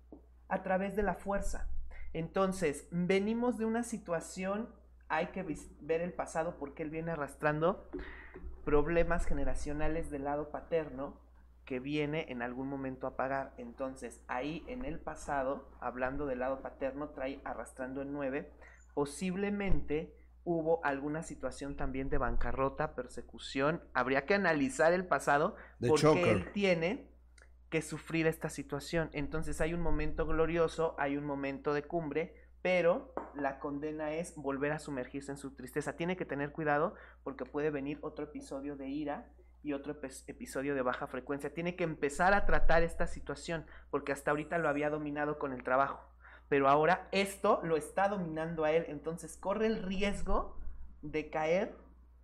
a 0.49 0.63
través 0.63 0.97
de 0.97 1.03
la 1.03 1.15
fuerza. 1.15 1.69
Entonces, 2.13 2.89
venimos 2.91 3.57
de 3.57 3.67
una 3.67 3.85
situación, 3.85 4.69
hay 5.09 5.29
que 5.29 5.45
ver 5.81 6.01
el 6.01 6.13
pasado 6.13 6.57
porque 6.59 6.83
él 6.83 6.91
viene 6.91 7.13
arrastrando 7.13 7.89
problemas 8.65 9.27
generacionales 9.27 10.11
del 10.11 10.25
lado 10.25 10.51
paterno 10.51 11.19
que 11.71 11.79
viene 11.79 12.27
en 12.31 12.43
algún 12.43 12.67
momento 12.67 13.07
a 13.07 13.15
pagar. 13.15 13.55
Entonces, 13.57 14.21
ahí 14.27 14.65
en 14.67 14.85
el 14.85 14.99
pasado, 14.99 15.71
hablando 15.79 16.27
del 16.27 16.41
lado 16.41 16.63
paterno, 16.63 17.11
trae 17.11 17.41
arrastrando 17.45 18.03
el 18.03 18.11
9, 18.11 18.51
posiblemente 18.93 20.13
hubo 20.43 20.85
alguna 20.85 21.23
situación 21.23 21.77
también 21.77 22.11
de 22.11 22.19
bancarrota, 22.19 22.97
persecución. 22.97 23.85
Habría 23.95 24.27
que 24.27 24.35
analizar 24.35 24.93
el 24.93 25.07
pasado 25.07 25.55
porque 25.79 26.03
choker. 26.03 26.27
él 26.27 26.51
tiene 26.53 27.09
que 27.69 27.83
sufrir 27.83 28.27
esta 28.27 28.51
situación. 28.51 29.09
Entonces 29.13 29.61
hay 29.61 29.73
un 29.73 29.81
momento 29.81 30.27
glorioso, 30.27 30.97
hay 30.99 31.17
un 31.17 31.25
momento 31.25 31.73
de 31.73 31.85
cumbre, 31.85 32.35
pero 32.63 33.15
la 33.37 33.61
condena 33.61 34.13
es 34.13 34.35
volver 34.35 34.73
a 34.73 34.81
sumergirse 34.81 35.31
en 35.31 35.39
su 35.39 35.55
tristeza. 35.55 35.97
Tiene 35.97 36.17
que 36.17 36.25
tener 36.25 36.51
cuidado 36.51 36.97
porque 37.23 37.45
puede 37.45 37.71
venir 37.71 38.01
otro 38.01 38.25
episodio 38.25 38.75
de 38.75 38.89
ira 38.89 39.31
y 39.63 39.73
otro 39.73 39.95
epi- 40.01 40.25
episodio 40.27 40.75
de 40.75 40.83
baja 40.83 41.07
frecuencia. 41.07 41.53
Tiene 41.53 41.77
que 41.77 41.85
empezar 41.85 42.33
a 42.35 42.47
tratar 42.47 42.83
esta 42.83 43.07
situación 43.07 43.67
porque 43.91 44.13
hasta 44.13 44.31
ahorita 44.31 44.59
lo 44.59 44.69
había 44.69 44.91
dominado 44.91 45.39
con 45.39 45.53
el 45.53 45.63
trabajo. 45.63 46.01
Pero 46.49 46.69
ahora 46.69 47.09
esto 47.13 47.61
lo 47.63 47.77
está 47.77 48.09
dominando 48.09 48.65
a 48.65 48.73
él, 48.73 48.85
entonces 48.89 49.37
corre 49.37 49.67
el 49.67 49.83
riesgo 49.83 50.59
de 51.03 51.31
caer 51.31 51.77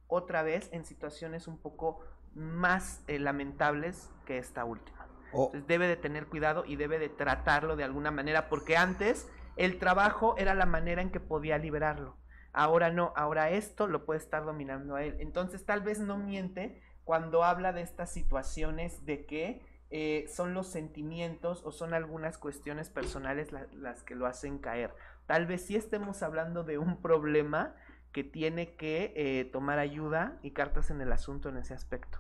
otra 0.09 0.43
vez 0.43 0.69
en 0.73 0.85
situaciones 0.85 1.47
un 1.49 1.59
poco 1.59 2.01
más 2.35 3.03
eh, 3.07 3.19
lamentables 3.19 4.11
que 4.25 4.39
esta 4.39 4.65
última. 4.65 5.07
O- 5.33 5.47
Entonces 5.47 5.67
debe 5.69 5.87
de 5.89 5.97
tener 5.97 6.27
cuidado 6.27 6.65
y 6.67 6.77
debe 6.77 6.99
de 6.99 7.09
tratarlo 7.09 7.77
de 7.77 7.85
alguna 7.85 8.11
manera, 8.11 8.49
porque 8.49 8.77
antes 8.77 9.29
el 9.57 9.79
trabajo 9.79 10.35
era 10.39 10.55
la 10.55 10.67
manera 10.67 11.03
en 11.03 11.11
que 11.11 11.21
podía 11.21 11.59
liberarlo. 11.59 12.17
Ahora 12.53 12.91
no, 12.91 13.13
ahora 13.17 13.51
esto 13.51 13.87
lo 13.87 14.05
puede 14.07 14.19
estar 14.19 14.45
dominando 14.45 14.97
a 14.97 15.05
él. 15.05 15.17
Entonces 15.21 15.65
tal 15.65 15.83
vez 15.83 15.99
no 15.99 16.19
miente 16.19 16.83
cuando 17.07 17.45
habla 17.45 17.73
de 17.73 17.83
estas 17.83 18.11
situaciones 18.13 19.07
de 19.07 19.25
que 19.27 19.63
eh, 19.91 20.27
son 20.29 20.55
los 20.55 20.67
sentimientos 20.67 21.63
o 21.65 21.71
son 21.71 21.95
algunas 21.95 22.37
cuestiones 22.37 22.91
personales 22.91 23.53
la- 23.53 23.69
las 23.73 24.03
que 24.03 24.17
lo 24.17 24.27
hacen 24.27 24.59
caer. 24.59 24.93
Tal 25.27 25.47
vez 25.47 25.63
sí 25.65 25.77
estemos 25.77 26.25
hablando 26.25 26.65
de 26.65 26.79
un 26.79 27.01
problema 27.01 27.77
que 28.13 28.25
tiene 28.25 28.75
que 28.75 29.13
eh, 29.15 29.45
tomar 29.45 29.79
ayuda 29.79 30.41
y 30.43 30.51
cartas 30.51 30.91
en 30.91 31.01
el 31.01 31.13
asunto 31.13 31.49
en 31.49 31.59
ese 31.59 31.75
aspecto. 31.75 32.19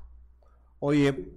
Oye, 0.78 1.32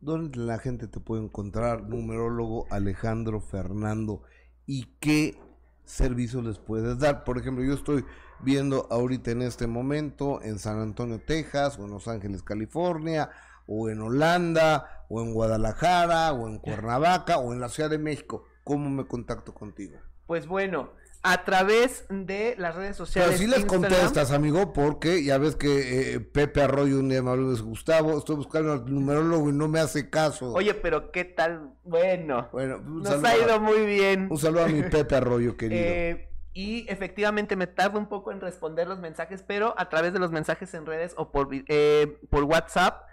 ¿dónde 0.00 0.38
la 0.38 0.58
gente 0.58 0.88
te 0.88 0.98
puede 1.00 1.24
encontrar? 1.24 1.82
Numerólogo 1.88 2.66
Alejandro 2.70 3.40
Fernando. 3.40 4.22
¿Y 4.66 4.86
qué 4.98 5.36
servicios 5.84 6.42
les 6.44 6.58
puedes 6.58 6.98
dar? 6.98 7.24
Por 7.24 7.36
ejemplo, 7.38 7.62
yo 7.64 7.74
estoy 7.74 8.04
viendo 8.42 8.86
ahorita 8.90 9.30
en 9.30 9.42
este 9.42 9.66
momento 9.66 10.40
en 10.42 10.58
San 10.58 10.80
Antonio, 10.80 11.20
Texas, 11.24 11.78
o 11.78 11.84
en 11.84 11.90
Los 11.90 12.08
Ángeles, 12.08 12.42
California, 12.42 13.30
o 13.66 13.88
en 13.88 14.00
Holanda, 14.00 15.04
o 15.08 15.20
en 15.22 15.32
Guadalajara, 15.32 16.32
o 16.32 16.48
en 16.48 16.58
Cuernavaca, 16.58 17.38
o 17.38 17.52
en 17.52 17.60
la 17.60 17.68
Ciudad 17.68 17.90
de 17.90 17.98
México. 17.98 18.44
¿Cómo 18.64 18.90
me 18.90 19.06
contacto 19.06 19.54
contigo? 19.54 19.98
Pues 20.26 20.46
bueno, 20.46 20.92
a 21.24 21.44
través 21.44 22.04
de 22.08 22.54
las 22.58 22.74
redes 22.74 22.96
sociales. 22.96 23.38
Pero 23.38 23.38
sí 23.38 23.46
les 23.46 23.66
Instagram- 23.66 23.68
contestas, 23.68 24.32
amigo, 24.32 24.72
porque 24.72 25.22
ya 25.22 25.38
ves 25.38 25.54
que 25.54 26.14
eh, 26.14 26.20
Pepe 26.20 26.62
Arroyo 26.62 26.98
un 26.98 27.08
día 27.08 27.22
me 27.22 27.30
habló 27.30 27.50
dice, 27.50 27.62
Gustavo, 27.62 28.18
estoy 28.18 28.36
buscando 28.36 28.72
al 28.72 28.92
numerólogo 28.92 29.48
y 29.50 29.52
no 29.52 29.68
me 29.68 29.78
hace 29.78 30.10
caso. 30.10 30.52
Oye, 30.52 30.74
pero 30.74 31.12
qué 31.12 31.24
tal. 31.24 31.74
Bueno, 31.84 32.48
nos 32.52 33.08
saludo 33.08 33.26
ha 33.28 33.36
ido 33.36 33.60
muy 33.60 33.86
bien. 33.86 34.28
Un 34.30 34.38
saludo 34.38 34.64
a 34.64 34.68
mi 34.68 34.82
Pepe 34.82 35.14
Arroyo, 35.16 35.56
querido. 35.56 35.84
Eh, 35.84 36.31
y 36.52 36.86
efectivamente 36.90 37.56
me 37.56 37.66
tardo 37.66 37.98
un 37.98 38.06
poco 38.06 38.30
en 38.32 38.40
responder 38.40 38.86
los 38.88 38.98
mensajes, 38.98 39.42
pero 39.42 39.74
a 39.78 39.88
través 39.88 40.12
de 40.12 40.18
los 40.18 40.30
mensajes 40.32 40.72
en 40.74 40.86
redes 40.86 41.14
o 41.16 41.30
por, 41.32 41.48
eh, 41.52 42.18
por 42.30 42.44
WhatsApp, 42.44 43.06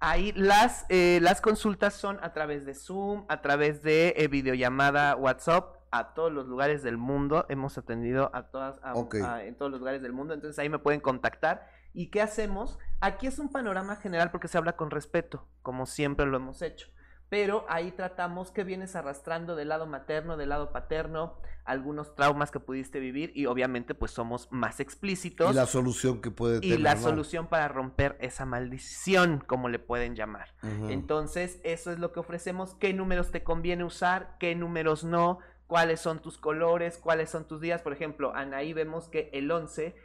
ahí 0.00 0.32
las, 0.32 0.86
eh, 0.88 1.18
las 1.22 1.40
consultas 1.40 1.94
son 1.94 2.18
a 2.22 2.32
través 2.32 2.64
de 2.64 2.74
Zoom, 2.74 3.24
a 3.28 3.40
través 3.42 3.82
de 3.82 4.14
eh, 4.16 4.28
videollamada 4.28 5.16
WhatsApp 5.16 5.76
a 5.90 6.14
todos 6.14 6.32
los 6.32 6.46
lugares 6.46 6.82
del 6.82 6.96
mundo. 6.98 7.46
Hemos 7.48 7.78
atendido 7.78 8.30
a 8.34 8.44
todas, 8.50 8.78
a- 8.82 8.94
Ok. 8.94 9.16
a- 9.24 9.44
en 9.44 9.56
todos 9.56 9.70
los 9.70 9.80
lugares 9.80 10.02
del 10.02 10.12
mundo, 10.12 10.34
entonces 10.34 10.58
ahí 10.58 10.68
me 10.68 10.78
pueden 10.78 11.00
contactar. 11.00 11.66
¿Y 11.94 12.08
qué 12.10 12.20
hacemos? 12.20 12.78
Aquí 13.00 13.26
es 13.26 13.38
un 13.38 13.50
panorama 13.50 13.96
general 13.96 14.30
porque 14.30 14.48
se 14.48 14.58
habla 14.58 14.76
con 14.76 14.90
respeto, 14.90 15.46
como 15.62 15.86
siempre 15.86 16.26
lo 16.26 16.36
hemos 16.36 16.60
hecho. 16.60 16.88
Pero 17.28 17.64
ahí 17.68 17.90
tratamos 17.90 18.52
qué 18.52 18.62
vienes 18.62 18.94
arrastrando 18.94 19.56
del 19.56 19.68
lado 19.68 19.86
materno, 19.86 20.36
del 20.36 20.50
lado 20.50 20.72
paterno, 20.72 21.34
algunos 21.64 22.14
traumas 22.14 22.52
que 22.52 22.60
pudiste 22.60 23.00
vivir 23.00 23.32
y 23.34 23.46
obviamente 23.46 23.94
pues 23.94 24.12
somos 24.12 24.46
más 24.52 24.78
explícitos 24.78 25.50
y 25.50 25.54
la 25.54 25.66
solución 25.66 26.20
que 26.20 26.30
puede 26.30 26.58
y 26.58 26.60
tener. 26.60 26.80
la 26.80 26.94
¿no? 26.94 27.00
solución 27.00 27.48
para 27.48 27.66
romper 27.66 28.16
esa 28.20 28.46
maldición, 28.46 29.42
como 29.44 29.68
le 29.68 29.80
pueden 29.80 30.14
llamar. 30.14 30.54
Entonces, 30.88 31.58
eso 31.64 31.90
es 31.90 31.98
lo 31.98 32.12
que 32.12 32.20
ofrecemos, 32.20 32.74
qué 32.78 32.92
números 32.92 33.32
te 33.32 33.42
conviene 33.42 33.82
usar, 33.82 34.36
qué 34.38 34.54
números 34.54 35.02
no, 35.02 35.40
cuáles 35.66 36.00
son 36.00 36.20
tus 36.20 36.38
colores, 36.38 36.98
cuáles 36.98 37.30
son 37.30 37.46
tus 37.46 37.60
días. 37.60 37.82
Por 37.82 37.92
ejemplo, 37.92 38.32
Anaí 38.34 38.72
vemos 38.72 39.08
que 39.08 39.30
el 39.32 39.50
11 39.50 39.96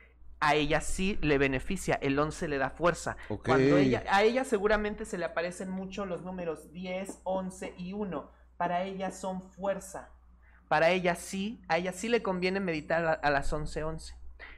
a 0.41 0.55
ella 0.55 0.81
sí 0.81 1.18
le 1.22 1.38
beneficia, 1.38 1.95
el 2.01 2.18
11 2.18 2.47
le 2.47 2.57
da 2.57 2.72
fuerza. 2.72 3.15
Ok. 3.30 3.45
Cuando 3.45 3.77
ella, 3.77 4.03
a 4.09 4.23
ella 4.23 4.43
seguramente 4.43 5.05
se 5.05 5.18
le 5.18 5.26
aparecen 5.26 5.69
mucho 5.69 6.05
los 6.05 6.23
números 6.23 6.72
10, 6.73 7.22
11 7.23 7.76
y 7.77 7.93
1. 7.93 8.31
Para 8.57 8.84
ella 8.84 9.11
son 9.11 9.41
fuerza. 9.41 10.09
Para 10.68 10.89
ella 10.89 11.15
sí, 11.15 11.61
a 11.68 11.77
ella 11.77 11.93
sí 11.93 12.09
le 12.09 12.23
conviene 12.23 12.59
meditar 12.59 13.05
a, 13.05 13.13
a 13.13 13.30
las 13.30 13.53
11, 13.53 13.84
11. 13.84 14.15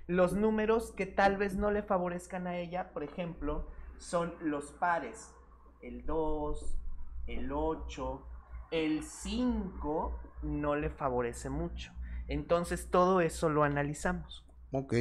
Los 0.08 0.34
números 0.34 0.94
que 0.94 1.06
tal 1.06 1.38
vez 1.38 1.56
no 1.56 1.70
le 1.70 1.84
favorezcan 1.84 2.48
a 2.48 2.58
ella, 2.58 2.92
por 2.94 3.04
ejemplo, 3.04 3.70
son 3.98 4.34
los 4.42 4.72
pares. 4.72 5.34
El 5.82 6.06
2, 6.06 6.78
el 7.28 7.52
8, 7.52 8.28
el 8.72 9.04
5 9.04 10.20
no 10.44 10.76
le 10.76 10.90
favorece 10.90 11.50
mucho. 11.50 11.92
Entonces 12.30 12.90
todo 12.90 13.20
eso 13.20 13.50
lo 13.50 13.64
analizamos. 13.64 14.46
Ok. 14.72 14.94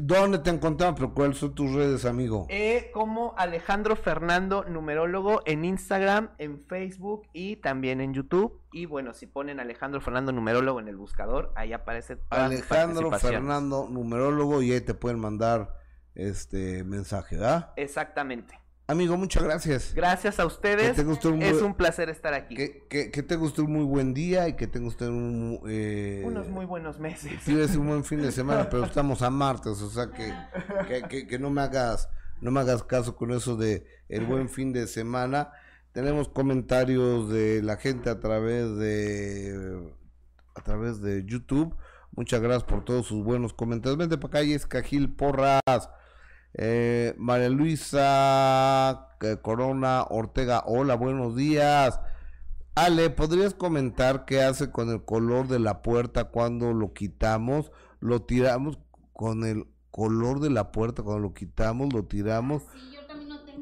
¿Dónde 0.00 0.38
te 0.38 0.50
encontramos? 0.50 0.94
Pero 0.98 1.12
¿cuáles 1.12 1.38
son 1.38 1.54
tus 1.54 1.72
redes, 1.72 2.04
amigo? 2.04 2.46
Eh, 2.50 2.90
como 2.92 3.34
Alejandro 3.36 3.96
Fernando, 3.96 4.64
numerólogo, 4.64 5.42
en 5.44 5.64
Instagram, 5.64 6.30
en 6.38 6.64
Facebook 6.66 7.26
y 7.32 7.56
también 7.56 8.00
en 8.00 8.14
YouTube. 8.14 8.60
Y 8.72 8.86
bueno, 8.86 9.12
si 9.12 9.26
ponen 9.26 9.58
Alejandro 9.58 10.00
Fernando, 10.00 10.30
numerólogo 10.30 10.78
en 10.78 10.86
el 10.86 10.96
buscador, 10.96 11.52
ahí 11.56 11.72
aparece 11.72 12.18
Alejandro. 12.30 13.10
Fernando, 13.18 13.88
numerólogo, 13.90 14.62
y 14.62 14.72
ahí 14.72 14.80
te 14.80 14.94
pueden 14.94 15.18
mandar 15.18 15.74
este 16.14 16.84
mensaje, 16.84 17.36
¿verdad? 17.36 17.72
Exactamente. 17.76 18.67
Amigo, 18.90 19.18
muchas 19.18 19.42
gracias. 19.42 19.92
Gracias 19.94 20.40
a 20.40 20.46
ustedes. 20.46 20.96
Que 20.96 21.28
un 21.28 21.42
es 21.42 21.60
un 21.60 21.74
placer 21.74 22.08
estar 22.08 22.32
aquí. 22.32 22.54
Que, 22.54 22.86
que, 22.88 23.10
que 23.10 23.22
tenga 23.22 23.44
usted 23.44 23.62
un 23.62 23.72
muy 23.74 23.84
buen 23.84 24.14
día 24.14 24.48
y 24.48 24.54
que 24.56 24.66
tenga 24.66 24.88
usted 24.88 25.08
un... 25.08 25.60
eh, 25.68 26.22
Unos 26.24 26.48
muy 26.48 26.64
buenos 26.64 26.98
meses. 26.98 27.32
Sí, 27.44 27.60
es 27.60 27.76
un 27.76 27.86
buen 27.86 28.02
fin 28.02 28.22
de 28.22 28.32
semana, 28.32 28.70
pero 28.70 28.86
estamos 28.86 29.20
a 29.20 29.28
martes, 29.28 29.82
o 29.82 29.90
sea 29.90 30.10
que, 30.10 31.26
que, 31.26 31.38
no 31.38 31.50
me 31.50 31.60
hagas, 31.60 32.08
no 32.40 32.50
me 32.50 32.60
hagas 32.60 32.82
caso 32.82 33.14
con 33.14 33.30
eso 33.30 33.56
de 33.56 33.84
el 34.08 34.24
buen 34.24 34.48
fin 34.48 34.72
de 34.72 34.86
semana. 34.86 35.52
Tenemos 35.92 36.30
comentarios 36.30 37.28
de 37.28 37.60
la 37.62 37.76
gente 37.76 38.08
a 38.08 38.20
través 38.20 38.74
de 38.78 39.92
a 40.54 40.62
través 40.62 41.02
de 41.02 41.26
YouTube. 41.26 41.76
Muchas 42.12 42.40
gracias 42.40 42.64
por 42.64 42.86
todos 42.86 43.04
sus 43.06 43.22
buenos 43.22 43.52
comentarios. 43.52 43.98
Vente 43.98 44.16
para 44.16 44.38
acá, 44.40 44.46
Jessica 44.48 44.82
Gil 44.82 45.14
Porras. 45.14 45.60
Eh, 46.60 47.14
María 47.18 47.50
Luisa 47.50 49.14
eh, 49.20 49.36
Corona 49.40 50.02
Ortega, 50.10 50.64
hola, 50.66 50.96
buenos 50.96 51.36
días. 51.36 52.00
Ale, 52.74 53.10
¿podrías 53.10 53.54
comentar 53.54 54.24
qué 54.24 54.42
hace 54.42 54.72
con 54.72 54.90
el 54.90 55.04
color 55.04 55.46
de 55.46 55.60
la 55.60 55.82
puerta 55.82 56.24
cuando 56.24 56.72
lo 56.72 56.92
quitamos? 56.92 57.70
Lo 58.00 58.22
tiramos 58.22 58.80
con 59.12 59.44
el 59.44 59.68
color 59.92 60.40
de 60.40 60.50
la 60.50 60.72
puerta, 60.72 61.04
cuando 61.04 61.28
lo 61.28 61.32
quitamos, 61.32 61.92
lo 61.92 62.06
tiramos. 62.06 62.64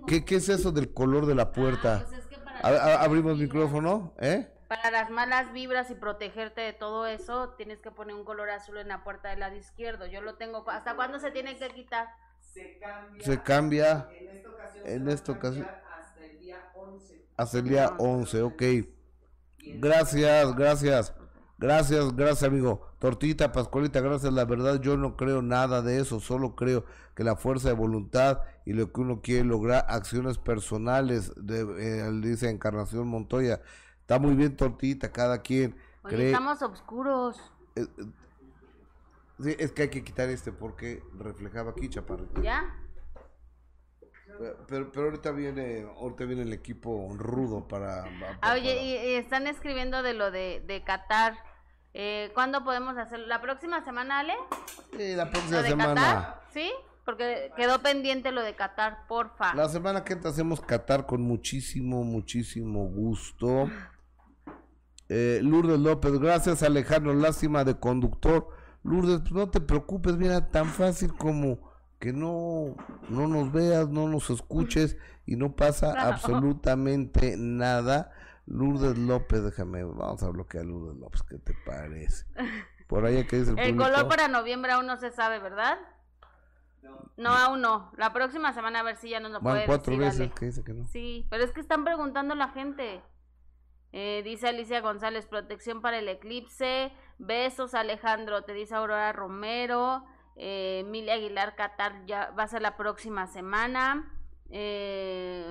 ¿Qué, 0.06 0.24
¿Qué 0.24 0.36
es 0.36 0.48
eso 0.48 0.72
del 0.72 0.94
color 0.94 1.26
de 1.26 1.34
la 1.34 1.52
puerta? 1.52 2.06
pues 2.08 2.20
es 2.20 2.26
que 2.28 2.38
para 2.38 3.02
abrimos 3.02 3.36
micrófono, 3.36 4.14
¿eh? 4.18 4.50
Para 4.68 4.90
las 4.90 5.10
malas 5.10 5.52
vibras 5.52 5.90
y 5.90 5.94
protegerte 5.94 6.62
de 6.62 6.72
todo 6.72 7.06
eso, 7.06 7.50
tienes 7.58 7.80
que 7.80 7.90
poner 7.90 8.16
un 8.16 8.24
color 8.24 8.48
azul 8.48 8.78
en 8.78 8.88
la 8.88 9.04
puerta 9.04 9.28
del 9.28 9.40
lado 9.40 9.54
izquierdo. 9.54 10.06
Yo 10.06 10.22
lo 10.22 10.36
tengo. 10.36 10.64
¿Hasta 10.70 10.96
cuándo 10.96 11.18
se 11.18 11.30
tiene 11.30 11.56
que 11.56 11.68
quitar? 11.68 12.08
Se 12.52 12.78
cambia. 12.78 13.24
Se 13.24 13.42
cambia 13.42 14.08
En 14.10 14.28
esta 14.28 14.50
ocasión. 14.50 14.84
en 14.86 14.98
se 14.98 15.04
va 15.04 15.10
a 15.10 15.14
esta 15.14 15.32
ocasión. 15.32 15.64
cambiar 15.64 15.82
Hasta 16.00 16.24
el 16.24 16.38
día 16.38 16.72
11. 16.74 17.24
hasta 17.36 17.58
el 17.58 17.64
día 17.68 17.94
11, 17.98 18.42
ok. 18.42 18.62
Gracias, 19.78 20.54
gracias. 20.56 21.14
Gracias, 21.58 22.14
gracias 22.14 22.42
amigo. 22.44 22.86
Tortita, 22.98 23.50
Pascualita, 23.52 24.00
gracias. 24.00 24.32
La 24.32 24.44
verdad 24.44 24.80
yo 24.80 24.96
no 24.96 25.16
creo 25.16 25.40
nada 25.42 25.80
de 25.82 26.00
eso, 26.00 26.20
solo 26.20 26.54
creo 26.54 26.84
que 27.14 27.24
la 27.24 27.36
fuerza 27.36 27.68
de 27.68 27.74
voluntad 27.74 28.40
y 28.66 28.74
lo 28.74 28.92
que 28.92 29.00
uno 29.00 29.20
quiere 29.22 29.44
lograr, 29.44 29.86
acciones 29.88 30.36
personales, 30.38 31.32
de, 31.36 31.60
eh, 31.78 32.10
dice 32.20 32.50
Encarnación 32.50 33.08
Montoya. 33.08 33.60
Está 34.00 34.18
muy 34.18 34.34
bien, 34.34 34.56
Tortita, 34.56 35.10
cada 35.12 35.40
quien 35.42 35.76
Oye, 36.04 36.14
cree... 36.14 36.26
estamos 36.26 36.60
oscuros. 36.62 37.38
eh, 37.74 37.86
sí, 39.40 39.56
es 39.58 39.72
que 39.72 39.82
hay 39.82 39.88
que 39.90 40.04
quitar 40.04 40.28
este 40.28 40.52
porque 40.52 41.02
reflejaba 41.18 41.70
aquí, 41.72 41.88
chaparrito. 41.88 42.42
¿Ya? 42.42 42.74
Pero, 44.68 44.90
pero, 44.92 45.04
ahorita 45.06 45.30
viene, 45.30 45.86
ahorita 45.98 46.24
viene 46.24 46.42
el 46.42 46.52
equipo 46.52 47.08
rudo 47.16 47.66
para... 47.68 48.02
para- 48.20 48.38
Ah, 48.42 48.52
oye, 48.54 48.82
y, 48.82 48.92
y 48.92 49.14
están 49.14 49.46
escribiendo 49.46 50.02
de 50.02 50.12
lo 50.12 50.30
de, 50.30 50.62
de 50.66 50.82
Qatar. 50.84 51.34
Eh, 51.94 52.30
¿Cuándo 52.34 52.62
podemos 52.62 52.98
hacerlo? 52.98 53.26
¿La 53.26 53.40
próxima 53.40 53.82
semana, 53.84 54.18
Ale? 54.18 54.34
Sí, 54.98 55.14
la 55.14 55.30
próxima 55.30 55.56
¿Lo 55.56 55.62
de 55.62 55.68
semana. 55.70 55.94
Qatar? 55.94 56.42
¿Sí? 56.52 56.70
Porque 57.06 57.50
quedó 57.56 57.78
pendiente 57.80 58.32
lo 58.32 58.42
de 58.42 58.54
Qatar, 58.54 59.06
porfa. 59.08 59.54
La 59.54 59.68
semana 59.70 60.04
que 60.04 60.12
entra 60.12 60.30
hacemos 60.30 60.60
Qatar 60.60 61.06
con 61.06 61.22
muchísimo, 61.22 62.04
muchísimo 62.04 62.84
gusto. 62.88 63.70
Eh, 65.08 65.38
Lourdes 65.42 65.78
López, 65.78 66.18
gracias 66.18 66.62
Alejandro, 66.64 67.14
lástima 67.14 67.64
de 67.64 67.78
conductor. 67.78 68.48
Lourdes, 68.86 69.20
pues 69.20 69.32
no 69.32 69.48
te 69.50 69.60
preocupes, 69.60 70.16
mira, 70.16 70.48
tan 70.50 70.66
fácil 70.66 71.12
como 71.14 71.58
que 71.98 72.12
no, 72.12 72.76
no 73.08 73.26
nos 73.26 73.52
veas, 73.52 73.88
no 73.88 74.08
nos 74.08 74.30
escuches 74.30 74.96
y 75.26 75.36
no 75.36 75.56
pasa 75.56 75.92
absolutamente 76.08 77.36
nada. 77.36 78.12
Lourdes 78.46 78.96
López, 78.96 79.42
déjame, 79.42 79.82
vamos 79.82 80.22
a 80.22 80.28
bloquear 80.30 80.64
a 80.64 80.66
Lourdes 80.68 80.96
López, 80.98 81.22
¿qué 81.24 81.38
te 81.38 81.54
parece? 81.66 82.26
Por 82.86 83.04
ahí 83.04 83.26
que 83.26 83.38
dice 83.40 83.50
el, 83.52 83.58
El 83.58 83.74
público? 83.74 83.90
color 83.90 84.08
para 84.08 84.28
noviembre 84.28 84.72
aún 84.72 84.86
no 84.86 84.96
se 84.98 85.10
sabe, 85.10 85.40
¿verdad? 85.40 85.78
No, 87.16 87.30
aún 87.30 87.60
no. 87.62 87.90
La 87.96 88.12
próxima 88.12 88.52
semana 88.52 88.80
a 88.80 88.82
ver 88.84 88.96
si 88.96 89.08
ya 89.08 89.18
nos 89.20 89.32
lo 89.32 89.40
Van 89.40 89.54
puede 89.54 89.66
cuatro 89.66 89.90
decir, 89.96 89.98
veces 90.04 90.20
Ale. 90.20 90.32
que 90.38 90.46
dice 90.46 90.62
que 90.62 90.72
no. 90.74 90.84
Sí, 90.86 91.26
pero 91.30 91.42
es 91.42 91.50
que 91.50 91.60
están 91.60 91.82
preguntando 91.84 92.34
la 92.36 92.48
gente. 92.50 93.02
Eh, 93.92 94.22
dice 94.22 94.48
Alicia 94.48 94.80
González, 94.82 95.26
protección 95.26 95.80
para 95.80 95.98
el 95.98 96.08
eclipse. 96.08 96.92
Besos, 97.18 97.74
Alejandro. 97.74 98.42
Te 98.44 98.52
dice 98.52 98.74
Aurora 98.74 99.12
Romero. 99.12 100.04
Eh, 100.36 100.80
Emilia 100.80 101.14
Aguilar 101.14 101.56
Qatar 101.56 102.04
ya 102.06 102.30
va 102.38 102.42
a 102.44 102.48
ser 102.48 102.60
la 102.62 102.76
próxima 102.76 103.26
semana. 103.26 104.12
Eh, 104.50 105.44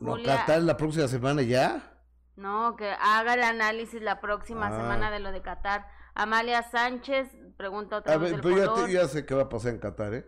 No, 0.00 0.16
Qatar 0.24 0.62
la 0.62 0.76
próxima 0.76 1.06
semana 1.08 1.42
ya. 1.42 1.88
no, 2.36 2.74
que 2.76 2.90
haga 3.00 3.34
el 3.34 3.42
análisis 3.42 4.02
la 4.02 4.20
próxima 4.20 4.66
Ah. 4.68 4.76
semana 4.76 5.10
de 5.10 5.20
lo 5.20 5.30
de 5.32 5.40
Qatar. 5.42 5.86
Amalia 6.14 6.62
Sánchez 6.64 7.28
pregunta 7.56 7.98
otra 7.98 8.14
A 8.14 8.16
vez 8.18 8.32
ver, 8.32 8.40
pero 8.42 8.56
ya, 8.56 8.74
te- 8.86 8.92
ya 8.92 9.06
sé 9.08 9.24
qué 9.24 9.34
va 9.34 9.42
a 9.42 9.48
pasar 9.48 9.72
en 9.74 9.78
Qatar, 9.78 10.12
¿eh? 10.14 10.26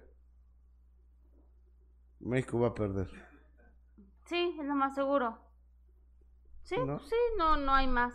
México 2.21 2.61
va 2.61 2.69
a 2.69 2.75
perder. 2.75 3.09
Sí, 4.27 4.57
es 4.59 4.65
lo 4.67 4.75
más 4.75 4.95
seguro. 4.95 5.39
Sí, 6.63 6.77
¿No? 6.79 6.99
sí, 7.01 7.17
no, 7.37 7.57
no 7.59 7.75
hay 7.75 7.87
más. 7.87 8.15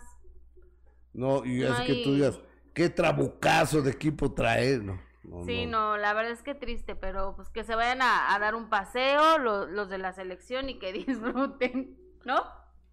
No, 1.14 1.44
y 1.45 1.60
No 1.60 1.73
es 1.77 1.81
que 1.81 1.95
tú 2.03 2.14
digas, 2.15 2.40
qué 2.73 2.90
trabucazo 2.90 3.81
de 3.81 3.91
equipo 3.91 4.34
trae, 4.34 4.77
no. 4.80 4.99
no, 5.23 5.44
Sí, 5.45 5.65
no. 5.65 5.91
no, 5.91 5.98
la 5.98 6.14
verdad 6.14 6.31
es 6.31 6.44
que 6.44 6.56
triste, 6.56 6.95
pero 6.95 7.36
pues 7.36 7.49
que 7.49 7.64
se 7.64 7.76
vayan 7.76 8.02
a, 8.02 8.34
a 8.34 8.40
dar 8.40 8.56
un 8.56 8.69
paseo 8.69 9.38
lo- 9.38 9.65
los 9.68 9.90
de 9.90 9.98
la 9.98 10.14
selección 10.14 10.69
y 10.69 10.80
que 10.80 10.94
disfruten, 11.06 11.98
¿no? 12.26 12.44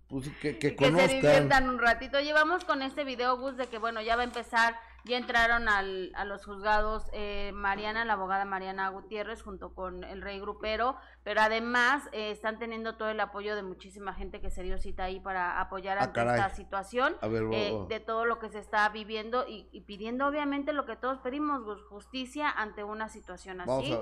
Pues 0.08 0.28
que, 0.40 0.58
que 0.58 0.68
Y 0.68 0.76
que 0.76 0.86
se 0.92 1.08
diviertan 1.08 1.68
un 1.68 1.78
ratito. 1.80 2.20
Llevamos 2.20 2.64
con 2.64 2.80
este 2.82 3.04
video, 3.04 3.36
Gus, 3.38 3.56
de 3.56 3.66
que 3.66 3.78
bueno, 3.78 4.00
ya 4.02 4.14
va 4.16 4.22
a 4.22 4.24
empezar, 4.26 4.76
ya 5.06 5.16
entraron 5.18 5.68
al, 5.68 6.12
a 6.14 6.24
los 6.24 6.44
juzgados 6.44 7.04
eh, 7.12 7.52
Mariana, 7.54 8.04
la 8.04 8.14
abogada 8.14 8.44
Mariana 8.44 8.88
Gutiérrez, 8.90 9.42
junto 9.42 9.74
con 9.74 10.04
el 10.04 10.20
rey 10.20 10.40
grupero, 10.40 10.96
pero 11.22 11.40
además 11.40 12.02
eh, 12.12 12.30
están 12.30 12.58
teniendo 12.58 12.96
todo 12.96 13.08
el 13.10 13.20
apoyo 13.20 13.54
de 13.56 13.62
muchísima 13.62 14.14
gente 14.14 14.40
que 14.40 14.50
se 14.50 14.62
dio 14.62 14.78
cita 14.78 15.04
ahí 15.04 15.20
para 15.20 15.60
apoyar 15.60 15.98
Ah, 15.98 16.04
ante 16.04 16.14
caray. 16.20 16.40
esta 16.40 16.54
situación, 16.54 17.16
A 17.20 17.28
ver, 17.28 17.44
eh, 17.52 17.70
bo- 17.72 17.78
bo- 17.82 17.86
de 17.86 18.00
todo 18.00 18.24
lo 18.26 18.38
que 18.38 18.48
se 18.48 18.58
está 18.58 18.88
viviendo 18.88 19.46
y, 19.48 19.68
y 19.72 19.82
pidiendo 19.82 20.26
obviamente 20.26 20.72
lo 20.72 20.84
que 20.86 20.96
todos 20.96 21.18
pedimos, 21.20 21.62
Gus, 21.64 21.82
justicia 21.84 22.50
ante 22.50 22.84
una 22.84 23.08
situación 23.08 23.60
así. 23.60 23.96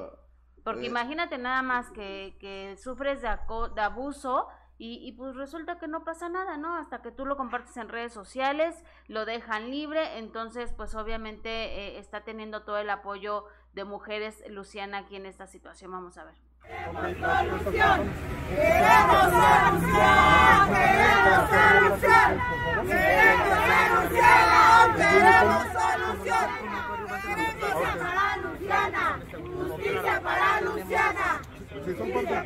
Porque 0.65 0.87
imagínate 0.87 1.37
nada 1.37 1.61
más 1.61 1.91
que, 1.91 2.39
que 2.41 2.77
sufres 2.79 3.21
de, 3.21 3.29
aco- 3.29 3.69
de 3.69 3.83
abuso 3.83 4.49
y, 4.79 5.07
y 5.07 5.13
pues 5.13 5.37
resulta 5.37 5.79
que 5.79 5.89
no 5.89 6.05
pasa 6.05 6.29
nada, 6.29 6.57
¿no? 6.57 6.77
Hasta 6.77 7.03
que 7.03 7.11
tú 7.11 7.27
lo 7.27 7.37
compartes 7.37 7.77
en 7.77 7.89
redes 7.89 8.13
sociales, 8.13 8.85
lo 9.07 9.25
dejan 9.25 9.71
libre, 9.71 10.19
entonces 10.19 10.73
pues 10.73 10.95
obviamente 10.95 11.49
eh, 11.51 11.99
está 11.99 12.25
teniendo 12.25 12.63
todo 12.63 12.79
el 12.79 12.91
apoyo 12.91 13.47
de 13.73 13.85
mujeres 13.85 14.43
Luciana 14.49 14.99
aquí 14.99 15.17
en 15.17 15.27
esta 15.27 15.47
situación. 15.47 15.91
Vamos 15.93 16.19
a 16.19 16.25
ver. 16.25 16.35
Justicia 27.45 27.97
para 27.99 28.37
Luciana. 28.37 29.21
Justicia 29.69 30.21
para 30.23 30.61
Luciana. 30.61 31.54
Justicia 31.85 32.41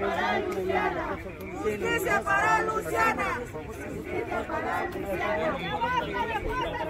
para 2.24 2.62
Luciana. 2.64 3.28
Ya 4.18 5.74
basta 5.78 6.20
de 6.26 6.38
cosas, 6.42 6.88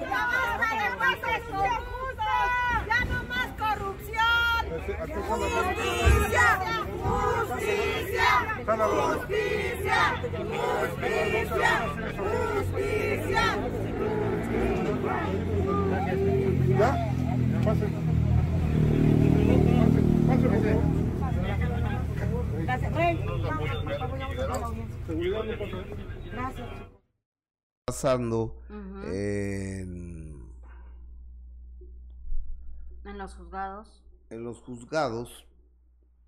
ya 0.00 0.22
basta 0.26 0.68
de 0.74 0.88
cosas 0.98 1.38
injustas. 1.46 2.50
Ya 2.88 3.00
no 3.04 3.18
más 3.28 3.50
corrupción. 3.62 4.64
Justicia. 5.28 6.48
Justicia. 7.46 8.30
Justicia. 9.14 10.00
Justicia. 10.90 11.72
Justicia. 12.64 13.46
¿Ya? 16.76 16.90
Gracias, 22.74 22.92
Rey. 22.94 23.24
Gracias. 26.32 26.68
pasando 27.86 28.60
en, 29.06 30.42
En 33.04 33.18
los 33.18 33.34
juzgados. 33.34 34.02
en 34.30 34.42
los 34.44 34.58
juzgados. 34.58 35.46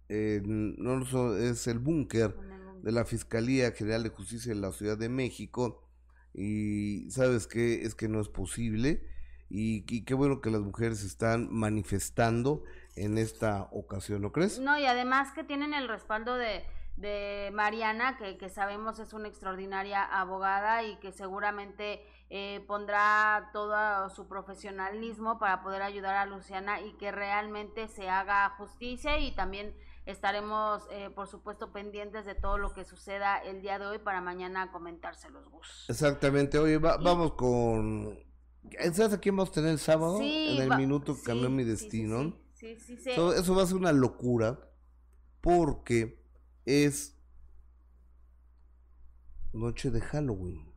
en- 0.09 0.77
no 0.77 1.05
so- 1.05 1.36
es 1.36 1.66
el 1.66 1.81
búnker 1.81 2.36
de 2.82 2.93
la 2.93 3.05
Fiscalía 3.05 3.73
General 3.73 4.05
de 4.05 4.10
Justicia 4.10 4.55
de 4.55 4.60
la 4.60 4.70
Ciudad 4.70 4.97
de 4.97 5.09
México. 5.09 5.82
Y 6.32 7.10
sabes 7.10 7.48
que 7.48 7.82
es 7.82 7.97
que 7.97 8.06
no 8.06 8.20
es 8.20 8.28
posible. 8.28 9.02
Y, 9.51 9.85
y 9.93 10.05
qué 10.05 10.14
bueno 10.14 10.40
que 10.40 10.51
las 10.52 10.60
mujeres 10.60 11.02
están 11.02 11.48
manifestando 11.52 12.62
en 12.97 13.18
esta 13.18 13.68
ocasión, 13.73 14.23
¿no 14.23 14.32
crees? 14.32 14.59
No, 14.59 14.78
y 14.78 14.86
además 14.86 15.32
que 15.32 15.44
tienen 15.44 15.74
el 15.74 15.86
respaldo 15.89 16.35
de, 16.36 16.64
de 16.97 17.51
Mariana, 17.52 18.16
que, 18.16 18.39
que 18.39 18.48
sabemos 18.48 18.98
es 18.98 19.12
una 19.12 19.28
extraordinaria 19.28 20.02
abogada 20.05 20.82
y 20.82 20.97
que 20.97 21.12
seguramente 21.12 22.02
eh, 22.31 22.64
pondrá 22.66 23.51
todo 23.52 24.09
su 24.10 24.27
profesionalismo 24.28 25.39
para 25.39 25.62
poder 25.62 25.82
ayudar 25.82 26.16
a 26.16 26.27
Luciana 26.27 26.81
y 26.81 26.93
que 26.94 27.12
realmente 27.12 27.86
se 27.89 28.09
haga 28.09 28.48
justicia 28.59 29.18
y 29.18 29.32
también 29.35 29.74
estaremos, 30.06 30.86
eh, 30.90 31.10
por 31.10 31.27
supuesto, 31.28 31.73
pendientes 31.73 32.24
de 32.24 32.35
todo 32.35 32.59
lo 32.59 32.73
que 32.73 32.85
suceda 32.85 33.39
el 33.39 33.60
día 33.60 33.78
de 33.78 33.86
hoy 33.86 33.98
para 33.98 34.20
mañana 34.20 34.70
comentárselos, 34.73 35.44
Gus. 35.51 35.85
Exactamente. 35.89 36.59
Oye, 36.59 36.78
va- 36.78 36.97
vamos 36.97 37.32
con... 37.35 38.18
¿Sabes 38.93 39.12
a 39.12 39.20
quién 39.20 39.36
vamos 39.36 39.51
a 39.51 39.55
tener 39.55 39.70
el 39.70 39.78
sábado? 39.78 40.18
Sí, 40.18 40.48
en 40.56 40.62
el 40.62 40.70
va- 40.73 40.77
minuto 40.77 41.14
que 41.16 41.23
cambió 41.23 41.47
sí, 41.48 41.52
mi 41.55 41.64
destino. 41.64 42.23
sí, 42.23 42.35
sí, 42.74 42.80
sí, 42.80 42.97
sí. 42.97 43.10
Eso, 43.10 43.32
eso 43.34 43.55
va 43.55 43.62
a 43.62 43.66
ser 43.66 43.76
una 43.76 43.93
locura. 43.93 44.59
porque 45.40 46.20
es 46.64 47.16
noche 49.52 49.90
de 49.90 50.01
Halloween, 50.01 50.72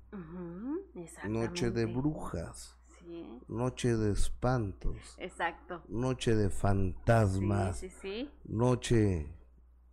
noche 1.28 1.72
de 1.72 1.86
brujas, 1.86 2.76
Sí, 3.00 3.40
noche 3.48 3.96
de 3.96 4.12
espantos, 4.12 5.16
exacto. 5.18 5.82
noche 5.88 6.36
de 6.36 6.50
fantasmas, 6.52 7.80
Sí, 7.80 7.90
sí, 7.90 7.96
sí. 8.02 8.32
noche 8.44 9.34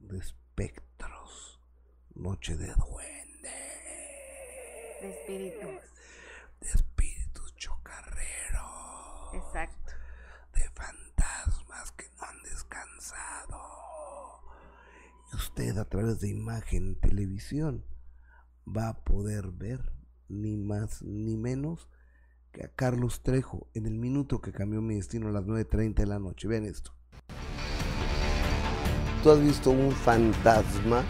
de 0.00 0.18
espectros, 0.18 1.60
noche 2.14 2.56
de 2.56 2.66
duendes, 2.74 3.52
De 5.00 5.10
espíritus. 5.10 5.80
de 6.60 6.68
espíritus 6.68 7.54
chocarreros, 7.56 9.34
Exacto. 9.34 9.92
de 10.54 10.68
fantasmas 10.70 11.92
que 11.92 12.04
no 12.20 12.22
han 12.26 12.46
Y 15.32 15.36
usted 15.36 15.76
a 15.78 15.84
través 15.84 16.20
de 16.20 16.28
imagen 16.28 16.98
televisión 17.00 17.84
va 18.66 18.88
a 18.88 19.04
poder 19.04 19.50
ver 19.52 19.92
ni 20.28 20.56
más 20.56 21.02
ni 21.02 21.36
menos 21.36 21.88
que 22.52 22.64
a 22.64 22.68
Carlos 22.68 23.22
Trejo 23.22 23.68
en 23.74 23.86
el 23.86 23.94
minuto 23.94 24.40
que 24.40 24.52
cambió 24.52 24.80
mi 24.80 24.96
destino 24.96 25.28
a 25.28 25.32
las 25.32 25.44
9.30 25.44 25.94
de 25.94 26.06
la 26.06 26.18
noche. 26.18 26.48
Vean 26.48 26.64
esto. 26.64 26.92
¿Tú 29.22 29.30
has 29.30 29.40
visto 29.40 29.70
un 29.70 29.92
fantasma? 29.92 31.04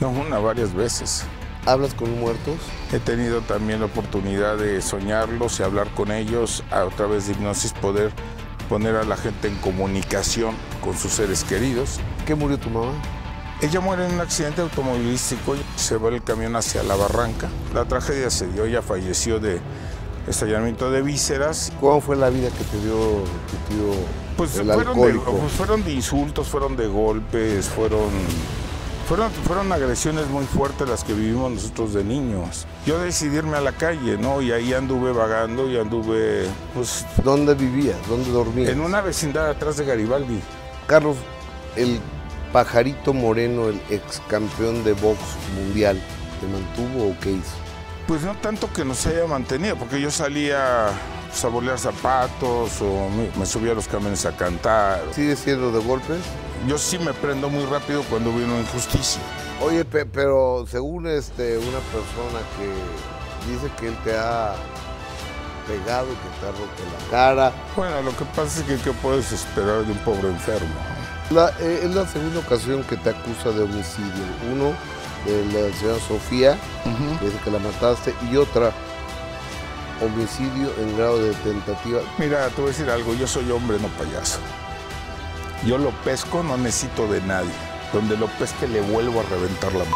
No, 0.00 0.10
una 0.10 0.38
varias 0.38 0.74
veces. 0.74 1.24
¿Hablas 1.66 1.92
con 1.92 2.18
muertos? 2.18 2.56
He 2.90 2.98
tenido 2.98 3.42
también 3.42 3.80
la 3.80 3.86
oportunidad 3.86 4.56
de 4.56 4.80
soñarlos 4.80 5.60
y 5.60 5.62
hablar 5.62 5.92
con 5.94 6.10
ellos 6.10 6.64
a 6.70 6.86
través 6.96 7.26
de 7.26 7.34
hipnosis, 7.34 7.74
poder 7.74 8.12
poner 8.70 8.94
a 8.94 9.02
la 9.02 9.16
gente 9.16 9.48
en 9.48 9.56
comunicación 9.56 10.54
con 10.80 10.96
sus 10.96 11.12
seres 11.12 11.42
queridos. 11.42 11.98
¿Qué 12.24 12.36
murió 12.36 12.56
tu 12.56 12.70
mamá? 12.70 12.92
Ella 13.60 13.80
muere 13.80 14.06
en 14.06 14.14
un 14.14 14.20
accidente 14.20 14.62
automovilístico, 14.62 15.56
se 15.74 15.96
va 15.96 16.08
el 16.10 16.22
camión 16.22 16.54
hacia 16.54 16.84
la 16.84 16.94
barranca. 16.94 17.48
La 17.74 17.84
tragedia 17.86 18.30
se 18.30 18.46
dio, 18.46 18.64
ella 18.64 18.80
falleció 18.80 19.40
de 19.40 19.60
estallamiento 20.28 20.88
de 20.92 21.02
vísceras. 21.02 21.72
¿Cómo 21.80 22.00
fue 22.00 22.14
la 22.14 22.30
vida 22.30 22.48
que 22.50 22.62
te 22.62 22.80
dio 22.80 22.94
tu 22.94 23.74
tío 23.74 23.92
Pues 24.36 24.56
el 24.56 24.72
fueron 24.72 25.00
de, 25.00 25.14
pues 25.14 25.52
fueron 25.52 25.82
de 25.82 25.92
insultos, 25.92 26.46
fueron 26.46 26.76
de 26.76 26.86
golpes, 26.86 27.68
fueron, 27.68 28.08
fueron, 29.10 29.32
fueron 29.32 29.72
agresiones 29.72 30.28
muy 30.28 30.44
fuertes 30.44 30.88
las 30.88 31.02
que 31.02 31.12
vivimos 31.12 31.50
nosotros 31.50 31.94
de 31.94 32.04
niños. 32.04 32.64
Yo 32.86 33.00
decidí 33.00 33.38
irme 33.38 33.56
a 33.56 33.60
la 33.60 33.72
calle, 33.72 34.16
¿no? 34.16 34.40
Y 34.40 34.52
ahí 34.52 34.72
anduve 34.72 35.10
vagando 35.10 35.68
y 35.68 35.76
anduve, 35.76 36.44
pues... 36.74 37.04
¿Dónde 37.24 37.56
vivías? 37.56 37.96
¿Dónde 38.08 38.30
dormías? 38.30 38.70
En 38.70 38.80
una 38.80 39.00
vecindad 39.00 39.50
atrás 39.50 39.78
de 39.78 39.84
Garibaldi. 39.84 40.40
Carlos, 40.86 41.16
el 41.74 41.98
pajarito 42.52 43.12
moreno, 43.12 43.66
el 43.66 43.80
ex 43.90 44.22
campeón 44.28 44.84
de 44.84 44.92
box 44.92 45.18
mundial, 45.56 46.00
¿te 46.40 46.46
mantuvo 46.46 47.10
o 47.10 47.16
qué 47.20 47.32
hizo? 47.32 47.56
Pues 48.06 48.22
no 48.22 48.36
tanto 48.36 48.72
que 48.72 48.84
nos 48.84 49.04
haya 49.06 49.26
mantenido, 49.26 49.74
porque 49.74 50.00
yo 50.00 50.12
salía 50.12 50.90
pues, 51.28 51.44
a 51.44 51.48
bolear 51.48 51.80
zapatos 51.80 52.80
o 52.80 53.08
me, 53.10 53.28
me 53.36 53.44
subía 53.44 53.72
a 53.72 53.74
los 53.74 53.88
camiones 53.88 54.24
a 54.24 54.36
cantar. 54.36 55.02
¿Sigue 55.10 55.34
siendo 55.34 55.72
de 55.72 55.80
golpes? 55.80 56.20
Yo 56.66 56.76
sí 56.78 56.98
me 56.98 57.12
prendo 57.14 57.48
muy 57.48 57.64
rápido 57.66 58.02
cuando 58.10 58.34
veo 58.34 58.44
una 58.46 58.60
injusticia. 58.60 59.20
Oye, 59.62 59.84
pe- 59.84 60.06
pero 60.06 60.66
según 60.70 61.06
este 61.06 61.56
una 61.58 61.78
persona 61.78 62.40
que 62.58 63.50
dice 63.50 63.70
que 63.78 63.88
él 63.88 63.96
te 64.04 64.16
ha 64.16 64.54
pegado 65.66 66.06
y 66.06 66.14
que 66.16 66.40
te 66.40 66.46
ha 66.46 66.50
roto 66.50 66.82
la 66.92 67.10
cara. 67.10 67.52
Bueno, 67.76 68.02
lo 68.02 68.16
que 68.16 68.24
pasa 68.36 68.60
es 68.60 68.66
que 68.66 68.76
¿qué 68.76 68.92
puedes 68.92 69.32
esperar 69.32 69.84
de 69.86 69.92
un 69.92 69.98
pobre 69.98 70.28
enfermo? 70.28 70.74
La- 71.30 71.50
eh, 71.60 71.80
es 71.84 71.94
la 71.94 72.06
segunda 72.06 72.40
ocasión 72.40 72.82
que 72.84 72.96
te 72.96 73.10
acusa 73.10 73.50
de 73.50 73.62
homicidio. 73.62 74.24
Uno, 74.52 74.74
de 75.24 75.44
la 75.70 75.76
señora 75.76 75.98
Sofía, 76.08 76.58
que 77.18 77.26
dice 77.26 77.38
que 77.44 77.50
la 77.50 77.58
mataste, 77.58 78.14
y 78.30 78.36
otra, 78.36 78.72
homicidio 80.02 80.70
en 80.78 80.96
grado 80.96 81.18
de 81.22 81.32
tentativa. 81.34 82.00
Mira, 82.18 82.48
te 82.48 82.60
voy 82.60 82.70
a 82.70 82.72
decir 82.72 82.90
algo, 82.90 83.14
yo 83.14 83.26
soy 83.26 83.50
hombre, 83.50 83.78
no 83.78 83.88
payaso. 83.88 84.38
Yo 85.66 85.78
lo 85.78 85.90
pesco, 86.04 86.42
no 86.42 86.56
necesito 86.56 87.06
de 87.12 87.20
nadie. 87.22 87.52
Donde 87.92 88.16
lo 88.16 88.26
pesque 88.38 88.66
le 88.68 88.80
vuelvo 88.80 89.20
a 89.20 89.24
reventar 89.24 89.72
la 89.74 89.84
m- 89.84 89.94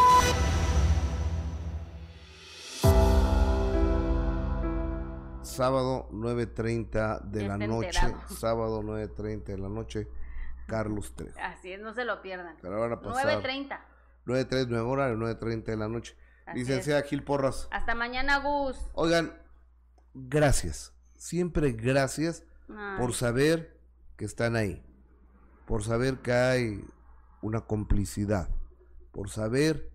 Sábado 5.43 6.09
9.30 6.11 7.20
de 7.23 7.43
Ya 7.43 7.49
la 7.49 7.59
noche, 7.59 7.86
enterado. 7.89 8.28
sábado 8.35 8.82
9.30 8.82 9.45
de 9.45 9.59
la 9.59 9.69
noche, 9.69 10.09
Carlos 10.66 11.15
Trejo. 11.15 11.39
Así 11.41 11.73
es, 11.73 11.81
no 11.81 11.93
se 11.95 12.05
lo 12.05 12.23
pierdan. 12.23 12.57
La 12.62 12.70
van 12.70 12.93
a 12.93 13.01
pasar. 13.01 13.43
9.30. 13.43 13.78
9.30, 14.27 14.69
nuevo 14.69 14.91
horario, 14.91 15.16
9.30 15.16 15.65
de 15.65 15.77
la 15.77 15.89
noche. 15.89 16.16
Así 16.47 16.59
Licenciada 16.61 17.03
Gil 17.03 17.23
Porras. 17.23 17.69
Hasta 17.70 17.95
mañana, 17.95 18.39
Gus. 18.39 18.77
Oigan, 18.95 19.32
gracias. 20.15 20.95
Siempre 21.16 21.73
gracias 21.73 22.43
Ay. 22.69 22.99
por 22.99 23.12
saber 23.12 23.78
que 24.16 24.24
están 24.24 24.57
ahí. 24.57 24.82
Por 25.66 25.82
saber 25.82 26.19
que 26.19 26.32
hay 26.32 26.85
una 27.43 27.62
complicidad. 27.62 28.49
Por 29.12 29.31
saber 29.31 29.91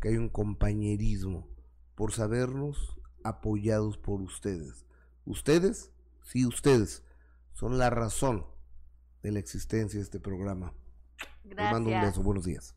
que 0.00 0.08
hay 0.08 0.16
un 0.16 0.28
compañerismo. 0.28 1.48
Por 1.94 2.12
sabernos 2.12 2.98
apoyados 3.24 3.98
por 3.98 4.20
ustedes. 4.20 4.86
Ustedes, 5.24 5.90
sí, 6.22 6.46
ustedes, 6.46 7.04
son 7.52 7.78
la 7.78 7.90
razón 7.90 8.46
de 9.22 9.32
la 9.32 9.38
existencia 9.38 9.98
de 9.98 10.04
este 10.04 10.20
programa. 10.20 10.72
Les 11.44 11.56
mando 11.56 11.88
un 11.88 11.90
Gracias. 11.90 12.12
beso. 12.12 12.22
Buenos 12.22 12.44
días. 12.44 12.74